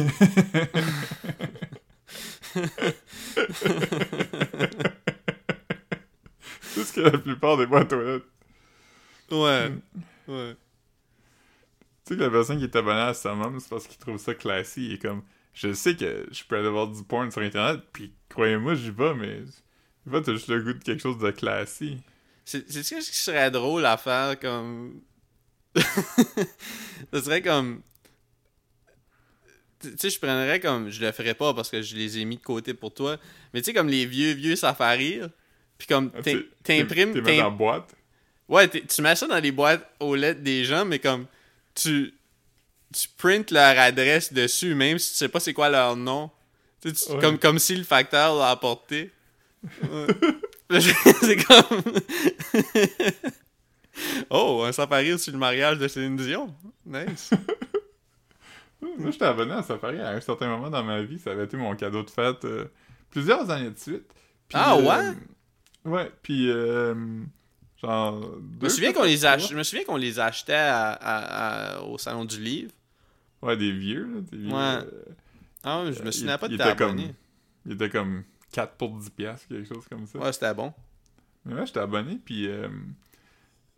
C'est 6.61 6.85
ce 6.85 6.93
que 6.93 7.01
la 7.01 7.19
plupart 7.19 7.57
des 7.57 7.67
boîtes 7.67 7.93
aux 7.93 8.03
lettres. 8.03 8.27
Ouais. 9.31 9.71
Mm. 9.71 9.81
Ouais. 10.29 10.57
Tu 12.07 12.13
sais 12.13 12.19
que 12.19 12.25
la 12.25 12.31
personne 12.31 12.59
qui 12.59 12.65
est 12.65 12.77
abonnée 12.77 13.01
à 13.01 13.15
Summum, 13.15 13.59
c'est 13.61 13.69
parce 13.71 13.87
qu'il 13.87 13.97
trouve 13.99 14.19
ça 14.19 14.35
classique. 14.35 14.85
Il 14.85 14.93
est 14.95 14.99
comme, 14.99 15.23
je 15.55 15.73
sais 15.73 15.97
que 15.97 16.27
je 16.31 16.45
peux 16.45 16.59
aller 16.59 16.69
voir 16.69 16.89
du 16.89 17.03
porn 17.03 17.31
sur 17.31 17.41
Internet, 17.41 17.81
puis 17.93 18.13
croyez-moi, 18.29 18.75
j'y 18.75 18.91
vais, 18.91 19.15
mais 19.15 19.41
des 20.05 20.11
fois, 20.11 20.21
t'as 20.21 20.33
juste 20.33 20.49
le 20.49 20.63
goût 20.63 20.75
de 20.75 20.85
quelque 20.85 21.01
chose 21.03 21.19
de 21.19 21.31
classique. 21.31 21.99
C'est 22.45 22.71
ce 22.71 22.95
qui 23.11 23.17
serait 23.17 23.51
drôle 23.51 23.87
à 23.87 23.97
faire 23.97 24.39
comme. 24.39 25.01
Ce 27.13 27.21
serait 27.23 27.41
comme. 27.43 27.81
tu 29.81 29.91
sais, 29.97 30.11
je 30.11 30.19
prendrais 30.19 30.61
comme. 30.61 30.91
Je 30.91 31.01
le 31.05 31.11
ferais 31.13 31.35
pas 31.35 31.55
parce 31.55 31.71
que 31.71 31.81
je 31.83 31.97
les 31.97 32.19
ai 32.19 32.25
mis 32.27 32.37
de 32.37 32.43
côté 32.43 32.75
pour 32.75 32.93
toi. 32.93 33.17
Mais 33.53 33.61
tu 33.61 33.67
sais, 33.67 33.73
comme 33.75 33.89
les 33.89 34.05
vieux, 34.07 34.33
vieux 34.33 34.57
safaris. 34.57 35.21
Puis 35.79 35.87
comme, 35.89 36.11
Ah, 36.15 36.21
t'imprimes. 36.63 37.13
Mets 37.15 37.23
t'im- 37.23 37.37
dans 37.39 37.45
la 37.45 37.51
boîte? 37.51 37.95
Ouais, 38.49 38.69
t'es- 38.69 38.83
tu 38.87 39.01
mets 39.03 39.17
ça 39.17 39.27
dans 39.27 39.41
les 39.41 39.51
boîtes 39.53 39.91
aux 40.01 40.15
lettres 40.15 40.43
des 40.43 40.65
gens, 40.65 40.85
mais 40.85 40.99
comme. 40.99 41.27
Tu. 41.75 42.15
Tu 42.93 43.09
printes 43.17 43.51
leur 43.51 43.79
adresse 43.79 44.33
dessus, 44.33 44.75
même 44.75 44.99
si 44.99 45.11
tu 45.13 45.17
sais 45.17 45.29
pas 45.29 45.41
c'est 45.41 45.53
quoi 45.53 45.69
leur 45.69 45.97
nom. 45.97 46.31
Tu 46.81 46.91
sais, 46.91 46.95
tu- 47.07 47.13
Ouais. 47.13 47.21
comme, 47.21 47.39
comme 47.39 47.59
si 47.59 47.75
le 47.75 47.83
facteur 47.85 48.37
l'a 48.37 48.51
apporté. 48.51 49.11
Ouais. 49.83 50.07
C'est 51.21 51.37
comme. 51.45 51.83
oh, 54.31 54.63
un 54.67 54.73
safari 54.73 55.19
sur 55.19 55.33
le 55.33 55.39
mariage 55.39 55.79
de 55.79 55.89
Céline 55.89 56.17
Dion. 56.17 56.55
Nice. 56.87 57.31
Moi, 58.99 59.11
j'étais 59.11 59.25
abonné 59.25 59.53
à 59.53 59.63
Safari 59.63 59.99
à 60.01 60.11
un 60.11 60.21
certain 60.21 60.47
moment 60.49 60.71
dans 60.71 60.83
ma 60.85 61.03
vie. 61.03 61.19
Ça 61.19 61.31
avait 61.33 61.45
été 61.45 61.57
mon 61.57 61.75
cadeau 61.75 62.03
de 62.03 62.11
fête 62.11 62.45
euh, 62.45 62.67
plusieurs 63.11 63.49
années 63.51 63.71
de 63.71 63.79
suite. 63.79 64.05
Ah, 64.53 64.77
euh, 64.77 64.83
ouais? 64.83 65.15
ouais, 65.91 66.13
puis 66.23 66.51
euh, 66.51 66.95
genre... 67.87 68.35
Je 68.61 68.65
me 68.65 68.69
souviens 68.69 68.93
qu'on 68.93 69.03
les, 69.05 69.25
ach- 69.27 69.49
je 69.51 69.57
me 69.57 69.63
souviens 69.63 69.85
qu'on 69.85 69.97
les 69.97 70.19
achetait 70.21 70.53
à- 70.55 70.93
à- 70.93 71.77
à- 71.77 71.83
au 71.83 71.99
Salon 71.99 72.25
du 72.25 72.41
Livre. 72.41 72.73
Ouais, 73.43 73.57
des 73.57 73.73
vieux, 73.73 74.05
là, 74.05 74.21
des 74.31 74.37
vieux, 74.39 74.53
Ouais. 74.53 74.59
euh, 74.59 74.85
Ah, 75.63 75.85
je 75.93 76.01
me 76.03 76.07
il- 76.09 76.13
souviens 76.13 76.39
pas 76.39 76.49
de 76.49 76.57
ta 76.57 76.75
comme- 76.75 76.99
il 77.67 77.73
était 77.73 77.91
comme 77.91 78.25
4 78.53 78.75
pour 78.75 78.91
10 78.97 79.11
piastres, 79.11 79.49
quelque 79.49 79.69
chose 79.73 79.85
comme 79.89 80.07
ça. 80.07 80.19
Ouais, 80.19 80.33
c'était 80.33 80.55
bon. 80.55 80.73
Mais 81.45 81.55
ouais, 81.55 81.67
j'étais 81.67 81.81
abonné, 81.81 82.19
puis 82.25 82.47
euh, 82.49 82.69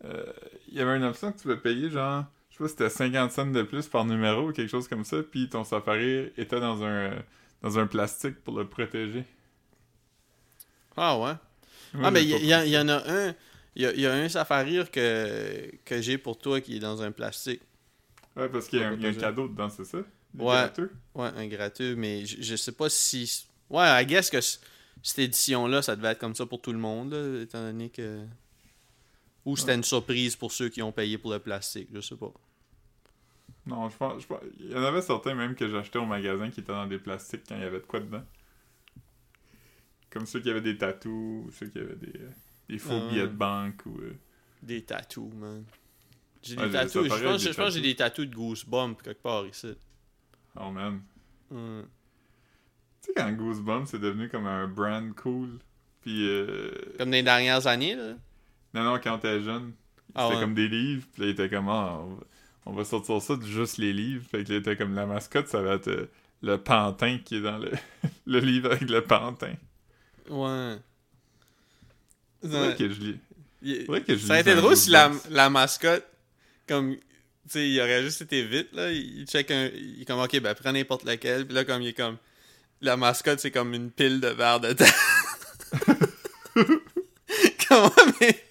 euh, 0.05 0.23
il 0.69 0.75
y 0.75 0.79
avait 0.81 0.95
une 0.97 1.03
option 1.03 1.31
que 1.31 1.37
tu 1.37 1.43
pouvais 1.43 1.57
payer, 1.57 1.89
genre, 1.89 2.23
je 2.49 2.55
sais 2.57 2.63
pas 2.63 2.67
si 2.69 2.75
c'était 2.77 2.89
50 2.89 3.31
cents 3.31 3.45
de 3.45 3.61
plus 3.63 3.87
par 3.87 4.05
numéro 4.05 4.49
ou 4.49 4.51
quelque 4.53 4.69
chose 4.69 4.87
comme 4.87 5.03
ça, 5.03 5.17
puis 5.23 5.49
ton 5.49 5.63
Safari 5.63 6.31
était 6.37 6.59
dans 6.61 6.81
un, 6.83 6.87
euh, 7.11 7.19
dans 7.61 7.77
un 7.79 7.87
plastique 7.87 8.35
pour 8.43 8.57
le 8.57 8.65
protéger. 8.67 9.25
Ah 10.95 11.17
ouais. 11.17 11.33
Moi, 11.93 12.03
ah, 12.07 12.11
mais 12.11 12.23
y, 12.23 12.29
y 12.29 12.51
il 12.51 12.69
y 12.69 12.77
en 12.77 12.87
a 12.89 13.01
un. 13.09 13.33
Il 13.77 13.83
y 13.83 13.85
a, 13.85 13.93
il 13.93 13.99
y 14.01 14.07
a 14.07 14.13
un 14.13 14.27
safari 14.27 14.79
que, 14.91 15.69
que 15.85 16.01
j'ai 16.01 16.17
pour 16.17 16.39
toi 16.39 16.59
qui 16.59 16.77
est 16.77 16.79
dans 16.79 16.99
un 17.03 17.11
plastique. 17.11 17.61
Ouais, 18.35 18.49
parce 18.49 18.67
qu'il 18.67 18.79
y, 18.79 18.83
a 18.83 18.89
un- 18.89 18.93
il 18.93 19.01
y 19.01 19.05
a 19.05 19.09
un 19.09 19.11
protéger. 19.11 19.19
cadeau 19.21 19.47
dedans, 19.47 19.69
c'est 19.69 19.85
ça? 19.85 19.99
Des 20.33 20.43
Ouais. 20.43 20.55
gratteux? 20.55 20.91
Ouais, 21.13 21.27
un 21.35 21.47
gratteux, 21.47 21.95
mais 21.95 22.25
je, 22.25 22.41
je 22.41 22.55
sais 22.55 22.71
pas 22.71 22.89
si. 22.89 23.45
Ouais, 23.69 23.85
I 24.01 24.05
guess 24.07 24.31
que 24.31 24.41
cette 24.41 25.19
édition-là, 25.19 25.83
ça 25.83 25.95
devait 25.95 26.09
être 26.09 26.19
comme 26.19 26.33
ça 26.33 26.47
pour 26.47 26.59
tout 26.59 26.71
le 26.73 26.79
monde, 26.79 27.13
là, 27.13 27.41
étant 27.43 27.61
donné 27.61 27.89
que. 27.89 28.23
Ou 29.45 29.55
c'était 29.55 29.75
une 29.75 29.83
surprise 29.83 30.35
pour 30.35 30.51
ceux 30.51 30.69
qui 30.69 30.81
ont 30.81 30.91
payé 30.91 31.17
pour 31.19 31.31
le 31.31 31.39
plastique, 31.39 31.87
je 31.93 32.01
sais 32.01 32.15
pas. 32.15 32.33
Non, 33.67 33.89
je 33.89 33.95
pense, 33.97 34.23
je 34.23 34.27
pense- 34.27 34.41
Il 34.59 34.71
y 34.71 34.75
en 34.75 34.83
avait 34.83 35.01
certains 35.03 35.35
même 35.35 35.53
que 35.55 35.69
j'achetais 35.69 35.99
au 35.99 36.05
magasin 36.05 36.49
qui 36.49 36.61
étaient 36.61 36.71
dans 36.73 36.87
des 36.87 36.97
plastiques 36.99 37.43
quand 37.47 37.55
il 37.55 37.61
y 37.61 37.65
avait 37.65 37.79
de 37.79 37.85
quoi 37.85 37.99
dedans. 37.99 38.23
Comme 40.09 40.25
ceux 40.25 40.39
qui 40.39 40.49
avaient 40.49 40.61
des 40.61 40.77
tatous, 40.77 41.45
ou 41.45 41.51
ceux 41.51 41.67
qui 41.67 41.77
avaient 41.79 41.95
des, 41.95 42.19
euh, 42.19 42.29
des 42.69 42.77
faux 42.77 42.93
Ah. 42.93 43.09
billets 43.09 43.27
de 43.27 43.33
banque, 43.33 43.85
ou... 43.85 43.97
euh, 44.01 44.13
Des 44.61 44.83
tatous, 44.83 45.31
man. 45.33 45.63
J'ai 46.41 46.55
Ouais, 46.57 46.65
des 46.65 46.71
j'ai- 46.71 46.77
tatous. 46.77 47.03
Je 47.05 47.23
pense, 47.23 47.41
je 47.43 47.49
pense 47.49 47.65
que 47.67 47.71
j'ai 47.71 47.81
des 47.81 47.95
tatous 47.95 48.25
de 48.27 48.33
Goosebumps 48.35 48.95
quelque 49.03 49.21
part 49.21 49.45
ici. 49.45 49.73
Oh 50.59 50.69
man. 50.71 51.01
Ouais. 51.51 51.83
Tu 53.01 53.07
sais, 53.07 53.13
quand 53.15 53.31
Goosebumps 53.31 53.85
c'est 53.87 53.99
devenu 53.99 54.29
comme 54.29 54.47
un 54.47 54.67
brand 54.67 55.13
cool, 55.15 55.59
puis... 56.01 56.27
euh, 56.27 56.71
Comme 56.97 57.09
dans 57.09 57.15
les 57.17 57.23
dernières 57.23 57.67
années, 57.67 57.95
là. 57.95 58.13
Non, 58.73 58.83
non, 58.83 58.99
quand 59.01 59.17
t'es 59.19 59.41
jeune, 59.41 59.73
Ah 60.13 60.23
c'était 60.25 60.35
ouais. 60.35 60.41
comme 60.41 60.53
des 60.53 60.67
livres, 60.67 61.05
puis 61.13 61.21
là, 61.23 61.27
il 61.29 61.31
était 61.31 61.49
comme, 61.49 61.69
ah, 61.69 61.99
on, 62.01 62.13
va, 62.15 62.23
on 62.65 62.73
va 62.73 62.83
sortir 62.85 63.21
ça 63.21 63.35
de 63.35 63.43
juste 63.45 63.77
les 63.77 63.93
livres. 63.93 64.25
Fait 64.29 64.43
que 64.43 64.49
là, 64.49 64.55
il 64.55 64.59
était 64.59 64.75
comme 64.75 64.93
la 64.93 65.05
mascotte, 65.05 65.47
ça 65.47 65.61
va 65.61 65.75
être 65.75 65.87
euh, 65.87 66.09
le 66.41 66.57
pantin 66.57 67.17
qui 67.23 67.37
est 67.37 67.41
dans 67.41 67.57
le, 67.57 67.71
le 68.25 68.39
livre 68.39 68.71
avec 68.71 68.89
le 68.89 69.01
pantin. 69.03 69.53
Ouais. 70.29 70.77
Vrai 72.49 72.75
que 72.75 72.89
je 72.89 72.99
lis. 73.01 73.19
Vrai 73.87 74.01
que 74.03 74.15
je 74.15 74.19
ça 74.25 74.33
aurait 74.33 74.41
été 74.41 74.55
drôle 74.55 74.75
si 74.77 74.89
la, 74.91 75.11
la 75.29 75.49
mascotte, 75.49 76.05
comme, 76.67 76.95
tu 76.95 77.01
sais, 77.47 77.69
il 77.69 77.79
aurait 77.81 78.03
juste 78.03 78.21
été 78.21 78.43
vite, 78.43 78.69
là. 78.73 78.91
Il 78.91 79.25
check 79.27 79.49
un. 79.51 79.69
Il 79.73 80.01
est 80.01 80.05
comme, 80.05 80.19
ok, 80.19 80.39
ben, 80.39 80.53
prends 80.53 80.71
n'importe 80.71 81.03
lequel. 81.05 81.45
Puis 81.45 81.55
là, 81.55 81.65
comme, 81.65 81.81
il 81.81 81.89
est 81.89 81.93
comme. 81.93 82.17
La 82.81 82.95
mascotte, 82.97 83.39
c'est 83.39 83.49
comme 83.51 83.73
une 83.73 83.89
pile 83.91 84.19
de 84.19 84.27
verre 84.27 84.59
de 84.59 84.73
terre. 84.73 84.93
Comment, 87.67 87.91
mais. 88.21 88.43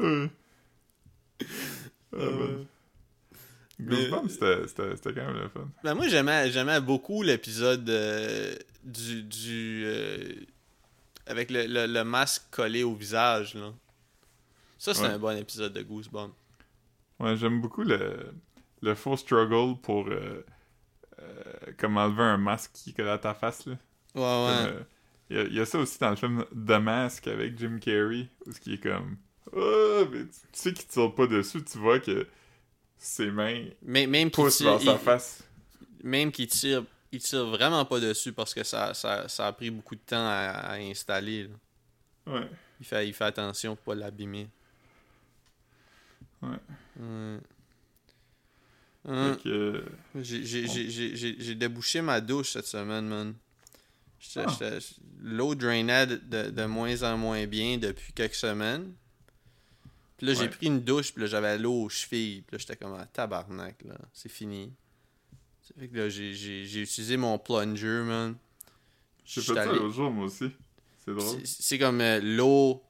Ouais. 0.00 0.30
Ah, 2.12 2.16
Euh. 2.20 2.64
Goosebumps, 3.80 4.28
c'était- 4.28 5.12
quand 5.14 5.26
même 5.26 5.36
le 5.40 5.48
fun. 5.48 5.68
Ben, 5.84 5.94
moi, 5.94 6.08
j'aimais, 6.08 6.50
j'aimais 6.50 6.80
beaucoup 6.80 7.22
l'épisode 7.22 7.88
euh, 7.88 8.54
du. 8.82 9.22
du 9.22 9.82
euh, 9.86 10.32
avec 11.28 11.50
le, 11.50 11.66
le, 11.66 11.86
le 11.86 12.04
masque 12.04 12.44
collé 12.50 12.82
au 12.82 12.94
visage, 12.94 13.54
là. 13.54 13.72
Ça, 14.78 14.94
c'est 14.94 15.02
Ouais. 15.02 15.08
un 15.08 15.18
bon 15.18 15.36
épisode 15.36 15.72
de 15.72 15.82
Goosebumps. 15.82 16.32
Ouais, 17.20 17.36
j'aime 17.36 17.60
beaucoup 17.60 17.82
le, 17.82 18.32
le 18.80 18.94
faux 18.94 19.16
struggle 19.16 19.80
pour 19.80 20.06
euh, 20.08 20.44
euh, 21.20 21.42
comme 21.78 21.96
enlever 21.96 22.22
un 22.22 22.36
masque 22.36 22.70
qui 22.74 22.94
colle 22.94 23.08
à 23.08 23.18
ta 23.18 23.34
face, 23.34 23.66
là. 23.66 23.74
Ouais, 24.14 24.20
ouais. 24.22 24.72
euh, 24.72 24.80
Il 25.30 25.36
y, 25.36 25.40
a- 25.40 25.44
il 25.44 25.54
y 25.54 25.60
a 25.60 25.66
ça 25.66 25.78
aussi 25.78 25.98
dans 25.98 26.10
le 26.10 26.16
film 26.16 26.44
The 26.52 26.80
Mask 26.80 27.26
avec 27.26 27.58
Jim 27.58 27.78
Carrey, 27.80 28.28
où 28.46 28.52
ce 28.52 28.60
qui 28.60 28.74
est 28.74 28.82
comme 28.82 29.16
Ah, 29.54 30.04
mais 30.10 30.20
tu, 30.24 30.28
tu 30.30 30.38
sais 30.52 30.72
qu'il 30.72 30.86
tire 30.86 31.14
pas 31.14 31.26
dessus, 31.26 31.62
tu 31.64 31.78
vois 31.78 31.98
que 32.00 32.26
ses 32.96 33.30
mains 33.30 33.64
Mais, 33.82 34.06
même 34.06 34.30
poussent 34.30 34.58
tire, 34.58 34.78
vers 34.78 34.80
sa 34.82 34.92
il- 34.92 34.98
face. 34.98 35.42
même 36.04 36.30
qu'il 36.32 36.46
tire, 36.46 36.84
il 37.12 37.20
tire 37.20 37.46
vraiment 37.46 37.84
pas 37.84 38.00
dessus 38.00 38.32
parce 38.32 38.52
que 38.54 38.62
ça, 38.64 38.92
ça, 38.94 39.28
ça 39.28 39.46
a 39.46 39.52
pris 39.52 39.70
beaucoup 39.70 39.94
de 39.94 40.00
temps 40.00 40.16
à, 40.26 40.50
à 40.50 40.74
installer. 40.76 41.44
là. 41.44 41.54
Ouais. 42.34 42.48
Il 42.80 42.86
fait, 42.86 43.08
il 43.08 43.14
fait 43.14 43.24
attention 43.24 43.74
pour 43.76 43.94
pas 43.94 44.00
l'abîmer. 44.00 44.48
Ouais. 46.42 46.48
Ouais. 47.00 47.38
Fait 49.04 49.42
que, 49.42 49.48
euh, 49.48 49.84
j'ai- 50.20 51.54
débouché 51.54 52.02
ma 52.02 52.20
douche 52.20 52.50
cette 52.52 52.66
semaine, 52.66 53.06
man. 53.08 53.34
Ah. 54.36 54.46
L'eau 55.22 55.54
drainait 55.54 56.06
de, 56.06 56.16
de- 56.16 56.50
de 56.50 56.64
moins 56.66 57.02
en 57.04 57.16
moins 57.16 57.46
bien 57.46 57.78
depuis 57.78 58.12
quelques 58.12 58.34
semaines. 58.34 58.92
Puis 60.18 60.26
là, 60.26 60.34
j'ai 60.34 60.48
pris 60.48 60.66
une 60.66 60.80
douche, 60.82 61.12
puis 61.12 61.22
là, 61.22 61.28
j'avais 61.28 61.56
l'eau 61.58 61.84
aux 61.84 61.88
chevilles. 61.88 62.42
Puis 62.42 62.54
là, 62.54 62.58
j'étais 62.58 62.76
comme, 62.76 62.94
ah, 62.98 63.06
tabarnak, 63.06 63.82
là. 63.84 63.94
C'est 64.12 64.28
fini. 64.28 64.72
Fait 65.78 65.88
que 65.88 65.96
là, 65.96 66.08
j'ai- 66.08 66.32
utilisé 66.82 67.16
mon 67.16 67.38
plunger, 67.38 68.02
man. 68.04 68.36
J'ai 69.24 69.40
Je 69.40 69.40
fait 69.40 69.46
suis 69.46 69.54
ça 69.54 69.62
allé- 69.62 69.78
l'autre 69.78 69.94
jour, 69.94 70.10
moi 70.10 70.26
aussi. 70.26 70.50
C'est 71.04 71.14
drôle. 71.14 71.40
c'est- 71.44 71.78
comme 71.78 72.00
euh, 72.00 72.20
l'eau. 72.22 72.82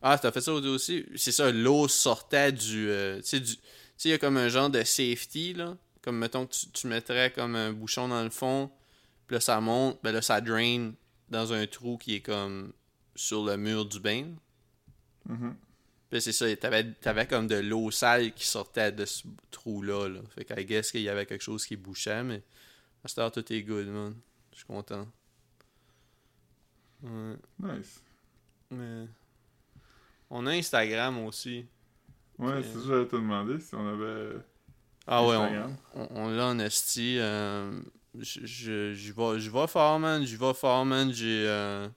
Ah, 0.00 0.18
t'as 0.18 0.32
fait 0.32 0.40
ça 0.40 0.52
aussi? 0.52 1.04
C'est 1.16 1.32
ça, 1.32 1.50
l'eau 1.52 1.86
sortait 1.88 2.52
du. 2.52 2.88
euh, 2.88 3.16
tu 3.20 3.22
sais, 3.28 3.40
du- 3.40 3.56
il 4.04 4.10
y 4.10 4.14
a 4.14 4.18
comme 4.18 4.36
un 4.36 4.48
genre 4.48 4.68
de 4.70 4.82
safety, 4.82 5.54
là. 5.54 5.76
Comme, 6.02 6.18
mettons, 6.18 6.46
que 6.46 6.52
tu, 6.52 6.66
tu 6.70 6.86
mettrais 6.88 7.30
comme 7.32 7.54
un 7.54 7.72
bouchon 7.72 8.08
dans 8.08 8.24
le 8.24 8.30
fond, 8.30 8.68
puis 9.28 9.34
là, 9.36 9.40
ça 9.40 9.60
monte, 9.60 10.00
ben 10.02 10.10
là, 10.12 10.20
ça 10.20 10.40
drain 10.40 10.90
dans 11.28 11.52
un 11.52 11.66
trou 11.68 11.96
qui 11.98 12.16
est 12.16 12.20
comme 12.20 12.72
sur 13.14 13.44
le 13.44 13.56
mur 13.56 13.84
du 13.86 14.00
bain. 14.00 14.26
Mhm. 15.28 15.54
Puis 16.12 16.20
c'est 16.20 16.32
ça, 16.32 16.54
t'avais, 16.56 16.92
t'avais 16.92 17.26
comme 17.26 17.46
de 17.46 17.54
l'eau 17.54 17.90
sale 17.90 18.34
qui 18.34 18.46
sortait 18.46 18.92
de 18.92 19.06
ce 19.06 19.22
trou-là, 19.50 20.08
là. 20.10 20.20
Fait 20.34 20.44
que, 20.44 20.60
I 20.60 20.66
guess 20.66 20.92
qu'il 20.92 21.00
y 21.00 21.08
avait 21.08 21.24
quelque 21.24 21.40
chose 21.40 21.64
qui 21.64 21.74
bouchait, 21.74 22.22
mais 22.22 22.42
à 23.02 23.08
cette 23.08 23.16
heure, 23.18 23.32
tout 23.32 23.50
est 23.50 23.62
good, 23.62 23.86
man. 23.86 24.14
Je 24.52 24.58
suis 24.58 24.66
content. 24.66 25.08
Ouais. 27.02 27.36
Nice. 27.58 28.02
Mais... 28.70 29.06
On 30.28 30.46
a 30.46 30.50
Instagram 30.50 31.18
aussi. 31.24 31.64
Ouais, 32.38 32.62
c'est 32.62 32.68
ça 32.74 32.78
que 32.80 32.86
j'allais 32.86 33.08
te 33.08 33.16
demander 33.16 33.58
si 33.58 33.74
on 33.74 33.88
avait. 33.88 34.36
Ah 35.06 35.26
ouais, 35.26 35.36
on, 35.36 35.76
on, 35.94 36.08
on 36.24 36.28
l'a 36.28 36.46
en 36.48 36.58
esti. 36.58 37.16
euh, 37.20 37.80
je- 38.18 38.44
je 38.44 38.92
j'y 38.92 39.12
vais, 39.12 39.40
j'y 39.40 39.48
vais 39.48 39.66
fort, 39.66 39.98
man. 39.98 40.24
J'y 40.26 40.36
vais 40.36 40.52
fort, 40.54 40.84
man. 40.84 41.10
J'ai... 41.10 41.46
euh, 41.48 41.88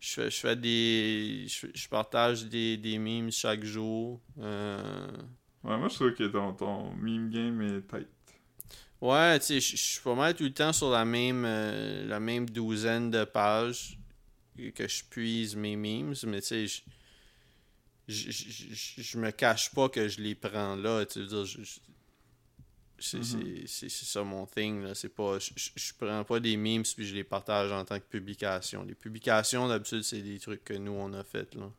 je 0.00 0.12
fais, 0.14 0.30
je 0.30 0.36
fais 0.40 0.56
des... 0.56 1.46
Je, 1.48 1.88
partage 1.88 2.44
des, 2.46 2.76
des 2.76 2.98
memes 2.98 3.30
chaque 3.32 3.64
jour. 3.64 4.20
Euh, 4.38 5.08
Ouais, 5.62 5.76
moi 5.78 5.88
je 5.88 5.94
trouve 5.94 6.14
que 6.14 6.24
ton, 6.24 6.52
ton 6.54 6.92
meme 6.94 7.30
game 7.30 7.60
est 7.62 7.82
tight. 7.86 8.08
Ouais, 9.00 9.38
tu 9.38 9.46
sais, 9.46 9.60
je 9.60 9.76
je 9.76 9.82
suis 9.82 10.00
pas 10.00 10.14
mal 10.14 10.34
tout 10.34 10.42
le 10.44 10.52
temps 10.52 10.72
sur 10.72 10.90
la 10.90 11.04
même, 11.04 11.44
euh, 11.46 12.06
la 12.06 12.18
même 12.20 12.48
douzaine 12.50 13.10
de 13.10 13.24
pages 13.24 13.98
que 14.74 14.88
je 14.88 15.04
puise 15.04 15.56
mes 15.56 15.76
memes, 15.76 16.14
mais 16.26 16.40
tu 16.40 16.48
sais, 16.48 16.66
je, 16.66 16.82
je, 18.08 18.30
je, 18.30 19.02
je- 19.02 19.18
me 19.18 19.30
cache 19.30 19.70
pas 19.74 19.88
que 19.88 20.08
je 20.08 20.20
les 20.20 20.34
prends 20.34 20.76
là, 20.76 21.04
tu 21.06 21.20
veux 21.20 21.26
dire, 21.26 21.44
c'est 22.98 23.18
Mhm. 23.18 23.66
c'est- 23.66 23.88
ça 23.88 24.22
mon 24.24 24.46
thing, 24.46 24.82
là, 24.82 24.94
c'est 24.94 25.08
pas, 25.08 25.38
je, 25.38 25.50
je, 25.56 25.70
je 25.76 25.92
prends 25.98 26.24
pas 26.24 26.40
des 26.40 26.56
memes 26.56 26.82
puis 26.82 27.06
je 27.06 27.14
les 27.14 27.24
partage 27.24 27.70
en 27.72 27.84
tant 27.84 27.98
que 27.98 28.04
publication. 28.04 28.82
Les 28.84 28.94
publications, 28.94 29.68
d'habitude, 29.68 30.02
c'est 30.02 30.20
des 30.22 30.38
trucs 30.38 30.64
que 30.64 30.74
nous, 30.74 30.92
on 30.92 31.12
a 31.12 31.22
fait, 31.24 31.54
là. 31.54 31.70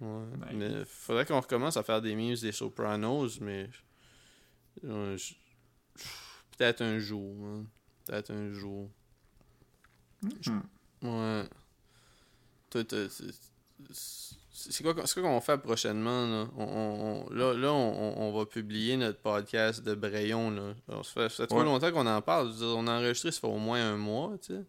Ouais, 0.00 0.26
Nice. 0.36 0.54
mais 0.54 0.84
faudrait 0.84 1.26
qu'on 1.26 1.40
recommence 1.40 1.76
à 1.76 1.82
faire 1.82 2.00
des 2.00 2.14
memes 2.14 2.36
des 2.36 2.52
Sopranos, 2.52 3.40
mais... 3.40 3.68
euh, 4.84 5.16
je- 5.16 5.34
peut-être 6.56 6.82
un 6.82 6.98
jour. 6.98 7.34
hein. 7.46 7.64
Peut-être 8.06 8.30
un 8.32 8.52
jour. 8.52 8.88
Hmm. 10.22 10.60
Ouais. 11.02 11.44
Toi, 12.70 12.84
c'est- 14.72 14.82
quoi, 14.82 14.94
c'est 15.06 15.14
quoi 15.20 15.22
qu'on 15.28 15.34
va 15.34 15.40
faire 15.40 15.60
prochainement, 15.60 16.26
là? 16.26 16.46
On, 16.56 17.26
là, 17.30 17.54
là 17.54 17.72
on, 17.72 18.32
va 18.32 18.44
publier 18.46 18.96
notre 18.96 19.20
podcast 19.20 19.82
de 19.82 19.94
Brayon, 19.94 20.50
là. 20.50 20.74
Alors, 20.88 21.04
ça 21.04 21.12
fait, 21.12 21.28
ça 21.28 21.36
fait 21.44 21.46
trop 21.46 21.58
Ouais. 21.58 21.64
longtemps 21.64 21.92
qu'on 21.92 22.06
en 22.06 22.20
parle. 22.22 22.52
Dire, 22.54 22.66
on 22.76 22.86
a 22.86 22.92
enregistré, 22.98 23.30
ça 23.30 23.40
fait 23.40 23.46
au 23.46 23.58
moins 23.58 23.80
un 23.80 23.96
mois, 23.96 24.32
tu 24.40 24.54
sais. 24.54 24.64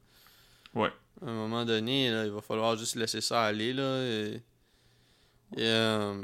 Ouais. 0.75 0.91
À 1.25 1.29
un 1.29 1.33
moment 1.33 1.65
donné, 1.65 2.11
là, 2.11 2.25
il 2.25 2.31
va 2.31 2.41
falloir 2.41 2.77
juste 2.77 2.95
laisser 2.95 3.21
ça 3.21 3.43
aller, 3.43 3.73
là. 3.73 4.01
Et, 4.03 4.35
et, 5.57 5.63
euh, 5.65 6.23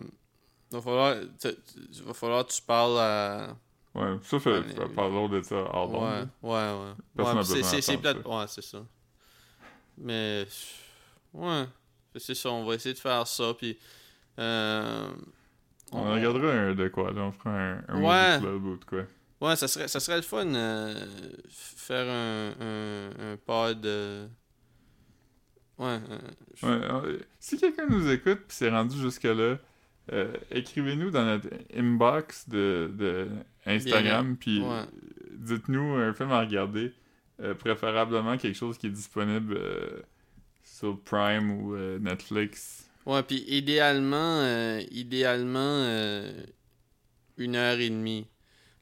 il 0.71 0.75
va 0.77 0.81
falloir, 0.81 1.15
il 1.15 2.03
va 2.03 2.13
falloir 2.13 2.45
que 2.45 2.51
tu 2.51 2.61
parles 2.61 2.99
à... 2.99 3.55
Ouais, 3.95 4.17
ça 4.23 4.39
fait. 4.39 4.61
Ça 4.75 4.83
parlons 4.93 5.29
de 5.29 5.41
ça 5.41 5.55
hors 5.55 5.91
Ouais, 5.93 5.99
ouais, 6.43 6.51
ouais. 6.51 6.93
Personne 7.15 7.33
Ouais, 7.37 7.41
n'a 7.41 7.43
c'est- 7.43 7.63
c'est 7.63 7.81
c'est 7.81 7.97
plate. 7.97 8.25
Ouais, 8.25 8.45
c'est 8.47 8.61
ça. 8.63 8.85
Mais, 9.97 10.45
ouais. 11.33 11.65
C'est 12.17 12.35
ça, 12.35 12.49
on 12.51 12.65
va 12.65 12.75
essayer 12.75 12.93
de 12.93 12.99
faire 12.99 13.25
ça, 13.27 13.53
puis... 13.57 13.77
euh, 14.39 15.07
On 15.91 16.13
regardera 16.13 16.51
un 16.51 16.73
de 16.75 16.87
quoi, 16.87 17.11
là. 17.11 17.21
On 17.21 17.31
fera 17.31 17.49
un, 17.51 17.83
un 17.87 18.01
Ouais. 18.01 18.39
movie 18.39 18.41
club 18.41 18.65
ou 18.65 18.77
de 18.77 18.85
quoi. 18.85 19.03
Ouais, 19.41 19.55
ça 19.55 19.67
serait, 19.67 19.87
ça 19.87 19.99
serait 19.99 20.15
le 20.17 20.21
fun 20.23 20.45
euh, 20.53 20.95
faire 21.49 22.07
un, 22.09 22.53
un, 22.65 23.33
un 23.33 23.37
pod. 23.37 23.85
euh, 23.85 24.27
Ouais. 25.77 25.99
je- 26.55 26.65
Ouais, 26.65 27.19
si 27.39 27.57
quelqu'un 27.57 27.85
nous 27.89 28.09
écoute 28.09 28.39
pis 28.47 28.55
s'est 28.55 28.69
rendu 28.69 28.97
jusque-là, 28.97 29.57
écrivez-nous 30.51 31.11
dans 31.11 31.25
notre 31.25 31.49
inbox 31.75 32.47
de, 32.47 32.89
de 32.97 33.27
Instagram, 33.65 34.37
puis 34.37 34.61
Ouais. 34.61 34.83
dites-nous 35.37 35.95
un 35.95 36.13
film 36.13 36.31
à 36.31 36.39
regarder, 36.41 36.93
préférablement 37.59 38.37
quelque 38.37 38.55
chose 38.55 38.77
qui 38.77 38.87
est 38.87 38.91
disponible 38.91 39.59
sur 40.65 40.99
Prime 40.99 41.51
ou 41.51 41.75
euh, 41.75 41.99
Netflix. 41.99 42.87
Ouais, 43.05 43.21
puis 43.23 43.45
idéalement, 43.47 44.39
euh, 44.41 44.81
idéalement, 44.91 45.59
euh, 45.59 46.31
une 47.37 47.55
heure 47.55 47.79
et 47.79 47.89
demie. 47.89 48.25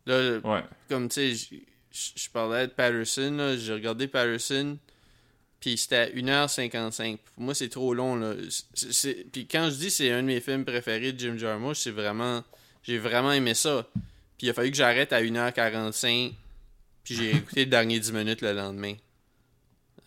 Là, 0.05 0.39
Ouais, 0.39 0.63
comme 0.89 1.09
tu 1.09 1.35
sais, 1.35 1.59
je 1.91 2.29
parlais 2.29 2.67
de 2.67 2.71
Patterson, 2.71 3.55
j'ai 3.57 3.73
regardé 3.73 4.07
Patterson, 4.07 4.77
puis 5.59 5.77
c'était 5.77 5.95
à 5.97 6.09
1h55. 6.09 7.17
Pour 7.17 7.43
moi, 7.43 7.53
c'est 7.53 7.69
trop 7.69 7.93
long, 7.93 8.15
là. 8.15 8.33
Puis 9.31 9.47
quand 9.47 9.69
je 9.69 9.75
dis 9.75 9.91
c'est 9.91 10.11
un 10.11 10.21
de 10.21 10.27
mes 10.27 10.41
films 10.41 10.65
préférés 10.65 11.13
de 11.13 11.19
Jim 11.19 11.37
Jarmusch, 11.37 11.79
c'est 11.79 11.91
vraiment... 11.91 12.43
J'ai 12.83 12.97
vraiment 12.97 13.31
aimé 13.31 13.53
ça. 13.53 13.87
Puis 14.37 14.47
il 14.47 14.49
a 14.49 14.53
fallu 14.53 14.71
que 14.71 14.77
j'arrête 14.77 15.13
à 15.13 15.21
1h45, 15.21 16.33
puis 17.03 17.15
j'ai 17.15 17.31
écouté 17.37 17.65
le 17.65 17.71
dernier 17.71 17.99
10 17.99 18.11
minutes 18.11 18.41
le 18.41 18.53
lendemain. 18.53 18.95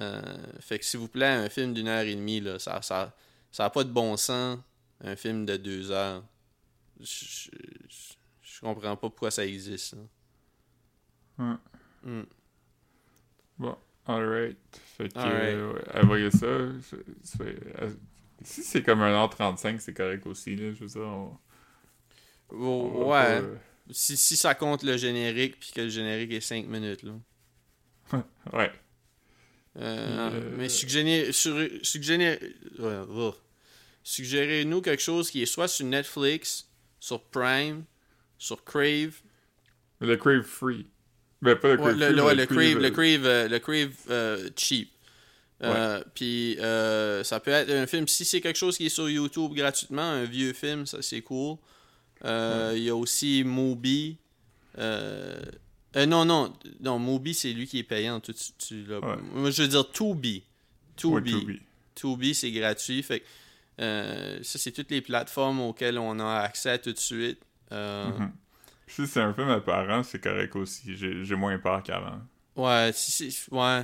Euh, 0.01 0.23
fait 0.61 0.79
que 0.79 0.85
s'il 0.85 1.01
vous 1.01 1.09
plaît, 1.09 1.27
un 1.27 1.49
film 1.49 1.73
d'une 1.75 1.89
heure 1.89 2.05
et 2.05 2.15
demie, 2.15 2.41
là, 2.41 2.59
ça 2.59 2.83
ça, 2.83 3.15
ça 3.51 3.65
a 3.67 3.71
pas 3.71 3.85
de 3.85 3.91
bon 3.91 4.17
sens, 4.17 4.59
un 5.03 5.17
film 5.17 5.47
de 5.47 5.57
deux 5.57 5.91
heures. 5.91 6.23
Je, 7.01 7.51
je, 8.43 8.61
comprends 8.61 8.97
pas 8.97 9.09
pourquoi 9.11 9.31
ça 9.31 9.45
existe. 9.47 9.97
Ouais. 11.39 11.55
Hmm. 12.03 12.23
bon, 13.59 13.77
alright. 14.07 14.59
Fait 14.97 15.09
que, 15.13 15.19
Alright. 15.19 15.55
euh, 15.57 15.73
ouais, 15.75 16.01
envoyez 16.03 16.31
ça. 16.31 16.47
ça- 16.83 16.97
ça 17.23 17.45
si 18.43 18.63
c'est 18.63 18.83
comme 18.83 19.01
1h35, 19.01 19.81
c'est 19.81 19.95
correct 19.95 20.27
aussi, 20.27 20.57
là, 20.57 20.73
je 20.73 20.81
veux 20.85 20.87
dire, 20.87 21.03
on- 21.03 21.39
on 22.51 22.89
va 22.89 23.05
ouais. 23.07 23.41
pas, 23.41 23.47
euh, 23.47 23.57
Si, 23.91 24.17
si 24.17 24.37
ça 24.37 24.55
compte 24.55 24.83
le 24.83 24.97
générique, 24.97 25.61
puis 25.61 25.71
que 25.73 25.81
le 25.83 25.89
générique 25.89 26.33
est 26.33 26.41
5 26.41 26.67
minutes, 26.67 27.03
là. 27.05 27.13
ouais. 28.53 28.73
Euh, 29.79 30.31
Euh, 30.33 30.55
Mais 30.57 30.69
suggérez, 30.69 31.33
suggérez, 31.33 32.41
oh. 32.81 33.35
suggérez-nous 34.03 34.81
quelque 34.81 35.03
chose 35.03 35.31
qui 35.31 35.43
est 35.43 35.47
soit 35.47 35.69
sur 35.69 35.85
Netflix, 35.87 36.67
sur 37.01 37.21
Prime, 37.23 37.85
sur 38.39 38.65
Crave. 38.65 39.13
Le 40.01 40.17
Crave 40.17 40.43
Free. 40.43 40.87
Ben, 41.43 41.57
pas 41.57 41.75
le 41.75 41.81
Ouais, 41.81 41.95
Crave 41.95 41.99
le, 41.99 42.07
Free, 42.07 42.09
le- 42.09 42.15
mais 42.15 42.23
ouais, 42.23 42.35
le 42.35 42.47
Crave, 42.47 42.79
le 42.79 42.85
euh, 42.87 42.91
Crave, 42.91 43.27
euh, 43.27 43.49
le 43.49 43.59
Crave 43.59 43.93
euh, 44.11 44.51
cheap. 44.57 44.91
Euh, 45.63 46.03
Puis 46.15 46.59
euh, 46.61 47.25
ça 47.25 47.41
peut 47.41 47.51
être 47.51 47.71
un 47.71 47.87
film, 47.87 48.07
si 48.09 48.25
c'est 48.27 48.41
quelque 48.43 48.57
chose 48.59 48.77
qui 48.77 48.87
est 48.87 48.91
sur 48.91 49.09
YouTube 49.09 49.53
gratuitement, 49.55 50.03
un 50.03 50.25
vieux 50.25 50.53
film, 50.53 50.85
ça 50.87 51.01
c'est 51.03 51.23
cool. 51.23 51.57
Euh, 52.25 52.73
Il 52.77 52.83
y 52.83 52.91
a 52.91 52.97
aussi 52.97 53.43
Moby. 53.45 54.19
Euh, 55.97 56.05
non, 56.07 56.25
non, 56.25 56.53
non, 56.81 56.99
Moby 56.99 57.33
c'est 57.35 57.53
lui 57.53 57.67
qui 57.67 57.79
est 57.79 57.83
payant. 57.85 58.21
Tu, 58.21 58.35
tu- 58.35 58.53
tu 58.59 58.85
l'as- 58.87 59.01
Ouais. 59.01 59.17
Moi 59.35 59.51
je 59.51 59.63
veux 59.63 59.69
dire 59.69 59.91
Tubi. 59.91 60.43
ouais, 61.05 61.23
Tubi. 61.23 61.33
Tubi. 61.33 61.63
Tubi, 61.95 62.35
c'est 62.35 62.51
gratuit. 62.53 63.03
Fait 63.03 63.21
que, 63.21 63.25
euh, 63.81 64.39
ça, 64.43 64.59
c'est 64.59 64.73
toutes 64.73 64.91
les 64.91 65.01
plateformes 65.01 65.61
auxquelles 65.61 65.99
on 65.99 66.19
a 66.21 66.41
accès 66.41 66.79
tout 66.79 66.93
de 66.93 66.99
suite. 66.99 67.41
Euh, 67.73 68.07
Mhm. 68.19 68.33
Si 68.89 69.07
c'est 69.07 69.21
un 69.21 69.35
film 69.35 69.49
apparent, 69.49 70.03
c'est 70.05 70.21
correct 70.21 70.55
aussi. 70.55 70.97
J'ai 70.97 71.25
j'ai 71.25 71.35
moins 71.35 71.59
peur 71.59 71.83
qu'avant. 71.83 72.21
Ouais, 72.55 72.91
si, 72.95 73.31
si, 73.33 73.51
ouais. 73.51 73.83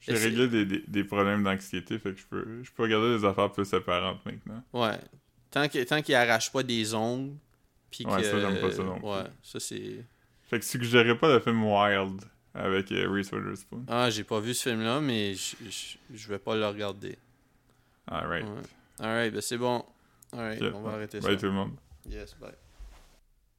J'ai 0.00 0.12
Et 0.12 0.16
c'est- 0.16 0.24
réglé 0.24 0.48
des, 0.48 0.64
des, 0.64 0.84
des 0.88 1.04
problèmes 1.04 1.44
d'anxiété, 1.44 1.98
fait 1.98 2.12
que 2.14 2.18
je 2.20 2.26
peux, 2.26 2.62
je 2.62 2.70
peux 2.72 2.82
regarder 2.84 3.18
des 3.18 3.24
affaires 3.24 3.52
plus 3.52 3.72
apparentes 3.74 4.24
maintenant. 4.24 4.62
Ouais. 4.72 4.98
Tant 5.50 5.68
qu'il 5.68 5.84
tant 5.86 6.00
qu'il 6.02 6.14
arrache 6.14 6.50
pas 6.50 6.62
des 6.62 6.94
ongles. 6.94 7.34
Puis 7.90 8.06
Ouais, 8.06 8.16
que, 8.22 8.24
ça, 8.24 8.40
j'aime 8.40 8.60
pas 8.60 8.72
ça 8.72 8.82
non 8.82 8.98
plus. 8.98 9.06
Ouais, 9.06 9.24
ça 9.42 9.60
c'est. 9.60 10.04
Fait 10.52 10.58
que 10.58 10.66
suggérez 10.66 11.16
pas 11.16 11.32
le 11.32 11.40
film 11.40 11.64
Wild 11.64 12.20
avec 12.52 12.92
euh, 12.92 13.08
Reese 13.10 13.32
Witherspoon. 13.32 13.86
Ah, 13.88 14.10
j'ai 14.10 14.22
pas 14.22 14.38
vu 14.38 14.52
ce 14.52 14.68
film-là, 14.68 15.00
mais 15.00 15.32
je- 15.34 16.28
vais 16.28 16.38
pas 16.38 16.54
le 16.54 16.66
regarder. 16.66 17.16
Alright. 18.06 18.44
Alright, 19.00 19.32
ben 19.32 19.40
c'est 19.40 19.56
bon. 19.56 19.82
Alright, 20.30 20.60
on 20.74 20.82
va 20.82 20.90
arrêter 20.92 21.20
Bye 21.20 21.32
ça. 21.36 21.40
tout 21.40 21.46
le 21.46 21.52
monde. 21.52 21.72
Yes, 22.06 22.36
bye. 22.38 22.52